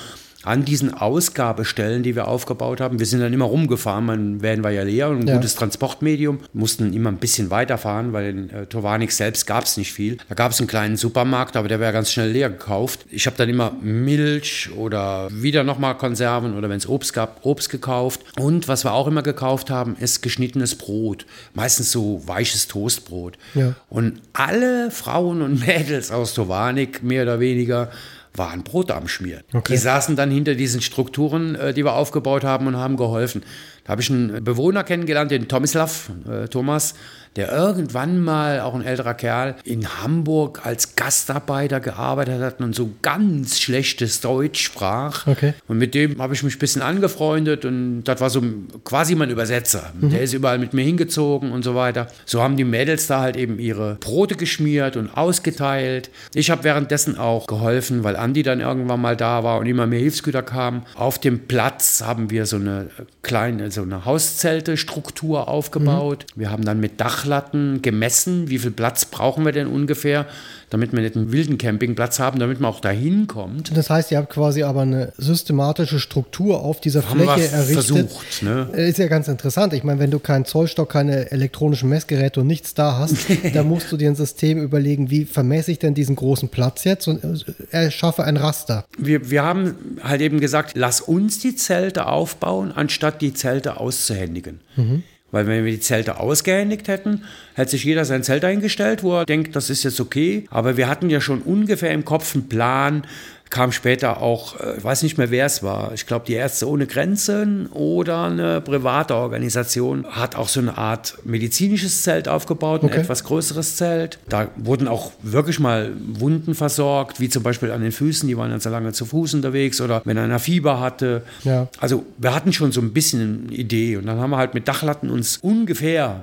an 0.44 0.64
diesen 0.64 0.94
Ausgabestellen, 0.94 2.02
die 2.02 2.16
wir 2.16 2.28
aufgebaut 2.28 2.80
haben. 2.80 2.98
Wir 2.98 3.06
sind 3.06 3.20
dann 3.20 3.32
immer 3.32 3.44
rumgefahren, 3.44 4.04
man 4.06 4.42
werden 4.42 4.64
wir 4.64 4.70
ja 4.70 4.82
leer 4.82 5.08
und 5.10 5.20
ein 5.20 5.26
ja. 5.28 5.34
gutes 5.36 5.54
Transportmedium. 5.54 6.40
Mussten 6.52 6.92
immer 6.92 7.10
ein 7.10 7.18
bisschen 7.18 7.50
weiterfahren, 7.50 8.12
weil 8.12 8.28
in 8.28 8.50
äh, 8.50 8.66
Tovanik 8.66 9.12
selbst 9.12 9.46
gab 9.46 9.64
es 9.64 9.76
nicht 9.76 9.92
viel. 9.92 10.18
Da 10.28 10.34
gab 10.34 10.52
es 10.52 10.58
einen 10.58 10.68
kleinen 10.68 10.96
Supermarkt, 10.96 11.56
aber 11.56 11.68
der 11.68 11.80
wäre 11.80 11.92
ganz 11.92 12.10
schnell 12.10 12.30
leer 12.30 12.50
gekauft. 12.50 13.06
Ich 13.10 13.26
habe 13.26 13.36
dann 13.36 13.48
immer 13.48 13.72
Milch 13.80 14.70
oder 14.76 15.28
wieder 15.30 15.64
nochmal 15.64 15.96
Konserven 15.96 16.56
oder 16.56 16.68
wenn 16.68 16.78
es 16.78 16.88
Obst 16.88 17.12
gab, 17.12 17.44
Obst 17.44 17.70
gekauft. 17.70 18.20
Und 18.38 18.68
was 18.68 18.84
wir 18.84 18.92
auch 18.92 19.06
immer 19.06 19.22
gekauft 19.22 19.70
haben, 19.70 19.96
ist 20.00 20.22
geschnittenes 20.22 20.74
Brot. 20.74 21.26
Meistens 21.54 21.92
so 21.92 22.22
weiches 22.26 22.68
Toastbrot. 22.68 23.38
Ja. 23.54 23.74
Und 23.88 24.20
alle 24.32 24.90
Frauen 24.90 25.42
und 25.42 25.60
Mädels 25.66 26.10
aus 26.10 26.34
Tovanik, 26.34 27.02
mehr 27.02 27.22
oder 27.22 27.40
weniger, 27.40 27.90
waren 28.34 28.62
Brot 28.62 28.90
am 28.90 29.08
Schmieren. 29.08 29.44
Okay. 29.52 29.72
Die 29.72 29.78
saßen 29.78 30.16
dann 30.16 30.30
hinter 30.30 30.54
diesen 30.54 30.80
Strukturen, 30.80 31.54
äh, 31.54 31.74
die 31.74 31.84
wir 31.84 31.94
aufgebaut 31.94 32.44
haben 32.44 32.66
und 32.66 32.76
haben 32.76 32.96
geholfen. 32.96 33.44
Da 33.84 33.92
habe 33.92 34.02
ich 34.02 34.10
einen 34.10 34.44
Bewohner 34.44 34.84
kennengelernt, 34.84 35.30
den 35.30 35.48
Tomislav, 35.48 36.10
äh, 36.28 36.48
Thomas, 36.48 36.94
der 37.36 37.50
irgendwann 37.50 38.20
mal, 38.20 38.60
auch 38.60 38.74
ein 38.74 38.82
älterer 38.82 39.14
Kerl, 39.14 39.54
in 39.64 39.86
Hamburg 40.02 40.64
als 40.64 40.96
Gastarbeiter 40.96 41.80
gearbeitet 41.80 42.42
hat 42.42 42.60
und 42.60 42.74
so 42.74 42.90
ganz 43.00 43.58
schlechtes 43.58 44.20
Deutsch 44.20 44.62
sprach. 44.62 45.26
Okay. 45.26 45.54
Und 45.66 45.78
mit 45.78 45.94
dem 45.94 46.20
habe 46.20 46.34
ich 46.34 46.42
mich 46.42 46.56
ein 46.56 46.58
bisschen 46.58 46.82
angefreundet 46.82 47.64
und 47.64 48.04
das 48.04 48.20
war 48.20 48.28
so 48.28 48.42
quasi 48.84 49.14
mein 49.14 49.30
Übersetzer. 49.30 49.92
Mhm. 49.98 50.10
Der 50.10 50.22
ist 50.22 50.34
überall 50.34 50.58
mit 50.58 50.74
mir 50.74 50.84
hingezogen 50.84 51.52
und 51.52 51.62
so 51.62 51.74
weiter. 51.74 52.08
So 52.26 52.42
haben 52.42 52.56
die 52.56 52.64
Mädels 52.64 53.06
da 53.06 53.20
halt 53.20 53.36
eben 53.36 53.58
ihre 53.58 53.94
Brote 53.96 54.36
geschmiert 54.36 54.96
und 54.96 55.16
ausgeteilt. 55.16 56.10
Ich 56.34 56.50
habe 56.50 56.64
währenddessen 56.64 57.16
auch 57.16 57.46
geholfen, 57.46 58.04
weil 58.04 58.16
Andi 58.16 58.42
dann 58.42 58.60
irgendwann 58.60 59.00
mal 59.00 59.16
da 59.16 59.42
war 59.42 59.58
und 59.58 59.66
immer 59.66 59.86
mehr 59.86 60.00
Hilfsgüter 60.00 60.42
kamen. 60.42 60.82
Auf 60.94 61.18
dem 61.18 61.46
Platz 61.48 62.02
haben 62.02 62.30
wir 62.30 62.44
so 62.44 62.56
eine 62.56 62.90
kleine 63.22 63.70
so 63.72 63.82
eine 63.82 64.04
Hauszelte-Struktur 64.04 65.48
aufgebaut. 65.48 66.26
Mhm. 66.34 66.40
Wir 66.40 66.50
haben 66.50 66.64
dann 66.64 66.80
mit 66.80 67.00
Dachlatten 67.00 67.82
gemessen, 67.82 68.48
wie 68.48 68.58
viel 68.58 68.70
Platz 68.70 69.04
brauchen 69.04 69.44
wir 69.44 69.52
denn 69.52 69.66
ungefähr, 69.66 70.26
damit 70.72 70.92
wir 70.92 71.00
nicht 71.00 71.16
einen 71.16 71.32
wilden 71.32 71.58
Campingplatz 71.58 72.18
haben, 72.18 72.38
damit 72.38 72.60
man 72.60 72.70
auch 72.70 72.80
dahin 72.80 73.26
kommt. 73.26 73.76
Das 73.76 73.90
heißt, 73.90 74.10
ihr 74.10 74.18
habt 74.18 74.30
quasi 74.30 74.62
aber 74.62 74.82
eine 74.82 75.12
systematische 75.18 76.00
Struktur 76.00 76.60
auf 76.60 76.80
dieser 76.80 77.08
haben 77.08 77.20
Fläche 77.20 77.52
errichtet. 77.52 77.84
Versucht, 77.84 78.42
ne? 78.42 78.68
Äh, 78.74 78.88
ist 78.88 78.98
ja 78.98 79.06
ganz 79.06 79.28
interessant. 79.28 79.74
Ich 79.74 79.84
meine, 79.84 80.00
wenn 80.00 80.10
du 80.10 80.18
keinen 80.18 80.46
Zollstock, 80.46 80.88
keine 80.88 81.30
elektronischen 81.30 81.90
Messgeräte 81.90 82.40
und 82.40 82.46
nichts 82.46 82.72
da 82.72 82.96
hast, 82.98 83.16
dann 83.54 83.68
musst 83.68 83.92
du 83.92 83.98
dir 83.98 84.08
ein 84.08 84.16
System 84.16 84.62
überlegen, 84.62 85.10
wie 85.10 85.26
vermesse 85.26 85.72
ich 85.72 85.78
denn 85.78 85.92
diesen 85.92 86.16
großen 86.16 86.48
Platz 86.48 86.84
jetzt 86.84 87.06
und 87.06 87.22
äh, 87.22 87.84
erschaffe 87.84 88.24
ein 88.24 88.38
Raster. 88.38 88.86
Wir, 88.96 89.30
wir 89.30 89.42
haben 89.42 89.74
halt 90.02 90.22
eben 90.22 90.40
gesagt, 90.40 90.72
lass 90.74 91.02
uns 91.02 91.38
die 91.38 91.54
Zelte 91.54 92.06
aufbauen, 92.06 92.72
anstatt 92.74 93.20
die 93.20 93.34
Zelte 93.34 93.61
auszuhändigen. 93.70 94.60
Mhm. 94.76 95.02
Weil 95.32 95.46
wenn 95.46 95.64
wir 95.64 95.72
die 95.72 95.80
Zelte 95.80 96.20
ausgehändigt 96.20 96.88
hätten, 96.88 97.24
hätte 97.54 97.70
sich 97.70 97.84
jeder 97.84 98.04
sein 98.04 98.22
Zelt 98.22 98.44
eingestellt, 98.44 99.02
wo 99.02 99.16
er 99.16 99.24
denkt, 99.24 99.56
das 99.56 99.70
ist 99.70 99.82
jetzt 99.82 99.98
okay. 99.98 100.44
Aber 100.50 100.76
wir 100.76 100.88
hatten 100.88 101.08
ja 101.08 101.22
schon 101.22 101.40
ungefähr 101.40 101.92
im 101.92 102.04
Kopf 102.04 102.34
einen 102.34 102.48
Plan, 102.48 103.04
kam 103.52 103.70
später 103.70 104.20
auch, 104.20 104.58
äh, 104.58 104.78
ich 104.78 104.82
weiß 104.82 105.02
nicht 105.04 105.18
mehr, 105.18 105.30
wer 105.30 105.46
es 105.46 105.62
war, 105.62 105.92
ich 105.92 106.06
glaube, 106.06 106.24
die 106.26 106.32
Ärzte 106.32 106.68
ohne 106.68 106.86
Grenzen 106.86 107.66
oder 107.66 108.24
eine 108.24 108.60
private 108.60 109.14
Organisation 109.14 110.06
hat 110.10 110.34
auch 110.34 110.48
so 110.48 110.58
eine 110.58 110.76
Art 110.78 111.18
medizinisches 111.24 112.02
Zelt 112.02 112.28
aufgebaut, 112.28 112.82
ein 112.82 112.86
okay. 112.86 113.00
etwas 113.00 113.24
größeres 113.24 113.76
Zelt. 113.76 114.18
Da 114.28 114.48
wurden 114.56 114.88
auch 114.88 115.12
wirklich 115.22 115.60
mal 115.60 115.92
Wunden 116.14 116.54
versorgt, 116.54 117.20
wie 117.20 117.28
zum 117.28 117.42
Beispiel 117.42 117.70
an 117.70 117.82
den 117.82 117.92
Füßen, 117.92 118.26
die 118.26 118.36
waren 118.36 118.50
dann 118.50 118.60
so 118.60 118.70
lange 118.70 118.92
zu 118.92 119.04
Fuß 119.04 119.34
unterwegs 119.34 119.80
oder 119.80 120.00
wenn 120.04 120.16
einer 120.16 120.38
Fieber 120.38 120.80
hatte. 120.80 121.22
Ja. 121.44 121.68
Also 121.78 122.06
wir 122.16 122.34
hatten 122.34 122.54
schon 122.54 122.72
so 122.72 122.80
ein 122.80 122.94
bisschen 122.94 123.48
eine 123.48 123.56
Idee 123.56 123.98
und 123.98 124.06
dann 124.06 124.18
haben 124.18 124.30
wir 124.30 124.38
halt 124.38 124.54
mit 124.54 124.66
Dachlatten 124.66 125.10
uns 125.10 125.38
ungefähr 125.42 126.22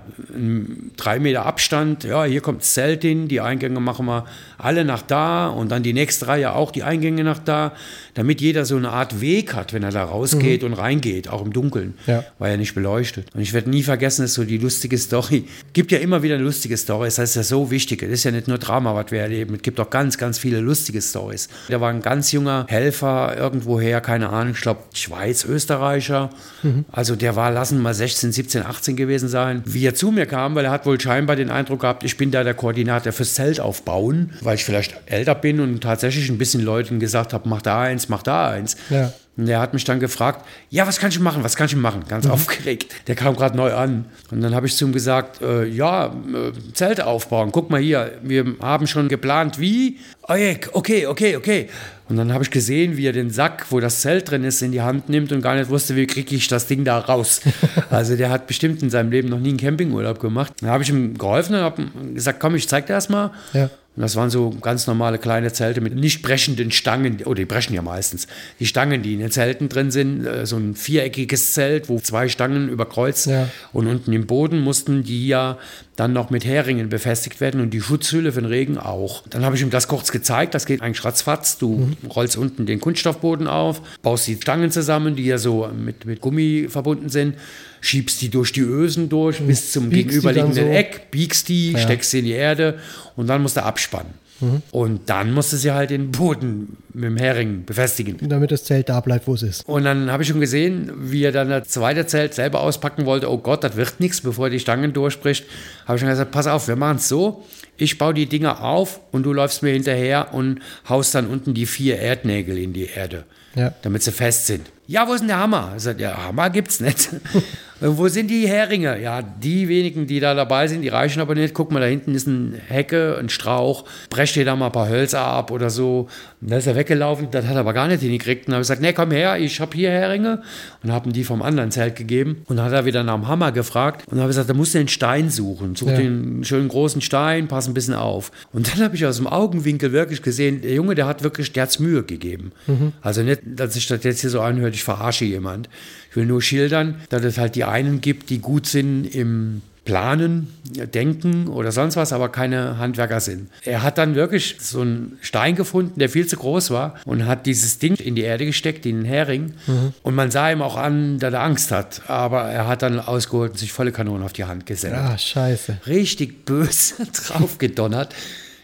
drei 0.97 1.19
Meter 1.19 1.45
Abstand, 1.45 2.05
ja, 2.05 2.23
hier 2.23 2.41
kommt 2.41 2.61
das 2.61 2.73
Zelt 2.73 3.03
hin, 3.03 3.27
die 3.27 3.39
Eingänge 3.39 3.79
machen 3.79 4.07
wir 4.07 4.25
alle 4.57 4.83
nach 4.83 5.03
da 5.03 5.47
und 5.47 5.69
dann 5.71 5.83
die 5.83 5.93
nächste 5.93 6.27
Reihe 6.27 6.53
auch 6.53 6.71
die 6.71 6.81
Eingänge 6.81 7.18
nach 7.23 7.39
da, 7.39 7.73
damit 8.13 8.41
jeder 8.41 8.65
so 8.65 8.75
eine 8.75 8.89
Art 8.89 9.21
Weg 9.21 9.53
hat, 9.53 9.73
wenn 9.73 9.83
er 9.83 9.91
da 9.91 10.03
rausgeht 10.03 10.61
mhm. 10.61 10.67
und 10.67 10.73
reingeht, 10.73 11.29
auch 11.29 11.43
im 11.43 11.53
Dunkeln, 11.53 11.93
ja. 12.07 12.23
weil 12.37 12.51
er 12.51 12.57
nicht 12.57 12.75
beleuchtet. 12.75 13.27
Und 13.33 13.41
ich 13.41 13.53
werde 13.53 13.69
nie 13.69 13.83
vergessen, 13.83 14.23
dass 14.23 14.33
so 14.33 14.43
die 14.43 14.57
lustige 14.57 14.97
Story, 14.97 15.45
gibt 15.73 15.91
ja 15.91 15.99
immer 15.99 16.23
wieder 16.23 16.37
lustige 16.37 16.77
Stories, 16.77 17.15
das 17.15 17.31
ist 17.31 17.35
ja 17.35 17.43
so 17.43 17.71
wichtig, 17.71 18.01
das 18.01 18.09
ist 18.09 18.23
ja 18.23 18.31
nicht 18.31 18.47
nur 18.47 18.57
Drama, 18.57 18.95
was 18.95 19.11
wir 19.11 19.21
erleben, 19.21 19.55
es 19.55 19.61
gibt 19.61 19.79
auch 19.79 19.89
ganz, 19.89 20.17
ganz 20.17 20.37
viele 20.37 20.59
lustige 20.59 21.01
Stories. 21.01 21.49
Da 21.69 21.81
war 21.81 21.89
ein 21.89 22.01
ganz 22.01 22.31
junger 22.31 22.65
Helfer 22.67 23.35
irgendwoher, 23.37 24.01
keine 24.01 24.29
Ahnung, 24.29 24.53
ich 24.55 24.61
glaube 24.61 24.81
Schweiz, 24.93 25.45
Österreicher, 25.45 26.29
mhm. 26.63 26.85
also 26.91 27.15
der 27.15 27.35
war, 27.35 27.51
lassen 27.51 27.81
mal 27.81 27.93
16, 27.93 28.31
17, 28.31 28.63
18 28.63 28.95
gewesen 28.95 29.29
sein, 29.29 29.63
wie 29.65 29.85
er 29.85 29.95
zu 29.95 30.11
mir 30.11 30.25
kam, 30.25 30.55
weil 30.55 30.65
er 30.65 30.71
hat 30.71 30.85
wohl 30.85 30.99
scheinbar 30.99 31.35
den 31.35 31.49
Eindruck 31.49 31.81
gehabt, 31.81 32.03
ich 32.03 32.17
bin 32.17 32.31
da 32.31 32.43
der 32.43 32.53
Koordinator 32.53 33.11
fürs 33.11 33.33
Zelt 33.33 33.59
aufbauen, 33.59 34.31
weil 34.41 34.55
ich 34.55 34.65
vielleicht 34.65 34.95
älter 35.05 35.35
bin 35.35 35.59
und 35.59 35.81
tatsächlich 35.81 36.29
ein 36.29 36.37
bisschen 36.37 36.63
Leuten 36.63 36.99
gesagt 36.99 37.08
habe, 37.15 37.47
mach 37.49 37.61
da 37.61 37.81
eins, 37.81 38.09
mach 38.09 38.23
da 38.23 38.49
eins. 38.49 38.77
Ja. 38.89 39.13
Und 39.39 39.45
der 39.45 39.61
hat 39.61 39.73
mich 39.73 39.85
dann 39.85 40.01
gefragt, 40.01 40.45
ja, 40.69 40.85
was 40.85 40.99
kann 40.99 41.11
ich 41.11 41.19
machen, 41.19 41.45
was 41.45 41.55
kann 41.55 41.67
ich 41.67 41.75
machen? 41.75 42.03
Ganz 42.09 42.25
mhm. 42.25 42.31
aufgeregt. 42.31 42.93
Der 43.07 43.15
kam 43.15 43.37
gerade 43.37 43.55
neu 43.55 43.73
an. 43.73 44.03
Und 44.31 44.41
dann 44.41 44.53
habe 44.53 44.67
ich 44.67 44.75
zu 44.75 44.85
ihm 44.85 44.91
gesagt, 44.91 45.41
äh, 45.41 45.63
ja, 45.63 46.07
äh, 46.07 46.73
Zelte 46.73 47.05
aufbauen. 47.05 47.53
Guck 47.53 47.69
mal 47.69 47.79
hier, 47.79 48.19
wir 48.21 48.55
haben 48.61 48.85
schon 48.85 49.07
geplant, 49.07 49.57
wie. 49.57 49.99
Oh, 50.27 50.33
okay, 50.73 51.07
okay, 51.07 51.37
okay. 51.37 51.69
Und 52.09 52.17
dann 52.17 52.33
habe 52.33 52.43
ich 52.43 52.51
gesehen, 52.51 52.97
wie 52.97 53.05
er 53.05 53.13
den 53.13 53.29
Sack, 53.29 53.67
wo 53.69 53.79
das 53.79 54.01
Zelt 54.01 54.29
drin 54.29 54.43
ist, 54.43 54.61
in 54.61 54.73
die 54.73 54.81
Hand 54.81 55.07
nimmt 55.07 55.31
und 55.31 55.41
gar 55.41 55.55
nicht 55.55 55.69
wusste, 55.69 55.95
wie 55.95 56.05
kriege 56.05 56.35
ich 56.35 56.49
das 56.49 56.67
Ding 56.67 56.83
da 56.83 56.97
raus. 56.97 57.39
also 57.89 58.17
der 58.17 58.31
hat 58.31 58.45
bestimmt 58.45 58.83
in 58.83 58.89
seinem 58.89 59.09
Leben 59.09 59.29
noch 59.29 59.39
nie 59.39 59.49
einen 59.49 59.57
Campingurlaub 59.57 60.19
gemacht. 60.19 60.53
Dann 60.59 60.69
habe 60.69 60.83
ich 60.83 60.89
ihm 60.89 61.17
geholfen 61.17 61.55
und 61.55 61.61
habe 61.61 61.85
gesagt, 62.13 62.41
komm, 62.41 62.55
ich 62.55 62.67
zeig 62.67 62.87
dir 62.87 62.93
das 62.93 63.07
mal. 63.07 63.31
Ja. 63.53 63.69
Und 63.99 64.03
das 64.03 64.15
waren 64.15 64.29
so 64.29 64.51
ganz 64.61 64.87
normale 64.87 65.17
kleine 65.17 65.51
Zelte 65.51 65.81
mit 65.81 65.93
nicht 65.93 66.21
brechenden 66.21 66.71
Stangen, 66.71 67.15
oder 67.15 67.31
oh, 67.31 67.33
die 67.33 67.43
brechen 67.43 67.73
ja 67.73 67.81
meistens. 67.81 68.27
Die 68.57 68.65
Stangen, 68.65 69.01
die 69.01 69.11
in 69.11 69.19
den 69.19 69.29
Zelten 69.29 69.67
drin 69.67 69.91
sind, 69.91 70.25
äh, 70.25 70.45
so 70.45 70.55
ein 70.55 70.73
viereckiges 70.73 71.51
Zelt, 71.51 71.89
wo 71.89 71.99
zwei 71.99 72.29
Stangen 72.29 72.69
überkreuzt 72.69 73.25
ja. 73.25 73.49
und 73.73 73.87
unten 73.87 74.13
im 74.13 74.25
Boden 74.25 74.61
mussten 74.61 75.03
die 75.03 75.27
ja 75.27 75.57
dann 75.97 76.13
noch 76.13 76.29
mit 76.29 76.45
Heringen 76.45 76.87
befestigt 76.87 77.41
werden 77.41 77.59
und 77.59 77.71
die 77.71 77.81
Schutzhülle 77.81 78.31
für 78.31 78.39
den 78.39 78.49
Regen 78.49 78.77
auch. 78.77 79.23
Dann 79.27 79.43
habe 79.43 79.57
ich 79.57 79.61
ihm 79.61 79.69
das 79.69 79.89
kurz 79.89 80.13
gezeigt, 80.13 80.55
das 80.55 80.65
geht 80.65 80.81
eigentlich 80.81 81.03
ratzfatz. 81.03 81.57
Du 81.57 81.95
mhm. 82.01 82.07
rollst 82.07 82.37
unten 82.37 82.65
den 82.65 82.79
Kunststoffboden 82.79 83.47
auf, 83.47 83.81
baust 84.01 84.25
die 84.27 84.37
Stangen 84.37 84.71
zusammen, 84.71 85.17
die 85.17 85.25
ja 85.25 85.37
so 85.37 85.69
mit, 85.77 86.05
mit 86.05 86.21
Gummi 86.21 86.67
verbunden 86.69 87.09
sind, 87.09 87.35
schiebst 87.81 88.21
die 88.21 88.29
durch 88.29 88.51
die 88.51 88.61
Ösen 88.61 89.09
durch 89.09 89.39
mhm. 89.39 89.47
bis 89.47 89.71
zum 89.71 89.89
biegst 89.89 90.09
gegenüberliegenden 90.09 90.65
so. 90.65 90.71
Eck, 90.71 91.11
biegst 91.11 91.49
die, 91.49 91.71
ja. 91.71 91.79
steckst 91.79 92.11
sie 92.11 92.19
in 92.19 92.25
die 92.25 92.31
Erde 92.31 92.79
und 93.15 93.27
dann 93.27 93.41
musst 93.41 93.57
du 93.57 93.63
abspannen. 93.63 94.13
Mhm. 94.41 94.61
Und 94.71 95.09
dann 95.09 95.33
musste 95.33 95.57
sie 95.57 95.71
halt 95.71 95.89
den 95.89 96.11
Boden 96.11 96.77
mit 96.93 97.05
dem 97.05 97.17
Hering 97.17 97.65
befestigen. 97.65 98.17
Damit 98.27 98.51
das 98.51 98.63
Zelt 98.63 98.89
da 98.89 98.99
bleibt, 99.01 99.27
wo 99.27 99.33
es 99.33 99.43
ist. 99.43 99.67
Und 99.67 99.83
dann 99.83 100.11
habe 100.11 100.23
ich 100.23 100.29
schon 100.29 100.39
gesehen, 100.39 100.91
wie 100.97 101.23
er 101.23 101.31
dann 101.31 101.49
das 101.49 101.67
zweite 101.67 102.05
Zelt 102.05 102.33
selber 102.33 102.61
auspacken 102.61 103.05
wollte. 103.05 103.29
Oh 103.29 103.37
Gott, 103.37 103.63
das 103.63 103.75
wird 103.75 103.99
nichts, 103.99 104.21
bevor 104.21 104.47
er 104.47 104.51
die 104.51 104.59
Stangen 104.59 104.93
durchbricht. 104.93 105.45
Habe 105.85 105.95
ich 105.95 105.99
schon 105.99 106.09
gesagt, 106.09 106.31
pass 106.31 106.47
auf, 106.47 106.67
wir 106.67 106.75
machen 106.75 106.97
es 106.97 107.09
so. 107.09 107.45
Ich 107.77 107.97
baue 107.97 108.13
die 108.13 108.25
Dinger 108.25 108.63
auf 108.63 108.99
und 109.11 109.23
du 109.23 109.33
läufst 109.33 109.63
mir 109.63 109.71
hinterher 109.71 110.33
und 110.33 110.59
haust 110.87 111.15
dann 111.15 111.27
unten 111.27 111.53
die 111.53 111.65
vier 111.65 111.99
Erdnägel 111.99 112.57
in 112.57 112.73
die 112.73 112.85
Erde, 112.85 113.23
ja. 113.55 113.73
damit 113.81 114.03
sie 114.03 114.11
fest 114.11 114.47
sind. 114.47 114.69
Ja, 114.89 115.07
wo 115.07 115.13
ist 115.13 115.19
denn 115.19 115.27
der 115.27 115.37
Hammer? 115.37 115.73
Ich 115.77 115.83
sage, 115.83 116.01
ja, 116.01 116.17
Hammer 116.17 116.49
gibt's 116.49 116.79
nicht. 116.79 117.09
wo 117.79 118.07
sind 118.07 118.27
die 118.31 118.47
Heringe? 118.47 118.99
Ja, 118.99 119.21
die 119.21 119.67
wenigen, 119.67 120.07
die 120.07 120.19
da 120.19 120.33
dabei 120.33 120.67
sind, 120.67 120.81
die 120.81 120.87
reichen 120.89 121.21
aber 121.21 121.35
nicht. 121.35 121.53
Guck 121.53 121.71
mal, 121.71 121.79
da 121.79 121.85
hinten 121.85 122.15
ist 122.15 122.27
eine 122.27 122.57
Hecke, 122.67 123.15
ein 123.19 123.29
Strauch. 123.29 123.85
Brecht 124.09 124.35
dir 124.35 124.45
da 124.45 124.55
mal 124.55 124.65
ein 124.65 124.71
paar 124.71 124.89
Hölzer 124.89 125.21
ab 125.21 125.51
oder 125.51 125.69
so. 125.69 126.07
Und 126.41 126.49
da 126.49 126.57
ist 126.57 126.65
er 126.65 126.75
weggelaufen. 126.75 127.27
Das 127.29 127.45
hat 127.45 127.53
er 127.53 127.59
aber 127.59 127.73
gar 127.73 127.87
nicht 127.87 128.01
hingekriegt. 128.01 128.47
Und 128.47 128.53
habe 128.53 128.61
ich 128.61 128.67
gesagt, 128.67 128.81
nee, 128.81 128.91
komm 128.91 129.11
her, 129.11 129.37
ich 129.37 129.61
habe 129.61 129.77
hier 129.77 129.91
Heringe. 129.91 130.41
Und 130.81 130.91
habe 130.91 131.07
ihm 131.07 131.13
die 131.13 131.23
vom 131.23 131.43
anderen 131.43 131.69
Zelt 131.69 131.95
gegeben. 131.95 132.43
Und 132.47 132.57
dann 132.57 132.65
hat 132.65 132.73
er 132.73 132.85
wieder 132.85 133.03
nach 133.03 133.15
dem 133.15 133.27
Hammer 133.27 133.51
gefragt. 133.51 134.05
Und 134.11 134.17
habe 134.17 134.31
ich 134.31 134.35
gesagt, 134.35 134.49
da 134.49 134.55
musst 134.55 134.73
du 134.73 134.79
den 134.79 134.87
Stein 134.87 135.29
suchen. 135.29 135.75
Such 135.75 135.89
ja. 135.89 135.97
den 135.97 136.43
schönen 136.43 136.67
großen 136.67 137.01
Stein, 137.01 137.47
pass 137.47 137.67
ein 137.67 137.75
bisschen 137.75 137.93
auf. 137.93 138.31
Und 138.51 138.73
dann 138.73 138.83
habe 138.83 138.95
ich 138.95 139.05
aus 139.05 139.17
dem 139.17 139.27
Augenwinkel 139.27 139.91
wirklich 139.91 140.23
gesehen, 140.23 140.61
der 140.61 140.73
Junge, 140.73 140.95
der 140.95 141.05
hat 141.05 141.21
wirklich, 141.21 141.53
der 141.53 141.63
hat's 141.63 141.77
Mühe 141.77 142.01
gegeben. 142.01 142.53
Mhm. 142.65 142.93
Also 143.01 143.21
nicht, 143.21 143.41
dass 143.45 143.75
sich 143.75 143.85
das 143.85 144.03
jetzt 144.03 144.21
hier 144.21 144.31
so 144.31 144.41
anhört, 144.41 144.78
ich 144.79 144.83
verarsche 144.83 145.25
jemand. 145.25 145.69
Ich 146.09 146.15
will 146.15 146.25
nur 146.25 146.41
schildern, 146.41 147.01
dass 147.09 147.23
es 147.23 147.37
halt 147.37 147.55
die 147.55 147.65
einen 147.65 148.01
gibt, 148.01 148.29
die 148.29 148.39
gut 148.39 148.65
sind 148.65 149.05
im 149.05 149.61
Planen, 149.85 150.53
Denken 150.93 151.47
oder 151.47 151.71
sonst 151.71 151.95
was, 151.95 152.13
aber 152.13 152.29
keine 152.29 152.77
Handwerker 152.77 153.19
sind. 153.19 153.49
Er 153.63 153.81
hat 153.81 153.97
dann 153.97 154.13
wirklich 154.13 154.57
so 154.59 154.81
einen 154.81 155.17
Stein 155.21 155.55
gefunden, 155.55 155.99
der 155.99 156.09
viel 156.09 156.27
zu 156.27 156.37
groß 156.37 156.69
war 156.69 156.95
und 157.05 157.25
hat 157.25 157.47
dieses 157.47 157.79
Ding 157.79 157.95
in 157.95 158.13
die 158.13 158.21
Erde 158.21 158.45
gesteckt, 158.45 158.85
in 158.85 158.97
den 158.97 159.05
Hering. 159.05 159.53
Mhm. 159.65 159.93
Und 160.03 160.13
man 160.13 160.29
sah 160.29 160.51
ihm 160.51 160.61
auch 160.61 160.77
an, 160.77 161.17
dass 161.17 161.33
er 161.33 161.41
Angst 161.41 161.71
hat. 161.71 162.03
Aber 162.07 162.43
er 162.43 162.67
hat 162.67 162.83
dann 162.83 162.99
ausgeholt 162.99 163.53
und 163.53 163.57
sich 163.57 163.73
volle 163.73 163.91
Kanone 163.91 164.23
auf 164.23 164.33
die 164.33 164.43
Hand 164.43 164.67
gesetzt. 164.67 164.93
Ah, 164.95 165.17
scheiße. 165.17 165.79
Richtig 165.87 166.45
böse 166.45 166.95
drauf 167.27 167.57
gedonnert. 167.57 168.13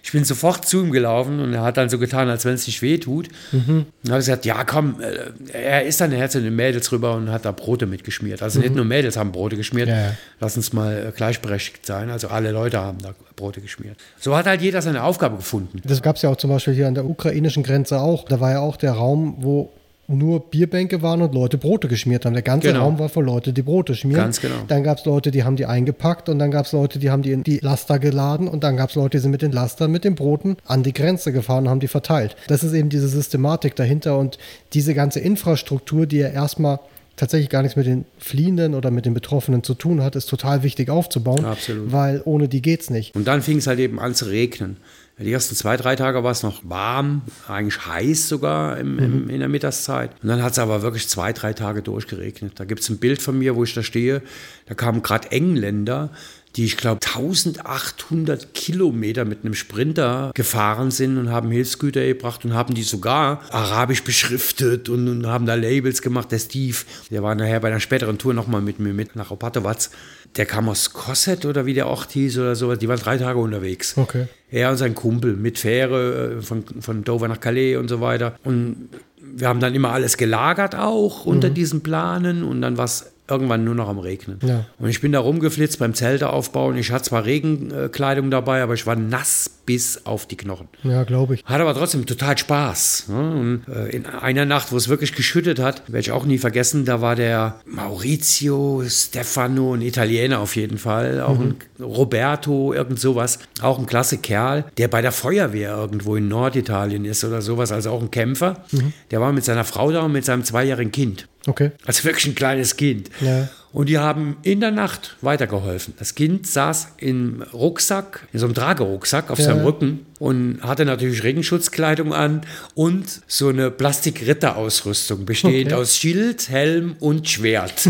Ich 0.05 0.11
bin 0.11 0.23
sofort 0.23 0.67
zu 0.67 0.83
ihm 0.83 0.91
gelaufen 0.91 1.39
und 1.39 1.51
er 1.55 1.63
hat 1.63 1.77
dann 1.77 1.89
so 1.89 1.97
getan, 1.97 2.29
als 2.29 2.45
wenn 2.45 2.53
es 2.53 2.67
nicht 2.67 2.83
weh 2.83 2.99
tut. 2.99 3.27
Mhm. 3.51 3.87
Und 4.03 4.09
habe 4.11 4.19
gesagt, 4.19 4.45
ja 4.45 4.63
komm, 4.63 5.01
äh, 5.01 5.31
er 5.51 5.83
ist 5.83 5.99
dann 5.99 6.11
her 6.11 6.29
zu 6.29 6.39
den 6.43 6.55
Mädels 6.55 6.91
rüber 6.91 7.15
und 7.15 7.31
hat 7.31 7.43
da 7.43 7.51
Brote 7.51 7.87
mitgeschmiert. 7.87 8.43
Also 8.43 8.59
mhm. 8.59 8.65
nicht 8.65 8.75
nur 8.75 8.85
Mädels 8.85 9.17
haben 9.17 9.31
Brote 9.31 9.57
geschmiert, 9.57 9.89
ja, 9.89 9.95
ja. 9.95 10.11
lass 10.39 10.57
uns 10.57 10.73
mal 10.73 11.07
äh, 11.07 11.11
gleichberechtigt 11.11 11.87
sein. 11.87 12.11
Also 12.11 12.27
alle 12.27 12.51
Leute 12.51 12.79
haben 12.79 12.99
da 12.99 13.15
Brote 13.35 13.61
geschmiert. 13.61 13.97
So 14.19 14.37
hat 14.37 14.45
halt 14.45 14.61
jeder 14.61 14.83
seine 14.83 15.01
Aufgabe 15.01 15.37
gefunden. 15.37 15.81
Das 15.83 16.03
gab 16.03 16.17
es 16.17 16.21
ja 16.21 16.29
auch 16.29 16.37
zum 16.37 16.51
Beispiel 16.51 16.75
hier 16.75 16.87
an 16.87 16.93
der 16.93 17.05
ukrainischen 17.05 17.63
Grenze 17.63 17.99
auch. 17.99 18.25
Da 18.25 18.39
war 18.39 18.51
ja 18.51 18.59
auch 18.59 18.77
der 18.77 18.91
Raum, 18.91 19.37
wo 19.39 19.71
nur 20.07 20.39
Bierbänke 20.39 21.01
waren 21.01 21.21
und 21.21 21.33
Leute 21.33 21.57
Brote 21.57 21.87
geschmiert 21.87 22.25
haben. 22.25 22.33
Der 22.33 22.43
ganze 22.43 22.67
genau. 22.67 22.83
Raum 22.83 22.99
war 22.99 23.09
für 23.09 23.21
Leute, 23.21 23.53
die 23.53 23.61
Brote 23.61 23.95
schmieren. 23.95 24.21
Ganz 24.21 24.39
genau. 24.39 24.55
Dann 24.67 24.83
gab 24.83 24.99
es 24.99 25.05
Leute, 25.05 25.31
die 25.31 25.43
haben 25.43 25.55
die 25.55 25.65
eingepackt 25.65 26.29
und 26.29 26.39
dann 26.39 26.51
gab 26.51 26.65
es 26.65 26.71
Leute, 26.71 26.99
die 26.99 27.09
haben 27.09 27.23
die 27.23 27.31
in 27.31 27.43
die 27.43 27.59
Laster 27.59 27.99
geladen 27.99 28.47
und 28.47 28.63
dann 28.63 28.77
gab 28.77 28.89
es 28.89 28.95
Leute, 28.95 29.17
die 29.17 29.21
sind 29.21 29.31
mit 29.31 29.41
den 29.41 29.51
Lastern, 29.51 29.91
mit 29.91 30.03
den 30.03 30.15
Broten 30.15 30.57
an 30.65 30.83
die 30.83 30.93
Grenze 30.93 31.31
gefahren 31.31 31.65
und 31.65 31.69
haben 31.69 31.79
die 31.79 31.87
verteilt. 31.87 32.35
Das 32.47 32.63
ist 32.63 32.73
eben 32.73 32.89
diese 32.89 33.07
Systematik 33.07 33.75
dahinter 33.75 34.17
und 34.17 34.37
diese 34.73 34.93
ganze 34.93 35.19
Infrastruktur, 35.19 36.05
die 36.05 36.17
ja 36.17 36.27
erstmal 36.27 36.79
tatsächlich 37.15 37.49
gar 37.49 37.61
nichts 37.61 37.75
mit 37.77 37.85
den 37.85 38.05
Fliehenden 38.17 38.75
oder 38.75 38.91
mit 38.91 39.05
den 39.05 39.13
Betroffenen 39.13 39.63
zu 39.63 39.73
tun 39.73 40.03
hat, 40.03 40.15
ist 40.15 40.27
total 40.27 40.63
wichtig 40.63 40.89
aufzubauen, 40.89 41.45
Absolut. 41.45 41.91
weil 41.91 42.21
ohne 42.25 42.47
die 42.47 42.61
geht 42.61 42.81
es 42.81 42.89
nicht. 42.89 43.15
Und 43.15 43.27
dann 43.27 43.41
fing 43.41 43.57
es 43.57 43.67
halt 43.67 43.79
eben 43.79 43.99
an 43.99 44.13
zu 44.13 44.25
regnen. 44.25 44.77
Die 45.17 45.31
ersten 45.31 45.55
zwei, 45.55 45.77
drei 45.77 45.95
Tage 45.95 46.23
war 46.25 46.31
es 46.31 46.43
noch 46.43 46.61
warm, 46.63 47.21
eigentlich 47.47 47.85
heiß 47.85 48.27
sogar 48.27 48.77
im, 48.77 48.99
im, 48.99 49.23
mhm. 49.23 49.29
in 49.29 49.39
der 49.39 49.47
Mittagszeit. 49.47 50.11
Und 50.21 50.27
dann 50.27 50.43
hat 50.43 50.51
es 50.51 50.59
aber 50.59 50.81
wirklich 50.81 51.07
zwei, 51.07 51.31
drei 51.31 51.53
Tage 51.53 51.81
durchgeregnet. 51.81 52.59
Da 52.59 52.65
gibt 52.65 52.81
es 52.81 52.89
ein 52.89 52.97
Bild 52.97 53.21
von 53.21 53.39
mir, 53.39 53.55
wo 53.55 53.63
ich 53.63 53.73
da 53.73 53.81
stehe. 53.81 54.21
Da 54.65 54.73
kamen 54.73 55.01
gerade 55.01 55.31
Engländer, 55.31 56.09
die 56.57 56.65
ich 56.65 56.75
glaube 56.75 56.99
1800 57.05 58.53
Kilometer 58.53 59.23
mit 59.23 59.43
einem 59.43 59.53
Sprinter 59.53 60.31
gefahren 60.33 60.91
sind 60.91 61.17
und 61.17 61.29
haben 61.29 61.49
Hilfsgüter 61.49 62.05
gebracht 62.05 62.43
und 62.43 62.53
haben 62.53 62.73
die 62.73 62.83
sogar 62.83 63.41
arabisch 63.51 64.03
beschriftet 64.03 64.89
und, 64.89 65.07
und 65.07 65.27
haben 65.27 65.45
da 65.45 65.55
Labels 65.55 66.01
gemacht. 66.01 66.31
Der 66.31 66.39
Steve, 66.39 66.77
der 67.09 67.23
war 67.23 67.35
nachher 67.35 67.61
bei 67.61 67.69
einer 67.69 67.79
späteren 67.79 68.17
Tour 68.17 68.33
nochmal 68.33 68.61
mit 68.61 68.79
mir 68.79 68.93
mit 68.93 69.15
nach 69.15 69.31
Opatovac. 69.31 69.89
Der 70.37 70.45
kam 70.45 70.67
aus 70.67 70.91
Kosset 70.91 71.45
oder 71.45 71.65
wie 71.65 71.73
der 71.73 71.87
Ort 71.87 72.11
hieß 72.11 72.39
oder 72.39 72.55
sowas. 72.55 72.79
Die 72.79 72.87
waren 72.89 72.99
drei 72.99 73.17
Tage 73.17 73.39
unterwegs. 73.39 73.97
Okay. 73.97 74.27
Er 74.51 74.69
und 74.71 74.77
sein 74.77 74.93
Kumpel 74.93 75.35
mit 75.35 75.57
Fähre 75.57 76.37
äh, 76.37 76.41
von, 76.41 76.63
von 76.79 77.03
Dover 77.03 77.27
nach 77.27 77.39
Calais 77.39 77.77
und 77.77 77.87
so 77.87 78.01
weiter. 78.01 78.35
Und 78.43 78.89
wir 79.21 79.47
haben 79.47 79.59
dann 79.59 79.73
immer 79.73 79.91
alles 79.91 80.17
gelagert 80.17 80.75
auch 80.75 81.25
unter 81.25 81.49
diesen 81.49 81.81
Planen 81.81 82.43
und 82.43 82.61
dann 82.61 82.77
war 82.77 82.85
es 82.85 83.11
irgendwann 83.27 83.63
nur 83.63 83.75
noch 83.75 83.89
am 83.89 83.99
Regnen. 83.99 84.39
Ja. 84.43 84.65
Und 84.77 84.89
ich 84.89 85.01
bin 85.01 85.11
da 85.11 85.19
rumgeflitzt 85.19 85.79
beim 85.79 85.93
Zelte 85.93 86.29
aufbauen. 86.29 86.77
Ich 86.77 86.91
hatte 86.91 87.05
zwar 87.05 87.25
Regenkleidung 87.25 88.29
dabei, 88.29 88.61
aber 88.61 88.73
ich 88.73 88.85
war 88.85 88.95
nass 88.95 89.49
bis 89.65 90.05
auf 90.05 90.27
die 90.27 90.37
Knochen. 90.37 90.67
Ja, 90.83 91.03
glaube 91.03 91.35
ich. 91.35 91.43
Hat 91.43 91.59
aber 91.59 91.73
trotzdem 91.73 92.05
total 92.05 92.37
Spaß. 92.37 93.07
Ne? 93.09 93.31
Und 93.31 93.73
äh, 93.73 93.87
in 93.87 94.05
einer 94.05 94.45
Nacht, 94.45 94.71
wo 94.71 94.77
es 94.77 94.89
wirklich 94.89 95.13
geschüttet 95.13 95.59
hat, 95.59 95.81
werde 95.87 96.01
ich 96.01 96.11
auch 96.11 96.25
nie 96.25 96.37
vergessen, 96.37 96.85
da 96.85 97.01
war 97.01 97.15
der 97.15 97.59
Maurizio 97.65 98.83
Stefano, 98.87 99.73
ein 99.73 99.81
Italiener 99.81 100.39
auf 100.39 100.55
jeden 100.55 100.77
Fall, 100.77 101.21
auch 101.21 101.39
ein 101.39 101.55
Roberto, 101.79 102.73
irgend 102.73 102.99
sowas, 102.99 103.39
auch 103.61 103.79
ein 103.79 103.87
klasse 103.87 104.19
Kerl, 104.19 104.65
der 104.77 104.87
bei 104.87 105.01
der 105.01 105.11
Feuerwehr 105.11 105.75
irgendwo 105.75 106.15
in 106.15 106.27
Norditalien 106.27 107.05
ist 107.05 107.23
oder 107.23 107.41
sowas, 107.41 107.71
also 107.71 107.89
auch 107.89 108.01
ein 108.01 108.11
Kämpfer. 108.11 108.63
Der 109.11 109.19
war 109.19 109.31
mit 109.31 109.43
seiner 109.45 109.63
Frau 109.63 109.91
da 109.91 110.01
und 110.01 110.11
mit 110.11 110.25
seinem 110.25 110.43
zweijährigen 110.43 110.91
Kind. 110.91 111.27
Okay. 111.47 111.71
Also 111.85 112.03
wirklich 112.05 112.25
ein 112.27 112.35
kleines 112.35 112.75
Kind. 112.77 113.09
Ja. 113.21 113.49
Und 113.71 113.89
die 113.89 113.97
haben 113.97 114.37
in 114.41 114.61
der 114.61 114.71
Nacht 114.71 115.17
weitergeholfen. 115.21 115.93
Das 115.99 116.15
Kind 116.15 116.47
saß 116.47 116.93
im 116.97 117.41
Rucksack, 117.53 118.27
in 118.31 118.39
so 118.39 118.45
einem 118.45 118.55
Tragerucksack 118.55 119.29
auf 119.29 119.37
Ja. 119.37 119.45
seinem 119.45 119.63
Rücken 119.65 120.05
und 120.17 120.59
hatte 120.63 120.85
natürlich 120.85 121.23
Regenschutzkleidung 121.23 122.13
an 122.13 122.41
und 122.73 123.03
so 123.27 123.49
eine 123.49 123.69
Plastikritterausrüstung, 123.71 125.25
bestehend 125.25 125.73
Okay. 125.73 125.81
aus 125.81 125.97
Schild, 125.97 126.49
Helm 126.49 126.95
und 126.99 127.27
Schwert. 127.29 127.73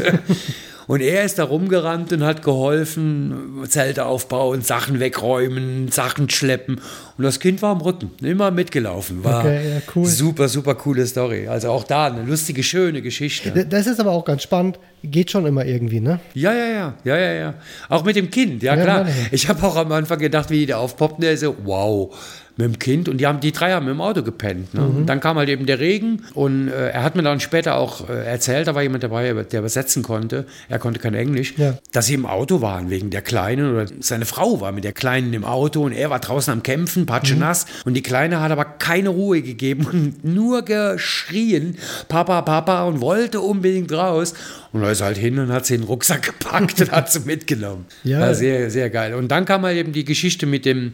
Und 0.87 1.01
er 1.01 1.23
ist 1.23 1.39
da 1.39 1.45
rumgerannt 1.45 2.13
und 2.13 2.23
hat 2.23 2.43
geholfen, 2.43 3.63
Zelte 3.67 4.05
aufbauen, 4.05 4.61
Sachen 4.61 4.99
wegräumen, 4.99 5.89
Sachen 5.91 6.29
schleppen. 6.29 6.79
Und 7.17 7.23
das 7.23 7.39
Kind 7.39 7.61
war 7.61 7.71
am 7.71 7.81
Rücken, 7.81 8.11
immer 8.21 8.51
mitgelaufen. 8.51 9.23
War 9.23 9.39
Okay, 9.39 9.69
ja, 9.75 9.81
cool. 9.95 10.05
super, 10.05 10.47
super 10.47 10.75
coole 10.75 11.05
Story. 11.07 11.47
Also 11.47 11.69
auch 11.69 11.83
da 11.85 12.07
eine 12.07 12.23
lustige, 12.23 12.61
schöne 12.63 13.01
Geschichte. 13.01 13.65
Das 13.69 13.87
ist 13.87 13.99
aber 13.99 14.11
auch 14.11 14.25
ganz 14.25 14.43
spannend. 14.43 14.77
Geht 15.03 15.31
schon 15.31 15.45
immer 15.45 15.65
irgendwie, 15.65 15.99
ne? 15.99 16.19
Ja, 16.33 16.53
ja, 16.53 16.65
ja, 16.67 16.93
ja, 17.03 17.17
ja, 17.17 17.33
ja. 17.33 17.53
Auch 17.89 18.03
mit 18.03 18.15
dem 18.15 18.29
Kind, 18.29 18.63
ja, 18.63 18.75
Ja, 18.75 18.83
klar. 18.83 19.03
meine 19.03 19.15
ich. 19.31 19.33
Ich 19.33 19.49
habe 19.49 19.63
auch 19.65 19.75
am 19.75 19.91
Anfang 19.91 20.19
gedacht, 20.19 20.49
wie 20.49 20.65
der 20.65 20.79
aufpoppt, 20.79 21.21
der 21.21 21.37
so, 21.37 21.55
wow, 21.63 22.15
mit 22.57 22.65
dem 22.65 22.79
Kind. 22.79 23.09
Und 23.09 23.17
die 23.17 23.27
haben 23.27 23.39
die 23.39 23.51
drei 23.51 23.71
haben 23.73 23.87
im 23.87 23.99
Auto 24.01 24.23
gepennt. 24.23 24.73
Ne? 24.73 24.81
Mhm. 24.81 24.95
Und 24.97 25.05
dann 25.07 25.19
kam 25.19 25.37
halt 25.37 25.49
eben 25.49 25.65
der 25.65 25.79
Regen 25.79 26.21
und 26.33 26.69
äh, 26.69 26.89
er 26.91 27.03
hat 27.03 27.15
mir 27.15 27.23
dann 27.23 27.39
später 27.39 27.75
auch 27.75 28.09
äh, 28.09 28.25
erzählt, 28.25 28.67
da 28.67 28.75
war 28.75 28.81
jemand 28.83 29.03
dabei, 29.03 29.31
der 29.33 29.59
übersetzen 29.59 30.03
konnte. 30.03 30.45
Er 30.69 30.79
konnte 30.79 30.99
kein 30.99 31.13
Englisch, 31.15 31.53
Ja. 31.57 31.77
dass 31.91 32.05
sie 32.07 32.13
im 32.13 32.25
Auto 32.25 32.61
waren 32.61 32.89
wegen 32.89 33.09
der 33.09 33.21
Kleinen 33.21 33.71
oder 33.73 33.85
seine 33.99 34.25
Frau 34.25 34.61
war 34.61 34.71
mit 34.71 34.83
der 34.83 34.93
Kleinen 34.93 35.33
im 35.33 35.43
Auto 35.45 35.83
und 35.83 35.91
er 35.91 36.09
war 36.09 36.19
draußen 36.19 36.51
am 36.53 36.63
Kämpfen, 36.63 37.05
patschenass. 37.05 37.65
Und 37.85 37.93
die 37.95 38.03
Kleine 38.03 38.39
hat 38.39 38.51
aber 38.51 38.65
keine 38.65 39.09
Ruhe 39.09 39.41
gegeben 39.41 39.85
und 39.85 40.23
nur 40.25 40.63
geschrien, 40.63 41.77
Papa, 42.07 42.41
Papa 42.41 42.83
und 42.85 43.01
wollte 43.01 43.41
unbedingt 43.41 43.91
raus. 43.91 44.33
Und 44.73 44.81
da 44.81 44.91
ist 44.91 45.01
er 45.01 45.07
halt 45.07 45.17
hin 45.17 45.39
und 45.39 45.51
hat 45.51 45.65
sie 45.65 45.75
in 45.75 45.81
den 45.81 45.87
Rucksack 45.87 46.23
gepackt 46.23 46.81
und 46.81 46.91
hat 46.91 47.11
sie 47.11 47.19
mitgenommen. 47.25 47.85
Ja. 48.03 48.19
War 48.21 48.35
sehr, 48.35 48.69
sehr 48.71 48.89
geil. 48.89 49.13
Und 49.13 49.29
dann 49.29 49.45
kam 49.45 49.63
halt 49.63 49.77
eben 49.77 49.91
die 49.93 50.05
Geschichte 50.05 50.45
mit 50.45 50.65
dem 50.65 50.93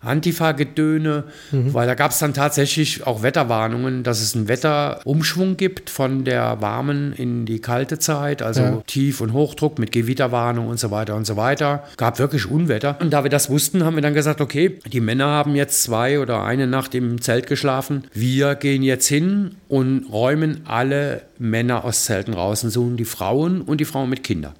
Antifa-Gedöne, 0.00 1.24
weil 1.50 1.86
da 1.86 1.94
gab 1.94 2.12
es 2.12 2.18
dann 2.18 2.34
tatsächlich 2.34 3.06
auch 3.06 3.22
Wetterwarnungen, 3.22 4.02
dass 4.04 4.20
es 4.20 4.34
einen 4.36 4.48
Wetterumschwung 4.48 5.56
gibt 5.56 5.90
von 5.90 6.24
der 6.24 6.60
warmen 6.60 7.12
in 7.12 7.46
die 7.46 7.60
kalte 7.60 7.98
Zeit, 7.98 8.42
also 8.42 8.60
Ja. 8.62 8.82
Tief- 8.86 9.20
und 9.20 9.32
Hochdruck 9.32 9.78
mit 9.78 9.92
Gewitterwarnung 9.92 10.68
und 10.68 10.78
so 10.78 10.90
weiter 10.90 11.14
und 11.16 11.26
so 11.26 11.36
weiter. 11.36 11.84
Gab 11.96 12.18
wirklich 12.18 12.50
Unwetter. 12.50 12.96
Und 13.00 13.10
da 13.10 13.22
wir 13.24 13.30
das 13.30 13.50
wussten, 13.50 13.84
haben 13.84 13.96
wir 13.96 14.02
dann 14.02 14.14
gesagt, 14.14 14.40
okay, 14.40 14.78
die 14.86 15.00
Männer 15.00 15.26
haben 15.26 15.54
jetzt 15.56 15.82
zwei 15.82 16.20
oder 16.20 16.44
eine 16.44 16.66
Nacht 16.66 16.94
im 16.94 17.20
Zelt 17.20 17.46
geschlafen. 17.46 18.04
Wir 18.12 18.54
gehen 18.54 18.82
jetzt 18.82 19.06
hin 19.08 19.56
und 19.68 20.04
räumen 20.12 20.62
alle 20.64 21.22
Männer 21.38 21.84
aus 21.84 22.04
Zelten 22.04 22.34
raus 22.34 22.62
und 22.64 22.70
suchen 22.70 22.96
die 22.96 23.04
Frauen 23.04 23.60
und 23.62 23.80
die 23.80 23.84
Frauen 23.84 24.10
mit 24.10 24.22
Kindern. 24.24 24.54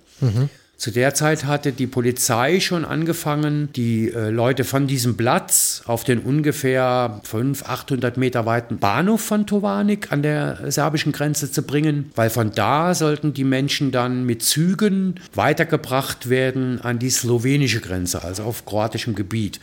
Zu 0.79 0.93
der 0.93 1.13
Zeit 1.13 1.45
hatte 1.45 1.73
die 1.73 1.89
Polizei 1.89 2.61
schon 2.61 2.85
angefangen, 2.85 3.69
die 3.75 4.13
äh, 4.13 4.31
Leute 4.31 4.63
von 4.63 4.87
diesem 4.87 5.17
Platz 5.17 5.83
auf 5.87 6.05
den 6.05 6.21
ungefähr 6.21 7.21
500, 7.25 7.69
800 7.69 8.17
Meter 8.17 8.47
weiten 8.47 8.79
Bahnhof 8.79 9.21
von 9.21 9.45
Tovanik 9.45 10.13
an 10.13 10.23
der 10.23 10.71
serbischen 10.71 11.11
Grenze 11.11 11.51
zu 11.51 11.63
bringen, 11.63 12.13
weil 12.15 12.31
von 12.31 12.53
da 12.53 12.95
sollten 12.95 13.35
die 13.35 13.43
Menschen 13.43 13.91
dann 13.91 14.25
mit 14.25 14.45
Zügen 14.45 15.17
weitergebracht 15.35 16.31
werden 16.31 16.81
an 16.81 17.01
die 17.01 17.11
slowenische 17.11 17.81
Grenze, 17.81 18.23
also 18.23 18.45
auf 18.45 18.65
kroatischem 18.65 19.17
Gebiet. 19.17 19.59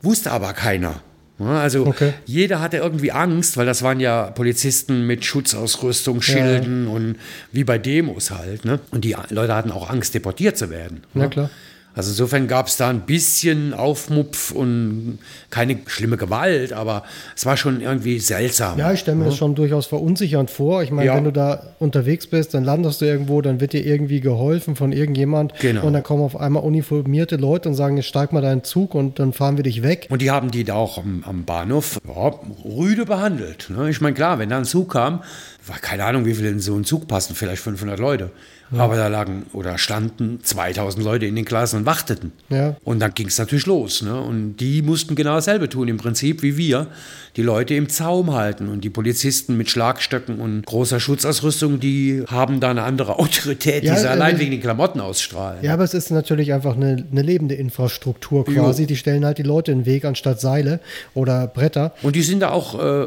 Wusste 0.00 0.32
aber 0.32 0.54
keiner. 0.54 1.02
Ja, 1.38 1.60
Also 1.60 1.86
Okay. 1.86 2.12
jeder 2.26 2.60
hatte 2.60 2.76
irgendwie 2.76 3.12
Angst, 3.12 3.56
weil 3.56 3.66
das 3.66 3.82
waren 3.82 4.00
ja 4.00 4.30
Polizisten 4.30 5.06
mit 5.06 5.24
Schutzausrüstung, 5.24 6.22
Schilden 6.22 6.86
und 6.86 7.16
wie 7.52 7.64
bei 7.64 7.78
Demos 7.78 8.30
halt. 8.30 8.64
Ne? 8.64 8.78
Und 8.90 9.04
die 9.04 9.16
Leute 9.30 9.54
hatten 9.54 9.72
auch 9.72 9.90
Angst, 9.90 10.14
deportiert 10.14 10.56
zu 10.56 10.70
werden. 10.70 11.02
Na 11.12 11.24
ne? 11.24 11.30
klar. 11.30 11.50
Also 11.96 12.10
insofern 12.10 12.48
gab 12.48 12.66
es 12.66 12.76
da 12.76 12.88
ein 12.90 13.02
bisschen 13.02 13.72
Aufmupf 13.72 14.50
und 14.50 15.18
keine 15.50 15.78
schlimme 15.86 16.16
Gewalt, 16.16 16.72
aber 16.72 17.04
es 17.36 17.46
war 17.46 17.56
schon 17.56 17.80
irgendwie 17.80 18.18
seltsam. 18.18 18.78
Ja, 18.78 18.92
ich 18.92 19.00
stelle 19.00 19.16
mir 19.16 19.26
das 19.26 19.36
schon 19.36 19.54
durchaus 19.54 19.86
verunsichernd 19.86 20.50
vor. 20.50 20.82
Ich 20.82 20.90
meine, 20.90 21.06
Ja. 21.06 21.16
wenn 21.16 21.24
du 21.24 21.30
da 21.30 21.74
unterwegs 21.78 22.26
bist, 22.26 22.52
dann 22.54 22.64
landest 22.64 23.00
du 23.00 23.04
irgendwo, 23.04 23.40
dann 23.42 23.60
wird 23.60 23.72
dir 23.74 23.86
irgendwie 23.86 24.20
geholfen 24.20 24.74
von 24.74 24.90
irgendjemand. 24.92 25.52
Genau. 25.60 25.86
Und 25.86 25.92
dann 25.92 26.02
kommen 26.02 26.22
auf 26.22 26.36
einmal 26.36 26.64
uniformierte 26.64 27.36
Leute 27.36 27.68
und 27.68 27.76
sagen, 27.76 27.96
jetzt 27.96 28.06
steig 28.06 28.32
mal 28.32 28.42
deinen 28.42 28.64
Zug 28.64 28.94
und 28.94 29.18
dann 29.20 29.32
fahren 29.32 29.56
wir 29.56 29.62
dich 29.62 29.82
weg. 29.82 30.08
Und 30.10 30.20
die 30.20 30.30
haben 30.32 30.50
die 30.50 30.64
da 30.64 30.74
auch 30.74 30.98
am, 30.98 31.22
am 31.26 31.44
Bahnhof 31.44 32.00
ja, 32.06 32.34
rüde 32.64 33.04
behandelt. 33.04 33.70
Ne? 33.70 33.88
Ich 33.90 34.00
meine, 34.00 34.14
klar, 34.14 34.38
wenn 34.40 34.48
da 34.48 34.58
ein 34.58 34.64
Zug 34.64 34.92
kam, 34.92 35.22
war 35.66 35.78
keine 35.78 36.04
Ahnung, 36.04 36.26
wie 36.26 36.34
viele 36.34 36.48
in 36.48 36.58
so 36.60 36.74
einen 36.74 36.84
Zug 36.84 37.06
passen, 37.06 37.34
vielleicht 37.36 37.62
500 37.62 37.98
Leute. 38.00 38.30
Aber 38.72 38.96
da 38.96 39.06
lagen 39.08 39.46
oder 39.52 39.78
standen 39.78 40.40
2000 40.42 41.04
Leute 41.04 41.26
in 41.26 41.36
den 41.36 41.44
Klassen 41.44 41.80
und 41.80 41.86
warteten. 41.86 42.32
Ja. 42.48 42.76
Und 42.82 42.98
dann 43.00 43.14
ging 43.14 43.28
es 43.28 43.38
natürlich 43.38 43.66
los. 43.66 44.02
Ne? 44.02 44.18
Und 44.20 44.56
die 44.56 44.82
mussten 44.82 45.14
genau 45.14 45.34
dasselbe 45.36 45.68
tun 45.68 45.86
im 45.88 45.96
Prinzip 45.98 46.42
wie 46.42 46.56
wir. 46.56 46.88
Die 47.36 47.42
Leute 47.42 47.74
im 47.74 47.88
Zaum 47.88 48.32
halten. 48.34 48.68
Und 48.68 48.82
die 48.82 48.90
Polizisten 48.90 49.56
mit 49.56 49.68
Schlagstöcken 49.70 50.40
und 50.40 50.64
großer 50.66 50.98
Schutzausrüstung, 50.98 51.78
die 51.78 52.24
haben 52.28 52.58
da 52.60 52.70
eine 52.70 52.82
andere 52.82 53.18
Autorität, 53.18 53.84
Ja, 53.84 53.94
die 53.94 54.00
sie 54.00 54.06
äh, 54.06 54.10
allein 54.10 54.34
wenn- 54.34 54.40
wegen 54.40 54.50
den 54.52 54.60
Klamotten 54.60 55.00
ausstrahlen. 55.00 55.62
Ja, 55.62 55.74
aber 55.74 55.84
es 55.84 55.94
ist 55.94 56.10
natürlich 56.10 56.52
einfach 56.52 56.74
eine, 56.74 57.04
eine 57.10 57.22
lebende 57.22 57.54
Infrastruktur 57.54 58.44
quasi. 58.44 58.82
Jo. 58.82 58.88
Die 58.88 58.96
stellen 58.96 59.24
halt 59.24 59.38
die 59.38 59.42
Leute 59.42 59.70
in 59.72 59.80
den 59.80 59.86
Weg 59.86 60.04
anstatt 60.04 60.40
Seile 60.40 60.80
oder 61.14 61.46
Bretter. 61.46 61.94
Und 62.02 62.16
die 62.16 62.22
sind 62.22 62.40
da 62.40 62.50
auch 62.50 62.78
äh, 62.82 63.06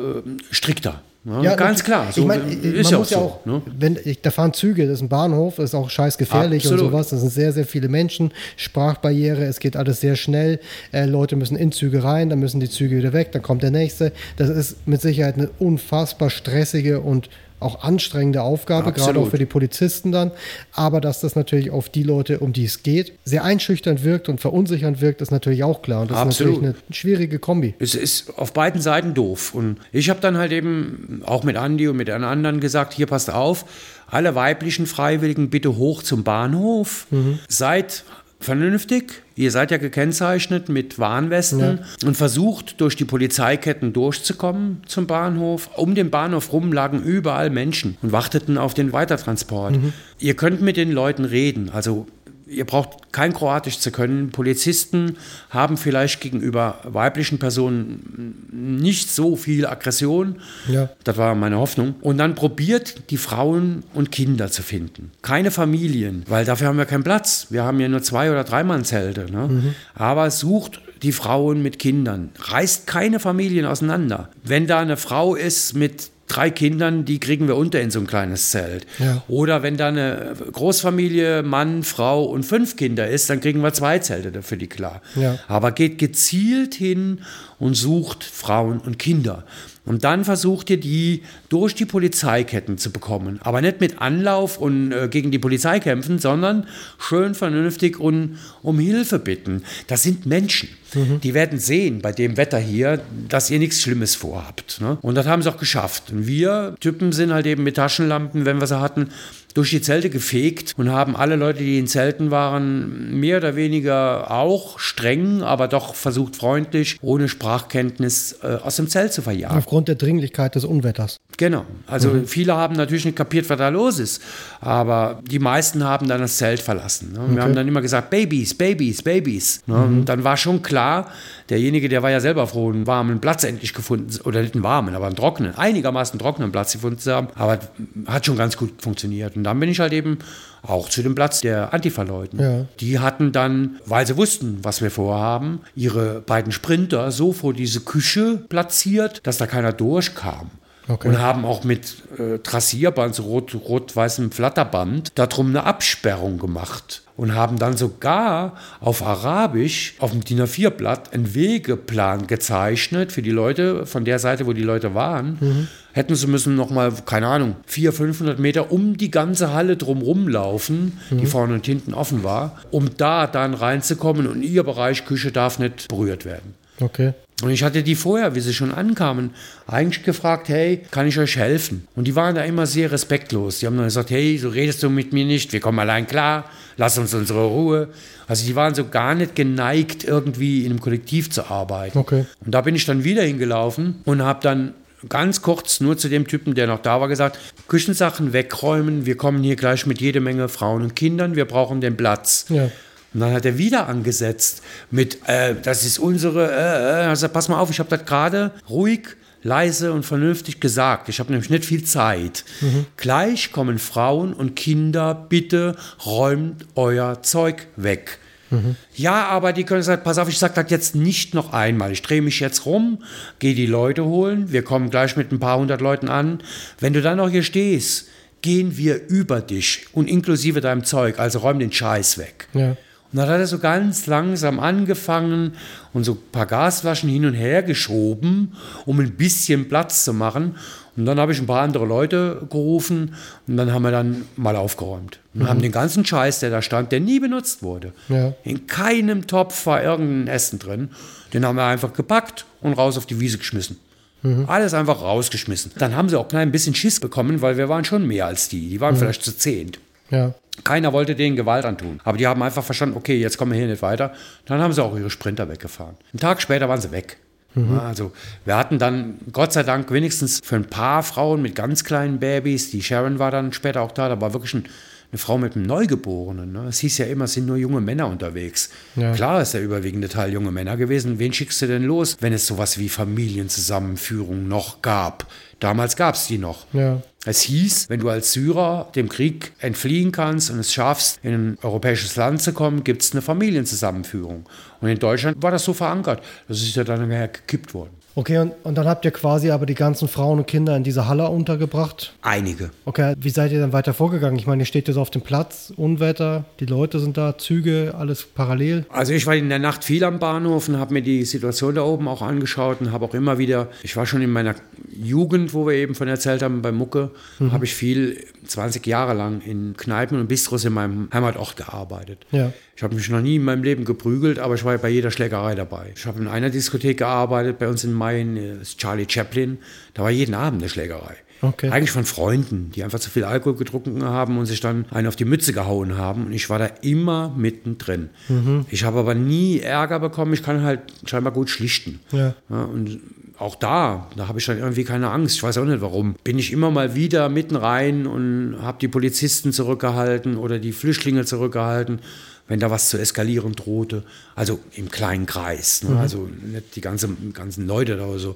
strikter. 0.52 1.02
Ne? 1.28 1.44
Ja, 1.44 1.56
Ganz 1.56 1.84
klar. 1.84 2.10
So 2.10 2.22
ich 2.22 2.28
meine, 2.28 2.44
ist 2.54 2.90
man 2.90 2.94
ja 2.94 2.98
auch 3.00 3.10
ja 3.10 3.18
auch, 3.18 3.46
ne? 3.46 3.62
wenn 3.78 4.00
ich, 4.02 4.22
da 4.22 4.32
fahren 4.32 4.54
Züge, 4.54 4.88
das 4.88 5.00
ist 5.00 5.02
ein 5.02 5.10
Bahnhof, 5.10 5.58
das 5.58 5.72
ist 5.72 5.76
auch 5.76 5.90
scheiß 5.90 6.18
gefährlich 6.18 6.66
und 6.72 6.78
sowas. 6.78 7.10
Das 7.10 7.20
sind 7.20 7.34
sehr, 7.34 7.52
sehr 7.52 7.66
viele 7.66 7.90
Menschen, 7.90 8.32
Sprachbarriere, 8.56 9.44
es 9.44 9.60
geht 9.60 9.76
alles 9.76 10.00
sehr 10.00 10.16
schnell. 10.16 10.62
Äh, 10.94 11.06
Leute 11.06 11.36
müssen 11.36 11.58
in 11.58 11.74
Züge 11.74 12.02
rein, 12.02 12.30
dann 12.30 12.40
müssen 12.40 12.62
die 12.62 12.70
Züge 12.70 12.96
wieder 12.96 13.12
weg, 13.12 13.34
dann 13.34 13.42
kommt 13.42 13.62
der 13.62 13.72
nächste. 13.72 14.14
Das 14.38 14.48
ist 14.48 14.88
mit 14.88 15.02
Sicherheit 15.02 15.36
eine 15.36 15.50
unfassbar 15.60 16.30
stressige 16.30 17.02
und 17.02 17.30
auch 17.60 17.84
anstrengende 17.84 18.42
Aufgabe, 18.42 18.92
gerade 18.92 19.02
Absolut. 19.02 19.28
auch 19.28 19.32
für 19.32 19.38
die 19.38 19.46
Polizisten 19.46 20.12
dann. 20.12 20.32
Aber 20.74 21.02
dass 21.02 21.22
das 21.22 21.36
natürlich 21.36 21.72
auf 21.72 21.90
die 21.90 22.04
Leute, 22.04 22.40
um 22.40 22.54
die 22.54 22.66
es 22.66 22.84
geht, 22.84 23.14
sehr 23.26 23.44
einschüchternd 23.44 24.04
wirkt 24.04 24.30
und 24.30 24.40
verunsichernd 24.40 25.02
wirkt, 25.02 25.22
ist 25.22 25.32
natürlich 25.32 25.64
auch 25.64 25.82
klar. 25.82 26.02
Und 26.02 26.12
das 26.12 26.18
Absolut. 26.18 26.54
ist 26.54 26.62
natürlich 26.62 26.84
eine 26.88 26.96
schwierige 26.96 27.40
Kombi. 27.40 27.74
Es 27.80 27.96
ist 27.96 28.38
auf 28.38 28.54
beiden 28.54 28.82
Seiten 28.82 29.14
doof. 29.14 29.56
Und 29.56 29.78
ich 29.92 30.10
habe 30.10 30.20
dann 30.20 30.38
halt 30.38 30.52
eben 30.52 31.22
auch 31.26 31.44
mit 31.44 31.58
Andi 31.58 31.88
und 31.88 31.98
mit 31.98 32.08
den 32.08 32.24
anderen 32.24 32.60
gesagt, 32.60 32.94
hier 32.94 33.08
passt 33.08 33.32
auf, 33.32 33.66
alle 34.08 34.36
weiblichen 34.36 34.86
Freiwilligen 34.86 35.50
bitte 35.50 35.76
hoch 35.78 36.04
zum 36.04 36.24
Bahnhof. 36.24 37.08
Seid 37.48 38.04
vernünftig. 38.40 39.24
Ihr 39.36 39.52
seid 39.52 39.72
ja 39.72 39.78
gekennzeichnet 39.78 40.70
mit 40.70 41.00
Warnwesten 41.00 41.80
und 42.06 42.16
versucht 42.16 42.82
durch 42.82 42.96
die 42.96 43.06
Polizeiketten 43.06 43.94
durchzukommen 43.94 44.82
zum 44.88 45.08
Bahnhof. 45.08 45.70
Um 45.76 45.96
den 45.96 46.10
Bahnhof 46.10 46.52
rum 46.54 46.72
lagen 46.72 47.02
überall 47.02 47.50
Menschen 47.50 47.98
und 48.02 48.12
warteten 48.12 48.58
auf 48.58 48.74
den 48.74 48.94
Weitertransport. 48.94 49.78
Ihr 50.20 50.34
könnt 50.36 50.62
mit 50.62 50.78
den 50.78 50.92
Leuten 50.92 51.26
reden. 51.26 51.70
Also 51.70 52.08
ihr 52.50 52.66
braucht 52.66 53.12
kein 53.12 53.34
Kroatisch 53.34 53.80
zu 53.80 53.92
können. 53.92 54.30
Polizisten 54.30 55.18
haben 55.50 55.78
vielleicht 55.78 56.22
gegenüber 56.22 56.80
weiblichen 56.84 57.40
Personen 57.40 58.48
nicht 58.52 59.10
so 59.10 59.36
viel 59.36 59.66
Aggression. 59.66 60.38
Ja. 60.68 60.90
Das 61.04 61.18
war 61.18 61.36
meine 61.36 61.58
Hoffnung. 61.58 61.96
Und 62.02 62.18
dann 62.18 62.36
probiert 62.36 63.10
die 63.10 63.18
Frauen 63.18 63.84
und 63.94 64.12
Kinder 64.12 64.50
zu 64.50 64.64
finden. 64.64 65.12
Keine 65.22 65.52
Familien, 65.52 66.24
weil 66.28 66.46
dafür 66.46 66.68
haben 66.68 66.78
wir 66.78 66.86
keinen 66.86 67.04
Platz. 67.04 67.48
Wir 67.50 67.64
haben 67.64 67.80
ja 67.80 67.88
nur 67.88 68.02
zwei 68.02 68.32
oder 68.32 68.44
dreimal 68.44 68.78
Zelte. 68.84 69.32
Ne? 69.32 69.48
Mhm. 69.48 69.76
Aber 69.96 70.30
sucht 70.32 70.82
die 71.02 71.12
Frauen 71.12 71.62
mit 71.62 71.80
Kindern. 71.80 72.30
Reißt 72.40 72.88
keine 72.88 73.20
Familien 73.20 73.66
auseinander. 73.66 74.30
Wenn 74.44 74.68
da 74.68 74.80
eine 74.80 74.98
Frau 74.98 75.36
ist 75.36 75.76
mit 75.76 76.10
drei 76.28 76.50
Kindern, 76.50 77.06
die 77.06 77.20
kriegen 77.20 77.48
wir 77.48 77.56
unter 77.56 77.82
in 77.82 77.92
so 77.92 78.00
ein 78.00 78.08
kleines 78.08 78.52
Zelt. 78.52 78.86
Ja. 79.00 79.24
Oder 79.28 79.64
wenn 79.64 79.78
da 79.78 79.88
eine 79.88 80.34
Großfamilie, 80.52 81.44
Mann, 81.44 81.84
Frau 81.84 82.26
und 82.26 82.44
fünf 82.44 82.76
Kinder 82.76 83.08
ist, 83.08 83.30
dann 83.30 83.40
kriegen 83.40 83.62
wir 83.62 83.74
zwei 83.74 84.00
Zelte 84.00 84.42
für 84.44 84.58
die 84.58 84.68
klar. 84.68 85.02
Ja. 85.16 85.40
Aber 85.48 85.72
geht 85.72 85.98
gezielt 85.98 86.76
hin 86.76 87.22
und 87.60 87.76
sucht 87.76 88.24
Frauen 88.24 88.80
und 88.80 89.00
Kinder. 89.00 89.46
Und 89.88 90.04
dann 90.04 90.26
versucht 90.26 90.70
ihr 90.70 90.80
die 90.80 91.24
durch 91.50 91.74
die 91.74 91.86
Polizeiketten 91.86 92.78
zu 92.78 92.92
bekommen. 92.92 93.40
Aber 93.42 93.62
nicht 93.62 93.80
mit 93.80 94.02
Anlauf 94.02 94.58
und 94.58 94.92
äh, 94.92 95.08
gegen 95.08 95.32
die 95.32 95.40
Polizei 95.40 95.80
kämpfen, 95.80 96.20
sondern 96.20 96.68
schön 97.00 97.36
vernünftig 97.36 98.00
und 98.00 98.38
um 98.62 98.80
Hilfe 98.80 99.18
bitten. 99.18 99.64
Das 99.88 100.04
sind 100.04 100.26
Menschen. 100.26 100.70
Mhm. 100.94 101.22
Die 101.22 101.34
werden 101.34 101.58
sehen 101.58 102.02
bei 102.02 102.12
dem 102.12 102.36
Wetter 102.36 102.60
hier, 102.60 103.02
dass 103.30 103.50
ihr 103.50 103.60
nichts 103.60 103.82
Schlimmes 103.82 104.16
vorhabt. 104.16 104.82
Ne? 104.82 104.98
Und 105.02 105.16
das 105.16 105.26
haben 105.26 105.42
sie 105.42 105.50
auch 105.50 105.58
geschafft. 105.58 106.12
Und 106.12 106.28
wir 106.28 106.76
Typen 106.82 107.14
sind 107.14 107.32
halt 107.32 107.46
eben 107.46 107.64
mit 107.64 107.76
Taschenlampen, 107.78 108.46
wenn 108.46 108.60
wir 108.60 108.68
sie 108.68 108.80
hatten, 108.80 109.10
durch 109.58 109.72
die 109.72 109.82
Zelte 109.82 110.12
gefegt 110.12 110.76
und 110.78 110.92
haben 110.92 111.16
alle 111.16 111.36
Leute, 111.36 111.64
die 111.64 111.80
in 111.80 111.88
Zelten 111.88 112.30
waren, 112.30 113.20
mehr 113.20 113.38
oder 113.38 113.56
weniger 113.56 114.30
auch 114.30 114.78
streng, 114.78 115.42
aber 115.42 115.68
doch 115.68 115.96
versucht 115.96 116.36
freundlich, 116.36 116.98
ohne 117.02 117.28
Sprachkenntnis 117.28 118.38
äh, 118.44 118.58
aus 118.64 118.76
dem 118.76 118.88
Zelt 118.88 119.14
zu 119.14 119.24
verjagen. 119.24 119.58
Aufgrund 119.58 119.88
der 119.88 119.96
Dringlichkeit 119.96 120.54
des 120.54 120.64
Unwetters. 120.64 121.18
Genau. 121.38 121.66
Also 121.88 122.10
mhm. 122.10 122.28
viele 122.28 122.56
haben 122.56 122.76
natürlich 122.76 123.06
nicht 123.06 123.18
kapiert, 123.18 123.50
was 123.50 123.58
da 123.58 123.70
los 123.70 123.98
ist, 123.98 124.22
aber 124.62 125.24
die 125.28 125.40
meisten 125.40 125.84
haben 125.84 126.08
dann 126.08 126.22
das 126.22 126.38
Zelt 126.38 126.60
verlassen. 126.60 127.14
Ne? 127.14 127.22
Okay. 127.22 127.36
Wir 127.36 127.42
haben 127.42 127.56
dann 127.56 127.68
immer 127.68 127.82
gesagt, 127.82 128.12
Babys, 128.12 128.54
Babys, 128.54 129.02
Babys. 129.02 129.62
Ne? 129.66 129.76
Mhm. 129.76 130.06
Dann 130.06 130.24
war 130.24 130.38
schon 130.38 130.62
klar, 130.62 131.12
derjenige, 131.50 131.90
der 131.90 132.04
war 132.04 132.12
ja 132.12 132.20
selber 132.20 132.48
froh, 132.48 132.72
einen 132.72 132.88
warmen 132.88 133.20
Platz 133.20 133.44
endlich 133.44 133.74
gefunden, 133.74 134.20
oder 134.24 134.42
nicht 134.42 134.56
einen 134.56 134.64
warmen, 134.64 134.96
aber 134.96 135.08
einen 135.08 135.16
trockenen, 135.16 135.56
einigermaßen 135.56 136.20
trockenen 136.20 136.52
Platz 136.52 136.74
gefunden 136.74 137.00
zu 137.00 137.14
haben. 137.14 137.28
Aber 137.36 137.60
hat 138.06 138.26
schon 138.26 138.38
ganz 138.38 138.58
gut 138.58 138.82
funktioniert. 138.82 139.36
Und 139.36 139.44
dann 139.44 139.60
bin 139.60 139.70
ich 139.70 139.80
halt 139.80 139.94
eben 139.94 140.20
auch 140.62 140.90
zu 140.90 141.02
dem 141.02 141.16
Platz 141.16 141.42
der 141.42 141.74
Antifa-Leuten. 141.74 142.40
Ja. 142.40 142.66
Die 142.80 143.00
hatten 143.00 143.32
dann, 143.32 143.80
weil 143.86 144.06
sie 144.06 144.18
wussten, 144.18 144.60
was 144.64 144.82
wir 144.82 144.92
vorhaben, 144.92 145.62
ihre 145.76 146.22
beiden 146.22 146.52
Sprinter 146.52 147.12
so 147.12 147.32
vor 147.34 147.54
diese 147.54 147.82
Küche 147.82 148.44
platziert, 148.50 149.26
dass 149.26 149.38
da 149.38 149.48
keiner 149.48 149.74
durchkam. 149.74 150.52
Okay. 150.88 151.10
Und 151.10 151.20
haben 151.20 151.44
auch 151.46 151.64
mit 151.64 151.96
äh, 152.18 152.40
Trassierband, 152.40 153.14
so 153.14 153.24
rot-weißem 153.24 154.26
rot 154.26 154.34
Flatterband, 154.34 155.12
darum 155.16 155.50
eine 155.50 155.64
Absperrung 155.64 156.38
gemacht 156.38 157.04
und 157.18 157.34
haben 157.36 157.58
dann 157.58 157.76
sogar 157.76 158.54
auf 158.80 159.04
Arabisch 159.04 159.96
auf 160.00 160.12
dem 160.12 160.24
DIN 160.24 160.42
A4-Blatt 160.42 161.14
einen 161.14 161.34
Wegeplan 161.34 162.28
gezeichnet 162.28 163.12
für 163.12 163.22
die 163.22 163.32
Leute 163.32 163.86
von 163.86 164.06
der 164.06 164.20
Seite, 164.20 164.46
wo 164.46 164.54
die 164.54 164.64
Leute 164.64 164.94
waren. 164.94 165.38
Mhm. 165.40 165.68
Hätten 165.92 166.16
sie 166.16 166.28
müssen 166.28 166.56
noch 166.56 166.70
mal, 166.70 166.94
keine 167.06 167.28
Ahnung, 167.28 167.56
400, 167.66 167.98
500 167.98 168.40
Meter 168.40 168.72
um 168.72 168.98
die 168.98 169.10
ganze 169.10 169.52
Halle 169.52 169.78
drumherum 169.78 170.28
laufen, 170.28 171.00
mhm. 171.10 171.18
die 171.18 171.26
vorne 171.26 171.56
und 171.56 171.66
hinten 171.66 171.96
offen 171.96 172.24
war, 172.24 172.60
um 172.70 172.96
da 172.98 173.26
dann 173.26 173.56
reinzukommen 173.56 174.28
und 174.28 174.44
ihr 174.44 174.64
Bereich 174.64 175.06
Küche 175.06 175.32
darf 175.32 175.58
nicht 175.58 175.88
berührt 175.88 176.24
werden. 176.24 176.54
Okay. 176.80 177.14
Und 177.44 177.52
ich 177.52 177.64
hatte 177.64 177.84
die 177.84 177.94
vorher, 177.94 178.34
wie 178.34 178.40
sie 178.40 178.54
schon 178.54 178.74
ankamen, 178.74 179.30
eigentlich 179.68 180.04
gefragt, 180.04 180.50
hey, 180.50 180.82
kann 180.90 181.08
ich 181.08 181.20
euch 181.20 181.38
helfen? 181.38 181.88
Und 181.96 182.08
die 182.08 182.16
waren 182.16 182.34
da 182.34 182.42
immer 182.42 182.66
sehr 182.66 182.92
respektlos. 182.92 183.60
Die 183.60 183.68
haben 183.68 183.76
dann 183.76 183.86
gesagt, 183.86 184.10
hey, 184.10 184.40
so 184.40 184.50
redest 184.50 184.82
du 184.82 184.90
mit 184.90 185.14
mir 185.14 185.24
nicht, 185.24 185.54
wir 185.54 185.60
kommen 185.60 185.78
allein 185.78 186.08
klar, 186.08 186.46
lass 186.78 186.98
uns 186.98 187.14
unsere 187.14 187.46
Ruhe. 187.46 187.90
Also 188.28 188.46
die 188.46 188.56
waren 188.56 188.74
so 188.74 188.88
gar 188.88 189.14
nicht 189.14 189.36
geneigt, 189.36 190.04
irgendwie 190.04 190.66
in 190.66 190.72
einem 190.72 190.82
Kollektiv 190.82 191.30
zu 191.30 191.46
arbeiten. 191.52 191.98
Okay. 191.98 192.26
Und 192.44 192.52
da 192.52 192.62
bin 192.62 192.74
ich 192.74 192.86
dann 192.86 193.04
wieder 193.04 193.22
hingelaufen 193.22 194.02
und 194.06 194.24
habe 194.24 194.40
dann 194.42 194.74
ganz 195.08 195.44
kurz 195.44 195.80
nur 195.80 195.96
zu 195.96 196.10
dem 196.10 196.26
Typen, 196.26 196.56
der 196.56 196.66
noch 196.66 196.82
da 196.82 197.00
war, 197.00 197.08
gesagt, 197.08 197.38
Küchensachen 197.68 198.34
wegräumen, 198.34 199.06
wir 199.06 199.16
kommen 199.16 199.44
hier 199.44 199.56
gleich 199.56 199.86
mit 199.86 200.02
jede 200.02 200.22
Menge 200.22 200.50
Frauen 200.50 200.82
und 200.82 200.96
Kindern, 200.96 201.36
wir 201.36 201.46
brauchen 201.46 201.82
den 201.82 201.96
Platz. 201.98 202.46
Ja. 202.50 202.72
Und 203.18 203.22
dann 203.22 203.34
hat 203.34 203.46
er 203.46 203.58
wieder 203.58 203.88
angesetzt 203.88 204.62
mit, 204.92 205.28
äh, 205.28 205.56
das 205.64 205.84
ist 205.84 205.98
unsere, 205.98 206.52
äh, 206.52 207.06
äh. 207.06 207.08
Also 207.08 207.28
pass 207.30 207.50
mal 207.50 207.60
auf, 207.60 207.72
ich 207.72 207.80
habe 207.80 207.90
das 207.90 208.06
gerade 208.06 208.52
ruhig, 208.70 209.08
leise 209.42 209.92
und 209.92 210.06
vernünftig 210.06 210.60
gesagt. 210.60 211.10
Ich 211.10 211.20
habe 211.20 211.32
nämlich 211.32 211.50
nicht 211.50 211.66
viel 211.66 211.84
Zeit. 211.84 212.46
Mhm. 212.62 212.86
Gleich 212.96 213.52
kommen 213.52 213.80
Frauen 213.80 214.34
und 214.34 214.56
Kinder, 214.56 215.16
bitte 215.16 215.76
räumt 216.06 216.68
euer 216.76 217.24
Zeug 217.24 217.66
weg. 217.76 218.20
Mhm. 218.52 218.76
Ja, 218.94 219.26
aber 219.30 219.52
die 219.52 219.64
können 219.64 219.82
sagen, 219.82 220.04
pass 220.04 220.20
auf, 220.20 220.30
ich 220.30 220.38
sage 220.38 220.54
das 220.54 220.70
jetzt 220.70 220.94
nicht 220.94 221.34
noch 221.34 221.54
einmal. 221.54 221.92
Ich 221.92 222.04
drehe 222.04 222.22
mich 222.22 222.40
jetzt 222.40 222.68
rum, 222.68 223.02
gehe 223.40 223.56
die 223.56 223.66
Leute 223.66 224.06
holen, 224.06 224.52
wir 224.52 224.62
kommen 224.62 224.92
gleich 224.92 225.18
mit 225.18 225.32
ein 225.32 225.40
paar 225.40 225.58
hundert 225.58 225.82
Leuten 225.82 226.08
an. 226.08 226.44
Wenn 226.80 226.94
du 226.94 227.02
dann 227.02 227.18
noch 227.18 227.32
hier 227.32 227.42
stehst, 227.42 228.10
gehen 228.44 228.78
wir 228.78 229.08
über 229.08 229.42
dich 229.42 229.88
und 229.92 230.08
inklusive 230.08 230.62
deinem 230.62 230.84
Zeug, 230.84 231.18
also 231.18 231.40
räum 231.40 231.58
den 231.58 231.72
Scheiß 231.72 232.20
weg. 232.20 232.48
Ja. 232.54 232.78
Und 233.12 233.20
dann 233.20 233.30
hat 233.30 233.40
er 233.40 233.48
so 233.48 233.60
ganz 233.60 234.06
langsam 234.06 234.60
angefangen 234.60 235.54
und 235.94 236.04
so 236.04 236.14
ein 236.14 236.32
paar 236.32 236.46
Gasflaschen 236.46 237.10
hin 237.10 237.26
und 237.26 237.34
her 237.34 237.64
geschoben, 237.64 238.54
um 238.86 239.00
ein 239.00 239.12
bisschen 239.12 239.70
Platz 239.70 240.04
zu 240.04 240.14
machen. 240.14 240.56
Und 240.98 241.06
dann 241.06 241.20
habe 241.20 241.32
ich 241.32 241.40
ein 241.40 241.46
paar 241.46 241.62
andere 241.62 241.86
Leute 241.86 242.48
gerufen 242.50 243.14
und 243.48 243.56
dann 243.56 243.72
haben 243.72 243.84
wir 243.84 243.92
dann 243.92 244.24
mal 244.36 244.56
aufgeräumt. 244.56 245.20
Und 245.34 245.44
mhm. 245.44 245.48
haben 245.48 245.62
den 245.62 245.72
ganzen 245.72 246.04
Scheiß, 246.04 246.40
der 246.40 246.50
da 246.50 246.62
stand, 246.62 246.92
der 246.92 247.00
nie 247.00 247.20
benutzt 247.20 247.62
wurde. 247.62 247.94
Ja. 248.10 248.34
In 248.44 248.66
keinem 248.68 249.28
Topf 249.28 249.66
war 249.68 249.84
irgendein 249.84 250.28
Essen 250.34 250.60
drin. 250.60 250.90
Den 251.34 251.46
haben 251.46 251.56
wir 251.56 251.66
einfach 251.66 251.94
gepackt 251.94 252.46
und 252.62 252.74
raus 252.74 252.98
auf 252.98 253.06
die 253.06 253.20
Wiese 253.20 253.38
geschmissen. 253.38 253.78
Mhm. 254.24 254.46
Alles 254.48 254.74
einfach 254.74 255.02
rausgeschmissen. 255.02 255.72
Dann 255.78 255.96
haben 255.96 256.10
sie 256.10 256.18
auch 256.18 256.28
klein 256.28 256.50
ein 256.50 256.52
bisschen 256.52 256.74
Schiss 256.74 257.00
bekommen, 257.00 257.42
weil 257.42 257.58
wir 257.58 257.70
waren 257.70 257.86
schon 257.86 258.06
mehr 258.08 258.26
als 258.26 258.50
die. 258.50 258.70
Die 258.70 258.82
waren 258.82 258.96
mhm. 258.96 259.00
vielleicht 259.00 259.24
zu 259.24 259.38
zehnt. 259.38 259.80
Ja. 260.10 260.34
Keiner 260.64 260.92
wollte 260.94 261.16
denen 261.16 261.36
Gewalt 261.36 261.66
antun. 261.66 262.00
Aber 262.04 262.18
die 262.18 262.26
haben 262.26 262.42
einfach 262.42 262.64
verstanden, 262.64 262.98
okay, 262.98 263.18
jetzt 263.18 263.38
kommen 263.38 263.52
wir 263.52 263.60
hier 263.60 263.68
nicht 263.68 263.82
weiter. 263.82 264.14
Dann 264.46 264.60
haben 264.62 264.74
sie 264.74 264.84
auch 264.84 264.96
ihre 264.98 265.10
Sprinter 265.10 265.50
weggefahren. 265.50 265.96
Einen 266.12 266.20
Tag 266.20 266.42
später 266.42 266.68
waren 266.68 266.82
sie 266.82 266.92
weg. 266.92 267.18
Mhm. 267.58 267.80
Also 267.80 268.12
wir 268.46 268.58
hatten 268.58 268.80
dann 268.80 269.18
Gott 269.32 269.54
sei 269.54 269.64
Dank 269.64 269.92
wenigstens 269.92 270.40
für 270.44 270.56
ein 270.56 270.66
paar 270.66 271.04
Frauen 271.04 271.42
mit 271.42 271.56
ganz 271.56 271.84
kleinen 271.84 272.20
Babys, 272.20 272.72
die 272.72 272.84
Sharon 272.84 273.20
war 273.20 273.32
dann 273.32 273.54
später 273.54 273.82
auch 273.82 273.92
da, 273.92 274.10
da 274.10 274.22
war 274.22 274.34
wirklich 274.34 274.54
ein, 274.54 274.66
eine 275.12 275.20
Frau 275.20 275.38
mit 275.38 275.56
einem 275.56 275.66
Neugeborenen. 275.66 276.52
Ne? 276.52 276.66
Es 276.68 276.80
hieß 276.80 276.98
ja 276.98 277.06
immer, 277.06 277.26
es 277.26 277.34
sind 277.34 277.46
nur 277.46 277.58
junge 277.58 277.80
Männer 277.80 278.08
unterwegs. 278.08 278.70
Ja. 278.96 279.14
Klar 279.14 279.42
ist 279.42 279.54
der 279.54 279.64
überwiegende 279.64 280.10
Teil 280.10 280.34
junge 280.34 280.52
Männer 280.52 280.76
gewesen. 280.76 281.18
Wen 281.18 281.32
schickst 281.32 281.62
du 281.62 281.68
denn 281.68 281.84
los, 281.84 282.18
wenn 282.20 282.34
es 282.34 282.46
sowas 282.46 282.78
wie 282.78 282.90
Familienzusammenführung 282.90 284.48
noch 284.48 284.82
gab? 284.82 285.28
Damals 285.60 285.96
gab 285.96 286.16
es 286.16 286.28
die 286.28 286.38
noch. 286.38 286.66
Ja. 286.74 287.02
Es 287.26 287.42
hieß, 287.42 287.90
wenn 287.90 288.00
du 288.00 288.10
als 288.10 288.32
Syrer 288.34 288.90
dem 288.96 289.10
Krieg 289.10 289.54
entfliehen 289.60 290.12
kannst 290.12 290.50
und 290.50 290.60
es 290.60 290.74
schaffst, 290.74 291.20
in 291.24 291.34
ein 291.34 291.58
europäisches 291.62 292.16
Land 292.16 292.42
zu 292.42 292.54
kommen, 292.54 292.84
gibt 292.84 293.02
es 293.02 293.12
eine 293.12 293.22
Familienzusammenführung. 293.22 294.46
Und 294.82 294.90
in 294.90 295.00
Deutschland 295.00 295.42
war 295.42 295.52
das 295.52 295.64
so 295.64 295.74
verankert. 295.74 296.22
Das 296.48 296.62
ist 296.62 296.76
ja 296.76 296.84
dann 296.84 297.08
nachher 297.08 297.28
gekippt 297.30 297.74
worden. 297.74 297.97
Okay, 298.18 298.40
und, 298.40 298.54
und 298.64 298.76
dann 298.76 298.88
habt 298.88 299.06
ihr 299.06 299.12
quasi 299.12 299.52
aber 299.52 299.68
die 299.68 299.76
ganzen 299.76 300.08
Frauen 300.08 300.40
und 300.40 300.48
Kinder 300.48 300.76
in 300.76 300.84
dieser 300.84 301.08
Halle 301.08 301.30
untergebracht? 301.30 302.16
Einige. 302.24 302.72
Okay, 302.84 303.14
wie 303.20 303.30
seid 303.30 303.52
ihr 303.52 303.60
dann 303.60 303.74
weiter 303.74 303.94
vorgegangen? 303.94 304.40
Ich 304.40 304.48
meine, 304.48 304.64
ihr 304.64 304.66
steht 304.66 304.88
jetzt 304.88 304.98
auf 304.98 305.12
dem 305.12 305.22
Platz, 305.22 305.72
Unwetter, 305.78 306.44
die 306.60 306.66
Leute 306.66 307.00
sind 307.00 307.16
da, 307.16 307.38
Züge, 307.38 307.94
alles 307.96 308.24
parallel. 308.24 308.88
Also 308.90 309.14
ich 309.14 309.28
war 309.28 309.36
in 309.36 309.50
der 309.50 309.60
Nacht 309.60 309.84
viel 309.84 310.04
am 310.04 310.18
Bahnhof 310.18 310.68
und 310.68 310.80
habe 310.80 310.96
mir 310.96 311.04
die 311.04 311.26
Situation 311.26 311.76
da 311.76 311.84
oben 311.84 312.08
auch 312.08 312.24
angeschaut 312.24 312.82
und 312.82 312.92
habe 312.92 313.06
auch 313.06 313.14
immer 313.14 313.38
wieder, 313.38 313.68
ich 313.84 313.96
war 313.96 314.08
schon 314.08 314.24
in 314.24 314.32
meiner 314.32 314.56
Jugend, 314.92 315.54
wo 315.54 315.68
wir 315.68 315.76
eben 315.76 315.94
von 315.94 316.08
erzählt 316.08 316.42
haben, 316.42 316.64
bei 316.64 316.72
Mucke, 316.72 317.12
mhm. 317.38 317.52
habe 317.52 317.66
ich 317.66 317.76
viel, 317.76 318.18
20 318.48 318.86
Jahre 318.88 319.14
lang 319.14 319.42
in 319.42 319.76
Kneipen 319.78 320.20
und 320.20 320.28
Bistros 320.28 320.66
in 320.66 320.74
meinem 320.74 321.10
Heimatort 321.14 321.56
gearbeitet. 321.58 322.26
Ja. 322.32 322.52
Ich 322.76 322.84
habe 322.84 322.96
mich 322.96 323.10
noch 323.10 323.22
nie 323.22 323.38
in 323.38 323.44
meinem 323.44 323.64
Leben 323.64 323.86
geprügelt, 323.86 324.40
aber 324.40 324.56
ich 324.56 324.64
war 324.64 324.78
bei 324.78 324.90
jeder 324.90 325.12
Schlägerei 325.12 325.56
dabei. 325.56 325.94
Ich 325.96 326.06
habe 326.06 326.20
in 326.20 326.28
einer 326.28 326.50
Diskothek 326.50 326.98
gearbeitet, 326.98 327.60
bei 327.60 327.68
uns 327.68 327.84
in 327.84 327.94
Main, 327.94 328.36
das 328.36 328.70
ist 328.70 328.80
Charlie 328.80 329.08
Chaplin. 329.08 329.58
Da 329.94 330.04
war 330.04 330.12
jeden 330.12 330.36
Abend 330.36 330.62
eine 330.62 330.70
Schlägerei. 330.70 331.16
Okay. 331.42 331.70
Eigentlich 331.70 331.92
von 331.92 332.06
Freunden, 332.06 332.72
die 332.72 332.84
einfach 332.84 333.00
zu 333.00 333.10
viel 333.10 333.24
Alkohol 333.24 333.56
getrunken 333.56 334.04
haben 334.04 334.38
und 334.38 334.46
sich 334.46 334.60
dann 334.60 334.86
einen 334.90 335.08
auf 335.08 335.16
die 335.16 335.26
Mütze 335.26 335.54
gehauen 335.54 335.98
haben. 335.98 336.26
Und 336.26 336.34
ich 336.34 336.50
war 336.50 336.58
da 336.60 336.66
immer 336.82 337.34
mittendrin. 337.36 338.10
Mhm. 338.28 338.66
Ich 338.70 338.84
habe 338.84 339.00
aber 339.00 339.14
nie 339.14 339.60
Ärger 339.60 340.00
bekommen. 340.00 340.34
Ich 340.34 340.42
kann 340.42 340.64
halt 340.64 340.82
scheinbar 341.06 341.34
gut 341.34 341.50
schlichten. 341.50 342.00
Ja. 342.12 342.34
Ja, 342.50 342.64
und 342.64 343.00
auch 343.40 343.56
da, 343.56 344.08
da 344.16 344.28
habe 344.28 344.40
ich 344.40 344.46
dann 344.46 344.58
irgendwie 344.58 344.84
keine 344.84 345.12
Angst. 345.12 345.36
Ich 345.36 345.44
weiß 345.44 345.58
auch 345.60 345.66
nicht 345.66 345.82
warum. 345.82 346.16
Bin 346.24 346.40
ich 346.40 346.52
immer 346.52 346.72
mal 346.72 346.96
wieder 346.96 347.30
mitten 347.30 347.56
rein 347.56 348.08
und 348.08 348.58
habe 348.62 348.80
die 348.80 348.88
Polizisten 348.88 349.52
zurückgehalten 349.52 350.38
oder 350.38 350.60
die 350.60 350.72
Flüchtlinge 350.72 351.26
zurückgehalten 351.26 352.00
wenn 352.48 352.60
da 352.60 352.72
was 352.72 352.90
zu 352.90 352.98
eskalieren 352.98 353.54
drohte. 353.54 354.04
Also 354.36 354.60
im 354.76 354.90
kleinen 354.90 355.26
Kreis, 355.26 355.84
ne? 355.84 356.00
also 356.00 356.30
nicht 356.42 356.76
die 356.76 356.82
ganze, 356.82 357.10
ganzen 357.34 357.68
Leute 357.68 357.98
da 357.98 358.06
oder 358.06 358.20
so. 358.20 358.36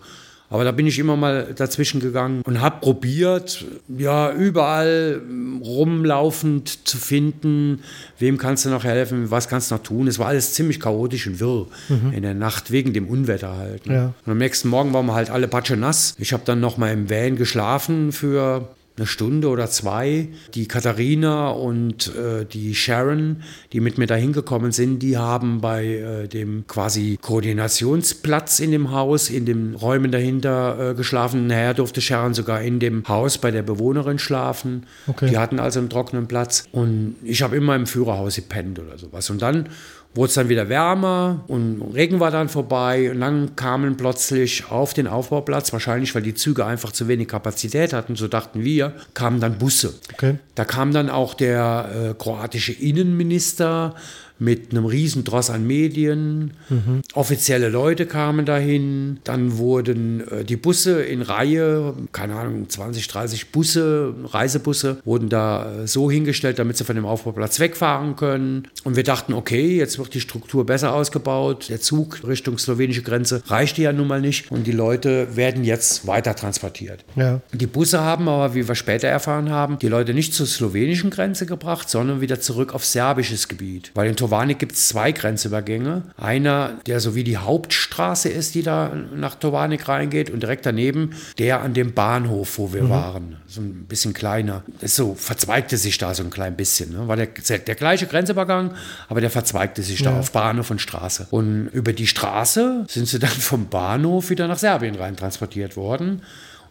Aber 0.52 0.66
da 0.66 0.74
bin 0.74 0.86
ich 0.86 1.00
immer 1.00 1.16
mal 1.16 1.54
dazwischen 1.56 2.02
gegangen 2.02 2.42
und 2.44 2.60
habe 2.60 2.82
probiert, 2.82 3.64
ja, 3.88 4.34
überall 4.34 5.22
rumlaufend 5.64 6.88
zu 6.88 6.98
finden, 6.98 7.80
wem 8.20 8.38
kannst 8.38 8.66
du 8.66 8.70
noch 8.70 8.84
helfen, 8.84 9.32
was 9.32 9.48
kannst 9.48 9.72
du 9.72 9.76
noch 9.76 9.84
tun. 9.84 10.10
Es 10.10 10.20
war 10.20 10.28
alles 10.28 10.54
ziemlich 10.54 10.82
chaotisch 10.82 11.26
und 11.28 11.40
wirr 11.40 11.68
mhm. 11.88 12.12
in 12.12 12.22
der 12.22 12.34
Nacht, 12.34 12.70
wegen 12.70 12.92
dem 12.92 13.08
Unwetter 13.08 13.56
halt. 13.56 13.88
Ne? 13.88 13.94
Ja. 13.94 14.14
Und 14.26 14.32
am 14.34 14.38
nächsten 14.38 14.68
Morgen 14.68 14.94
waren 14.94 15.06
wir 15.06 15.14
halt 15.14 15.30
alle 15.30 15.48
patsche 15.48 15.78
nass. 15.78 16.16
Ich 16.18 16.34
habe 16.34 16.44
dann 16.46 16.60
noch 16.60 16.76
mal 16.78 16.92
im 16.92 17.10
Van 17.10 17.38
geschlafen 17.38 18.12
für 18.12 18.68
eine 18.98 19.08
Stunde 19.08 19.48
oder 19.48 19.70
zwei. 19.70 20.28
Die 20.54 20.68
Katharina 20.68 21.50
und 21.50 22.14
äh, 22.16 22.46
die 22.46 22.76
Sharon, 22.76 23.38
die 23.74 23.80
mit 23.80 23.98
mir 23.98 24.08
da 24.08 24.16
hingekommen 24.16 24.72
sind, 24.72 25.00
die 25.00 25.18
haben 25.18 25.62
bei 25.62 25.86
äh, 25.86 26.28
dem 26.28 26.66
quasi 26.68 27.18
Koordinationsplatz 27.22 28.60
in 28.60 28.72
dem 28.72 28.92
Haus, 28.92 29.30
in 29.30 29.46
den 29.46 29.76
Räumen 29.76 30.12
dahinter 30.12 30.92
äh, 30.92 30.94
geschlafen. 30.94 31.48
Nachher 31.48 31.74
durfte 31.74 32.02
Sharon 32.02 32.34
sogar 32.34 32.62
in 32.62 32.80
dem 32.80 33.08
Haus 33.08 33.38
bei 33.38 33.52
der 33.52 33.64
Bewohnerin 33.64 34.20
schlafen. 34.20 34.86
Okay. 35.08 35.30
Die 35.30 35.38
hatten 35.38 35.60
also 35.60 35.80
einen 35.80 35.90
trockenen 35.90 36.28
Platz. 36.28 36.66
Und 36.72 37.16
ich 37.24 37.42
habe 37.42 37.56
immer 37.56 37.76
im 37.76 37.88
Führerhaus 37.88 38.36
gepennt 38.36 38.80
oder 38.80 38.98
sowas. 38.98 39.30
Und 39.30 39.42
dann 39.42 39.70
wurde 40.14 40.28
es 40.28 40.34
dann 40.34 40.50
wieder 40.50 40.68
wärmer 40.68 41.44
und 41.48 41.82
Regen 41.94 42.20
war 42.20 42.32
dann 42.32 42.50
vorbei 42.50 43.12
und 43.12 43.22
dann 43.22 43.56
kamen 43.56 43.96
plötzlich 43.96 44.70
auf 44.70 44.94
den 44.94 45.08
Aufbauplatz, 45.08 45.72
wahrscheinlich 45.72 46.14
weil 46.14 46.22
die 46.22 46.34
Züge 46.34 46.66
einfach 46.66 46.92
zu 46.92 47.08
wenig 47.08 47.30
Kapazität 47.30 47.94
hatten, 47.94 48.16
so 48.16 48.28
dachten 48.28 48.64
wir, 48.64 48.94
kamen 49.14 49.40
dann 49.40 49.58
Busse. 49.58 49.94
Okay. 50.14 50.38
Da 50.56 50.66
kam 50.66 50.94
dann 50.94 51.10
auch 51.10 51.34
der 51.34 52.12
äh, 52.12 52.14
kroatische 52.14 52.74
Innenminister 52.74 53.96
mit 54.42 54.72
einem 54.72 54.86
riesen 54.86 55.24
Dross 55.24 55.52
an 55.52 55.68
Medien. 55.68 56.54
Mhm. 56.70 57.02
Offizielle 57.14 57.70
Leute 57.70 58.08
kamen 58.08 58.44
dahin. 58.46 59.20
Dann 59.24 59.58
wurden 59.58 60.28
äh, 60.28 60.44
die 60.44 60.56
Busse 60.56 61.04
in 61.04 61.22
Reihe, 61.22 61.94
keine 62.12 62.36
Ahnung, 62.36 62.68
20, 62.68 63.08
30 63.08 63.52
Busse, 63.52 64.16
Reisebusse, 64.26 64.98
wurden 65.06 65.30
da 65.30 65.84
äh, 65.84 65.88
so 65.88 66.10
hingestellt, 66.10 66.58
damit 66.58 66.76
sie 66.76 66.86
von 66.86 66.96
dem 66.96 67.06
Aufbauplatz 67.06 67.60
wegfahren 67.60 68.16
können. 68.16 68.68
Und 68.84 68.96
wir 68.96 69.04
dachten, 69.04 69.34
okay, 69.34 69.78
jetzt 69.78 70.00
wird 70.00 70.16
die 70.16 70.22
Struktur 70.22 70.66
besser 70.66 70.96
ausgebaut. 70.96 71.70
Der 71.70 71.80
Zug 71.80 72.22
Richtung 72.28 72.58
slowenische 72.58 73.04
Grenze 73.04 73.44
reichte 73.46 73.84
ja 73.84 73.94
nun 73.94 74.08
mal 74.08 74.22
nicht. 74.22 74.52
Und 74.52 74.66
die 74.66 74.72
Leute 74.72 75.36
werden 75.36 75.64
jetzt 75.64 76.08
weiter 76.08 76.36
transportiert. 76.36 77.06
Ja. 77.16 77.42
Die 77.54 77.68
Busse 77.68 78.02
haben 78.02 78.28
aber, 78.28 78.56
wie 78.56 78.68
wir 78.68 78.74
später 78.74 79.08
erfahren 79.08 79.52
haben, 79.52 79.78
die 79.78 79.88
Leute 79.88 80.16
nicht 80.16 80.34
zur 80.34 80.48
slowenischen 80.48 81.12
Grenze 81.12 81.46
gebracht, 81.46 81.92
sondern 81.92 82.22
wieder 82.22 82.42
zurück 82.42 82.74
auf 82.74 82.84
serbisches 82.84 83.48
Gebiet. 83.48 83.92
Weil 83.94 84.10
in 84.10 84.16
Tovanik 84.32 84.60
gibt 84.60 84.72
es 84.76 84.88
zwei 84.88 85.12
Grenzübergänge. 85.12 86.04
Einer, 86.16 86.80
der 86.86 87.02
so 87.02 87.16
wie 87.16 87.26
die 87.26 87.36
Hauptstraße 87.36 88.30
ist, 88.30 88.56
die 88.56 88.64
da 88.64 88.94
nach 89.14 89.36
Tovanik 89.36 89.90
reingeht 89.90 90.30
und 90.30 90.42
direkt 90.42 90.66
daneben 90.66 91.12
der 91.38 91.60
an 91.60 91.74
dem 91.74 91.94
Bahnhof, 91.94 92.58
wo 92.58 92.72
wir 92.72 92.84
mhm. 92.84 92.90
waren. 92.90 93.36
So 93.46 93.60
ein 93.60 93.88
bisschen 93.90 94.14
kleiner. 94.14 94.64
Das 94.80 94.96
so 94.96 95.16
verzweigte 95.16 95.76
sich 95.76 95.98
da 95.98 96.14
so 96.14 96.24
ein 96.24 96.30
klein 96.30 96.56
bisschen. 96.56 96.94
Ne? 96.94 97.10
War 97.10 97.18
der, 97.18 97.28
der 97.28 97.76
gleiche 97.76 98.08
Grenzübergang, 98.08 98.74
aber 99.10 99.20
der 99.20 99.30
verzweigte 99.30 99.84
sich 99.84 100.00
ja. 100.00 100.12
da 100.12 100.20
auf 100.20 100.32
Bahnhof 100.32 100.72
und 100.72 100.80
Straße. 100.80 101.28
Und 101.30 101.68
über 101.74 101.92
die 101.92 102.08
Straße 102.08 102.86
sind 102.88 103.10
sie 103.10 103.20
dann 103.20 103.30
vom 103.32 103.68
Bahnhof 103.68 104.30
wieder 104.30 104.48
nach 104.48 104.60
Serbien 104.60 104.96
rein 104.96 105.18
transportiert 105.18 105.76
worden. 105.76 106.22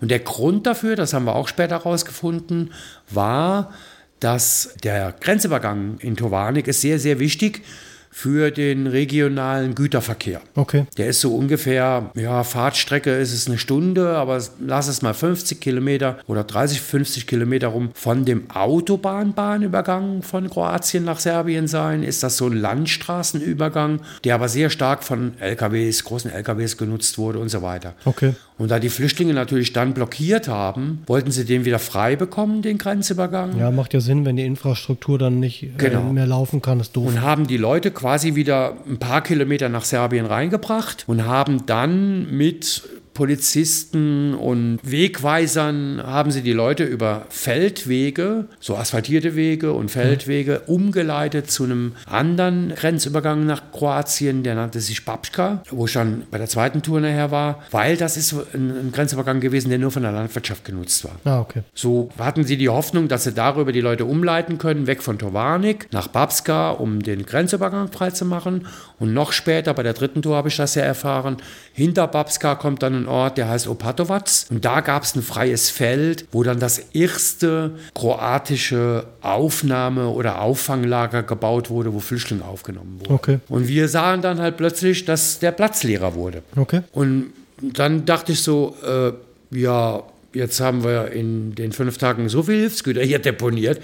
Und 0.00 0.10
der 0.10 0.20
Grund 0.20 0.66
dafür, 0.66 0.96
das 0.96 1.12
haben 1.12 1.26
wir 1.26 1.36
auch 1.36 1.48
später 1.48 1.76
herausgefunden, 1.76 2.72
war, 3.10 3.74
dass 4.20 4.74
der 4.84 5.14
Grenzübergang 5.18 5.98
in 6.00 6.16
Tovanik 6.16 6.68
ist 6.68 6.82
sehr, 6.82 6.98
sehr 6.98 7.18
wichtig 7.18 7.62
für 8.10 8.50
den 8.50 8.86
regionalen 8.86 9.74
Güterverkehr. 9.74 10.40
Okay. 10.56 10.86
Der 10.98 11.06
ist 11.06 11.20
so 11.20 11.34
ungefähr, 11.34 12.10
ja, 12.14 12.42
Fahrtstrecke 12.42 13.16
ist 13.16 13.32
es 13.32 13.46
eine 13.46 13.56
Stunde, 13.56 14.16
aber 14.16 14.42
lass 14.60 14.88
es 14.88 15.00
mal 15.00 15.14
50 15.14 15.60
Kilometer 15.60 16.18
oder 16.26 16.44
30, 16.44 16.80
50 16.80 17.26
Kilometer 17.26 17.68
rum 17.68 17.90
von 17.94 18.24
dem 18.24 18.50
Autobahnbahnübergang 18.50 20.22
von 20.22 20.50
Kroatien 20.50 21.04
nach 21.04 21.20
Serbien 21.20 21.68
sein. 21.68 22.02
Ist 22.02 22.22
das 22.22 22.36
so 22.36 22.46
ein 22.46 22.54
Landstraßenübergang, 22.54 24.00
der 24.24 24.34
aber 24.34 24.48
sehr 24.48 24.70
stark 24.70 25.04
von 25.04 25.34
LKWs, 25.38 26.04
großen 26.04 26.30
LKWs 26.30 26.76
genutzt 26.76 27.16
wurde 27.16 27.38
und 27.38 27.48
so 27.48 27.62
weiter. 27.62 27.94
Okay. 28.04 28.34
Und 28.60 28.70
da 28.70 28.78
die 28.78 28.90
Flüchtlinge 28.90 29.32
natürlich 29.32 29.72
dann 29.72 29.94
blockiert 29.94 30.46
haben, 30.46 31.02
wollten 31.06 31.30
sie 31.30 31.46
den 31.46 31.64
wieder 31.64 31.78
frei 31.78 32.14
bekommen, 32.14 32.60
den 32.60 32.76
Grenzübergang. 32.76 33.58
Ja, 33.58 33.70
macht 33.70 33.94
ja 33.94 34.00
Sinn, 34.00 34.26
wenn 34.26 34.36
die 34.36 34.44
Infrastruktur 34.44 35.18
dann 35.18 35.40
nicht 35.40 35.62
äh, 35.62 35.70
genau. 35.78 36.12
mehr 36.12 36.26
laufen 36.26 36.60
kann, 36.60 36.78
ist 36.78 36.94
doof. 36.94 37.06
Und 37.06 37.22
haben 37.22 37.46
die 37.46 37.56
Leute 37.56 37.90
quasi 38.00 38.34
wieder 38.34 38.78
ein 38.88 38.98
paar 38.98 39.22
Kilometer 39.22 39.68
nach 39.68 39.84
Serbien 39.84 40.24
reingebracht 40.24 41.04
und 41.06 41.26
haben 41.26 41.66
dann 41.66 42.34
mit 42.34 42.82
Polizisten 43.14 44.34
und 44.34 44.78
Wegweisern 44.82 46.02
haben 46.04 46.30
sie 46.30 46.42
die 46.42 46.52
Leute 46.52 46.84
über 46.84 47.26
Feldwege, 47.28 48.46
so 48.60 48.76
asphaltierte 48.76 49.36
Wege 49.36 49.72
und 49.72 49.90
Feldwege, 49.90 50.60
umgeleitet 50.66 51.50
zu 51.50 51.64
einem 51.64 51.92
anderen 52.06 52.74
Grenzübergang 52.74 53.44
nach 53.46 53.72
Kroatien, 53.72 54.42
der 54.42 54.54
nannte 54.54 54.80
sich 54.80 55.04
Babska, 55.04 55.62
wo 55.70 55.86
ich 55.86 55.92
dann 55.92 56.22
bei 56.30 56.38
der 56.38 56.46
zweiten 56.46 56.82
Tour 56.82 57.00
nachher 57.00 57.30
war, 57.30 57.62
weil 57.70 57.96
das 57.96 58.16
ist 58.16 58.32
ein, 58.54 58.70
ein 58.70 58.92
Grenzübergang 58.92 59.40
gewesen, 59.40 59.70
der 59.70 59.78
nur 59.78 59.90
von 59.90 60.02
der 60.02 60.12
Landwirtschaft 60.12 60.64
genutzt 60.64 61.04
war. 61.04 61.16
Ah, 61.24 61.40
okay. 61.40 61.62
So 61.74 62.10
hatten 62.18 62.44
sie 62.44 62.56
die 62.56 62.68
Hoffnung, 62.68 63.08
dass 63.08 63.24
sie 63.24 63.32
darüber 63.32 63.72
die 63.72 63.80
Leute 63.80 64.04
umleiten 64.04 64.58
können, 64.58 64.86
weg 64.86 65.02
von 65.02 65.18
Tovarnik 65.18 65.88
nach 65.92 66.08
Babska, 66.08 66.70
um 66.70 67.02
den 67.02 67.26
Grenzübergang 67.26 67.90
freizumachen. 67.90 68.66
Und 68.98 69.14
noch 69.14 69.32
später, 69.32 69.74
bei 69.74 69.82
der 69.82 69.94
dritten 69.94 70.22
Tour 70.22 70.36
habe 70.36 70.48
ich 70.48 70.56
das 70.56 70.74
ja 70.74 70.82
erfahren, 70.82 71.38
hinter 71.72 72.06
Babska 72.06 72.54
kommt 72.54 72.82
dann 72.82 72.99
ein 73.02 73.08
Ort, 73.08 73.38
der 73.38 73.48
heißt 73.48 73.66
Opatovac. 73.66 74.28
Und 74.50 74.64
da 74.64 74.80
gab 74.80 75.02
es 75.02 75.14
ein 75.14 75.22
freies 75.22 75.70
Feld, 75.70 76.26
wo 76.32 76.42
dann 76.42 76.58
das 76.58 76.78
erste 76.92 77.72
kroatische 77.94 79.04
Aufnahme- 79.22 80.08
oder 80.08 80.40
Auffanglager 80.40 81.22
gebaut 81.22 81.70
wurde, 81.70 81.92
wo 81.92 82.00
Flüchtlinge 82.00 82.44
aufgenommen 82.44 83.00
wurden. 83.00 83.12
Okay. 83.12 83.38
Und 83.48 83.68
wir 83.68 83.88
sahen 83.88 84.22
dann 84.22 84.40
halt 84.40 84.56
plötzlich, 84.56 85.04
dass 85.04 85.38
der 85.38 85.52
Platz 85.52 85.82
leerer 85.82 86.14
wurde. 86.14 86.42
Okay. 86.56 86.82
Und 86.92 87.32
dann 87.60 88.04
dachte 88.04 88.32
ich 88.32 88.42
so, 88.42 88.76
äh, 88.84 89.12
ja, 89.56 90.02
jetzt 90.32 90.60
haben 90.60 90.84
wir 90.84 91.10
in 91.12 91.54
den 91.54 91.72
fünf 91.72 91.98
Tagen 91.98 92.28
so 92.28 92.42
viel 92.42 92.60
Hilfsgüter 92.60 93.02
hier 93.02 93.18
deponiert 93.18 93.80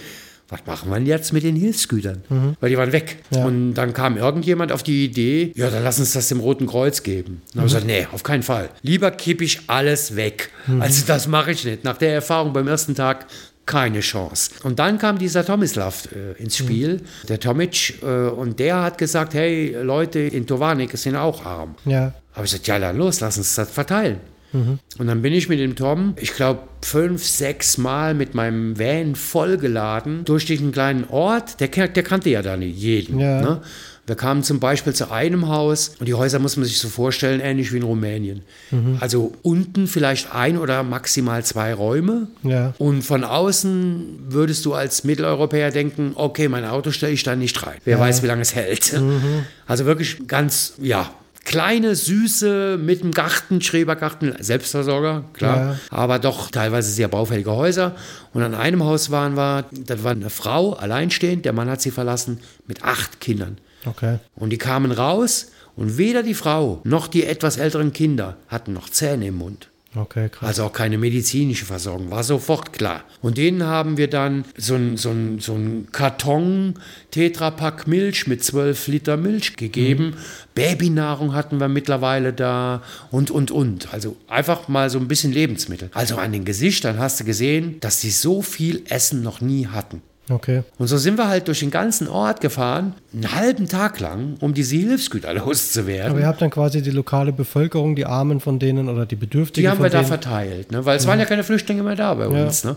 was 0.48 0.64
machen 0.66 0.90
wir 0.90 1.00
jetzt 1.00 1.32
mit 1.32 1.42
den 1.42 1.56
Hilfsgütern? 1.56 2.22
Mhm. 2.28 2.56
Weil 2.60 2.70
die 2.70 2.78
waren 2.78 2.92
weg. 2.92 3.18
Ja. 3.30 3.44
Und 3.44 3.74
dann 3.74 3.92
kam 3.92 4.16
irgendjemand 4.16 4.70
auf 4.70 4.82
die 4.82 5.04
Idee, 5.04 5.52
ja, 5.56 5.70
dann 5.70 5.82
lass 5.82 5.98
uns 5.98 6.12
das 6.12 6.28
dem 6.28 6.40
Roten 6.40 6.66
Kreuz 6.66 7.02
geben. 7.02 7.42
Dann 7.52 7.54
mhm. 7.54 7.58
habe 7.58 7.66
ich 7.66 7.74
gesagt, 7.74 7.86
nee, 7.86 8.06
auf 8.12 8.22
keinen 8.22 8.42
Fall. 8.42 8.70
Lieber 8.82 9.10
kippe 9.10 9.44
ich 9.44 9.62
alles 9.66 10.14
weg. 10.14 10.50
Mhm. 10.66 10.82
Also 10.82 11.04
das 11.06 11.26
mache 11.26 11.50
ich 11.50 11.64
nicht. 11.64 11.84
Nach 11.84 11.96
der 11.96 12.14
Erfahrung 12.14 12.52
beim 12.52 12.68
ersten 12.68 12.94
Tag 12.94 13.26
keine 13.66 13.98
Chance. 13.98 14.52
Und 14.62 14.78
dann 14.78 14.98
kam 14.98 15.18
dieser 15.18 15.44
Tomislav 15.44 16.08
äh, 16.12 16.40
ins 16.40 16.60
mhm. 16.60 16.64
Spiel, 16.64 16.94
mhm. 16.94 17.26
der 17.28 17.40
Tomic, 17.40 18.00
äh, 18.02 18.28
und 18.28 18.60
der 18.60 18.82
hat 18.82 18.98
gesagt, 18.98 19.34
hey 19.34 19.76
Leute 19.82 20.20
in 20.20 20.46
Tovanik 20.46 20.96
sind 20.96 21.16
auch 21.16 21.44
arm. 21.44 21.74
Ja. 21.84 22.14
Habe 22.32 22.46
ich 22.46 22.52
gesagt, 22.52 22.68
ja, 22.68 22.78
dann 22.78 22.96
los, 22.96 23.20
lass 23.20 23.36
uns 23.36 23.56
das 23.56 23.70
verteilen. 23.70 24.20
Mhm. 24.52 24.78
Und 24.98 25.06
dann 25.06 25.22
bin 25.22 25.32
ich 25.32 25.48
mit 25.48 25.58
dem 25.58 25.76
Tom, 25.76 26.14
ich 26.20 26.34
glaube, 26.34 26.60
fünf, 26.82 27.24
sechs 27.24 27.78
Mal 27.78 28.14
mit 28.14 28.34
meinem 28.34 28.78
Van 28.78 29.14
vollgeladen 29.14 30.24
durch 30.24 30.44
diesen 30.44 30.72
kleinen 30.72 31.04
Ort. 31.08 31.60
Der, 31.60 31.68
der 31.68 32.02
kannte 32.02 32.30
ja 32.30 32.42
da 32.42 32.56
nicht 32.56 32.76
jeden. 32.78 33.18
Ja. 33.18 33.40
Ne? 33.40 33.60
Wir 34.06 34.14
kamen 34.14 34.44
zum 34.44 34.60
Beispiel 34.60 34.94
zu 34.94 35.10
einem 35.10 35.48
Haus 35.48 35.96
und 35.98 36.06
die 36.06 36.14
Häuser 36.14 36.38
muss 36.38 36.56
man 36.56 36.64
sich 36.64 36.78
so 36.78 36.88
vorstellen, 36.88 37.40
ähnlich 37.40 37.72
wie 37.72 37.78
in 37.78 37.82
Rumänien. 37.82 38.42
Mhm. 38.70 38.98
Also 39.00 39.32
unten 39.42 39.88
vielleicht 39.88 40.32
ein 40.32 40.58
oder 40.58 40.84
maximal 40.84 41.44
zwei 41.44 41.74
Räume. 41.74 42.28
Ja. 42.44 42.72
Und 42.78 43.02
von 43.02 43.24
außen 43.24 44.26
würdest 44.28 44.64
du 44.64 44.74
als 44.74 45.02
Mitteleuropäer 45.02 45.72
denken, 45.72 46.12
okay, 46.14 46.46
mein 46.48 46.64
Auto 46.64 46.92
stelle 46.92 47.12
ich 47.12 47.24
da 47.24 47.34
nicht 47.34 47.66
rein. 47.66 47.78
Wer 47.84 47.96
ja. 47.96 48.00
weiß, 48.00 48.22
wie 48.22 48.28
lange 48.28 48.42
es 48.42 48.54
hält. 48.54 48.92
Mhm. 48.92 49.44
Also 49.66 49.86
wirklich 49.86 50.28
ganz, 50.28 50.74
ja, 50.80 51.10
kleine, 51.46 51.94
süße, 51.94 52.76
mit 52.76 53.02
einem 53.02 53.12
Garten, 53.12 53.62
Schrebergarten, 53.62 54.34
Selbstversorger, 54.40 55.24
klar, 55.32 55.56
ja. 55.56 55.78
aber 55.90 56.18
doch 56.18 56.50
teilweise 56.50 56.90
sehr 56.90 57.08
baufällige 57.08 57.52
Häuser. 57.52 57.94
Und 58.34 58.42
an 58.42 58.54
einem 58.54 58.84
Haus 58.84 59.10
waren 59.10 59.36
wir, 59.36 59.64
da 59.70 60.02
war 60.02 60.10
eine 60.10 60.28
Frau, 60.28 60.74
alleinstehend, 60.74 61.44
der 61.44 61.52
Mann 61.52 61.70
hat 61.70 61.80
sie 61.80 61.92
verlassen, 61.92 62.40
mit 62.66 62.82
acht 62.82 63.20
Kindern. 63.20 63.58
Okay. 63.86 64.18
Und 64.34 64.50
die 64.50 64.58
kamen 64.58 64.90
raus 64.90 65.52
und 65.76 65.96
weder 65.96 66.22
die 66.22 66.34
Frau 66.34 66.80
noch 66.84 67.06
die 67.06 67.24
etwas 67.24 67.56
älteren 67.56 67.92
Kinder 67.92 68.36
hatten 68.48 68.72
noch 68.72 68.90
Zähne 68.90 69.28
im 69.28 69.36
Mund. 69.36 69.68
Okay, 69.96 70.28
krass. 70.28 70.48
Also 70.48 70.64
auch 70.64 70.72
keine 70.72 70.98
medizinische 70.98 71.64
Versorgung, 71.64 72.10
war 72.10 72.22
sofort 72.22 72.72
klar. 72.72 73.04
Und 73.22 73.38
denen 73.38 73.64
haben 73.64 73.96
wir 73.96 74.08
dann 74.08 74.44
so 74.56 74.74
ein, 74.74 74.96
so 74.96 75.10
ein, 75.10 75.38
so 75.40 75.54
ein 75.54 75.88
Karton 75.90 76.74
Tetrapack 77.10 77.86
Milch 77.86 78.26
mit 78.26 78.44
12 78.44 78.88
Liter 78.88 79.16
Milch 79.16 79.56
gegeben. 79.56 80.08
Mhm. 80.08 80.14
Babynahrung 80.54 81.34
hatten 81.34 81.58
wir 81.58 81.68
mittlerweile 81.68 82.32
da 82.32 82.82
und, 83.10 83.30
und, 83.30 83.50
und. 83.50 83.92
Also 83.94 84.16
einfach 84.28 84.68
mal 84.68 84.90
so 84.90 84.98
ein 84.98 85.08
bisschen 85.08 85.32
Lebensmittel. 85.32 85.90
Also 85.94 86.16
an 86.16 86.32
den 86.32 86.44
Gesichtern 86.44 86.98
hast 86.98 87.20
du 87.20 87.24
gesehen, 87.24 87.80
dass 87.80 88.00
die 88.00 88.10
so 88.10 88.42
viel 88.42 88.82
Essen 88.88 89.22
noch 89.22 89.40
nie 89.40 89.66
hatten. 89.66 90.02
Okay. 90.28 90.62
Und 90.78 90.88
so 90.88 90.96
sind 90.98 91.18
wir 91.18 91.28
halt 91.28 91.46
durch 91.46 91.60
den 91.60 91.70
ganzen 91.70 92.08
Ort 92.08 92.40
gefahren, 92.40 92.94
einen 93.14 93.32
halben 93.34 93.68
Tag 93.68 94.00
lang, 94.00 94.36
um 94.40 94.54
diese 94.54 94.74
Hilfsgüter 94.76 95.32
loszuwerden. 95.46 96.10
Aber 96.10 96.20
ihr 96.20 96.26
habt 96.26 96.42
dann 96.42 96.50
quasi 96.50 96.82
die 96.82 96.90
lokale 96.90 97.32
Bevölkerung, 97.32 97.94
die 97.94 98.06
Armen 98.06 98.40
von 98.40 98.58
denen 98.58 98.88
oder 98.88 99.06
die 99.06 99.14
Bedürftigen 99.16 99.64
Die 99.64 99.70
haben 99.70 99.82
wir 99.82 99.90
da 99.90 99.98
denen. 99.98 100.08
verteilt, 100.08 100.72
ne? 100.72 100.84
weil 100.84 100.96
es 100.96 101.06
waren 101.06 101.18
ja 101.20 101.26
keine 101.26 101.44
Flüchtlinge 101.44 101.82
mehr 101.84 101.94
da 101.96 102.14
bei 102.14 102.24
Ja. 102.24 102.44
uns. 102.44 102.64
Ne? 102.64 102.74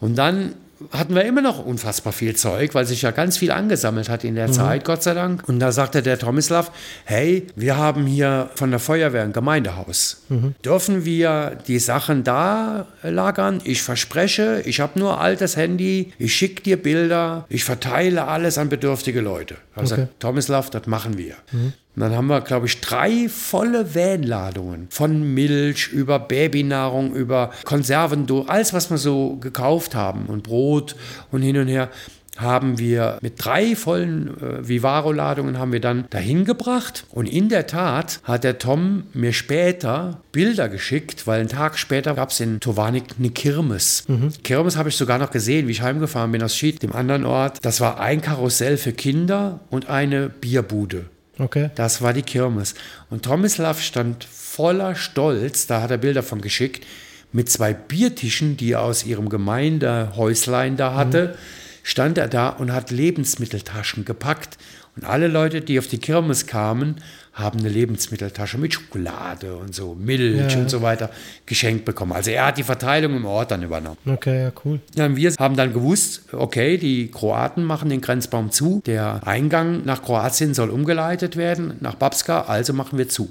Und 0.00 0.16
dann 0.16 0.52
hatten 0.90 1.14
wir 1.14 1.24
immer 1.24 1.42
noch 1.42 1.64
unfassbar 1.64 2.12
viel 2.12 2.34
Zeug, 2.36 2.74
weil 2.74 2.86
sich 2.86 3.02
ja 3.02 3.10
ganz 3.10 3.36
viel 3.36 3.50
angesammelt 3.50 4.08
hat 4.08 4.24
in 4.24 4.34
der 4.34 4.48
Mhm. 4.48 4.52
Zeit, 4.52 4.84
Gott 4.84 5.02
sei 5.02 5.14
Dank. 5.14 5.48
Und 5.48 5.60
da 5.60 5.72
sagte 5.72 6.02
der 6.02 6.18
Tomislav, 6.18 6.70
hey, 7.04 7.46
wir 7.56 7.76
haben 7.76 8.06
hier 8.06 8.50
von 8.54 8.70
der 8.70 8.80
Feuerwehr 8.80 9.22
ein 9.22 9.32
Gemeindehaus. 9.32 10.22
Mhm. 10.28 10.54
Dürfen 10.64 11.04
wir 11.04 11.58
die 11.66 11.78
Sachen 11.78 12.24
da 12.24 12.86
lagern? 13.02 13.60
Ich 13.64 13.82
verspreche, 13.82 14.62
ich 14.64 14.80
habe 14.80 14.98
nur 14.98 15.20
altes 15.20 15.56
Handy, 15.56 16.12
ich 16.18 16.34
schicke 16.34 16.62
dir 16.62 16.76
Bilder, 16.82 17.44
ich 17.48 17.64
verteile 17.64 18.26
alles 18.26 18.58
an 18.58 18.68
bedürftige 18.68 19.20
Leute. 19.20 19.56
Also 19.74 19.94
Okay. 19.94 20.08
Tomislav, 20.18 20.70
das 20.70 20.86
machen 20.86 21.16
wir. 21.16 21.34
Und 21.52 22.00
dann 22.00 22.14
haben 22.14 22.26
wir, 22.26 22.40
glaube 22.40 22.66
ich, 22.66 22.80
drei 22.80 23.28
volle 23.28 23.94
Vanladungen 23.94 24.86
von 24.90 25.34
Milch 25.34 25.88
über 25.88 26.18
Babynahrung, 26.18 27.14
über 27.14 27.50
Konserven, 27.64 28.26
alles, 28.48 28.72
was 28.72 28.90
wir 28.90 28.98
so 28.98 29.36
gekauft 29.36 29.94
haben 29.94 30.26
und 30.26 30.42
Brot 30.42 30.96
und 31.30 31.42
hin 31.42 31.58
und 31.58 31.68
her, 31.68 31.90
haben 32.36 32.78
wir 32.78 33.18
mit 33.20 33.34
drei 33.44 33.76
vollen 33.76 34.28
äh, 34.40 34.66
Vivaro-Ladungen 34.68 35.58
haben 35.58 35.72
wir 35.72 35.80
dann 35.80 36.06
dahin 36.10 36.44
gebracht. 36.44 37.04
Und 37.10 37.26
in 37.26 37.48
der 37.48 37.66
Tat 37.66 38.20
hat 38.24 38.44
der 38.44 38.58
Tom 38.58 39.04
mir 39.12 39.32
später 39.32 40.22
Bilder 40.32 40.68
geschickt, 40.68 41.26
weil 41.26 41.40
einen 41.40 41.48
Tag 41.48 41.78
später 41.78 42.14
gab 42.14 42.30
es 42.30 42.40
in 42.40 42.60
Tovanik 42.60 43.04
eine 43.18 43.30
Kirmes. 43.30 44.04
Kirmes 44.42 44.76
habe 44.76 44.88
ich 44.88 44.96
sogar 44.96 45.18
noch 45.18 45.30
gesehen, 45.30 45.68
wie 45.68 45.72
ich 45.72 45.82
heimgefahren 45.82 46.32
bin 46.32 46.42
aus 46.42 46.56
Schied, 46.56 46.82
dem 46.82 46.92
anderen 46.92 47.24
Ort. 47.24 47.58
Das 47.62 47.80
war 47.80 48.00
ein 48.00 48.22
Karussell 48.22 48.78
für 48.78 48.92
Kinder 48.92 49.60
und 49.70 49.88
eine 49.88 50.28
Bierbude. 50.28 51.06
Okay. 51.38 51.70
Das 51.74 52.02
war 52.02 52.12
die 52.12 52.22
Kirmes. 52.22 52.74
Und 53.10 53.24
Tomislav 53.24 53.80
stand 53.80 54.24
voller 54.24 54.94
Stolz, 54.94 55.66
da 55.66 55.82
hat 55.82 55.90
er 55.90 55.98
Bilder 55.98 56.22
von 56.22 56.40
geschickt, 56.40 56.86
mit 57.32 57.50
zwei 57.50 57.72
Biertischen, 57.72 58.56
die 58.56 58.72
er 58.72 58.82
aus 58.82 59.04
ihrem 59.04 59.28
Gemeindehäuslein 59.28 60.76
da 60.76 60.94
hatte, 60.94 61.36
stand 61.82 62.18
er 62.18 62.28
da 62.28 62.48
und 62.48 62.72
hat 62.72 62.90
Lebensmitteltaschen 62.90 64.04
gepackt. 64.04 64.58
Und 64.94 65.04
alle 65.04 65.26
Leute, 65.26 65.62
die 65.62 65.78
auf 65.78 65.86
die 65.86 65.96
Kirmes 65.98 66.46
kamen, 66.46 66.96
haben 67.32 67.60
eine 67.60 67.70
Lebensmitteltasche 67.70 68.58
mit 68.58 68.74
Schokolade 68.74 69.56
und 69.56 69.74
so, 69.74 69.94
Milch 69.94 70.52
Ja. 70.52 70.58
und 70.60 70.68
so 70.68 70.82
weiter 70.82 71.08
geschenkt 71.46 71.86
bekommen. 71.86 72.12
Also 72.12 72.30
er 72.30 72.46
hat 72.46 72.58
die 72.58 72.62
Verteilung 72.62 73.16
im 73.16 73.24
Ort 73.24 73.50
dann 73.52 73.62
übernommen. 73.62 73.96
Okay, 74.04 74.42
ja, 74.42 74.52
cool. 74.66 74.80
Und 74.98 75.16
wir 75.16 75.32
haben 75.38 75.56
dann 75.56 75.72
gewusst, 75.72 76.24
okay, 76.32 76.76
die 76.76 77.10
Kroaten 77.10 77.64
machen 77.64 77.88
den 77.88 78.02
Grenzbaum 78.02 78.50
zu. 78.50 78.82
Der 78.84 79.26
Eingang 79.26 79.82
nach 79.86 80.02
Kroatien 80.02 80.52
soll 80.52 80.68
umgeleitet 80.68 81.36
werden, 81.36 81.74
nach 81.80 81.94
Babska, 81.94 82.42
also 82.42 82.74
machen 82.74 82.98
wir 82.98 83.08
zu. 83.08 83.30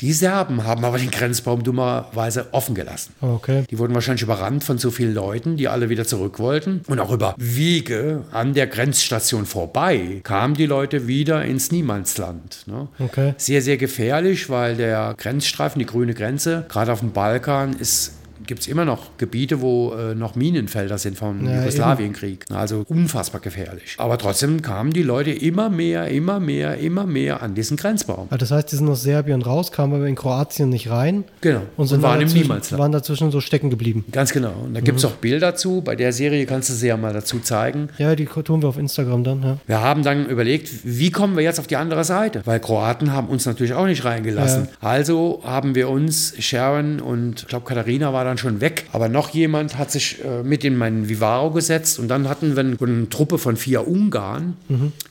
Die 0.00 0.12
Serben 0.12 0.64
haben 0.64 0.84
aber 0.84 0.98
den 0.98 1.10
Grenzbaum 1.10 1.62
dummerweise 1.62 2.48
offen 2.52 2.74
gelassen. 2.74 3.14
Okay. 3.20 3.64
Die 3.70 3.78
wurden 3.78 3.94
wahrscheinlich 3.94 4.22
überrannt 4.22 4.64
von 4.64 4.78
so 4.78 4.90
vielen 4.90 5.14
Leuten, 5.14 5.56
die 5.56 5.68
alle 5.68 5.88
wieder 5.88 6.04
zurück 6.04 6.38
wollten. 6.38 6.82
Und 6.86 7.00
auch 7.00 7.12
über 7.12 7.34
Wege 7.38 8.24
an 8.32 8.54
der 8.54 8.66
Grenzstation 8.66 9.46
vorbei 9.46 10.20
kamen 10.22 10.54
die 10.54 10.66
Leute 10.66 11.06
wieder 11.06 11.44
ins 11.44 11.72
Niemandsland. 11.72 12.64
Ne? 12.66 12.88
Okay. 12.98 13.34
Sehr, 13.36 13.62
sehr 13.62 13.76
gefährlich, 13.76 14.50
weil 14.50 14.76
der 14.76 15.14
Grenzstreifen, 15.16 15.78
die 15.78 15.86
grüne 15.86 16.14
Grenze, 16.14 16.64
gerade 16.68 16.92
auf 16.92 17.00
dem 17.00 17.12
Balkan, 17.12 17.74
ist 17.74 18.12
gibt 18.46 18.60
es 18.62 18.68
immer 18.68 18.84
noch 18.84 19.16
Gebiete, 19.18 19.60
wo 19.60 19.92
äh, 19.94 20.14
noch 20.14 20.34
Minenfelder 20.34 20.98
sind 20.98 21.16
vom 21.18 21.44
Ja, 21.46 21.58
Jugoslawienkrieg. 21.58 22.46
Also 22.52 22.84
unfassbar 22.88 23.40
gefährlich. 23.40 23.94
Aber 23.98 24.18
trotzdem 24.18 24.62
kamen 24.62 24.92
die 24.92 25.02
Leute 25.02 25.30
immer 25.30 25.68
mehr, 25.70 26.08
immer 26.08 26.40
mehr, 26.40 26.78
immer 26.78 27.06
mehr 27.06 27.42
an 27.42 27.54
diesen 27.54 27.76
Grenzbaum. 27.76 28.26
Also 28.30 28.38
das 28.38 28.50
heißt, 28.50 28.72
die 28.72 28.76
sind 28.76 28.88
aus 28.88 29.02
Serbien 29.02 29.42
raus, 29.42 29.72
kamen 29.72 29.94
aber 29.94 30.06
in 30.06 30.14
Kroatien 30.14 30.68
nicht 30.68 30.90
rein. 30.90 31.24
Genau. 31.40 31.62
Und, 31.76 31.86
sind 31.88 31.98
Und 31.98 32.02
waren 32.02 32.20
im 32.20 32.26
dazwischen, 32.28 32.42
Niemandsland. 32.42 32.80
waren 32.80 32.92
dazwischen 32.92 33.30
so 33.30 33.40
stecken 33.40 33.70
geblieben. 33.70 34.04
Ganz 34.12 34.32
genau. 34.32 34.52
Und 34.64 34.74
da 34.74 34.80
gibt 34.80 34.98
es 34.98 35.04
auch 35.04 35.12
Bilder 35.12 35.54
zu. 35.54 35.80
Bei 35.82 35.96
der 35.96 36.12
Serie 36.12 36.46
kannst 36.46 36.68
du 36.70 36.74
sie 36.74 36.88
ja 36.88 36.96
mal 36.96 37.12
dazu 37.12 37.38
zeigen. 37.40 37.88
Ja, 37.98 38.14
die 38.14 38.26
tun 38.26 38.62
wir 38.62 38.68
auf 38.68 38.78
Instagram 38.78 39.24
dann, 39.24 39.42
ja. 39.42 39.56
Wir 39.66 39.80
haben 39.80 40.02
dann 40.02 40.26
überlegt, 40.26 40.70
wie 40.84 41.10
kommen 41.10 41.36
wir 41.36 41.42
jetzt 41.42 41.58
auf 41.60 41.66
die 41.66 41.76
andere 41.76 42.04
Seite? 42.04 42.42
Weil 42.44 42.60
Kroaten 42.60 43.12
haben 43.12 43.28
uns 43.28 43.46
natürlich 43.46 43.74
auch 43.74 43.86
nicht 43.86 44.04
reingelassen. 44.04 44.68
Also 44.80 45.40
haben 45.44 45.74
wir 45.74 45.88
uns, 45.88 46.34
Sharon 46.38 47.00
und 47.00 47.42
ich 47.42 47.48
glaube 47.48 47.64
Katharina 47.66 48.12
war 48.12 48.24
dann 48.32 48.38
schon 48.38 48.60
weg, 48.60 48.86
aber 48.92 49.08
noch 49.08 49.30
jemand 49.30 49.78
hat 49.78 49.90
sich 49.90 50.18
äh, 50.24 50.42
mit 50.42 50.64
in 50.64 50.76
meinen 50.76 51.08
Vivaro 51.08 51.50
gesetzt 51.50 51.98
und 51.98 52.08
dann 52.08 52.28
hatten 52.28 52.56
wir 52.56 52.60
eine, 52.64 53.08
Truppe 53.08 53.38
von 53.38 53.56
vier 53.56 53.86
Ungarn. 53.86 54.56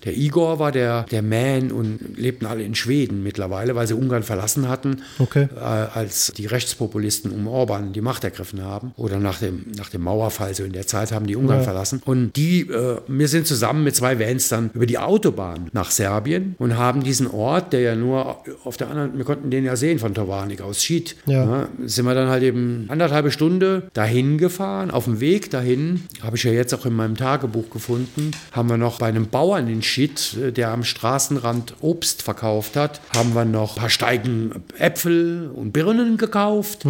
Der 0.05 0.17
Igor 0.17 0.59
war 0.59 0.71
der, 0.71 1.03
der 1.11 1.21
Man 1.21 1.71
und 1.71 1.99
lebten 2.17 2.45
alle 2.45 2.63
in 2.63 2.75
Schweden 2.75 3.23
mittlerweile, 3.23 3.75
weil 3.75 3.87
sie 3.87 3.93
Ungarn 3.93 4.23
verlassen 4.23 4.67
hatten, 4.67 5.01
Okay. 5.19 5.47
äh, 5.55 5.59
als 5.59 6.31
die 6.35 6.45
Rechtspopulisten 6.47 7.31
um 7.31 7.47
Orban 7.47 7.93
die 7.93 8.01
Macht 8.01 8.23
ergriffen 8.23 8.63
haben. 8.63 8.93
Oder 8.97 9.19
nach 9.19 9.39
dem, 9.39 9.65
nach 9.77 9.89
dem 9.89 10.01
Mauerfall, 10.01 10.53
so 10.55 10.63
in 10.63 10.71
der 10.73 10.87
Zeit 10.87 11.11
haben 11.11 11.27
die 11.27 11.35
Ungarn 11.35 11.59
Ja. 11.59 11.63
verlassen. 11.63 12.01
Und 12.05 12.33
die, 12.35 12.61
äh, 12.61 12.97
wir 13.07 13.27
sind 13.27 13.45
zusammen 13.47 13.83
mit 13.83 13.95
zwei 13.95 14.19
Vans 14.19 14.49
dann 14.49 14.69
über 14.73 14.85
die 14.85 14.97
Autobahn 14.97 15.69
nach 15.73 15.91
Serbien 15.91 16.55
und 16.59 16.77
haben 16.77 17.03
diesen 17.03 17.27
Ort, 17.27 17.73
der 17.73 17.81
ja 17.81 17.95
nur 17.95 18.37
auf 18.63 18.77
der 18.77 18.89
anderen, 18.89 19.17
wir 19.17 19.25
konnten 19.25 19.51
den 19.51 19.65
ja 19.65 19.75
sehen 19.75 19.99
von 19.99 20.13
Tovarnik 20.13 20.61
aus 20.61 20.83
Schied. 20.83 21.15
Ja. 21.25 21.67
sind 21.85 22.05
wir 22.05 22.13
dann 22.15 22.29
halt 22.29 22.43
eben 22.43 22.85
anderthalbe 23.11 23.31
Stunde 23.31 23.83
dahin 23.93 24.37
gefahren. 24.37 24.89
Auf 24.89 25.03
dem 25.05 25.19
Weg 25.19 25.49
dahin, 25.51 26.03
habe 26.23 26.37
ich 26.37 26.43
ja 26.43 26.51
jetzt 26.51 26.73
auch 26.73 26.85
in 26.85 26.93
meinem 26.93 27.17
Tagebuch 27.17 27.69
gefunden, 27.69 28.31
haben 28.53 28.69
wir 28.69 28.77
noch 28.77 28.99
bei 28.99 29.07
einem 29.07 29.27
Bauern 29.27 29.67
in 29.67 29.81
Schied, 29.81 30.37
äh, 30.41 30.51
der 30.51 30.69
am 30.71 30.83
Straßenrand 30.83 31.75
Obst 31.81 32.23
verkauft 32.23 32.75
hat, 32.77 33.01
haben 33.15 33.33
wir 33.35 33.43
noch 33.45 33.75
ein 33.75 33.81
paar 33.81 33.89
Steigen 33.89 34.63
Äpfel 34.77 35.49
und 35.53 35.73
Birnen 35.73 36.17
gekauft 36.17 36.85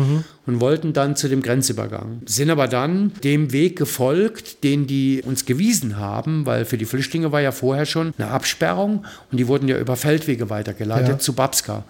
und 0.46 0.60
wollten 0.62 0.94
dann 0.94 1.16
zu 1.16 1.28
dem 1.28 1.42
Grenzübergang. 1.42 2.22
Sind 2.26 2.50
aber 2.52 2.68
dann 2.68 3.12
dem 3.24 3.52
Weg 3.52 3.78
gefolgt, 3.78 4.64
den 4.64 4.86
die 4.88 5.22
uns 5.26 5.46
gewiesen 5.46 5.98
haben, 5.98 6.46
weil 6.46 6.66
für 6.66 6.78
die 6.78 6.86
Flüchtlinge 6.86 7.32
war 7.32 7.42
ja 7.42 7.52
vorher 7.52 7.86
schon 7.86 8.14
eine 8.18 8.30
Absperrung 8.30 9.06
und 9.32 9.38
die 9.40 9.48
wurden 9.48 9.68
ja 9.68 9.78
über 9.80 9.96
Feldwege 9.96 10.50
weitergeleitet 10.50 11.10
Ja. 11.10 11.20
zu 11.20 11.34
Babska. 11.34 11.84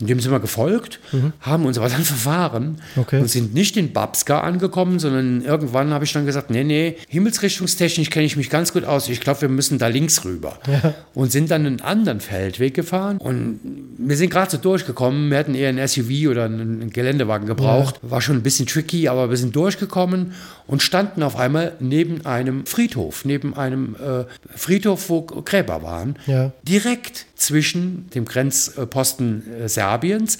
Und 0.00 0.10
dem 0.10 0.18
sind 0.18 0.32
wir 0.32 0.40
gefolgt, 0.40 0.98
haben 1.40 1.66
uns 1.66 1.78
aber 1.78 1.88
dann 1.88 2.02
verfahren 2.04 2.78
Okay. 2.96 3.20
und 3.20 3.30
sind 3.30 3.54
nicht 3.54 3.76
in 3.76 3.92
Babska 3.92 4.40
angekommen, 4.40 4.98
sondern 4.98 5.42
irgendwann 5.42 5.90
habe 5.92 6.04
ich 6.04 6.12
dann 6.12 6.26
gesagt, 6.26 6.50
nee, 6.50 6.64
nee, 6.64 6.96
himmelsrichtungstechnisch 7.08 8.10
kenne 8.10 8.26
ich 8.26 8.36
mich 8.36 8.50
ganz 8.50 8.72
gut 8.72 8.84
aus. 8.84 9.08
Ich 9.08 9.20
glaube, 9.20 9.42
wir 9.42 9.48
müssen 9.48 9.78
da 9.78 9.86
links 9.86 10.24
rüber. 10.24 10.58
Und 11.14 11.30
sind 11.30 11.50
dann 11.52 11.64
einen 11.64 11.80
anderen 11.80 12.20
Feldweg 12.20 12.74
gefahren 12.74 13.18
und 13.18 13.60
wir 13.96 14.16
sind 14.16 14.30
gerade 14.30 14.50
so 14.50 14.56
durchgekommen. 14.58 15.30
Wir 15.30 15.38
hätten 15.38 15.54
eher 15.54 15.68
ein 15.68 15.86
SUV 15.86 16.28
oder 16.28 16.46
einen 16.46 16.90
Geländewagen 16.90 17.46
gebraucht. 17.46 18.00
War 18.02 18.20
schon 18.20 18.36
ein 18.36 18.42
bisschen 18.42 18.66
tricky, 18.66 19.06
aber 19.08 19.30
wir 19.30 19.36
sind 19.36 19.54
durchgekommen 19.54 20.32
und 20.66 20.82
standen 20.82 21.22
auf 21.22 21.36
einmal 21.36 21.72
neben 21.78 22.26
einem 22.26 22.66
Friedhof, 22.66 23.24
neben 23.24 23.54
einem 23.56 23.94
äh, 23.96 24.24
Friedhof, 24.56 25.08
wo 25.08 25.22
Gräber 25.22 25.82
waren 25.82 26.16
Ja. 26.26 26.52
direkt 26.66 27.26
zwischen 27.36 28.08
dem 28.14 28.24
Grenzposten 28.24 29.42
äh, 29.64 29.68
Serbiens 29.94 30.38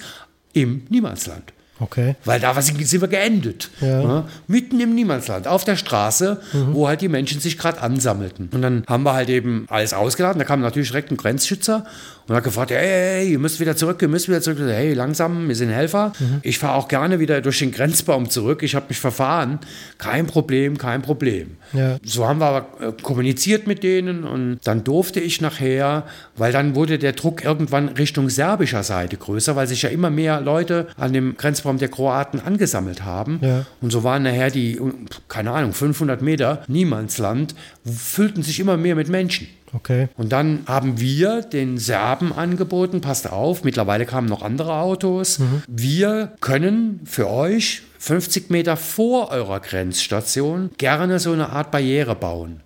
im 0.53 0.83
Niemandsland. 0.89 1.53
Okay. 1.79 2.15
Weil 2.23 2.39
da 2.39 2.59
sind 2.61 2.79
wir 2.79 3.07
geendet. 3.09 3.69
Ja. 3.81 4.01
Ja, 4.01 4.27
mitten 4.47 4.79
im 4.79 4.95
Niemandsland, 4.95 5.45
auf 5.45 5.65
der 5.65 5.75
Straße, 5.75 6.41
wo 6.71 6.87
halt 6.87 7.01
die 7.01 7.09
Menschen 7.09 7.41
sich 7.41 7.57
gerade 7.57 7.81
ansammelten. 7.81 8.49
Und 8.53 8.61
dann 8.61 8.85
haben 8.87 9.03
wir 9.03 9.13
halt 9.13 9.27
eben 9.27 9.65
alles 9.69 9.93
ausgeladen. 9.93 10.39
Da 10.39 10.45
kam 10.45 10.61
natürlich 10.61 10.89
direkt 10.89 11.11
ein 11.11 11.17
Grenzschützer 11.17 11.85
und 12.27 12.35
hat 12.35 12.43
gefragt, 12.43 12.71
hey, 12.71 12.79
hey, 12.79 13.31
ihr 13.31 13.39
müsst 13.39 13.59
wieder 13.59 13.75
zurück, 13.75 14.01
ihr 14.01 14.07
müsst 14.07 14.27
wieder 14.27 14.41
zurück. 14.41 14.57
Hey, 14.59 14.93
langsam, 14.93 15.47
wir 15.47 15.55
sind 15.55 15.69
Helfer. 15.69 16.11
Ich 16.41 16.57
fahre 16.57 16.75
auch 16.75 16.87
gerne 16.87 17.19
wieder 17.19 17.41
durch 17.41 17.59
den 17.59 17.71
Grenzbaum 17.71 18.29
zurück. 18.29 18.63
Ich 18.63 18.73
habe 18.73 18.87
mich 18.89 18.99
verfahren. 18.99 19.59
Kein 19.97 20.25
Problem, 20.25 20.77
kein 20.77 21.01
Problem. 21.01 21.57
Ja. 21.73 21.97
So 22.03 22.27
haben 22.27 22.39
wir 22.39 22.47
aber 22.47 22.67
äh, 22.79 22.91
kommuniziert 23.01 23.67
mit 23.67 23.83
denen 23.83 24.23
und 24.23 24.59
dann 24.63 24.83
durfte 24.83 25.19
ich 25.19 25.39
nachher, 25.41 26.05
weil 26.35 26.51
dann 26.51 26.75
wurde 26.75 26.97
der 26.97 27.13
Druck 27.13 27.43
irgendwann 27.43 27.89
Richtung 27.89 28.29
serbischer 28.29 28.83
Seite 28.83 29.17
größer, 29.17 29.55
weil 29.55 29.67
sich 29.67 29.83
ja 29.83 29.89
immer 29.89 30.09
mehr 30.09 30.41
Leute 30.41 30.87
an 30.97 31.13
dem 31.13 31.37
Grenzbaum 31.37 31.77
der 31.77 31.89
Kroaten 31.89 32.39
angesammelt 32.39 33.03
haben. 33.03 33.39
Ja. 33.41 33.65
Und 33.81 33.91
so 33.91 34.03
waren 34.03 34.23
nachher 34.23 34.49
die, 34.49 34.77
äh, 34.77 34.91
keine 35.27 35.51
Ahnung, 35.51 35.73
500 35.73 36.21
Meter 36.23 36.63
Niemandsland, 36.67 37.53
füllten 37.85 38.41
sich 38.41 38.59
immer 38.59 38.77
mehr 38.77 38.95
mit 38.95 39.09
Menschen. 39.09 39.47
Okay. 39.75 40.07
Und 40.15 40.31
dann 40.31 40.63
haben 40.67 40.99
wir 40.99 41.41
den 41.41 41.77
Serben 41.77 42.31
angeboten, 42.31 43.01
passt 43.01 43.29
auf, 43.29 43.63
mittlerweile 43.63 44.05
kamen 44.05 44.27
noch 44.27 44.41
andere 44.41 44.75
Autos. 44.75 45.39
Wir 45.67 46.31
können 46.39 47.01
für 47.05 47.29
euch 47.29 47.81
50 47.99 48.49
Meter 48.49 48.77
vor 48.77 49.31
eurer 49.31 49.59
Grenzstation 49.59 50.69
gerne 50.77 51.19
so 51.19 51.31
eine 51.31 51.49
Art 51.49 51.71
Barriere 51.71 52.15
bauen. 52.15 52.61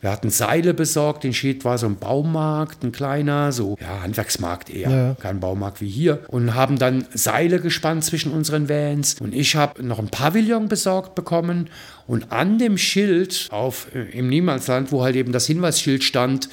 Wir 0.00 0.10
hatten 0.10 0.30
Seile 0.30 0.74
besorgt, 0.74 1.24
in 1.24 1.32
Schied 1.32 1.64
war 1.64 1.78
so 1.78 1.86
ein 1.86 1.96
Baumarkt, 1.96 2.82
ein 2.82 2.92
kleiner, 2.92 3.52
so 3.52 3.76
ja, 3.80 4.02
Handwerksmarkt 4.02 4.70
eher, 4.70 4.90
Ja. 4.90 5.16
kein 5.20 5.40
Baumarkt 5.40 5.80
wie 5.80 5.88
hier. 5.88 6.20
Und 6.28 6.54
haben 6.54 6.78
dann 6.78 7.04
Seile 7.14 7.60
gespannt 7.60 8.04
zwischen 8.04 8.32
unseren 8.32 8.68
Vans. 8.68 9.16
Und 9.20 9.34
ich 9.34 9.54
habe 9.56 9.84
noch 9.84 9.98
ein 9.98 10.08
Pavillon 10.08 10.68
besorgt 10.68 11.14
bekommen. 11.14 11.68
Und 12.06 12.32
an 12.32 12.58
dem 12.58 12.78
Schild 12.78 13.48
auf, 13.52 13.86
äh, 13.94 14.02
im 14.18 14.28
Niemandsland, 14.28 14.92
wo 14.92 15.02
halt 15.04 15.16
eben 15.16 15.32
das 15.32 15.46
Hinweisschild 15.46 16.02
stand, 16.04 16.48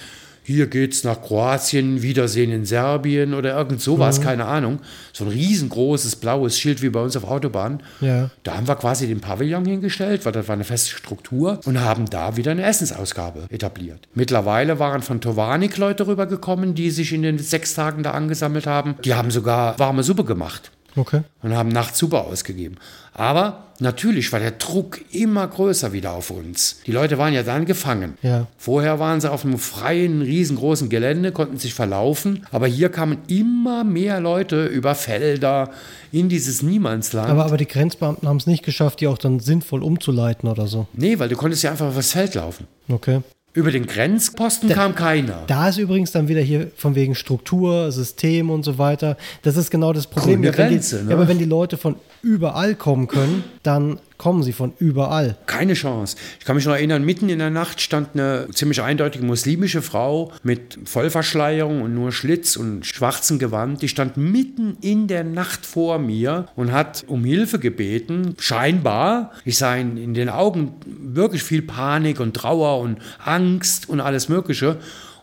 hier 0.49 0.65
geht's 0.65 1.03
nach 1.03 1.21
Kroatien, 1.21 2.01
Wiedersehen 2.01 2.51
in 2.51 2.65
Serbien 2.65 3.35
oder 3.35 3.55
irgend 3.55 3.81
sowas, 3.81 4.19
keine 4.19 4.45
Ahnung. 4.45 4.79
So 5.13 5.25
ein 5.25 5.29
riesengroßes 5.29 6.15
blaues 6.15 6.57
Schild 6.57 6.81
wie 6.81 6.89
bei 6.89 6.99
uns 6.99 7.15
auf 7.15 7.23
Autobahn. 7.23 7.83
Ja. 8.01 8.31
Da 8.41 8.57
haben 8.57 8.67
wir 8.67 8.75
quasi 8.75 9.05
den 9.05 9.21
Pavillon 9.21 9.63
hingestellt, 9.63 10.25
weil 10.25 10.31
das 10.31 10.47
war 10.47 10.53
eine 10.55 10.63
feste 10.63 10.89
Struktur 10.89 11.59
und 11.65 11.79
haben 11.81 12.09
da 12.09 12.35
wieder 12.35 12.49
eine 12.49 12.63
Essensausgabe 12.63 13.45
etabliert. 13.51 14.07
Mittlerweile 14.15 14.79
waren 14.79 15.03
von 15.03 15.21
Tovanik 15.21 15.77
Leute 15.77 16.07
rübergekommen, 16.07 16.73
die 16.73 16.89
sich 16.89 17.13
in 17.13 17.21
den 17.21 17.37
sechs 17.37 17.75
Tagen 17.75 18.01
da 18.01 18.11
angesammelt 18.11 18.65
haben. 18.65 18.95
Die 19.05 19.13
haben 19.13 19.29
sogar 19.29 19.77
warme 19.77 20.01
Suppe 20.01 20.23
gemacht 20.23 20.71
Okay. 20.95 21.21
und 21.41 21.55
haben 21.55 21.69
nachts 21.69 21.99
Suppe 21.99 22.19
ausgegeben. 22.19 22.77
Aber 23.13 23.65
natürlich 23.79 24.31
war 24.31 24.39
der 24.39 24.51
Druck 24.51 24.99
immer 25.11 25.45
größer 25.47 25.91
wieder 25.91 26.13
auf 26.13 26.29
uns. 26.29 26.79
Die 26.85 26.91
Leute 26.91 27.17
waren 27.17 27.33
ja 27.33 27.43
dann 27.43 27.65
gefangen. 27.65 28.17
Ja. 28.21 28.47
Vorher 28.57 28.99
waren 28.99 29.19
sie 29.19 29.29
auf 29.29 29.43
einem 29.43 29.57
freien, 29.59 30.21
riesengroßen 30.21 30.89
Gelände, 30.89 31.31
konnten 31.31 31.57
sich 31.57 31.73
verlaufen. 31.73 32.45
Aber 32.51 32.67
hier 32.67 32.89
kamen 32.89 33.17
immer 33.27 33.83
mehr 33.83 34.19
Leute 34.21 34.65
über 34.67 34.95
Felder 34.95 35.71
in 36.11 36.29
dieses 36.29 36.61
Niemandsland. 36.61 37.29
Aber, 37.29 37.45
aber 37.45 37.57
die 37.57 37.67
Grenzbeamten 37.67 38.27
haben 38.27 38.37
es 38.37 38.47
nicht 38.47 38.63
geschafft, 38.63 39.01
die 39.01 39.07
auch 39.07 39.17
dann 39.17 39.39
sinnvoll 39.39 39.83
umzuleiten 39.83 40.47
oder 40.49 40.67
so. 40.67 40.87
nee, 40.93 41.19
weil 41.19 41.29
du 41.29 41.35
konntest 41.35 41.63
ja 41.63 41.71
einfach 41.71 41.87
auf 41.87 41.95
das 41.95 42.11
Feld 42.13 42.35
laufen. 42.35 42.67
Okay. 42.87 43.21
Über 43.53 43.71
den 43.71 43.87
Grenzposten 43.87 44.69
kam 44.69 44.93
keiner. 44.93 45.43
Da 45.47 45.69
ist 45.69 45.77
übrigens 45.77 46.11
dann 46.11 46.27
wieder 46.27 46.41
hier 46.41 46.71
von 46.75 46.93
wegen 46.93 47.15
Struktur, 47.15 47.91
System 47.91 48.49
und 48.49 48.63
so 48.63 48.77
weiter. 48.77 49.17
Das 49.41 49.57
ist 49.57 49.71
genau 49.71 49.91
das 49.91 50.07
Problem. 50.07 50.41
Grüne 50.41 50.51
Grenze, 50.53 50.99
die, 50.99 51.03
ne? 51.05 51.09
ja, 51.11 51.15
aber 51.15 51.27
wenn 51.27 51.39
die 51.39 51.45
Leute 51.45 51.77
von 51.77 51.95
überall 52.21 52.75
kommen 52.75 53.07
können, 53.07 53.43
dann 53.63 53.99
kommen 54.19 54.43
sie 54.43 54.53
von 54.53 54.73
überall. 54.79 55.37
Keine 55.47 55.73
Chance. 55.73 56.17
Ich 56.39 56.45
kann 56.45 56.57
mich 56.57 56.65
noch 56.65 56.73
erinnern, 56.73 57.03
mitten 57.03 57.29
in 57.29 57.39
der 57.39 57.49
Nacht 57.49 57.81
stand 57.81 58.09
eine 58.13 58.47
ziemlich 58.53 58.81
eindeutige 58.81 59.25
muslimische 59.25 59.81
Frau 59.81 60.33
mit 60.43 60.77
Vollverschleierung 60.83 61.81
und 61.81 61.95
nur 61.95 62.11
Schlitz 62.11 62.57
und 62.57 62.85
schwarzem 62.85 63.39
Gewand. 63.39 63.81
Die 63.81 63.87
stand 63.87 64.17
mitten 64.17 64.77
in 64.81 65.07
der 65.07 65.23
Nacht 65.23 65.65
vor 65.65 65.99
mir 65.99 66.49
und 66.57 66.73
hat 66.73 67.05
um 67.07 67.23
Hilfe 67.23 67.59
gebeten. 67.59 68.35
Scheinbar. 68.39 69.31
Ich 69.45 69.57
sah 69.57 69.75
in, 69.75 69.95
in 69.95 70.13
den 70.13 70.29
Augen 70.29 70.73
wirklich 70.85 71.41
viel 71.41 71.61
Panik 71.61 72.19
und 72.19 72.35
Trauer 72.35 72.81
und 72.81 72.99
Angst 73.23 73.87
und 73.87 74.01
alles 74.01 74.27
Mögliche. 74.27 74.79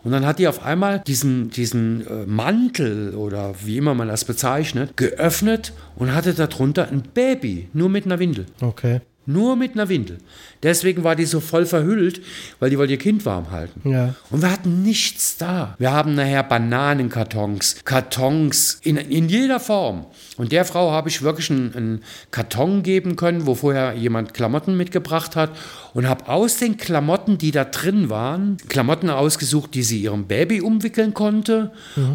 Und 0.06 0.12
dann 0.12 0.24
hat 0.24 0.38
die 0.38 0.46
auf 0.46 0.64
einmal 0.64 1.00
diesen, 1.00 1.50
diesen 1.50 2.06
äh, 2.06 2.26
Mantel 2.26 3.16
oder 3.16 3.56
wie 3.64 3.76
immer 3.76 3.92
man 3.92 4.06
das 4.06 4.24
bezeichnet, 4.24 4.96
geöffnet 4.96 5.72
und 5.96 6.14
hatte 6.14 6.32
darunter 6.32 6.88
ein 6.88 7.02
Baby, 7.12 7.68
nur 7.72 7.88
mit 7.88 8.06
einer 8.06 8.20
Windel. 8.20 8.46
Okay. 8.60 9.00
Nur 9.28 9.56
mit 9.56 9.74
einer 9.74 9.88
Windel. 9.88 10.18
Deswegen 10.62 11.02
war 11.02 11.16
die 11.16 11.24
so 11.24 11.40
voll 11.40 11.66
verhüllt, 11.66 12.20
weil 12.60 12.70
die 12.70 12.78
wollte 12.78 12.92
ihr 12.92 12.98
Kind 13.00 13.26
warm 13.26 13.50
halten. 13.50 13.88
Ja. 13.90 14.14
Und 14.30 14.42
wir 14.42 14.52
hatten 14.52 14.84
nichts 14.84 15.38
da. 15.38 15.74
Wir 15.80 15.90
haben 15.90 16.14
nachher 16.14 16.44
Bananenkartons, 16.44 17.78
Kartons 17.84 18.78
in, 18.84 18.96
in 18.96 19.28
jeder 19.28 19.58
Form. 19.58 20.06
Und 20.36 20.52
der 20.52 20.64
Frau 20.64 20.92
habe 20.92 21.08
ich 21.08 21.22
wirklich 21.22 21.50
einen, 21.50 21.74
einen 21.74 22.04
Karton 22.30 22.84
geben 22.84 23.16
können, 23.16 23.46
wo 23.46 23.56
vorher 23.56 23.94
jemand 23.94 24.34
Klamotten 24.34 24.76
mitgebracht 24.76 25.34
hat. 25.34 25.50
Und 25.96 26.06
habe 26.06 26.28
aus 26.28 26.58
den 26.58 26.76
Klamotten, 26.76 27.38
die 27.38 27.52
da 27.52 27.64
drin 27.64 28.10
waren, 28.10 28.58
Klamotten 28.68 29.08
ausgesucht, 29.08 29.72
die 29.74 29.82
sie 29.82 30.02
ihrem 30.02 30.26
Baby 30.26 30.60
umwickeln 30.60 31.14
konnte 31.14 31.70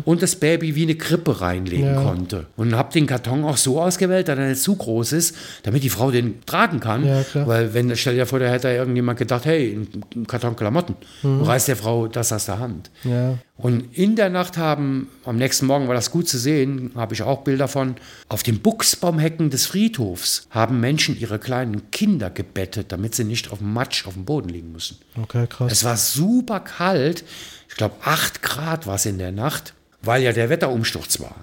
und 0.05 0.21
das 0.21 0.36
Baby 0.36 0.75
wie 0.75 0.84
eine 0.84 0.93
Krippe 0.93 1.41
reinlegen 1.41 1.95
Ja. 1.95 2.01
konnte. 2.03 2.45
Und 2.57 2.75
habe 2.75 2.93
den 2.93 3.07
Karton 3.07 3.43
auch 3.43 3.57
so 3.57 3.82
ausgewählt, 3.82 4.27
dass 4.27 4.38
er 4.38 4.49
nicht 4.49 4.61
zu 4.61 4.75
groß 4.75 5.13
ist, 5.13 5.36
damit 5.63 5.82
die 5.82 5.89
Frau 5.89 6.11
den 6.11 6.45
tragen 6.45 6.79
kann. 6.79 7.03
Ja. 7.07 7.23
Weil 7.47 7.73
wenn, 7.73 7.95
stell 7.95 8.13
dir 8.15 8.27
vor, 8.27 8.38
da 8.38 8.45
hätte 8.49 8.67
irgendjemand 8.69 9.17
gedacht, 9.17 9.45
hey, 9.45 9.73
ein, 10.15 10.25
Karton 10.27 10.55
Klamotten. 10.55 10.95
Und 11.23 11.41
reißt 11.41 11.67
der 11.67 11.75
Frau 11.75 12.07
das 12.07 12.32
aus 12.32 12.45
der 12.45 12.59
Hand. 12.59 12.91
Ja. 13.03 13.39
Und 13.62 13.97
in 13.97 14.16
der 14.16 14.30
Nacht 14.30 14.57
haben, 14.57 15.09
am 15.24 15.38
nächsten 15.38 15.68
Morgen 15.68 15.88
war 15.88 15.95
das 15.95 16.12
gut 16.12 16.28
zu 16.28 16.38
sehen, 16.38 16.91
habe 16.95 17.14
ich 17.14 17.22
auch 17.22 17.43
Bilder 17.43 17.68
von, 17.68 17.95
auf 18.28 18.43
den 18.43 18.59
Buchsbaumhecken 18.59 19.49
des 19.49 19.68
Friedhofs 19.68 20.47
haben 20.49 20.80
Menschen 20.80 21.20
ihre 21.20 21.39
kleinen 21.39 21.91
Kinder 21.91 22.30
gebettet, 22.30 22.91
damit 22.91 23.16
sie 23.16 23.24
nicht 23.24 23.51
auf 23.51 23.59
dem 23.59 23.74
Matsch 23.74 24.07
auf 24.07 24.14
dem 24.16 24.26
Boden 24.26 24.49
liegen 24.49 24.72
müssen. 24.72 24.97
Okay, 25.22 25.47
krass. 25.47 25.72
Es 25.72 25.84
war 25.84 25.97
super 25.97 26.59
kalt. 26.59 27.24
Ich 27.70 27.76
glaube, 27.76 27.95
8 28.03 28.41
Grad 28.41 28.88
war 28.88 28.95
es 28.95 29.05
in 29.05 29.18
der 29.18 29.32
Nacht, 29.32 29.74
weil 30.04 30.24
ja 30.24 30.32
der 30.34 30.49
Wetterumsturz 30.49 31.20
war. 31.20 31.36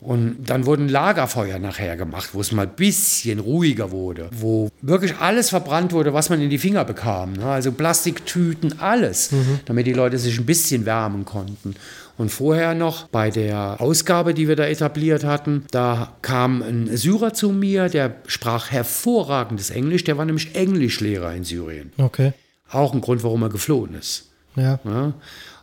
Und 0.00 0.36
dann 0.48 0.66
wurden 0.66 0.88
Lagerfeuer 0.88 1.58
nachher 1.58 1.96
gemacht, 1.96 2.30
wo 2.32 2.40
es 2.40 2.52
mal 2.52 2.62
ein 2.66 2.74
bisschen 2.76 3.38
ruhiger 3.40 3.90
wurde, 3.90 4.30
wo 4.32 4.70
wirklich 4.82 5.16
alles 5.18 5.50
verbrannt 5.50 5.92
wurde, 5.92 6.12
was 6.14 6.30
man 6.30 6.40
in 6.40 6.50
die 6.50 6.58
Finger 6.58 6.84
bekam. 6.84 7.32
ne? 7.32 7.46
Also 7.46 7.72
Plastiktüten, 7.72 8.78
alles, 8.80 9.30
damit 9.64 9.86
die 9.86 9.92
Leute 9.92 10.18
sich 10.18 10.38
ein 10.38 10.46
bisschen 10.46 10.86
wärmen 10.86 11.24
konnten. 11.24 11.74
Und 12.18 12.30
vorher 12.30 12.74
noch 12.74 13.08
bei 13.08 13.30
der 13.30 13.76
Ausgabe, 13.78 14.32
die 14.32 14.48
wir 14.48 14.56
da 14.56 14.64
etabliert 14.66 15.22
hatten, 15.24 15.66
da 15.70 16.14
kam 16.22 16.62
ein 16.62 16.96
Syrer 16.96 17.34
zu 17.34 17.50
mir, 17.50 17.88
der 17.90 18.16
sprach 18.26 18.70
hervorragendes 18.70 19.68
Englisch, 19.70 20.04
der 20.04 20.16
war 20.16 20.24
nämlich 20.24 20.54
Englischlehrer 20.54 21.34
in 21.34 21.44
Syrien. 21.44 21.92
Okay. 21.98 22.32
Auch 22.70 22.94
ein 22.94 23.02
Grund, 23.02 23.22
warum 23.22 23.42
er 23.42 23.50
geflohen 23.50 23.94
ist. 23.94 24.30
Ja. 24.56 24.80
Ja? 24.84 25.12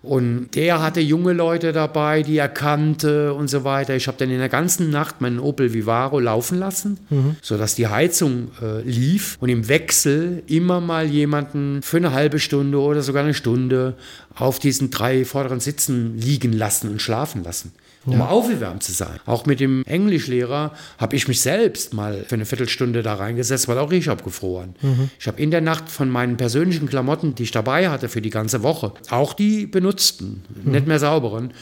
Und 0.04 0.50
der 0.56 0.82
hatte 0.82 1.00
junge 1.00 1.32
Leute 1.32 1.72
dabei, 1.72 2.24
die 2.24 2.38
er 2.38 2.50
kannte 2.50 3.34
und 3.34 3.48
so 3.48 3.64
weiter. 3.64 3.96
Ich 3.96 4.08
habe 4.08 4.18
dann 4.18 4.30
in 4.30 4.38
der 4.38 4.50
ganzen 4.50 4.90
Nacht 4.90 5.22
meinen 5.22 5.40
Opel 5.40 5.74
Vivaro 5.74 6.20
laufen 6.20 6.60
lassen, 6.60 6.98
sodass 7.42 7.76
die 7.76 7.88
Heizung 7.88 8.52
äh, 8.62 8.82
lief 8.82 9.38
und 9.40 9.48
im 9.48 9.70
Wechsel 9.70 10.44
immer 10.48 10.82
mal 10.82 11.06
jemanden 11.06 11.82
für 11.82 11.98
eine 11.98 12.12
halbe 12.12 12.40
Stunde 12.40 12.80
oder 12.80 13.02
sogar 13.02 13.24
eine 13.24 13.34
Stunde 13.34 13.96
auf 14.36 14.60
diesen 14.60 14.92
drei 14.92 15.24
vorderen 15.24 15.62
Sitzen 15.62 16.18
liegen 16.18 16.52
lassen 16.52 16.90
und 16.90 17.02
schlafen 17.02 17.42
lassen. 17.44 17.72
Um 18.06 18.22
aufgewärmt 18.22 18.84
zu 18.84 18.92
sein. 18.92 19.20
Auch 19.26 19.46
mit 19.46 19.60
dem 19.60 19.84
Englischlehrer 19.86 20.74
habe 20.98 21.16
ich 21.16 21.28
mich 21.28 21.42
selbst 21.42 21.94
mal 21.94 22.26
für 22.28 22.36
eine 22.36 22.46
Viertelstunde 22.46 23.02
da 23.02 23.16
reingesetzt, 23.16 23.68
weil 23.68 23.78
auch 23.78 23.92
ich 23.92 24.08
habe 24.08 24.24
gefroren. 24.24 24.76
Ich 25.20 25.28
habe 25.28 25.42
in 25.42 25.52
der 25.52 25.62
Nacht 25.62 25.90
von 25.90 26.10
meinen 26.10 26.38
persönlichen 26.38 26.88
Klamotten, 26.90 27.36
die 27.36 27.44
ich 27.44 27.52
dabei 27.52 27.90
hatte 27.90 28.10
für 28.10 28.22
die 28.22 28.30
ganze 28.30 28.64
Woche, 28.64 28.92
auch 29.10 29.34
die 29.34 29.66
benutzten, 29.66 30.44
nicht 30.64 30.88
mehr 30.88 31.00
sauberen, 31.00 31.54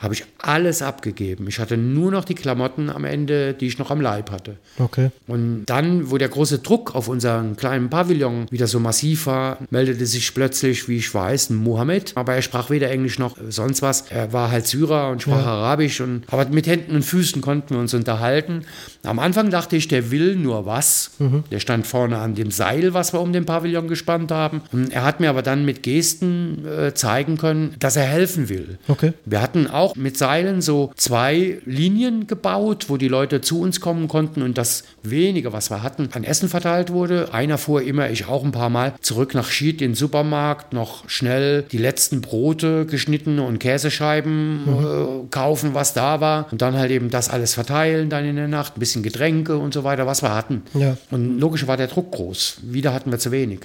habe 0.00 0.14
ich 0.14 0.24
alles 0.38 0.80
abgegeben. 0.80 1.46
Ich 1.48 1.58
hatte 1.58 1.76
nur 1.76 2.10
noch 2.10 2.24
die 2.24 2.34
Klamotten 2.34 2.88
am 2.88 3.04
Ende, 3.04 3.52
die 3.52 3.66
ich 3.66 3.78
noch 3.78 3.90
am 3.90 4.00
Leib 4.00 4.30
hatte. 4.30 4.56
Okay. 4.78 5.10
Und 5.26 5.66
dann, 5.66 6.10
wo 6.10 6.16
der 6.16 6.30
große 6.30 6.60
Druck 6.60 6.94
auf 6.94 7.06
unseren 7.06 7.56
kleinen 7.56 7.90
Pavillon 7.90 8.46
wieder 8.50 8.66
so 8.66 8.80
massiv 8.80 9.26
war, 9.26 9.58
meldete 9.68 10.06
sich 10.06 10.34
plötzlich, 10.34 10.88
wie 10.88 10.96
ich 10.96 11.14
weiß, 11.14 11.50
ein 11.50 11.56
Mohammed. 11.56 12.12
Aber 12.14 12.34
er 12.34 12.40
sprach 12.40 12.70
weder 12.70 12.90
Englisch 12.90 13.18
noch 13.18 13.36
sonst 13.48 13.82
was. 13.82 14.06
Er 14.10 14.32
war 14.32 14.50
halt 14.50 14.66
Syrer 14.66 15.10
und 15.10 15.20
sprach 15.20 15.44
Arabisch. 15.44 16.00
Und, 16.00 16.24
aber 16.30 16.46
mit 16.46 16.66
Händen 16.66 16.94
und 16.94 17.04
Füßen 17.04 17.42
konnten 17.42 17.74
wir 17.74 17.78
uns 17.78 17.92
unterhalten. 17.92 18.64
Am 19.02 19.18
Anfang 19.18 19.50
dachte 19.50 19.76
ich, 19.76 19.86
der 19.86 20.10
will 20.10 20.34
nur 20.36 20.64
was. 20.64 21.10
Der 21.50 21.60
stand 21.60 21.86
vorne 21.86 22.18
an 22.18 22.34
dem 22.34 22.50
Seil, 22.50 22.94
was 22.94 23.12
wir 23.12 23.20
um 23.20 23.34
den 23.34 23.44
Pavillon 23.44 23.86
gespannt 23.86 24.32
haben. 24.32 24.62
Und 24.72 24.92
er 24.92 25.04
hat 25.04 25.20
mir 25.20 25.28
aber 25.28 25.42
dann 25.42 25.66
mit 25.66 25.82
Gesten 25.82 26.64
äh, 26.66 26.94
zeigen 26.94 27.36
können, 27.36 27.74
dass 27.78 27.96
er 27.96 28.04
helfen 28.04 28.48
will. 28.48 28.78
Okay. 28.88 29.12
Wir 29.26 29.42
hatten 29.42 29.66
auch 29.66 29.89
mit 29.96 30.16
Seilen 30.16 30.60
so 30.62 30.92
zwei 30.96 31.58
Linien 31.64 32.26
gebaut, 32.26 32.86
wo 32.88 32.96
die 32.96 33.08
Leute 33.08 33.40
zu 33.40 33.60
uns 33.60 33.80
kommen 33.80 34.08
konnten 34.08 34.42
und 34.42 34.58
das 34.58 34.84
wenige, 35.02 35.52
was 35.52 35.70
wir 35.70 35.82
hatten, 35.82 36.08
an 36.12 36.24
Essen 36.24 36.48
verteilt 36.48 36.90
wurde. 36.90 37.32
Einer 37.32 37.58
fuhr 37.58 37.82
immer, 37.82 38.10
ich 38.10 38.26
auch 38.26 38.44
ein 38.44 38.52
paar 38.52 38.70
Mal, 38.70 38.94
zurück 39.00 39.34
nach 39.34 39.50
Schied 39.50 39.82
in 39.82 39.90
den 39.90 39.94
Supermarkt, 39.94 40.72
noch 40.72 41.08
schnell 41.08 41.62
die 41.62 41.78
letzten 41.78 42.20
Brote 42.20 42.86
geschnitten 42.86 43.38
und 43.38 43.58
Käsescheiben 43.58 44.60
äh, 44.66 45.26
kaufen, 45.30 45.74
was 45.74 45.94
da 45.94 46.20
war 46.20 46.46
und 46.50 46.62
dann 46.62 46.76
halt 46.76 46.90
eben 46.90 47.10
das 47.10 47.28
alles 47.28 47.54
verteilen 47.54 48.10
dann 48.10 48.24
in 48.24 48.36
der 48.36 48.48
Nacht, 48.48 48.76
ein 48.76 48.80
bisschen 48.80 49.02
Getränke 49.02 49.56
und 49.56 49.74
so 49.74 49.84
weiter, 49.84 50.06
was 50.06 50.22
wir 50.22 50.34
hatten. 50.34 50.62
Ja. 50.74 50.96
Und 51.10 51.38
logisch 51.38 51.66
war 51.66 51.76
der 51.76 51.86
Druck 51.86 52.12
groß. 52.12 52.58
Wieder 52.62 52.92
hatten 52.92 53.10
wir 53.10 53.18
zu 53.18 53.30
wenig. 53.30 53.60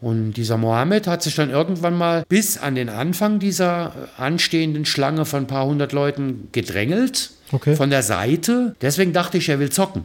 Und 0.00 0.32
dieser 0.34 0.56
Mohammed 0.56 1.06
hat 1.06 1.22
sich 1.22 1.34
dann 1.34 1.50
irgendwann 1.50 1.96
mal 1.96 2.24
bis 2.28 2.58
an 2.58 2.74
den 2.74 2.88
Anfang 2.88 3.38
dieser 3.38 3.92
äh, 4.18 4.22
anstehenden 4.22 4.84
Schlange 4.84 5.24
von 5.24 5.44
ein 5.44 5.46
paar 5.46 5.59
hundert 5.64 5.92
Leuten 5.92 6.48
gedrängelt. 6.52 7.30
Okay. 7.52 7.74
Von 7.74 7.90
der 7.90 8.02
Seite. 8.02 8.76
Deswegen 8.80 9.12
dachte 9.12 9.38
ich, 9.38 9.48
er 9.48 9.58
will 9.58 9.70
zocken. 9.70 10.04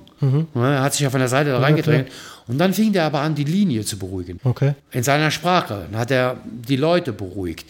Ja, 0.55 0.73
Er 0.73 0.81
hat 0.81 0.93
sich 0.93 1.01
ja 1.01 1.09
von 1.11 1.19
der 1.19 1.29
Seite 1.29 1.51
da 1.51 1.59
reingedrängelt. 1.59 2.11
Und 2.47 2.57
dann 2.57 2.73
fing 2.73 2.91
der 2.93 3.03
aber 3.03 3.21
an, 3.21 3.35
die 3.35 3.43
Linie 3.43 3.83
zu 3.85 3.97
beruhigen. 3.99 4.39
Okay. 4.43 4.73
In 4.91 5.03
seiner 5.03 5.29
Sprache. 5.31 5.85
Dann 5.91 5.99
hat 5.99 6.09
er 6.11 6.37
die 6.43 6.75
Leute 6.75 7.13
beruhigt. 7.13 7.65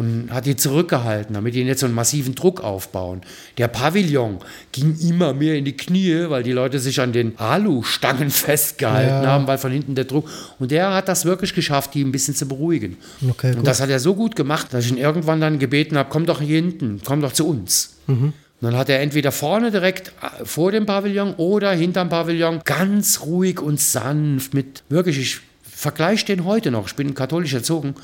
Und 0.00 0.30
hat 0.32 0.46
die 0.46 0.56
zurückgehalten, 0.56 1.34
damit 1.34 1.54
die 1.54 1.62
nicht 1.62 1.78
so 1.78 1.84
einen 1.84 1.94
massiven 1.94 2.34
Druck 2.34 2.62
aufbauen. 2.64 3.20
Der 3.58 3.68
Pavillon 3.68 4.38
ging 4.72 4.96
immer 4.98 5.34
mehr 5.34 5.56
in 5.56 5.66
die 5.66 5.76
Knie, 5.76 6.24
weil 6.30 6.42
die 6.42 6.52
Leute 6.52 6.78
sich 6.78 7.02
an 7.02 7.12
den 7.12 7.38
Alustangen 7.38 8.30
festgehalten 8.30 9.24
Ja. 9.24 9.30
haben, 9.30 9.46
weil 9.46 9.58
von 9.58 9.70
hinten 9.70 9.94
der 9.94 10.06
Druck. 10.06 10.26
Und 10.58 10.70
der 10.70 10.94
hat 10.94 11.06
das 11.08 11.26
wirklich 11.26 11.52
geschafft, 11.52 11.92
die 11.92 12.02
ein 12.02 12.12
bisschen 12.12 12.34
zu 12.34 12.48
beruhigen. 12.48 12.96
Okay, 13.28 13.54
und 13.54 13.66
das 13.66 13.82
hat 13.82 13.90
er 13.90 14.00
so 14.00 14.14
gut 14.14 14.36
gemacht, 14.36 14.68
dass 14.70 14.86
ich 14.86 14.90
ihn 14.92 14.96
irgendwann 14.96 15.38
dann 15.42 15.58
gebeten 15.58 15.98
habe, 15.98 16.08
komm 16.10 16.24
doch 16.24 16.40
hier 16.40 16.56
hinten, 16.56 17.02
komm 17.04 17.20
doch 17.20 17.34
zu 17.34 17.46
uns. 17.46 17.96
Mhm. 18.06 18.32
Und 18.62 18.66
dann 18.70 18.76
hat 18.78 18.88
er 18.88 19.00
entweder 19.00 19.32
vorne 19.32 19.70
direkt 19.70 20.08
äh, 20.22 20.46
vor 20.46 20.72
dem 20.72 20.86
Pavillon 20.86 21.34
oder 21.34 21.72
hinterm 21.72 22.08
Pavillon 22.08 22.60
ganz 22.64 23.20
ruhig 23.20 23.60
und 23.60 23.78
sanft 23.78 24.54
mit 24.54 24.82
wirklich, 24.88 25.18
ich 25.18 25.40
vergleiche 25.62 26.24
den 26.24 26.46
heute 26.46 26.70
noch, 26.70 26.86
ich 26.86 26.94
bin 26.94 27.14
katholisch 27.14 27.52
erzogen 27.52 27.94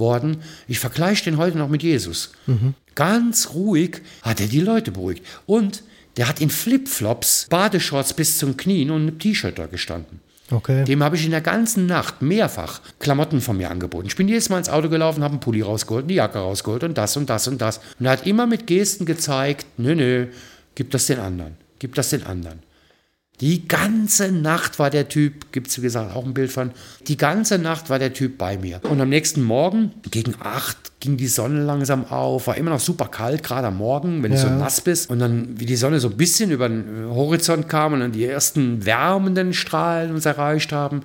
worden, 0.00 0.38
ich 0.68 0.78
vergleiche 0.78 1.24
den 1.24 1.38
heute 1.38 1.58
noch 1.58 1.68
mit 1.68 1.82
Jesus. 1.82 2.32
Ganz 2.94 3.50
ruhig 3.54 4.02
hat 4.22 4.40
er 4.40 4.46
die 4.46 4.60
Leute 4.60 4.92
beruhigt. 4.92 5.24
Und 5.46 5.82
der 6.16 6.28
hat 6.28 6.40
in 6.40 6.50
Flipflops, 6.50 7.46
Badeshorts 7.50 8.14
bis 8.14 8.38
zum 8.38 8.56
Knien 8.56 8.90
und 8.90 9.02
einem 9.02 9.18
T-Shirt 9.18 9.58
da 9.58 9.66
gestanden. 9.66 10.20
Okay. 10.50 10.84
Dem 10.84 11.02
habe 11.02 11.16
ich 11.16 11.24
in 11.24 11.30
der 11.30 11.40
ganzen 11.40 11.86
Nacht 11.86 12.20
mehrfach 12.20 12.80
Klamotten 12.98 13.40
von 13.40 13.56
mir 13.56 13.70
angeboten. 13.70 14.06
Ich 14.06 14.16
bin 14.16 14.28
jedes 14.28 14.50
Mal 14.50 14.58
ins 14.58 14.68
Auto 14.68 14.88
gelaufen, 14.88 15.22
habe 15.22 15.32
einen 15.32 15.40
Pulli 15.40 15.62
rausgeholt, 15.62 16.04
eine 16.04 16.12
Jacke 16.12 16.38
rausgeholt 16.38 16.84
und 16.84 16.98
das 16.98 17.16
und 17.16 17.30
das 17.30 17.48
und 17.48 17.60
das. 17.60 17.80
Und 17.98 18.06
er 18.06 18.12
hat 18.12 18.26
immer 18.26 18.46
mit 18.46 18.66
Gesten 18.66 19.06
gezeigt, 19.06 19.66
nö, 19.78 19.94
nö, 19.94 20.26
gib 20.74 20.90
das 20.90 21.06
den 21.06 21.18
anderen, 21.18 21.56
gib 21.78 21.94
das 21.94 22.10
den 22.10 22.24
anderen. 22.24 22.60
Die 23.40 23.66
ganze 23.66 24.30
Nacht 24.30 24.78
war 24.78 24.90
der 24.90 25.08
Typ, 25.08 25.50
gibt 25.50 25.66
es 25.66 25.78
wie 25.78 25.82
gesagt 25.82 26.14
auch 26.14 26.24
ein 26.24 26.34
Bild 26.34 26.52
von, 26.52 26.70
die 27.08 27.16
ganze 27.16 27.58
Nacht 27.58 27.90
war 27.90 27.98
der 27.98 28.12
Typ 28.12 28.38
bei 28.38 28.56
mir. 28.58 28.80
Und 28.88 29.00
am 29.00 29.08
nächsten 29.08 29.42
Morgen, 29.42 29.92
gegen 30.10 30.34
acht, 30.40 30.76
ging 31.00 31.16
die 31.16 31.26
Sonne 31.26 31.64
langsam 31.64 32.04
auf, 32.06 32.46
war 32.46 32.56
immer 32.56 32.70
noch 32.70 32.80
super 32.80 33.06
kalt, 33.06 33.42
gerade 33.42 33.66
am 33.66 33.78
Morgen, 33.78 34.22
wenn 34.22 34.30
du 34.30 34.36
Ja. 34.36 34.44
so 34.44 34.50
nass 34.50 34.80
bist. 34.80 35.10
Und 35.10 35.18
dann, 35.18 35.58
wie 35.58 35.66
die 35.66 35.74
Sonne 35.76 35.98
so 35.98 36.08
ein 36.10 36.16
bisschen 36.16 36.52
über 36.52 36.68
den 36.68 37.06
Horizont 37.10 37.68
kam 37.68 37.92
und 37.94 38.00
dann 38.00 38.12
die 38.12 38.24
ersten 38.24 38.86
wärmenden 38.86 39.52
Strahlen 39.52 40.12
uns 40.12 40.26
erreicht 40.26 40.70
haben, 40.72 41.02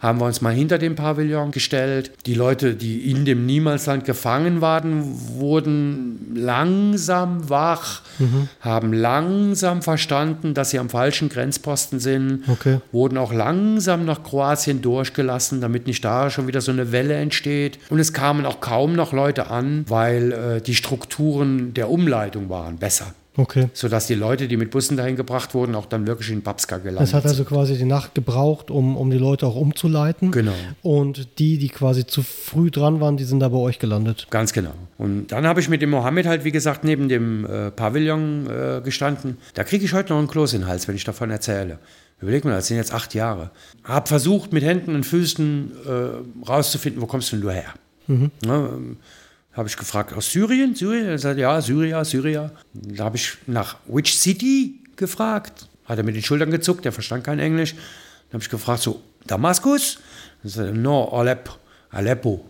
haben 0.00 0.18
wir 0.18 0.24
uns 0.26 0.40
mal 0.40 0.52
hinter 0.54 0.78
dem 0.78 0.96
Pavillon 0.96 1.50
gestellt. 1.50 2.10
Die 2.26 2.34
Leute, 2.34 2.74
die 2.74 3.10
in 3.10 3.24
dem 3.24 3.46
Niemalsland 3.46 4.04
gefangen 4.04 4.60
waren, 4.60 5.04
wurden 5.36 6.32
langsam 6.34 7.48
wach, 7.50 8.02
haben 8.60 8.92
langsam 8.92 9.82
verstanden, 9.82 10.54
dass 10.54 10.70
sie 10.70 10.78
am 10.78 10.88
falschen 10.90 11.28
Grenzposten 11.28 12.00
sind, 12.00 12.44
Okay. 12.48 12.80
wurden 12.92 13.18
auch 13.18 13.32
langsam 13.32 14.04
nach 14.04 14.22
Kroatien 14.22 14.82
durchgelassen, 14.82 15.60
damit 15.60 15.86
nicht 15.86 16.04
da 16.04 16.30
schon 16.30 16.46
wieder 16.46 16.60
so 16.60 16.72
eine 16.72 16.92
Welle 16.92 17.14
entsteht. 17.14 17.78
Und 17.90 17.98
es 17.98 18.12
kamen 18.12 18.46
auch 18.46 18.60
kaum 18.60 18.94
noch 18.94 19.12
Leute 19.12 19.48
an, 19.50 19.84
weil 19.88 20.32
äh, 20.32 20.60
die 20.60 20.74
Strukturen 20.74 21.74
der 21.74 21.90
Umleitung 21.90 22.48
waren 22.48 22.76
besser. 22.78 23.14
Okay. 23.40 23.70
Sodass 23.72 24.06
die 24.06 24.14
Leute, 24.14 24.48
die 24.48 24.58
mit 24.58 24.70
Bussen 24.70 24.98
dahin 24.98 25.16
gebracht 25.16 25.54
wurden, 25.54 25.74
auch 25.74 25.86
dann 25.86 26.06
wirklich 26.06 26.30
in 26.30 26.42
Babska 26.42 26.76
gelandet 26.76 27.02
Das 27.02 27.14
hat 27.14 27.22
sind. 27.22 27.30
also 27.30 27.44
quasi 27.44 27.76
die 27.78 27.84
Nacht 27.86 28.14
gebraucht, 28.14 28.70
um, 28.70 28.96
um 28.98 29.10
die 29.10 29.16
Leute 29.16 29.46
auch 29.46 29.56
umzuleiten. 29.56 30.30
Genau. 30.30 30.52
Und 30.82 31.38
die, 31.38 31.56
die 31.56 31.68
quasi 31.68 32.06
zu 32.06 32.22
früh 32.22 32.70
dran 32.70 33.00
waren, 33.00 33.16
die 33.16 33.24
sind 33.24 33.40
da 33.40 33.48
bei 33.48 33.56
euch 33.56 33.78
gelandet. 33.78 34.26
Ganz 34.30 34.52
genau. 34.52 34.74
Und 34.98 35.28
dann 35.28 35.46
habe 35.46 35.60
ich 35.60 35.70
mit 35.70 35.80
dem 35.80 35.90
Mohammed 35.90 36.26
halt, 36.26 36.44
wie 36.44 36.52
gesagt, 36.52 36.84
neben 36.84 37.08
dem 37.08 37.46
äh, 37.46 37.70
Pavillon 37.70 38.46
äh, 38.46 38.80
gestanden. 38.84 39.38
Da 39.54 39.64
kriege 39.64 39.84
ich 39.84 39.94
heute 39.94 40.12
noch 40.12 40.18
einen 40.18 40.28
Kloß 40.28 40.52
in 40.52 40.60
den 40.62 40.68
Hals, 40.68 40.86
wenn 40.86 40.96
ich 40.96 41.04
davon 41.04 41.30
erzähle. 41.30 41.78
Überleg 42.20 42.44
mal, 42.44 42.50
das 42.52 42.66
sind 42.66 42.76
jetzt 42.76 42.92
acht 42.92 43.14
Jahre. 43.14 43.50
Hab 43.84 44.08
versucht, 44.08 44.52
mit 44.52 44.62
Händen 44.62 44.94
und 44.94 45.06
Füßen 45.06 45.72
äh, 45.86 46.46
rauszufinden, 46.46 47.00
wo 47.00 47.06
kommst 47.06 47.32
denn 47.32 47.40
du 47.40 47.50
her? 47.50 47.72
Ne, 48.06 48.30
ähm, 48.46 48.96
habe 49.52 49.68
ich 49.68 49.76
gefragt, 49.76 50.12
aus 50.12 50.30
Syrien? 50.30 50.74
Syrien? 50.74 51.06
Er 51.06 51.18
sagt, 51.18 51.38
ja, 51.38 51.60
Syria, 51.60 52.04
Syria. 52.04 52.50
Da 52.72 53.04
habe 53.04 53.16
ich 53.16 53.36
nach 53.46 53.76
which 53.86 54.16
city 54.18 54.80
gefragt. 54.96 55.68
Hat 55.84 55.98
er 55.98 56.04
mit 56.04 56.14
den 56.14 56.22
Schultern 56.22 56.50
gezuckt, 56.50 56.84
der 56.84 56.92
verstand 56.92 57.24
kein 57.24 57.38
Englisch. 57.40 57.74
Dann 57.74 58.34
habe 58.34 58.42
ich 58.42 58.50
gefragt, 58.50 58.82
so, 58.82 59.02
Damaskus? 59.26 59.98
Dann 60.42 60.50
sagt 60.50 60.68
er, 60.68 60.74
no, 60.74 61.08
Aleppo. 61.08 61.54
Aleppo. 61.90 62.44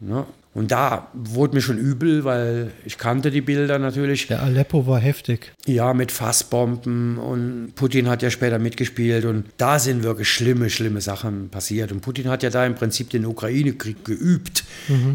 Ja. 0.00 0.26
Und 0.54 0.70
da 0.70 1.08
wurde 1.14 1.54
mir 1.54 1.62
schon 1.62 1.78
übel, 1.78 2.24
weil 2.24 2.72
ich 2.84 2.98
kannte 2.98 3.30
die 3.30 3.40
Bilder 3.40 3.78
natürlich. 3.78 4.26
Der 4.26 4.42
Aleppo 4.42 4.86
war 4.86 4.98
heftig. 4.98 5.50
Ja, 5.66 5.94
mit 5.94 6.12
Fassbomben 6.12 7.16
und 7.16 7.72
Putin 7.74 8.06
hat 8.06 8.22
ja 8.22 8.28
später 8.28 8.58
mitgespielt 8.58 9.24
und 9.24 9.46
da 9.56 9.78
sind 9.78 10.02
wirklich 10.02 10.28
schlimme, 10.28 10.68
schlimme 10.68 11.00
Sachen 11.00 11.48
passiert. 11.48 11.90
Und 11.90 12.02
Putin 12.02 12.28
hat 12.28 12.42
ja 12.42 12.50
da 12.50 12.66
im 12.66 12.74
Prinzip 12.74 13.08
den 13.08 13.24
Ukraine-Krieg 13.24 14.04
geübt, 14.04 14.64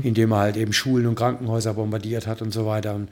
indem 0.01 0.31
er 0.31 0.39
halt 0.39 0.57
eben 0.57 0.73
Schulen 0.73 1.05
und 1.05 1.13
Krankenhäuser 1.13 1.75
bombardiert 1.75 2.25
hat 2.25 2.41
und 2.41 2.51
so 2.51 2.65
weiter. 2.65 2.95
Und 2.95 3.09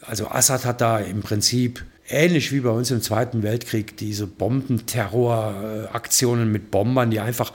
also 0.00 0.28
Assad 0.28 0.64
hat 0.64 0.80
da 0.80 1.00
im 1.00 1.20
Prinzip 1.20 1.84
ähnlich 2.08 2.50
wie 2.52 2.60
bei 2.60 2.70
uns 2.70 2.90
im 2.90 3.02
Zweiten 3.02 3.42
Weltkrieg 3.42 3.98
diese 3.98 4.26
Bombenterroraktionen 4.26 6.50
mit 6.50 6.70
Bombern, 6.70 7.10
die 7.10 7.20
einfach 7.20 7.52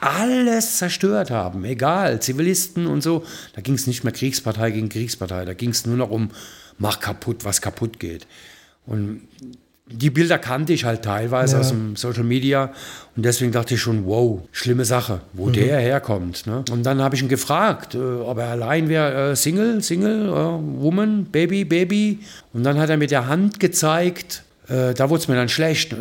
alles 0.00 0.78
zerstört 0.78 1.30
haben, 1.30 1.64
egal, 1.64 2.20
Zivilisten 2.20 2.86
und 2.86 3.02
so. 3.02 3.24
Da 3.54 3.60
ging 3.62 3.74
es 3.74 3.86
nicht 3.86 4.04
mehr 4.04 4.12
Kriegspartei 4.12 4.70
gegen 4.70 4.88
Kriegspartei, 4.88 5.44
da 5.44 5.54
ging 5.54 5.70
es 5.70 5.86
nur 5.86 5.96
noch 5.96 6.10
um, 6.10 6.30
mach 6.78 7.00
kaputt, 7.00 7.44
was 7.44 7.60
kaputt 7.62 7.98
geht. 7.98 8.26
Und 8.86 9.22
die 9.88 10.10
Bilder 10.10 10.38
kannte 10.38 10.72
ich 10.72 10.84
halt 10.84 11.02
teilweise 11.02 11.54
Ja. 11.54 11.60
aus 11.60 11.68
dem 11.68 11.94
Social 11.94 12.24
Media 12.24 12.72
und 13.16 13.24
deswegen 13.24 13.52
dachte 13.52 13.74
ich 13.74 13.80
schon, 13.80 14.04
wow, 14.04 14.40
schlimme 14.50 14.84
Sache, 14.84 15.20
wo 15.32 15.48
der 15.48 15.78
herkommt. 15.78 16.46
Ne? 16.46 16.64
Und 16.72 16.82
dann 16.84 17.00
habe 17.00 17.14
ich 17.14 17.22
ihn 17.22 17.28
gefragt, 17.28 17.94
äh, 17.94 17.98
ob 17.98 18.38
er 18.38 18.48
allein 18.48 18.88
wäre, 18.88 19.30
äh, 19.30 19.36
Single, 19.36 19.82
Single, 19.82 20.28
äh, 20.28 20.32
Woman, 20.82 21.26
Baby, 21.26 21.64
Baby. 21.64 22.18
Und 22.52 22.64
dann 22.64 22.78
hat 22.78 22.90
er 22.90 22.96
mit 22.96 23.12
der 23.12 23.28
Hand 23.28 23.60
gezeigt, 23.60 24.42
äh, 24.68 24.92
da 24.92 25.08
wurde 25.08 25.20
es 25.22 25.28
mir 25.28 25.36
dann 25.36 25.48
schlecht. 25.48 25.92
Äh, 25.92 25.96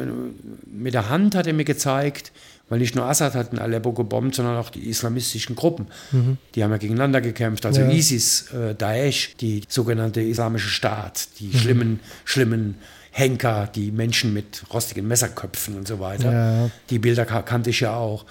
Mit 0.65 0.95
der 0.95 1.09
Hand 1.09 1.35
hat 1.35 1.45
er 1.47 1.53
mir 1.53 1.63
gezeigt, 1.65 2.31
weil 2.69 2.79
nicht 2.79 2.95
nur 2.95 3.05
Assad 3.05 3.35
hat 3.35 3.53
in 3.53 3.59
Aleppo 3.59 3.93
gebombt, 3.93 4.35
sondern 4.35 4.57
auch 4.57 4.69
die 4.69 4.87
islamistischen 4.89 5.55
Gruppen. 5.55 5.87
Die 6.55 6.63
haben 6.63 6.71
ja 6.71 6.77
gegeneinander 6.77 7.21
gekämpft. 7.21 7.65
Also 7.65 7.81
Ja. 7.81 7.89
ISIS, 7.89 8.51
äh, 8.51 8.73
Daesh, 8.75 9.35
die 9.39 9.63
sogenannte 9.67 10.21
Islamische 10.21 10.69
Staat, 10.69 11.27
die 11.39 11.55
schlimmen, 11.55 11.99
schlimmen 12.23 12.75
Henker, 13.11 13.69
die 13.73 13.91
Menschen 13.91 14.33
mit 14.33 14.63
rostigen 14.73 15.07
Messerköpfen 15.07 15.75
und 15.77 15.87
so 15.87 15.99
weiter. 15.99 16.31
Ja. 16.31 16.69
Die 16.89 16.99
Bilder 16.99 17.25
ka- 17.25 17.43
kannte 17.43 17.69
ich 17.69 17.79
ja 17.81 17.95
auch. 17.95 18.25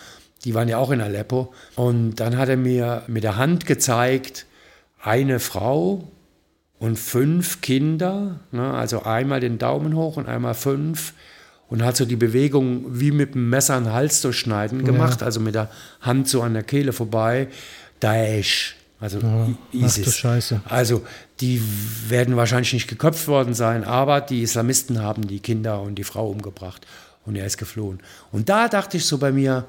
Die 0.45 0.53
waren 0.55 0.69
ja 0.69 0.77
auch 0.79 0.91
in 0.91 1.01
Aleppo. 1.01 1.55
Und 1.77 2.17
dann 2.17 2.37
hat 2.37 2.49
er 2.51 2.57
mir 2.59 3.03
mit 3.07 3.25
der 3.25 3.37
Hand 3.37 3.65
gezeigt, 3.65 4.45
eine 5.01 5.41
Frau 5.41 6.09
und 6.79 6.99
fünf 6.99 7.61
Kinder, 7.63 8.41
ne, 8.53 8.75
also 8.75 9.05
einmal 9.05 9.41
den 9.41 9.59
Daumen 9.59 9.95
hoch 9.97 10.17
und 10.19 10.29
einmal 10.29 10.55
fünf. 10.55 11.15
Und 11.69 11.83
hat 11.83 11.97
so 11.97 12.05
die 12.05 12.17
Bewegung 12.17 12.85
wie 13.01 13.11
mit 13.11 13.35
dem 13.35 13.49
Messer 13.51 13.77
einen 13.77 13.93
Hals 13.93 14.21
durchschneiden 14.21 14.85
gemacht, 14.85 15.23
also 15.23 15.41
mit 15.41 15.55
der 15.55 15.71
Hand 16.01 16.29
so 16.29 16.43
an 16.43 16.53
der 16.55 16.63
Kehle 16.63 16.93
vorbei. 16.93 17.49
Daesh, 18.01 18.77
also 19.01 19.19
du 19.19 19.57
ISIS. 19.73 20.17
Scheiße. 20.17 20.61
Also 20.67 21.03
die 21.41 21.61
werden 22.09 22.37
wahrscheinlich 22.37 22.73
nicht 22.75 22.89
geköpft 22.89 23.27
worden 23.29 23.55
sein, 23.55 23.83
aber 23.85 24.21
die 24.21 24.43
Islamisten 24.43 25.01
haben 25.03 25.27
die 25.27 25.41
Kinder 25.41 25.81
und 25.81 25.95
die 25.97 26.05
Frau 26.05 26.29
umgebracht 26.29 26.87
und 27.25 27.37
er 27.37 27.47
ist 27.47 27.57
geflohen. 27.57 28.01
Und 28.31 28.49
da 28.49 28.69
dachte 28.69 28.97
ich 28.99 29.07
so 29.07 29.19
bei 29.19 29.33
mir, 29.33 29.65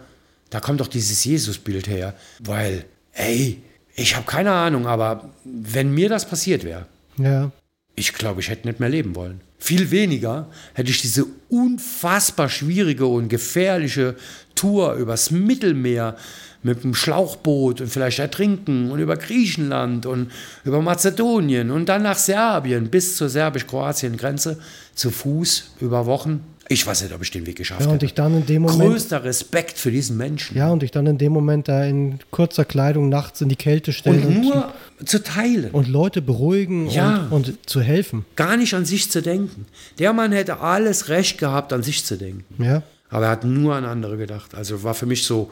da 0.49 0.59
kommt 0.59 0.81
doch 0.81 0.87
dieses 0.87 1.23
Jesus-Bild 1.23 1.87
her, 1.87 2.13
weil, 2.39 2.85
ey, 3.13 3.61
ich 3.95 4.15
habe 4.15 4.25
keine 4.25 4.51
Ahnung, 4.51 4.85
aber 4.85 5.29
wenn 5.43 5.93
mir 5.93 6.09
das 6.09 6.27
passiert 6.27 6.63
wäre, 6.65 6.85
Ja. 7.17 7.51
ich 7.95 8.13
glaube, 8.13 8.41
ich 8.41 8.49
hätte 8.49 8.67
nicht 8.67 8.79
mehr 8.79 8.89
leben 8.89 9.15
wollen. 9.15 9.39
Viel 9.66 9.89
weniger 9.89 10.45
hätte 10.76 10.91
ich 10.91 11.01
diese 11.01 11.26
unfassbar 11.49 12.49
schwierige 12.49 13.07
und 13.07 13.30
gefährliche 13.30 14.13
Tour 14.53 14.93
übers 14.93 15.32
Mittelmeer 15.32 16.18
mit 16.61 16.84
dem 16.84 16.93
Schlauchboot 16.93 17.82
und 17.82 17.88
vielleicht 17.88 18.20
ertrinken 18.20 18.91
und 18.91 18.99
über 18.99 19.18
Griechenland 19.18 20.05
und 20.05 20.30
über 20.66 20.84
Mazedonien 20.84 21.72
und 21.72 21.89
dann 21.89 22.03
nach 22.03 22.20
Serbien 22.20 22.91
bis 22.91 23.18
zur 23.18 23.28
serbisch-Kroatien-Grenze 23.28 24.59
zu 24.93 25.09
Fuß 25.09 25.72
über 25.82 26.05
Wochen. 26.05 26.41
Ich 26.68 26.86
weiß 26.86 27.01
nicht, 27.03 27.13
ob 27.13 27.22
ich 27.24 27.30
den 27.32 27.45
Weg 27.47 27.57
geschafft 27.57 27.82
Ja, 27.82 27.88
und 27.88 27.93
hätte. 27.95 28.05
ich 28.05 28.13
dann 28.13 28.36
in 28.38 28.45
dem 28.45 28.63
Moment. 28.63 28.91
Größter 28.91 29.24
Respekt 29.24 29.78
für 29.78 29.91
diesen 29.91 30.18
Menschen. 30.18 30.57
Ja, 30.57 30.72
und 30.72 30.82
ich 30.82 30.89
dann 30.91 31.05
in 31.05 31.18
dem 31.20 31.32
Moment 31.32 31.68
da 31.68 31.84
in 31.84 32.20
kurzer 32.32 32.66
Kleidung 32.66 33.09
nachts 33.09 33.41
in 33.41 33.49
die 33.49 33.55
Kälte 33.55 33.93
stellen 33.93 34.26
und 34.26 34.41
nur 34.41 34.74
zu 35.03 35.21
teilen. 35.23 35.71
und 35.71 35.87
Leute 35.87 36.21
beruhigen 36.21 36.89
Ja. 36.89 37.27
und, 37.29 37.49
und 37.49 37.69
zu 37.69 37.81
helfen. 37.81 38.25
gar 38.35 38.55
nicht 38.57 38.73
an 38.73 38.85
sich 38.85 39.11
zu 39.11 39.21
denken. 39.21 39.65
Der 39.99 40.13
Mann 40.13 40.31
hätte 40.31 40.59
alles 40.61 41.09
Recht 41.09 41.37
gehabt, 41.37 41.73
an 41.73 41.83
sich 41.83 42.05
zu 42.05 42.17
denken. 42.17 42.63
Ja. 42.63 42.83
Aber 43.09 43.25
er 43.25 43.31
hat 43.31 43.43
nur 43.43 43.75
an 43.75 43.85
andere 43.85 44.17
gedacht. 44.17 44.55
Also 44.55 44.83
war 44.83 44.93
für 44.93 45.05
mich 45.05 45.23
so 45.25 45.51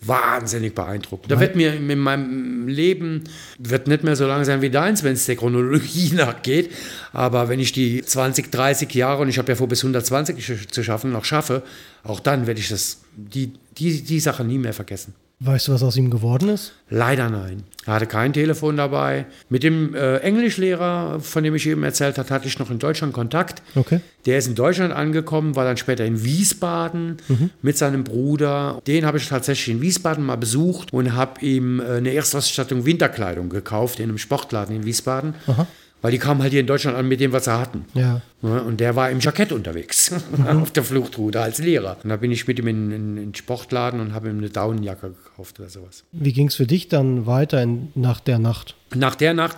wahnsinnig 0.00 0.74
beeindruckend. 0.74 1.30
Da 1.30 1.40
wird 1.40 1.56
mir 1.56 1.72
in 1.74 1.98
meinem 1.98 2.68
Leben, 2.68 3.24
wird 3.58 3.86
nicht 3.88 4.04
mehr 4.04 4.16
so 4.16 4.26
lang 4.26 4.44
sein 4.44 4.60
wie 4.60 4.68
deins, 4.68 5.02
wenn 5.02 5.14
es 5.14 5.24
der 5.24 5.36
Chronologie 5.36 6.10
nachgeht. 6.14 6.70
Aber 7.12 7.48
wenn 7.48 7.58
ich 7.58 7.72
die 7.72 8.02
20, 8.02 8.50
30 8.52 8.92
Jahre, 8.94 9.22
und 9.22 9.28
ich 9.30 9.38
habe 9.38 9.50
ja 9.50 9.56
vor 9.56 9.66
bis 9.68 9.82
120 9.82 10.36
sch- 10.44 10.68
zu 10.68 10.82
schaffen, 10.84 11.10
noch 11.12 11.24
schaffe, 11.24 11.62
auch 12.02 12.20
dann 12.20 12.46
werde 12.46 12.60
ich 12.60 12.68
das, 12.68 13.00
die, 13.16 13.52
die, 13.78 14.02
die 14.02 14.20
Sache 14.20 14.44
nie 14.44 14.58
mehr 14.58 14.74
vergessen. 14.74 15.14
Weißt 15.44 15.68
du, 15.68 15.72
was 15.72 15.82
aus 15.82 15.96
ihm 15.98 16.08
geworden 16.10 16.48
ist? 16.48 16.72
Leider 16.88 17.28
nein. 17.28 17.64
Er 17.84 17.94
hatte 17.94 18.06
kein 18.06 18.32
Telefon 18.32 18.78
dabei. 18.78 19.26
Mit 19.50 19.62
dem 19.62 19.94
äh, 19.94 20.16
Englischlehrer, 20.18 21.20
von 21.20 21.44
dem 21.44 21.54
ich 21.54 21.66
eben 21.66 21.82
erzählt 21.84 22.16
habe, 22.16 22.30
hatte 22.30 22.48
ich 22.48 22.58
noch 22.58 22.70
in 22.70 22.78
Deutschland 22.78 23.12
Kontakt. 23.12 23.62
Okay. 23.74 24.00
Der 24.24 24.38
ist 24.38 24.46
in 24.46 24.54
Deutschland 24.54 24.94
angekommen, 24.94 25.54
war 25.54 25.64
dann 25.66 25.76
später 25.76 26.04
in 26.06 26.24
Wiesbaden 26.24 27.18
Mhm. 27.28 27.50
mit 27.60 27.76
seinem 27.76 28.04
Bruder. 28.04 28.80
Den 28.86 29.04
habe 29.04 29.18
ich 29.18 29.28
tatsächlich 29.28 29.74
in 29.74 29.82
Wiesbaden 29.82 30.24
mal 30.24 30.36
besucht 30.36 30.92
und 30.94 31.12
habe 31.14 31.40
ihm 31.44 31.78
äh, 31.80 31.96
eine 31.98 32.14
Erstausstattung 32.14 32.86
Winterkleidung 32.86 33.50
gekauft 33.50 33.98
in 34.00 34.04
einem 34.08 34.18
Sportladen 34.18 34.74
in 34.74 34.84
Wiesbaden. 34.86 35.34
Aha. 35.46 35.66
Weil 36.04 36.10
die 36.10 36.18
kamen 36.18 36.42
halt 36.42 36.50
hier 36.50 36.60
in 36.60 36.66
Deutschland 36.66 36.98
an 36.98 37.08
mit 37.08 37.18
dem, 37.18 37.32
was 37.32 37.46
sie 37.46 37.58
hatten. 37.58 37.86
Ja. 37.94 38.20
Und 38.42 38.78
der 38.78 38.94
war 38.94 39.10
im 39.10 39.20
Jackett 39.20 39.52
unterwegs, 39.52 40.12
auf 40.46 40.70
der 40.70 40.84
Fluchtroute 40.84 41.40
als 41.40 41.60
Lehrer. 41.60 41.96
Und 42.04 42.10
da 42.10 42.18
bin 42.18 42.30
ich 42.30 42.46
mit 42.46 42.58
ihm 42.58 42.66
in, 42.66 42.90
den 43.16 43.34
Sportladen 43.34 44.00
und 44.00 44.12
habe 44.12 44.28
ihm 44.28 44.36
eine 44.36 44.50
Daunenjacke 44.50 45.14
gekauft 45.24 45.58
oder 45.60 45.70
sowas. 45.70 46.04
Wie 46.12 46.34
ging 46.34 46.48
es 46.48 46.56
für 46.56 46.66
dich 46.66 46.88
dann 46.88 47.24
weiter 47.24 47.62
in, 47.62 47.88
nach 47.94 48.20
der 48.20 48.38
Nacht? 48.38 48.74
Nach 48.94 49.14
der 49.14 49.32
Nacht 49.32 49.56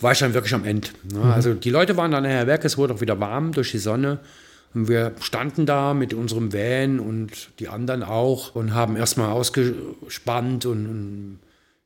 war 0.00 0.12
ich 0.12 0.20
dann 0.20 0.32
wirklich 0.32 0.54
am 0.54 0.64
Ende. 0.64 0.88
Ne? 1.12 1.20
Also 1.20 1.52
die 1.52 1.68
Leute 1.68 1.98
waren 1.98 2.12
dann 2.12 2.22
nachher 2.22 2.46
weg, 2.46 2.64
es 2.64 2.78
wurde 2.78 2.94
auch 2.94 3.02
wieder 3.02 3.20
warm 3.20 3.52
durch 3.52 3.70
die 3.70 3.76
Sonne. 3.76 4.20
Und 4.72 4.88
wir 4.88 5.12
standen 5.20 5.66
da 5.66 5.92
mit 5.92 6.14
unserem 6.14 6.50
Van 6.50 6.98
und 6.98 7.50
die 7.58 7.68
anderen 7.68 8.02
auch 8.02 8.54
und 8.54 8.72
haben 8.72 8.96
erstmal 8.96 9.32
ausgespannt 9.32 10.64
und, 10.64 10.86
und 10.86 11.38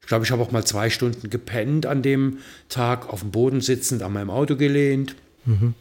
ich 0.03 0.09
glaube, 0.09 0.24
ich 0.24 0.30
habe 0.30 0.42
auch 0.42 0.50
mal 0.50 0.64
zwei 0.64 0.90
Stunden 0.90 1.30
gepennt 1.30 1.86
an 1.86 2.03
dem 2.03 2.38
Tag, 2.68 3.09
auf 3.09 3.20
dem 3.20 3.30
Boden 3.30 3.61
sitzend, 3.61 4.03
an 4.03 4.12
meinem 4.12 4.30
Auto 4.30 4.57
gelehnt. 4.57 5.16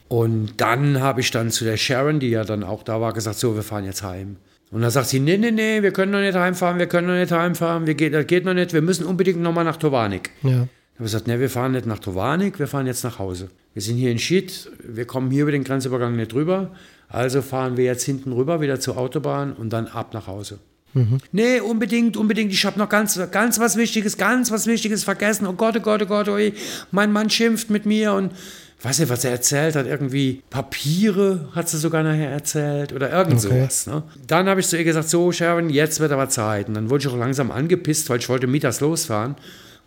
Und 0.07 0.53
dann 0.57 1.01
habe 1.01 1.21
ich 1.21 1.31
dann 1.31 1.51
zu 1.51 1.65
der 1.65 1.77
Sharon, 1.77 2.19
die 2.19 2.29
ja 2.29 2.43
dann 2.43 2.63
auch 2.63 2.83
da 2.83 3.01
war, 3.01 3.13
gesagt, 3.13 3.37
so, 3.37 3.55
wir 3.55 3.63
fahren 3.63 3.85
jetzt 3.85 4.03
heim. 4.03 4.37
Und 4.71 4.81
dann 4.81 4.91
sagt 4.91 5.07
sie, 5.07 5.19
nee, 5.19 5.37
nee, 5.37 5.51
nee, 5.51 5.83
wir 5.83 5.91
können 5.91 6.11
noch 6.13 6.21
nicht 6.21 6.35
heimfahren, 6.35 6.79
wir 6.79 6.87
können 6.87 7.07
noch 7.07 7.15
nicht 7.15 7.31
heimfahren, 7.31 7.85
wir 7.85 7.93
geht, 7.93 8.13
das 8.13 8.25
geht 8.25 8.45
noch 8.45 8.53
nicht, 8.53 8.73
wir 8.73 8.81
müssen 8.81 9.05
unbedingt 9.05 9.41
nochmal 9.41 9.65
nach 9.65 9.77
Tovanik. 9.77 10.31
Ja. 10.43 10.49
Ich 10.93 10.95
habe 10.95 11.03
gesagt, 11.03 11.27
ne, 11.27 11.39
wir 11.39 11.49
fahren 11.49 11.73
nicht 11.73 11.85
nach 11.85 11.99
Tovanik, 11.99 12.57
wir 12.57 12.67
fahren 12.67 12.87
jetzt 12.87 13.03
nach 13.03 13.19
Hause. 13.19 13.49
Wir 13.73 13.81
sind 13.81 13.97
hier 13.97 14.11
in 14.11 14.19
Schied, 14.19 14.71
wir 14.87 15.05
kommen 15.05 15.29
hier 15.29 15.43
über 15.43 15.51
den 15.51 15.63
Grenzübergang 15.63 16.15
nicht 16.15 16.31
drüber, 16.31 16.71
also 17.09 17.41
fahren 17.41 17.75
wir 17.75 17.85
jetzt 17.85 18.03
hinten 18.03 18.31
rüber 18.31 18.61
wieder 18.61 18.79
zur 18.79 18.97
Autobahn 18.97 19.53
und 19.53 19.71
dann 19.71 19.87
ab 19.87 20.13
nach 20.13 20.27
Hause. 20.27 20.59
Nee, 21.31 21.59
unbedingt, 21.59 22.17
unbedingt. 22.17 22.51
Ich 22.51 22.65
habe 22.65 22.77
noch 22.79 22.89
ganz, 22.89 23.19
ganz 23.31 23.59
was 23.59 23.77
Wichtiges, 23.77 24.17
ganz 24.17 24.51
was 24.51 24.67
Wichtiges 24.67 25.03
vergessen. 25.03 25.47
Oh 25.47 25.53
Gott, 25.53 25.75
oh 25.77 25.79
Gott, 25.81 26.01
oh 26.03 26.05
Gott, 26.05 26.27
oh, 26.27 26.37
mein 26.91 27.11
Mann 27.11 27.29
schimpft 27.29 27.69
mit 27.69 27.85
mir 27.85 28.13
und 28.13 28.31
weiß 28.81 28.99
nicht, 28.99 29.09
was 29.09 29.23
er 29.23 29.31
erzählt 29.31 29.75
hat. 29.75 29.85
Irgendwie 29.85 30.41
Papiere 30.49 31.49
hat 31.53 31.69
sie 31.69 31.77
sogar 31.77 32.03
nachher 32.03 32.29
erzählt 32.31 32.93
oder 32.93 33.11
irgend 33.11 33.43
Okay. 33.45 33.59
sowas. 33.59 33.87
Ne? 33.87 34.03
Dann 34.27 34.47
habe 34.49 34.59
ich 34.59 34.67
zu 34.67 34.77
ihr 34.77 34.83
gesagt, 34.83 35.09
so 35.09 35.31
Sharon, 35.31 35.69
jetzt 35.69 35.99
wird 35.99 36.11
aber 36.11 36.29
Zeit. 36.29 36.67
Und 36.67 36.73
dann 36.73 36.89
wurde 36.89 37.03
ich 37.03 37.07
auch 37.13 37.17
langsam 37.17 37.51
angepisst, 37.51 38.09
weil 38.09 38.19
ich 38.19 38.27
wollte 38.29 38.47
mittags 38.47 38.79
losfahren. 38.81 39.35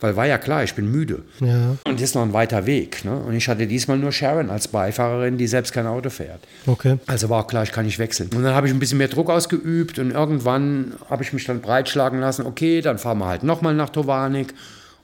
Weil 0.05 0.17
war 0.17 0.27
ja 0.27 0.37
klar, 0.37 0.63
ich 0.63 0.75
bin 0.75 0.91
müde. 0.91 1.23
Ja. 1.41 1.79
Und 1.85 1.99
ist 1.99 2.15
noch 2.15 2.21
ein 2.21 2.35
weiter 2.35 2.67
Weg. 2.67 3.07
Ne? 3.07 3.17
Und 3.17 3.33
ich 3.33 3.49
hatte 3.49 3.67
diesmal 3.67 3.97
nur 3.97 4.13
Sharon 4.13 4.51
als 4.51 4.69
Beifahrerin, 4.69 5.39
die 5.39 5.47
selbst 5.47 5.73
kein 5.73 5.87
Auto 5.87 6.11
fährt. 6.11 6.41
Okay. 6.67 6.99
Also 7.07 7.31
war 7.31 7.43
auch 7.43 7.47
klar, 7.47 7.63
ich 7.63 7.73
kann 7.73 7.87
nicht 7.87 7.99
wechseln. 7.99 8.29
Und 8.37 8.43
dann 8.43 8.55
habe 8.55 8.67
ich 8.67 8.75
ein 8.75 8.79
bisschen 8.79 8.99
mehr 8.99 9.09
Druck 9.09 9.31
ausgeübt 9.31 9.99
und 9.99 10.11
irgendwann 10.11 10.93
habe 11.09 11.23
ich 11.23 11.33
mich 11.33 11.47
dann 11.47 11.63
breitschlagen 11.63 12.21
lassen, 12.21 12.45
okay, 12.45 12.83
dann 12.83 12.99
fahren 12.99 13.17
wir 13.17 13.29
halt 13.29 13.45
nochmal 13.45 13.73
nach 13.73 13.89
Tovanik 13.89 14.53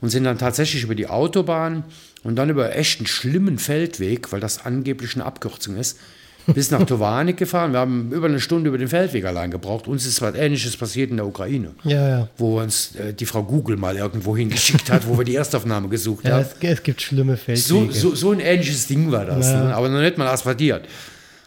und 0.03 0.11
sind 0.11 0.25
dann 0.25 0.37
tatsächlich 0.37 0.83
über 0.83 0.95
die 0.95 1.07
Autobahn 1.07 1.85
und 2.23 2.37
dann 2.37 2.51
über 2.51 2.77
echt 2.77 3.01
einen 3.01 3.07
schlimmen 3.07 3.59
Feldweg, 3.59 4.31
weil 4.33 4.41
das 4.41 4.67
angeblich 4.67 5.15
eine 5.15 5.25
Abkürzung 5.25 5.79
ist, 5.79 5.99
bis 6.47 6.71
nach 6.71 6.85
Tovanik 6.85 7.37
gefahren. 7.37 7.73
Wir 7.73 7.79
haben 7.81 8.11
über 8.13 8.27
eine 8.27 8.41
Stunde 8.41 8.69
über 8.69 8.79
den 8.79 8.89
Feldweg 8.89 9.25
allein 9.25 9.51
gebraucht. 9.51 9.87
Uns 9.89 10.07
ist 10.07 10.21
was 10.23 10.35
Ähnliches 10.35 10.77
passiert 10.77 11.11
in 11.11 11.17
der 11.17 11.27
Ukraine, 11.27 11.73
Ja, 11.85 12.09
ja. 12.09 12.29
wo 12.37 12.61
uns 12.61 12.95
äh, 12.97 13.13
die 13.15 13.27
Frau 13.27 13.43
Google 13.43 13.77
mal 13.77 13.97
irgendwo 13.97 14.37
hingeschickt 14.37 14.91
hat, 14.91 15.07
wo 15.09 15.17
wir 15.19 15.25
die 15.25 15.37
Erstaufnahme 15.37 15.89
gesucht 15.89 16.25
ja 16.25 16.33
haben. 16.35 16.41
es, 16.43 16.55
es 16.61 16.83
gibt 16.83 17.01
schlimme 17.03 17.37
So, 17.37 17.43
Feldwege. 17.45 17.93
so, 17.93 18.15
so 18.15 18.31
ein 18.33 18.41
ähnliches 18.41 18.87
Ding 18.87 19.11
war 19.13 19.25
das, 19.25 19.47
ne? 19.53 19.75
aber 19.75 19.89
noch 19.89 20.01
nicht 20.01 20.19
mal 20.19 20.27
asphaltiert. 20.29 20.87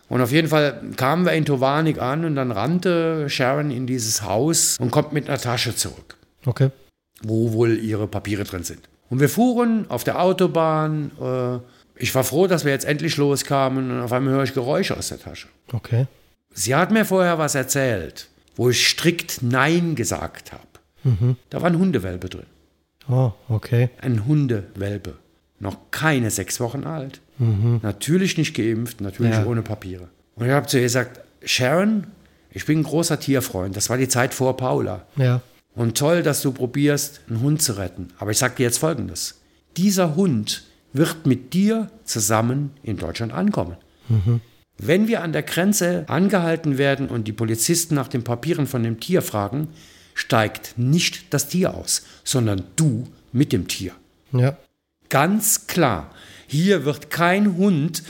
Und 0.09 0.21
auf 0.21 0.31
jeden 0.31 0.47
Fall 0.47 0.79
kamen 0.95 1.25
wir 1.25 1.31
in 1.33 1.45
Tovanik 1.45 1.99
an 2.01 2.23
und 2.25 2.35
dann 2.35 2.51
rannte 2.51 3.29
Sharon 3.29 3.71
in 3.71 3.87
dieses 3.87 4.21
Haus 4.21 4.77
und 4.79 4.91
kommt 4.91 5.11
mit 5.13 5.27
einer 5.27 5.39
Tasche 5.39 5.75
zurück, 5.75 6.17
Okay. 6.45 6.69
wo 7.23 7.53
wohl 7.53 7.77
ihre 7.79 8.07
Papiere 8.07 8.43
drin 8.43 8.63
sind. 8.63 8.81
Und 9.09 9.19
wir 9.19 9.29
fuhren 9.29 9.85
auf 9.89 10.03
der 10.03 10.21
Autobahn. 10.21 11.11
Äh, 11.21 11.59
ich 11.95 12.13
war 12.15 12.23
froh, 12.23 12.47
dass 12.47 12.65
wir 12.65 12.71
jetzt 12.71 12.85
endlich 12.85 13.17
loskamen 13.17 13.91
und 13.91 14.01
auf 14.01 14.11
einmal 14.11 14.33
höre 14.33 14.43
ich 14.43 14.53
Geräusche 14.53 14.97
aus 14.97 15.09
der 15.09 15.19
Tasche. 15.19 15.47
Okay. 15.71 16.07
Sie 16.53 16.75
hat 16.75 16.91
mir 16.91 17.05
vorher 17.05 17.37
was 17.37 17.55
erzählt, 17.55 18.27
wo 18.55 18.69
ich 18.69 18.87
strikt 18.87 19.41
Nein 19.41 19.95
gesagt 19.95 20.51
habe. 20.51 20.63
Da 21.49 21.61
war 21.61 21.69
ein 21.69 21.77
Hundewelpe 21.79 22.29
drin. 22.29 22.45
Oh, 23.09 23.31
okay. 23.49 23.89
ein 24.01 24.25
Hundewelpe. 24.25 25.15
Noch 25.59 25.77
keine 25.91 26.31
sechs 26.31 26.59
Wochen 26.59 26.85
alt. 26.85 27.19
Natürlich 27.37 28.37
nicht 28.37 28.55
geimpft, 28.55 29.01
natürlich 29.01 29.33
Ja. 29.33 29.45
ohne 29.45 29.61
Papiere. 29.63 30.07
Und 30.35 30.45
ich 30.45 30.51
habe 30.51 30.67
zu 30.67 30.77
ihr 30.77 30.83
gesagt, 30.83 31.19
Sharon, 31.43 32.07
ich 32.51 32.65
bin 32.65 32.79
ein 32.79 32.83
großer 32.83 33.19
Tierfreund. 33.19 33.75
Das 33.75 33.89
war 33.89 33.97
die 33.97 34.07
Zeit 34.07 34.33
vor 34.33 34.55
Paula. 34.55 35.05
Ja. 35.17 35.41
Und 35.75 35.97
toll, 35.97 36.21
dass 36.23 36.41
du 36.41 36.51
probierst, 36.51 37.21
einen 37.27 37.41
Hund 37.41 37.61
zu 37.61 37.73
retten. 37.77 38.09
Aber 38.19 38.31
ich 38.31 38.37
sage 38.37 38.55
dir 38.55 38.63
jetzt 38.63 38.77
Folgendes. 38.77 39.41
Dieser 39.75 40.15
Hund 40.15 40.63
wird 40.93 41.25
mit 41.25 41.53
dir 41.53 41.89
zusammen 42.03 42.71
in 42.83 42.97
Deutschland 42.97 43.33
ankommen. 43.33 43.77
Wenn 44.77 45.07
wir 45.07 45.21
an 45.21 45.33
der 45.33 45.43
Grenze 45.43 46.05
angehalten 46.07 46.77
werden 46.77 47.07
und 47.07 47.27
die 47.27 47.33
Polizisten 47.33 47.95
nach 47.95 48.07
den 48.07 48.23
Papieren 48.23 48.67
von 48.67 48.83
dem 48.83 48.99
Tier 48.99 49.21
fragen, 49.21 49.69
steigt 50.13 50.77
nicht 50.77 51.33
das 51.33 51.47
Tier 51.47 51.73
aus, 51.73 52.03
sondern 52.23 52.63
du 52.75 53.05
mit 53.31 53.51
dem 53.51 53.67
Tier. 53.67 53.93
Ja. 54.31 54.57
Ganz 55.09 55.67
klar. 55.67 56.11
Hier 56.47 56.85
wird 56.85 57.09
kein 57.09 57.57
Hund 57.57 58.03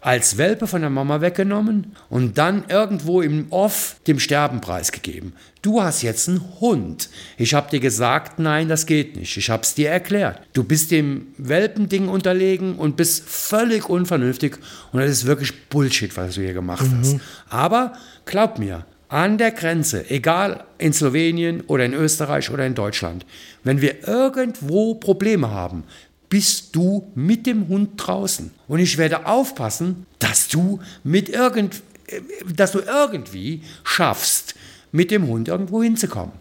als 0.00 0.38
Welpe 0.38 0.66
von 0.66 0.80
der 0.80 0.90
Mama 0.90 1.20
weggenommen 1.20 1.96
und 2.08 2.38
dann 2.38 2.64
irgendwo 2.68 3.20
im 3.20 3.46
Off 3.50 3.96
dem 4.06 4.20
Sterben 4.20 4.60
preisgegeben. 4.60 5.32
Du 5.60 5.82
hast 5.82 6.02
jetzt 6.02 6.28
einen 6.28 6.60
Hund. 6.60 7.10
Ich 7.36 7.52
habe 7.52 7.68
dir 7.70 7.80
gesagt, 7.80 8.38
nein, 8.38 8.68
das 8.68 8.86
geht 8.86 9.16
nicht. 9.16 9.36
Ich 9.36 9.50
habe 9.50 9.64
es 9.64 9.74
dir 9.74 9.90
erklärt. 9.90 10.40
Du 10.52 10.62
bist 10.62 10.92
dem 10.92 11.28
Welpending 11.36 12.08
unterlegen 12.08 12.76
und 12.76 12.96
bist 12.96 13.28
völlig 13.28 13.88
unvernünftig 13.88 14.58
und 14.92 15.00
das 15.00 15.10
ist 15.10 15.26
wirklich 15.26 15.68
Bullshit, 15.68 16.16
was 16.16 16.36
du 16.36 16.42
hier 16.42 16.54
gemacht 16.54 16.86
hast. 17.00 17.16
Aber 17.48 17.92
glaub 18.24 18.58
mir, 18.58 18.86
an 19.08 19.38
der 19.38 19.52
Grenze, 19.52 20.10
egal 20.10 20.64
in 20.76 20.92
Slowenien 20.92 21.62
oder 21.62 21.84
in 21.84 21.94
Österreich 21.94 22.50
oder 22.50 22.66
in 22.66 22.74
Deutschland, 22.74 23.24
wenn 23.64 23.80
wir 23.80 24.06
irgendwo 24.06 24.94
Probleme 24.96 25.50
haben, 25.50 25.84
bist 26.28 26.74
du 26.76 27.10
mit 27.14 27.46
dem 27.46 27.68
Hund 27.68 27.92
draußen. 27.96 28.50
Und 28.66 28.80
ich 28.80 28.98
werde 28.98 29.26
aufpassen, 29.26 30.06
dass 30.18 30.48
du 30.48 30.80
mit 31.04 31.28
irgend, 31.28 31.82
äh, 32.06 32.20
dass 32.54 32.72
du 32.72 32.80
irgendwie 32.80 33.62
schaffst, 33.84 34.54
mit 34.92 35.10
dem 35.10 35.26
Hund 35.26 35.48
irgendwo 35.48 35.82
hinzukommen. 35.82 36.32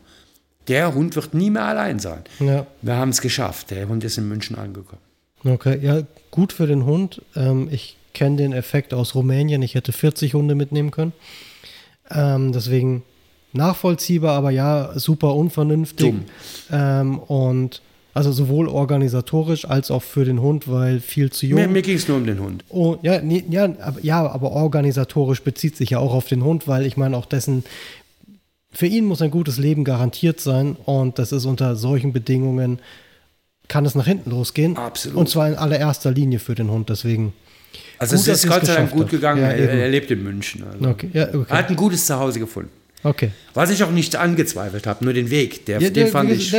Der 0.68 0.94
Hund 0.94 1.16
wird 1.16 1.34
nie 1.34 1.50
mehr 1.50 1.66
allein 1.66 2.00
sein. 2.00 2.24
Ja. 2.40 2.68
Wir 2.82 2.96
haben 2.96 3.10
es 3.10 3.22
geschafft. 3.22 3.72
Der 3.72 3.88
Hund 3.88 4.04
ist 4.04 4.18
in 4.18 4.28
München 4.28 4.58
angekommen. 4.58 5.02
Okay. 5.44 5.80
Ja, 5.82 6.02
gut 6.32 6.52
für 6.52 6.68
den 6.68 6.86
Hund. 6.86 7.22
Ähm, 7.36 7.70
ich 7.72 7.98
kenne 8.14 8.38
den 8.38 8.52
Effekt 8.52 8.94
aus 8.94 9.16
Rumänien. 9.16 9.62
Ich 9.62 9.76
hätte 9.76 9.94
40 9.94 10.34
Hunde 10.34 10.56
mitnehmen 10.56 10.92
können. 10.92 11.14
Ähm, 12.10 12.52
deswegen 12.52 13.04
nachvollziehbar, 13.54 14.36
aber 14.38 14.52
ja, 14.52 14.98
super 14.98 15.36
unvernünftig. 15.36 16.16
Ähm, 16.72 17.20
und 17.20 17.82
also 18.18 18.32
sowohl 18.32 18.68
organisatorisch 18.68 19.66
als 19.66 19.92
auch 19.92 20.02
für 20.02 20.26
den 20.26 20.42
Hund, 20.42 20.68
weil 20.68 21.00
viel 21.00 21.32
zu 21.32 21.46
jung. 21.46 21.62
Mir, 21.62 21.68
mir 21.68 21.84
ging 21.84 21.96
es 21.96 22.08
nur 22.08 22.18
um 22.18 22.26
den 22.26 22.40
Hund. 22.40 22.66
Oh, 22.70 22.98
ja, 23.04 23.22
nee, 23.22 23.44
ja, 23.50 23.66
aber, 23.80 24.00
ja, 24.02 24.28
aber 24.28 24.52
organisatorisch 24.52 25.44
bezieht 25.44 25.78
sich 25.78 25.92
ja 25.92 26.00
auch 26.00 26.14
auf 26.14 26.28
den 26.28 26.44
Hund, 26.44 26.68
weil 26.68 26.86
ich 26.88 26.98
meine 26.98 27.16
auch 27.16 27.28
dessen, 27.28 27.64
für 28.72 28.88
ihn 28.88 29.06
muss 29.06 29.22
ein 29.22 29.30
gutes 29.30 29.60
Leben 29.60 29.84
garantiert 29.84 30.40
sein 30.40 30.76
und 30.86 31.20
das 31.20 31.32
ist 31.32 31.46
unter 31.46 31.76
solchen 31.76 32.12
Bedingungen, 32.12 32.80
kann 33.68 33.86
es 33.86 33.94
nach 33.94 34.08
hinten 34.08 34.32
losgehen. 34.32 34.78
Absolut. 34.78 35.18
Und 35.18 35.30
zwar 35.30 35.48
in 35.50 35.56
allererster 35.56 36.12
Linie 36.12 36.40
für 36.40 36.56
den 36.56 36.72
Hund, 36.72 36.90
deswegen. 36.90 37.34
Also 38.00 38.16
Gut, 38.16 38.28
es 38.28 38.44
ist 38.44 38.50
Gott 38.50 38.66
sei 38.66 38.76
Dank 38.76 38.92
gut 38.92 39.10
gegangen. 39.10 39.42
Ja, 39.42 39.50
er, 39.50 39.70
er 39.70 39.90
lebt 39.90 40.10
in 40.10 40.24
München. 40.24 40.64
Also. 40.64 40.90
Okay, 40.90 41.10
ja, 41.14 41.28
okay. 41.28 41.46
Er 41.50 41.58
hat 41.58 41.70
ein 41.70 41.76
gutes 41.76 42.06
Zuhause 42.06 42.40
gefunden. 42.40 42.72
Okay. 43.04 43.32
Was 43.54 43.70
ich 43.70 43.84
auch 43.84 43.92
nicht 43.92 44.16
angezweifelt 44.16 44.86
habe, 44.88 45.04
nur 45.06 45.14
den 45.14 45.30
Weg, 45.30 45.66
der, 45.66 45.76
Ja, 45.80 45.88
den 45.90 45.94
der- 45.94 46.08
fand 46.08 46.30
wie 46.30 46.34
ich. 46.34 46.54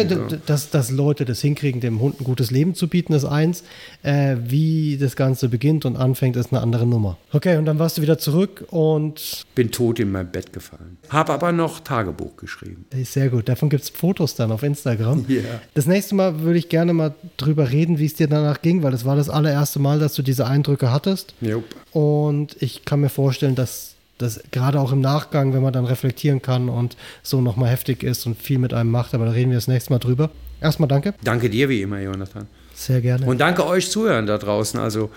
Dass, 0.46 0.70
dass 0.70 0.90
Leute 0.90 1.24
das 1.24 1.40
hinkriegen, 1.40 1.80
dem 1.80 2.00
Hund 2.00 2.20
ein 2.20 2.24
gutes 2.24 2.50
Leben 2.50 2.74
zu 2.74 2.88
bieten, 2.88 3.12
ist 3.12 3.24
eins. 3.24 3.64
Äh, 4.02 4.36
wie 4.46 4.96
das 4.98 5.14
Ganze 5.16 5.48
beginnt 5.48 5.84
und 5.84 5.96
anfängt, 5.96 6.36
ist 6.36 6.52
eine 6.52 6.60
andere 6.62 6.86
Nummer. 6.86 7.18
Okay, 7.32 7.56
und 7.56 7.66
dann 7.66 7.78
warst 7.78 7.98
du 7.98 8.02
wieder 8.02 8.18
zurück 8.18 8.64
und 8.70 9.44
bin 9.54 9.70
tot 9.70 9.98
in 10.00 10.10
mein 10.12 10.30
Bett 10.30 10.52
gefallen. 10.52 10.96
Habe 11.08 11.32
aber 11.32 11.52
noch 11.52 11.80
Tagebuch 11.80 12.36
geschrieben. 12.36 12.86
Sehr 13.04 13.28
gut. 13.30 13.48
Davon 13.48 13.68
gibt 13.68 13.82
es 13.82 13.90
Fotos 13.90 14.34
dann 14.34 14.50
auf 14.52 14.62
Instagram. 14.62 15.24
Ja. 15.28 15.42
Das 15.74 15.86
nächste 15.86 16.14
Mal 16.14 16.40
würde 16.40 16.58
ich 16.58 16.68
gerne 16.68 16.92
mal 16.94 17.14
drüber 17.36 17.70
reden, 17.70 17.98
wie 17.98 18.06
es 18.06 18.14
dir 18.14 18.28
danach 18.28 18.62
ging, 18.62 18.82
weil 18.82 18.92
das 18.92 19.04
war 19.04 19.16
das 19.16 19.28
allererste 19.28 19.78
Mal, 19.80 19.98
dass 19.98 20.14
du 20.14 20.22
diese 20.22 20.46
Eindrücke 20.46 20.90
hattest. 20.90 21.34
Jupp. 21.40 21.64
Und 21.92 22.56
ich 22.60 22.84
kann 22.84 23.00
mir 23.00 23.08
vorstellen, 23.10 23.54
dass 23.54 23.94
das 24.18 24.40
gerade 24.50 24.80
auch 24.80 24.92
im 24.92 25.00
Nachgang, 25.00 25.54
wenn 25.54 25.62
man 25.62 25.72
dann 25.72 25.84
reflektieren 25.84 26.42
kann 26.42 26.68
und 26.68 26.96
so 27.22 27.40
nochmal 27.40 27.70
heftig 27.70 28.02
ist 28.02 28.26
und 28.26 28.40
viel 28.40 28.58
mit 28.58 28.74
einem 28.74 28.90
macht, 28.90 29.14
aber 29.14 29.24
da 29.24 29.30
reden 29.30 29.50
wir 29.50 29.56
das 29.56 29.68
nächste 29.68 29.92
Mal 29.92 29.98
drüber. 29.98 30.30
Erstmal 30.60 30.88
danke. 30.88 31.14
Danke 31.22 31.48
dir 31.50 31.68
wie 31.68 31.82
immer, 31.82 32.00
Jonathan. 32.00 32.46
Sehr 32.74 33.00
gerne. 33.00 33.26
Und 33.26 33.40
danke 33.40 33.66
euch 33.66 33.90
Zuhören 33.90 34.26
da 34.26 34.38
draußen. 34.38 34.78
Also 34.78 35.10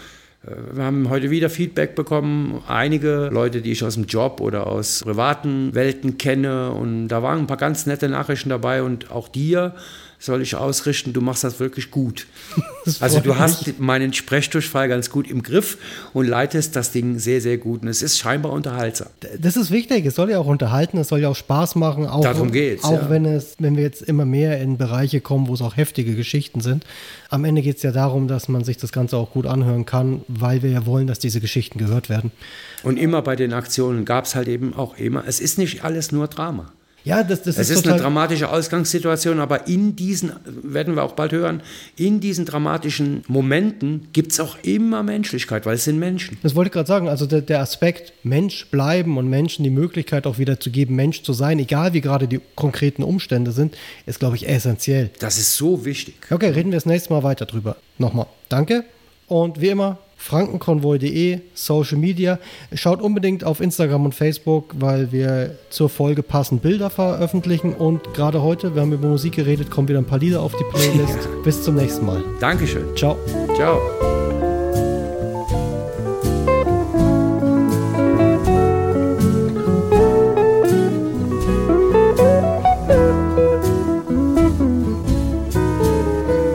äh, 0.46 0.76
wir 0.76 0.84
haben 0.84 1.10
heute 1.10 1.30
wieder 1.30 1.50
Feedback 1.50 1.96
bekommen. 1.96 2.62
Einige 2.68 3.30
Leute, 3.32 3.62
die 3.62 3.72
ich 3.72 3.84
aus 3.84 3.96
dem 3.96 4.06
Job 4.06 4.40
oder 4.40 4.68
aus 4.68 5.02
privaten 5.04 5.74
Welten 5.74 6.18
kenne. 6.18 6.72
Und 6.72 7.08
da 7.08 7.24
waren 7.24 7.40
ein 7.40 7.48
paar 7.48 7.58
ganz 7.58 7.86
nette 7.86 8.10
Nachrichten 8.10 8.50
dabei. 8.50 8.84
Und 8.84 9.12
auch 9.12 9.28
dir 9.28 9.76
soll 10.22 10.44
ich 10.44 10.56
ausrichten, 10.56 11.14
du 11.14 11.20
machst 11.20 11.44
das 11.44 11.60
wirklich 11.60 11.92
gut. 11.92 12.28
Das 12.84 13.00
also 13.00 13.20
du 13.20 13.38
hast 13.38 13.68
mich. 13.68 13.78
meinen 13.78 14.12
Sprechdurchfall 14.12 14.90
ganz 14.90 15.12
gut 15.12 15.30
im 15.30 15.44
Griff 15.44 15.78
und 16.14 16.26
leitest 16.26 16.76
das 16.76 16.92
Ding 16.92 17.20
sehr, 17.20 17.40
sehr 17.40 17.60
gut. 17.60 17.84
Und 17.84 17.90
es 17.90 18.02
ist 18.02 18.18
scheinbar 18.18 18.54
unterhaltsam. 18.54 19.10
Das 19.40 19.56
ist 19.56 19.70
wichtig. 19.70 20.04
Es 20.08 20.16
soll 20.16 20.32
ja 20.32 20.40
auch 20.40 20.48
unterhalten, 20.48 20.98
es 20.98 21.10
soll 21.10 21.20
ja 21.20 21.30
auch 21.30 21.36
Spaß 21.36 21.76
machen. 21.76 22.08
Auch, 22.08 22.24
Darum 22.24 22.52
geht's. 22.52 22.84
Auch 22.84 23.04
ja. 23.04 23.10
wenn, 23.12 23.26
es, 23.26 23.56
wenn 23.60 23.76
wir 23.76 23.84
jetzt 23.84 24.02
immer 24.02 24.26
mehr 24.26 24.60
in 24.60 24.80
Bereiche 24.80 25.22
kommen, 25.22 25.48
wo 25.48 25.54
es 25.54 25.62
auch 25.62 25.78
heftige 25.78 26.16
Geschichten 26.16 26.60
sind. 26.62 26.88
Am 27.30 27.46
Ende 27.46 27.62
geht 27.62 27.78
es 27.78 27.84
ja 27.84 27.92
darum, 27.92 28.28
dass 28.28 28.48
man 28.48 28.64
sich 28.64 28.78
das 28.78 28.92
Ganze 28.92 29.18
auch 29.18 29.30
gut 29.30 29.46
anhören 29.46 29.86
kann, 29.86 30.24
weil 30.28 30.64
wir 30.64 30.72
ja 30.72 30.88
wollen, 30.88 31.06
dass 31.06 31.20
diese 31.20 31.40
Geschichten 31.40 31.78
gehört 31.78 32.10
werden. 32.10 32.32
Und 32.82 32.98
immer 32.98 33.22
bei 33.22 33.36
den 33.36 33.54
Aktionen 33.54 34.06
gab 34.06 34.26
es 34.26 34.34
halt 34.34 34.48
eben 34.48 34.74
auch 34.74 34.98
immer, 34.98 35.24
es 35.28 35.40
ist 35.40 35.60
nicht 35.60 35.84
alles 35.84 36.12
nur 36.12 36.28
Drama. 36.28 36.72
Ja, 37.04 37.24
das, 37.24 37.42
das 37.42 37.58
es 37.58 37.70
ist, 37.70 37.80
ist 37.80 37.88
eine 37.88 38.00
dramatische 38.00 38.50
Ausgangssituation, 38.50 39.40
aber 39.40 39.68
in 39.68 39.96
diesen, 39.96 40.34
werden 40.46 40.96
wir 40.96 41.04
auch 41.04 41.14
bald 41.14 41.32
hören, 41.32 41.64
in 41.96 42.20
diesen 42.20 42.46
dramatischen 42.46 43.24
Momenten 43.28 44.08
gibt 44.14 44.32
es 44.34 44.40
auch 44.40 44.58
immer 44.62 45.02
Menschlichkeit, 45.02 45.66
weil 45.66 45.76
es 45.76 45.86
sind 45.86 45.98
Menschen. 45.98 46.38
Das 46.44 46.56
wollte 46.56 46.68
ich 46.70 46.74
gerade 46.74 46.88
sagen. 46.88 47.08
Also 47.08 47.26
der, 47.26 47.42
der, 47.42 47.62
Aspekt 47.62 48.14
Mensch 48.24 48.68
bleiben 48.68 49.18
und 49.18 49.30
Menschen 49.30 49.64
die 49.64 49.70
Möglichkeit 49.70 50.28
auch 50.28 50.38
wieder 50.38 50.60
zu 50.60 50.70
geben, 50.70 50.96
Mensch 50.96 51.24
zu 51.24 51.34
sein, 51.34 51.60
egal 51.60 51.94
wie 51.94 52.02
gerade 52.02 52.28
die 52.28 52.40
konkreten 52.56 53.04
Umstände 53.04 53.52
sind, 53.52 53.76
ist, 54.06 54.20
glaube 54.20 54.36
ich, 54.36 54.48
essentiell. 54.48 55.10
Das 55.20 55.38
ist 55.38 55.56
so 55.56 55.86
wichtig. 55.86 56.16
Okay, 56.30 56.50
reden 56.50 56.72
wir 56.72 56.78
das 56.78 56.86
nächste 56.86 57.14
Mal 57.14 57.24
weiter 57.24 57.46
drüber. 57.46 57.78
Nochmal. 57.98 58.28
Danke. 58.50 58.84
Und 59.28 59.62
wie 59.62 59.70
immer, 59.70 59.98
frankenkonvoi.de, 60.22 61.40
Social 61.56 61.98
Media. 61.98 62.40
Schaut 62.74 63.02
unbedingt 63.02 63.44
auf 63.44 63.60
Instagram 63.60 64.06
und 64.06 64.16
Facebook, 64.16 64.76
weil 64.78 65.12
wir 65.12 65.58
zur 65.70 65.90
Folge 65.90 66.22
passend 66.22 66.62
Bilder 66.62 66.90
veröffentlichen. 66.90 67.74
Und 67.74 68.14
gerade 68.14 68.42
heute, 68.42 68.76
wir 68.76 68.82
haben 68.84 68.94
über 68.94 69.08
Musik 69.08 69.34
geredet, 69.34 69.72
kommen 69.72 69.88
wieder 69.88 70.00
ein 70.00 70.06
paar 70.06 70.20
Lieder 70.20 70.42
auf 70.42 70.54
die 70.56 70.64
Playlist. 70.72 71.18
Ja. 71.24 71.42
Bis 71.44 71.64
zum 71.64 71.76
nächsten 71.76 72.06
Mal. 72.06 72.24
Dankeschön. 72.40 72.96
Ciao. 72.96 73.18
Ciao. 73.56 73.80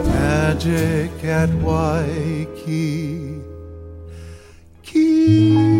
Magic 0.05 1.23
at 1.23 1.49
Waikiki 1.63 3.06
you. 5.27 5.76